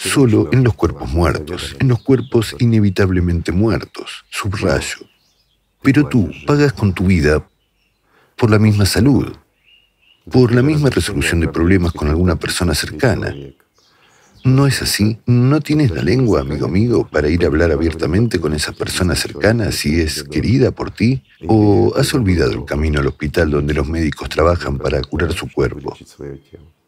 Solo 0.00 0.48
en 0.52 0.62
los 0.62 0.74
cuerpos 0.74 1.10
muertos, 1.10 1.74
en 1.80 1.88
los 1.88 2.00
cuerpos 2.00 2.54
inevitablemente 2.60 3.50
muertos, 3.50 4.24
subrayo. 4.30 4.98
Pero 5.82 6.08
tú 6.08 6.30
pagas 6.46 6.72
con 6.72 6.94
tu 6.94 7.06
vida 7.06 7.44
por 8.36 8.48
la 8.48 8.60
misma 8.60 8.86
salud, 8.86 9.36
por 10.30 10.54
la 10.54 10.62
misma 10.62 10.90
resolución 10.90 11.40
de 11.40 11.48
problemas 11.48 11.92
con 11.92 12.06
alguna 12.06 12.36
persona 12.36 12.76
cercana. 12.76 13.34
¿No 14.44 14.68
es 14.68 14.82
así? 14.82 15.18
¿No 15.26 15.60
tienes 15.60 15.90
la 15.90 16.02
lengua, 16.02 16.42
amigo 16.42 16.68
mío, 16.68 17.08
para 17.10 17.28
ir 17.28 17.42
a 17.42 17.48
hablar 17.48 17.72
abiertamente 17.72 18.38
con 18.38 18.54
esa 18.54 18.70
persona 18.70 19.16
cercana 19.16 19.72
si 19.72 20.00
es 20.00 20.22
querida 20.22 20.70
por 20.70 20.92
ti? 20.92 21.24
¿O 21.48 21.92
has 21.96 22.14
olvidado 22.14 22.52
el 22.52 22.64
camino 22.64 23.00
al 23.00 23.08
hospital 23.08 23.50
donde 23.50 23.74
los 23.74 23.88
médicos 23.88 24.28
trabajan 24.28 24.78
para 24.78 25.02
curar 25.02 25.32
su 25.32 25.50
cuerpo? 25.50 25.96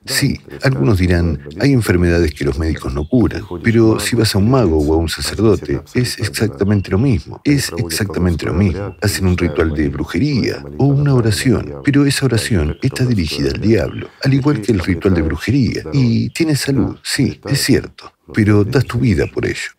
Sí, 0.07 0.41
algunos 0.63 0.99
dirán, 0.99 1.47
hay 1.61 1.73
enfermedades 1.73 2.33
que 2.33 2.45
los 2.45 2.59
médicos 2.59 2.95
no 2.95 3.07
curan, 3.07 3.45
pero 3.63 4.01
si 4.01 4.17
vas 4.17 4.35
a 4.35 4.39
un 4.39 4.51
mago 4.51 4.79
o 4.79 4.95
a 4.95 4.97
un 4.97 5.11
sacerdote, 5.11 5.83
es 5.95 6.19
exactamente 6.19 6.91
lo 6.91 6.99
mismo, 6.99 7.41
es 7.45 7.71
exactamente 7.77 8.47
lo 8.47 8.55
mismo. 8.55 8.97
Hacen 9.03 9.27
un 9.27 9.37
ritual 9.37 9.75
de 9.75 9.91
brujería 9.91 10.65
o 10.79 10.87
una 10.87 11.15
oración, 11.15 11.75
pero 11.85 12.07
esa 12.07 12.25
oración 12.25 12.79
está 12.81 13.05
dirigida 13.05 13.51
al 13.51 13.61
diablo, 13.61 14.09
al 14.25 14.33
igual 14.33 14.63
que 14.63 14.73
el 14.73 14.81
ritual 14.81 15.15
de 15.15 15.23
brujería, 15.23 15.83
y 15.93 16.31
tienes 16.31 16.61
salud, 16.61 16.97
sí, 17.03 17.39
es 17.47 17.63
cierto, 17.63 18.11
pero 18.33 18.65
das 18.65 18.87
tu 18.87 18.99
vida 18.99 19.27
por 19.27 19.45
ello. 19.45 19.71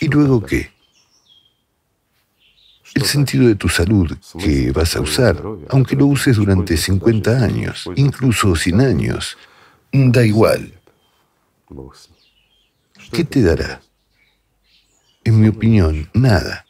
¿Y 0.00 0.08
luego 0.08 0.44
qué? 0.44 0.70
El 2.94 3.04
sentido 3.04 3.46
de 3.46 3.54
tu 3.54 3.68
salud 3.68 4.16
que 4.38 4.72
vas 4.72 4.96
a 4.96 5.00
usar, 5.00 5.42
aunque 5.68 5.96
lo 5.96 6.06
uses 6.06 6.36
durante 6.36 6.76
50 6.76 7.42
años, 7.42 7.88
incluso 7.96 8.54
100 8.56 8.80
años, 8.80 9.36
da 9.92 10.24
igual. 10.24 10.72
¿Qué 13.12 13.24
te 13.24 13.42
dará? 13.42 13.80
En 15.24 15.40
mi 15.40 15.48
opinión, 15.48 16.08
nada. 16.14 16.64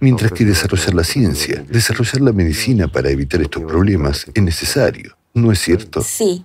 Mientras 0.00 0.32
que 0.32 0.44
desarrollar 0.44 0.94
la 0.94 1.04
ciencia, 1.04 1.64
desarrollar 1.68 2.22
la 2.22 2.32
medicina 2.32 2.88
para 2.88 3.10
evitar 3.10 3.40
estos 3.42 3.62
problemas 3.64 4.26
es 4.32 4.42
necesario, 4.42 5.16
¿no 5.34 5.52
es 5.52 5.60
cierto? 5.60 6.02
Sí, 6.02 6.44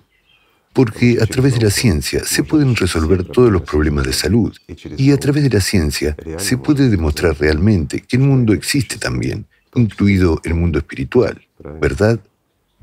Porque 0.76 1.16
a 1.22 1.26
través 1.26 1.54
de 1.54 1.64
la 1.64 1.70
ciencia 1.70 2.22
se 2.26 2.42
pueden 2.42 2.76
resolver 2.76 3.24
todos 3.24 3.50
los 3.50 3.62
problemas 3.62 4.04
de 4.04 4.12
salud 4.12 4.54
y 4.98 5.10
a 5.10 5.16
través 5.16 5.42
de 5.42 5.48
la 5.48 5.62
ciencia 5.62 6.14
se 6.36 6.58
puede 6.58 6.90
demostrar 6.90 7.34
realmente 7.38 8.02
que 8.02 8.16
el 8.18 8.22
mundo 8.22 8.52
existe 8.52 8.98
también, 8.98 9.46
incluido 9.74 10.38
el 10.44 10.52
mundo 10.52 10.78
espiritual, 10.78 11.40
¿verdad? 11.80 12.20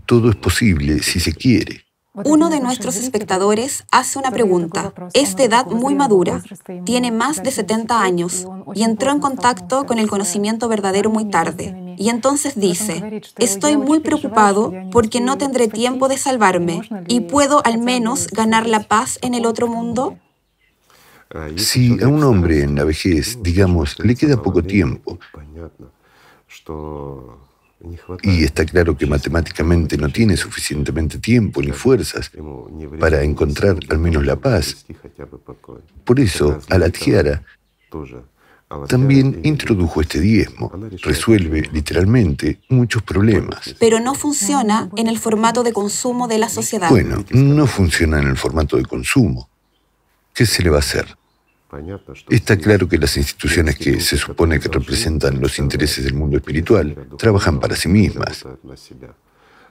Todo 0.07 0.31
es 0.31 0.35
posible 0.35 1.03
si 1.03 1.19
se 1.19 1.33
quiere. 1.33 1.83
Uno 2.15 2.49
de 2.49 2.59
nuestros 2.61 2.95
espectadores 2.95 3.85
hace 3.91 4.17
una 4.17 4.31
pregunta. 4.31 4.91
Es 5.13 5.35
de 5.35 5.43
edad 5.43 5.67
muy 5.67 5.93
madura, 5.93 6.41
tiene 6.85 7.11
más 7.11 7.43
de 7.43 7.51
70 7.51 8.01
años 8.01 8.47
y 8.73 8.81
entró 8.81 9.11
en 9.11 9.19
contacto 9.19 9.85
con 9.85 9.99
el 9.99 10.09
conocimiento 10.09 10.67
verdadero 10.67 11.11
muy 11.11 11.25
tarde. 11.25 11.75
Y 11.97 12.09
entonces 12.09 12.59
dice, 12.59 13.21
estoy 13.37 13.77
muy 13.77 13.99
preocupado 13.99 14.73
porque 14.91 15.21
no 15.21 15.37
tendré 15.37 15.67
tiempo 15.67 16.07
de 16.07 16.17
salvarme 16.17 16.81
y 17.07 17.21
puedo 17.21 17.65
al 17.65 17.77
menos 17.77 18.27
ganar 18.27 18.67
la 18.67 18.83
paz 18.83 19.19
en 19.21 19.33
el 19.33 19.45
otro 19.45 19.67
mundo. 19.67 20.17
Si 21.55 22.01
a 22.01 22.07
un 22.07 22.23
hombre 22.23 22.61
en 22.61 22.75
la 22.75 22.83
vejez, 22.83 23.39
digamos, 23.41 23.97
le 23.99 24.15
queda 24.15 24.41
poco 24.41 24.63
tiempo, 24.63 25.19
Y 28.21 28.45
está 28.45 28.63
claro 28.65 28.95
que 28.95 29.05
matemáticamente 29.05 29.97
no 29.97 30.07
tiene 30.07 30.37
suficientemente 30.37 31.17
tiempo 31.19 31.61
ni 31.61 31.71
fuerzas 31.71 32.31
para 32.97 33.23
encontrar 33.23 33.77
al 33.89 33.99
menos 33.99 34.25
la 34.25 34.37
paz. 34.37 34.85
Por 36.05 36.19
eso, 36.19 36.59
Alatgiara 36.69 37.43
también 38.87 39.41
introdujo 39.43 40.01
este 40.01 40.19
diezmo. 40.19 40.71
Resuelve 41.01 41.69
literalmente 41.71 42.59
muchos 42.69 43.01
problemas. 43.03 43.75
Pero 43.79 43.99
no 43.99 44.13
funciona 44.13 44.89
en 44.95 45.07
el 45.07 45.19
formato 45.19 45.63
de 45.63 45.73
consumo 45.73 46.27
de 46.27 46.37
la 46.37 46.49
sociedad. 46.49 46.89
Bueno, 46.89 47.23
no 47.31 47.67
funciona 47.67 48.19
en 48.19 48.27
el 48.27 48.37
formato 48.37 48.77
de 48.77 48.85
consumo. 48.85 49.49
¿Qué 50.33 50.45
se 50.45 50.63
le 50.63 50.69
va 50.69 50.77
a 50.77 50.79
hacer? 50.79 51.15
Está 52.29 52.57
claro 52.57 52.87
que 52.87 52.97
las 52.97 53.17
instituciones 53.17 53.77
que 53.77 53.99
se 53.99 54.17
supone 54.17 54.59
que 54.59 54.69
representan 54.69 55.41
los 55.41 55.57
intereses 55.57 56.03
del 56.03 56.13
mundo 56.13 56.37
espiritual 56.37 57.07
trabajan 57.17 57.59
para 57.59 57.75
sí 57.75 57.89
mismas. 57.89 58.45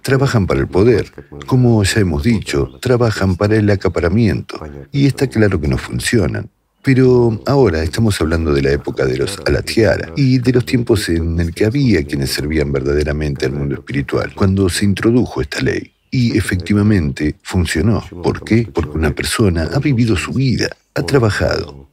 Trabajan 0.02 0.46
para 0.46 0.60
el 0.60 0.66
poder. 0.66 1.12
Como 1.46 1.82
ya 1.84 2.00
hemos 2.00 2.24
dicho, 2.24 2.78
trabajan 2.80 3.36
para 3.36 3.56
el 3.56 3.70
acaparamiento. 3.70 4.60
Y 4.90 5.06
está 5.06 5.28
claro 5.28 5.60
que 5.60 5.68
no 5.68 5.78
funcionan. 5.78 6.50
Pero 6.82 7.40
ahora 7.46 7.82
estamos 7.82 8.20
hablando 8.20 8.52
de 8.52 8.62
la 8.62 8.72
época 8.72 9.06
de 9.06 9.16
los 9.16 9.38
Alatiara 9.46 10.12
y 10.16 10.38
de 10.38 10.52
los 10.52 10.66
tiempos 10.66 11.08
en 11.08 11.38
el 11.38 11.54
que 11.54 11.64
había 11.64 12.04
quienes 12.04 12.30
servían 12.30 12.72
verdaderamente 12.72 13.46
al 13.46 13.52
mundo 13.52 13.76
espiritual, 13.76 14.32
cuando 14.34 14.68
se 14.68 14.84
introdujo 14.84 15.40
esta 15.40 15.60
ley. 15.60 15.92
Y 16.10 16.36
efectivamente 16.36 17.36
funcionó. 17.42 18.04
¿Por 18.22 18.44
qué? 18.44 18.68
Porque 18.70 18.98
una 18.98 19.12
persona 19.12 19.70
ha 19.72 19.78
vivido 19.78 20.16
su 20.16 20.32
vida, 20.32 20.68
ha 20.94 21.02
trabajado, 21.04 21.88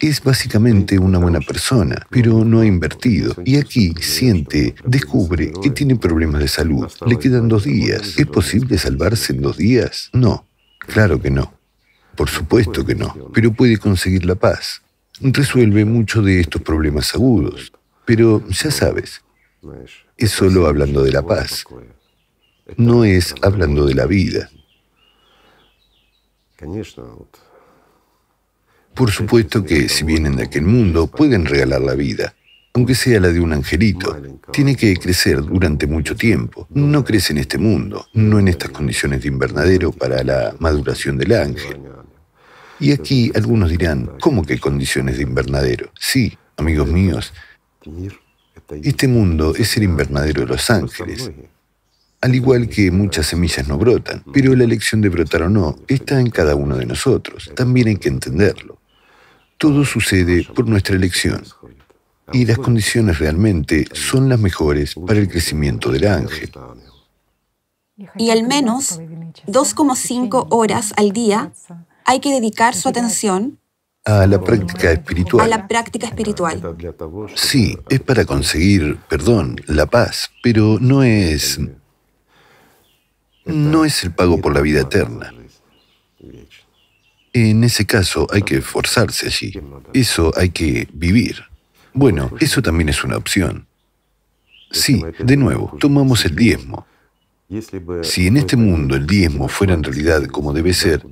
es 0.00 0.22
básicamente 0.22 0.98
una 0.98 1.18
buena 1.18 1.40
persona, 1.40 2.06
pero 2.10 2.44
no 2.44 2.60
ha 2.60 2.66
invertido. 2.66 3.34
Y 3.44 3.56
aquí 3.56 3.94
siente, 4.00 4.74
descubre 4.84 5.52
que 5.62 5.70
tiene 5.70 5.96
problemas 5.96 6.40
de 6.40 6.48
salud. 6.48 6.88
Le 7.06 7.18
quedan 7.18 7.48
dos 7.48 7.64
días. 7.64 8.14
¿Es 8.18 8.26
posible 8.26 8.78
salvarse 8.78 9.34
en 9.34 9.42
dos 9.42 9.58
días? 9.58 10.10
No, 10.12 10.46
claro 10.78 11.20
que 11.20 11.30
no. 11.30 11.59
Por 12.20 12.28
supuesto 12.28 12.84
que 12.84 12.94
no, 12.94 13.30
pero 13.32 13.50
puede 13.50 13.78
conseguir 13.78 14.26
la 14.26 14.34
paz. 14.34 14.82
Resuelve 15.22 15.86
muchos 15.86 16.22
de 16.22 16.40
estos 16.40 16.60
problemas 16.60 17.14
agudos. 17.14 17.72
Pero 18.04 18.46
ya 18.50 18.70
sabes, 18.70 19.22
es 20.18 20.30
solo 20.30 20.66
hablando 20.66 21.02
de 21.02 21.12
la 21.12 21.22
paz. 21.22 21.64
No 22.76 23.04
es 23.04 23.34
hablando 23.40 23.86
de 23.86 23.94
la 23.94 24.04
vida. 24.04 24.50
Por 28.94 29.10
supuesto 29.10 29.64
que 29.64 29.88
si 29.88 30.04
vienen 30.04 30.36
de 30.36 30.42
aquel 30.42 30.64
mundo 30.64 31.06
pueden 31.06 31.46
regalar 31.46 31.80
la 31.80 31.94
vida, 31.94 32.34
aunque 32.74 32.94
sea 32.94 33.18
la 33.18 33.28
de 33.28 33.40
un 33.40 33.54
angelito. 33.54 34.14
Tiene 34.52 34.76
que 34.76 34.94
crecer 34.98 35.40
durante 35.40 35.86
mucho 35.86 36.14
tiempo. 36.14 36.68
No 36.68 37.02
crece 37.02 37.32
en 37.32 37.38
este 37.38 37.56
mundo, 37.56 38.08
no 38.12 38.38
en 38.38 38.48
estas 38.48 38.68
condiciones 38.72 39.22
de 39.22 39.28
invernadero 39.28 39.90
para 39.90 40.22
la 40.22 40.54
maduración 40.58 41.16
del 41.16 41.32
ángel. 41.32 41.80
Y 42.80 42.92
aquí 42.92 43.30
algunos 43.34 43.70
dirán, 43.70 44.10
¿cómo 44.20 44.42
que 44.42 44.58
condiciones 44.58 45.18
de 45.18 45.22
invernadero? 45.22 45.90
Sí, 45.98 46.36
amigos 46.56 46.88
míos, 46.88 47.32
este 48.82 49.08
mundo 49.08 49.54
es 49.54 49.76
el 49.76 49.84
invernadero 49.84 50.42
de 50.42 50.46
los 50.46 50.70
ángeles. 50.70 51.30
Al 52.22 52.34
igual 52.34 52.68
que 52.68 52.90
muchas 52.90 53.26
semillas 53.26 53.66
no 53.66 53.78
brotan, 53.78 54.22
pero 54.32 54.54
la 54.54 54.64
elección 54.64 55.00
de 55.00 55.08
brotar 55.08 55.42
o 55.42 55.48
no 55.48 55.76
está 55.88 56.20
en 56.20 56.30
cada 56.30 56.54
uno 56.54 56.76
de 56.76 56.86
nosotros. 56.86 57.50
También 57.54 57.88
hay 57.88 57.96
que 57.96 58.08
entenderlo. 58.08 58.78
Todo 59.58 59.84
sucede 59.84 60.46
por 60.54 60.68
nuestra 60.68 60.96
elección. 60.96 61.42
Y 62.32 62.44
las 62.44 62.58
condiciones 62.58 63.18
realmente 63.18 63.86
son 63.92 64.28
las 64.28 64.38
mejores 64.38 64.94
para 64.94 65.18
el 65.18 65.28
crecimiento 65.28 65.90
del 65.90 66.06
ángel. 66.06 66.50
Y 68.16 68.30
al 68.30 68.46
menos 68.46 69.00
2,5 69.46 70.46
horas 70.50 70.92
al 70.96 71.12
día 71.12 71.52
hay 72.10 72.18
que 72.18 72.32
dedicar 72.32 72.74
su 72.74 72.88
atención 72.88 73.60
a 74.04 74.26
la 74.26 74.40
práctica 74.40 74.90
espiritual. 74.90 75.44
A 75.44 75.48
la 75.48 75.68
práctica 75.68 76.08
espiritual. 76.08 76.60
Sí, 77.36 77.78
es 77.88 78.00
para 78.00 78.24
conseguir, 78.24 78.98
perdón, 79.08 79.60
la 79.68 79.86
paz, 79.86 80.32
pero 80.42 80.78
no 80.80 81.04
es 81.04 81.60
no 83.44 83.84
es 83.84 84.02
el 84.02 84.12
pago 84.12 84.40
por 84.40 84.52
la 84.52 84.60
vida 84.60 84.80
eterna. 84.80 85.32
En 87.32 87.62
ese 87.62 87.86
caso 87.86 88.26
hay 88.32 88.42
que 88.42 88.56
esforzarse 88.56 89.26
allí. 89.26 89.52
Eso 89.92 90.32
hay 90.36 90.50
que 90.50 90.88
vivir. 90.92 91.44
Bueno, 91.92 92.32
eso 92.40 92.60
también 92.60 92.88
es 92.88 93.04
una 93.04 93.16
opción. 93.16 93.68
Sí, 94.72 95.00
de 95.16 95.36
nuevo, 95.36 95.76
tomamos 95.78 96.24
el 96.24 96.34
diezmo. 96.34 96.86
Si 98.02 98.26
en 98.26 98.36
este 98.36 98.56
mundo 98.56 98.96
el 98.96 99.06
diezmo 99.06 99.46
fuera 99.46 99.74
en 99.74 99.84
realidad 99.84 100.24
como 100.26 100.52
debe 100.52 100.72
ser, 100.72 101.04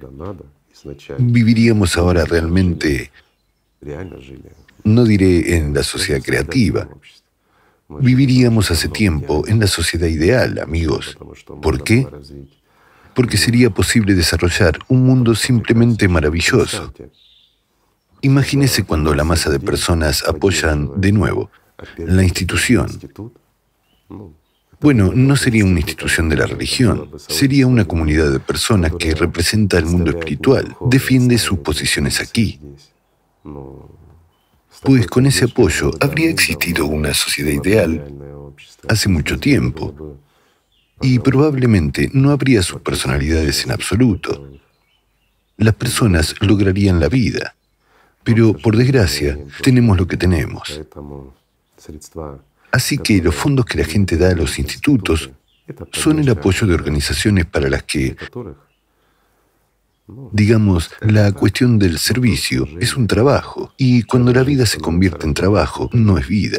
viviríamos 1.18 1.96
ahora 1.96 2.24
realmente, 2.24 3.10
no 4.84 5.04
diré 5.04 5.56
en 5.56 5.74
la 5.74 5.82
sociedad 5.82 6.22
creativa, 6.22 6.88
viviríamos 7.88 8.70
hace 8.70 8.88
tiempo 8.88 9.44
en 9.46 9.60
la 9.60 9.66
sociedad 9.66 10.08
ideal, 10.08 10.58
amigos. 10.58 11.16
¿Por 11.60 11.82
qué? 11.82 12.06
porque 13.18 13.36
sería 13.36 13.68
posible 13.68 14.14
desarrollar 14.14 14.78
un 14.86 15.04
mundo 15.04 15.34
simplemente 15.34 16.06
maravilloso. 16.06 16.92
Imagínese 18.20 18.84
cuando 18.84 19.12
la 19.12 19.24
masa 19.24 19.50
de 19.50 19.58
personas 19.58 20.22
apoyan 20.22 21.00
de 21.00 21.10
nuevo 21.10 21.50
la 21.96 22.22
institución. 22.22 22.86
Bueno, 24.80 25.12
no 25.12 25.34
sería 25.34 25.64
una 25.64 25.80
institución 25.80 26.28
de 26.28 26.36
la 26.36 26.46
religión, 26.46 27.10
sería 27.16 27.66
una 27.66 27.84
comunidad 27.84 28.30
de 28.30 28.38
personas 28.38 28.92
que 28.96 29.14
representa 29.14 29.78
el 29.78 29.86
mundo 29.86 30.10
espiritual, 30.10 30.76
defiende 30.86 31.36
sus 31.38 31.58
posiciones 31.58 32.20
aquí. 32.20 32.60
Pues 34.82 35.08
con 35.08 35.26
ese 35.26 35.46
apoyo 35.46 35.90
habría 35.98 36.30
existido 36.30 36.86
una 36.86 37.12
sociedad 37.12 37.50
ideal 37.50 38.14
hace 38.88 39.08
mucho 39.08 39.38
tiempo, 39.38 40.16
y 41.00 41.18
probablemente 41.18 42.08
no 42.12 42.30
habría 42.30 42.62
sus 42.62 42.80
personalidades 42.80 43.64
en 43.64 43.72
absoluto. 43.72 44.48
Las 45.56 45.74
personas 45.74 46.36
lograrían 46.40 47.00
la 47.00 47.08
vida, 47.08 47.56
pero 48.22 48.52
por 48.52 48.76
desgracia 48.76 49.38
tenemos 49.62 49.98
lo 49.98 50.06
que 50.06 50.16
tenemos. 50.16 50.80
Así 52.70 52.98
que 52.98 53.22
los 53.22 53.34
fondos 53.34 53.64
que 53.64 53.78
la 53.78 53.84
gente 53.84 54.16
da 54.16 54.30
a 54.30 54.34
los 54.34 54.58
institutos 54.58 55.30
son 55.92 56.18
el 56.18 56.28
apoyo 56.28 56.66
de 56.66 56.74
organizaciones 56.74 57.46
para 57.46 57.68
las 57.68 57.82
que, 57.82 58.16
digamos, 60.32 60.90
la 61.00 61.32
cuestión 61.32 61.78
del 61.78 61.98
servicio 61.98 62.66
es 62.80 62.96
un 62.96 63.06
trabajo, 63.06 63.72
y 63.76 64.02
cuando 64.02 64.32
la 64.32 64.42
vida 64.42 64.66
se 64.66 64.78
convierte 64.78 65.26
en 65.26 65.34
trabajo, 65.34 65.90
no 65.92 66.18
es 66.18 66.26
vida. 66.26 66.58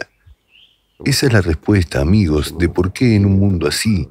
Esa 1.04 1.28
es 1.28 1.34
la 1.34 1.42
respuesta, 1.42 2.02
amigos, 2.02 2.58
de 2.58 2.70
por 2.70 2.92
qué 2.92 3.16
en 3.16 3.26
un 3.26 3.40
mundo 3.40 3.68
así, 3.68 4.10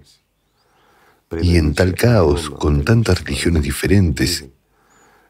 y 1.43 1.57
en 1.57 1.75
tal 1.75 1.95
caos, 1.95 2.49
con 2.51 2.85
tantas 2.85 3.23
religiones 3.23 3.63
diferentes 3.63 4.47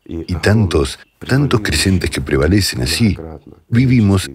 y 0.04 0.34
tantos, 0.36 0.98
tantos 1.18 1.60
creyentes 1.60 2.08
que 2.10 2.20
prevalecen 2.20 2.82
allí, 2.82 3.18
vivimos 3.68 4.30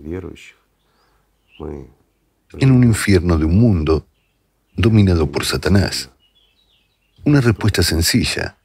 en 2.59 2.71
un 2.71 2.83
infierno 2.83 3.37
de 3.37 3.45
un 3.45 3.59
mundo 3.59 4.05
dominado 4.75 5.31
por 5.31 5.45
Satanás. 5.45 6.09
Una 7.23 7.41
respuesta 7.41 7.83
sencilla, 7.83 8.57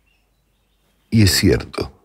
y 1.11 1.23
es 1.23 1.33
cierto 1.33 1.99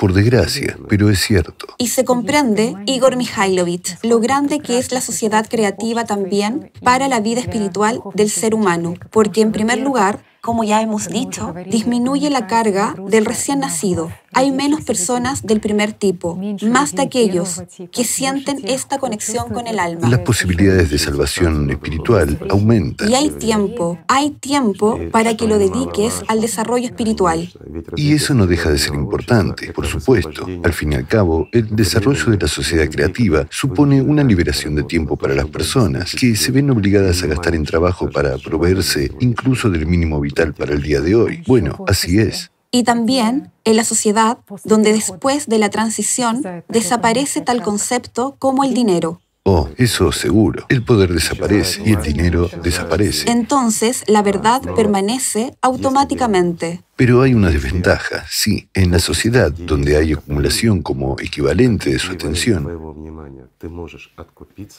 por 0.00 0.14
desgracia, 0.14 0.78
pero 0.88 1.10
es 1.10 1.20
cierto. 1.20 1.66
Y 1.76 1.88
se 1.88 2.06
comprende, 2.06 2.74
Igor 2.86 3.16
Mikhailovich, 3.16 3.98
lo 4.02 4.18
grande 4.18 4.60
que 4.60 4.78
es 4.78 4.92
la 4.92 5.02
sociedad 5.02 5.46
creativa 5.46 6.06
también 6.06 6.72
para 6.82 7.06
la 7.06 7.20
vida 7.20 7.40
espiritual 7.40 8.00
del 8.14 8.30
ser 8.30 8.54
humano, 8.54 8.94
porque 9.10 9.42
en 9.42 9.52
primer 9.52 9.78
lugar, 9.78 10.24
como 10.40 10.64
ya 10.64 10.80
hemos 10.80 11.08
dicho, 11.08 11.54
disminuye 11.66 12.30
la 12.30 12.46
carga 12.46 12.94
del 13.08 13.26
recién 13.26 13.60
nacido. 13.60 14.10
Hay 14.32 14.52
menos 14.52 14.82
personas 14.84 15.42
del 15.42 15.60
primer 15.60 15.92
tipo, 15.92 16.38
más 16.62 16.94
de 16.94 17.02
aquellos 17.02 17.62
que 17.92 18.04
sienten 18.04 18.58
esta 18.64 18.98
conexión 18.98 19.48
con 19.50 19.66
el 19.66 19.78
alma. 19.78 20.08
Las 20.08 20.20
posibilidades 20.20 20.90
de 20.90 20.98
salvación 20.98 21.70
espiritual 21.70 22.38
aumentan. 22.48 23.10
Y 23.10 23.14
hay 23.14 23.30
tiempo, 23.30 23.98
hay 24.08 24.30
tiempo 24.30 24.98
para 25.10 25.36
que 25.36 25.46
lo 25.46 25.58
dediques 25.58 26.22
al 26.28 26.40
desarrollo 26.40 26.86
espiritual. 26.86 27.52
Y 27.96 28.14
eso 28.14 28.34
no 28.34 28.46
deja 28.46 28.70
de 28.70 28.78
ser 28.78 28.94
importante, 28.94 29.72
por 29.72 29.86
supuesto. 29.86 30.46
Al 30.62 30.72
fin 30.72 30.92
y 30.92 30.96
al 30.96 31.06
cabo, 31.06 31.48
el 31.52 31.74
desarrollo 31.74 32.30
de 32.30 32.38
la 32.38 32.48
sociedad 32.48 32.88
creativa 32.88 33.46
supone 33.50 34.00
una 34.00 34.22
liberación 34.22 34.74
de 34.74 34.84
tiempo 34.84 35.16
para 35.16 35.34
las 35.34 35.46
personas 35.46 36.14
que 36.14 36.36
se 36.36 36.52
ven 36.52 36.70
obligadas 36.70 37.22
a 37.22 37.26
gastar 37.26 37.54
en 37.54 37.64
trabajo 37.64 38.08
para 38.10 38.38
proveerse 38.38 39.10
incluso 39.20 39.70
del 39.70 39.86
mínimo 39.86 40.20
vital 40.20 40.54
para 40.54 40.74
el 40.74 40.82
día 40.82 41.00
de 41.00 41.14
hoy. 41.14 41.42
Bueno, 41.46 41.84
así 41.86 42.18
es. 42.18 42.50
Y 42.72 42.84
también 42.84 43.50
en 43.64 43.76
la 43.76 43.84
sociedad 43.84 44.38
donde 44.64 44.92
después 44.92 45.46
de 45.46 45.58
la 45.58 45.70
transición 45.70 46.42
desaparece 46.68 47.40
tal 47.40 47.62
concepto 47.62 48.36
como 48.38 48.64
el 48.64 48.74
dinero. 48.74 49.20
Oh, 49.42 49.68
eso 49.78 50.12
seguro. 50.12 50.66
El 50.68 50.84
poder 50.84 51.12
desaparece 51.12 51.82
y 51.84 51.92
el 51.94 52.02
dinero 52.02 52.50
desaparece. 52.62 53.30
Entonces, 53.30 54.04
la 54.06 54.22
verdad 54.22 54.60
permanece 54.76 55.56
automáticamente. 55.62 56.82
Pero 56.94 57.22
hay 57.22 57.32
una 57.32 57.48
desventaja, 57.48 58.24
sí. 58.28 58.68
En 58.74 58.92
la 58.92 58.98
sociedad 58.98 59.50
donde 59.50 59.96
hay 59.96 60.12
acumulación 60.12 60.82
como 60.82 61.16
equivalente 61.18 61.90
de 61.90 61.98
su 61.98 62.12
atención, 62.12 62.68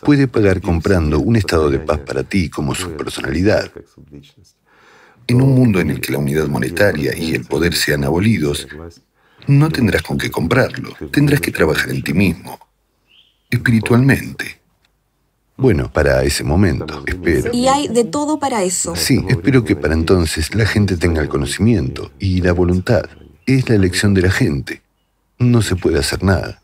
puede 0.04 0.28
pagar 0.28 0.62
comprando 0.62 1.20
un 1.20 1.36
estado 1.36 1.70
de 1.72 1.80
paz 1.80 2.00
para 2.00 2.24
ti 2.24 2.50
como 2.50 2.76
su 2.76 2.92
personalidad. 2.92 3.72
En 5.32 5.42
un 5.42 5.56
mundo 5.56 5.80
en 5.80 5.92
el 5.92 6.02
que 6.02 6.12
la 6.12 6.18
unidad 6.18 6.48
monetaria 6.48 7.18
y 7.18 7.34
el 7.34 7.46
poder 7.46 7.74
sean 7.74 8.04
abolidos, 8.04 8.68
no 9.48 9.70
tendrás 9.70 10.02
con 10.02 10.18
qué 10.18 10.30
comprarlo. 10.30 10.94
Tendrás 11.10 11.40
que 11.40 11.52
trabajar 11.52 11.90
en 11.90 12.04
ti 12.04 12.14
mismo 12.14 12.60
espiritualmente. 13.50 14.60
Bueno, 15.56 15.90
para 15.90 16.22
ese 16.24 16.44
momento, 16.44 17.02
espero. 17.08 17.52
Y 17.54 17.68
hay 17.70 17.88
de 17.88 18.04
todo 18.04 18.40
para 18.40 18.64
eso. 18.64 18.94
Sí, 18.98 19.24
espero 19.30 19.64
que 19.64 19.78
para 19.78 19.94
entonces 19.94 20.54
la 20.54 20.66
gente 20.66 20.98
tenga 20.98 21.22
el 21.22 21.30
conocimiento 21.30 22.12
y 22.20 22.42
la 22.42 22.52
voluntad. 22.52 23.04
Es 23.46 23.70
la 23.70 23.76
elección 23.76 24.14
de 24.14 24.24
la 24.24 24.32
gente. 24.32 24.82
No 25.40 25.62
se 25.62 25.78
puede 25.78 26.00
hacer 26.00 26.24
nada. 26.24 26.62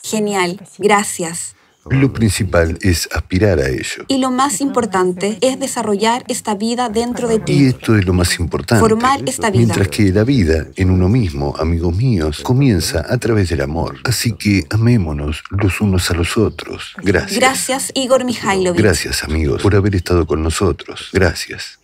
Genial, 0.00 0.60
gracias. 0.78 1.56
Lo 1.90 2.12
principal 2.12 2.78
es 2.80 3.08
aspirar 3.12 3.58
a 3.58 3.68
ello. 3.68 4.04
Y 4.08 4.18
lo 4.18 4.30
más 4.30 4.60
importante 4.60 5.38
es 5.40 5.60
desarrollar 5.60 6.24
esta 6.28 6.54
vida 6.54 6.88
dentro 6.88 7.28
de 7.28 7.38
ti. 7.38 7.52
Y 7.52 7.66
esto 7.66 7.96
es 7.96 8.06
lo 8.06 8.12
más 8.12 8.38
importante. 8.38 8.80
Formar 8.80 9.20
esta 9.26 9.50
vida. 9.50 9.74
Mientras 9.74 9.88
que 9.88 10.12
la 10.12 10.24
vida 10.24 10.66
en 10.76 10.90
uno 10.90 11.08
mismo, 11.08 11.54
amigos 11.58 11.94
míos, 11.94 12.40
comienza 12.42 13.04
a 13.08 13.18
través 13.18 13.50
del 13.50 13.60
amor. 13.60 13.98
Así 14.04 14.32
que 14.32 14.66
amémonos 14.70 15.42
los 15.50 15.80
unos 15.80 16.10
a 16.10 16.14
los 16.14 16.36
otros. 16.36 16.94
Gracias. 17.02 17.38
Gracias, 17.38 17.92
Igor 17.94 18.24
Mikhailovich. 18.24 18.80
Gracias, 18.80 19.24
amigos, 19.24 19.62
por 19.62 19.74
haber 19.74 19.94
estado 19.94 20.26
con 20.26 20.42
nosotros. 20.42 21.10
Gracias. 21.12 21.78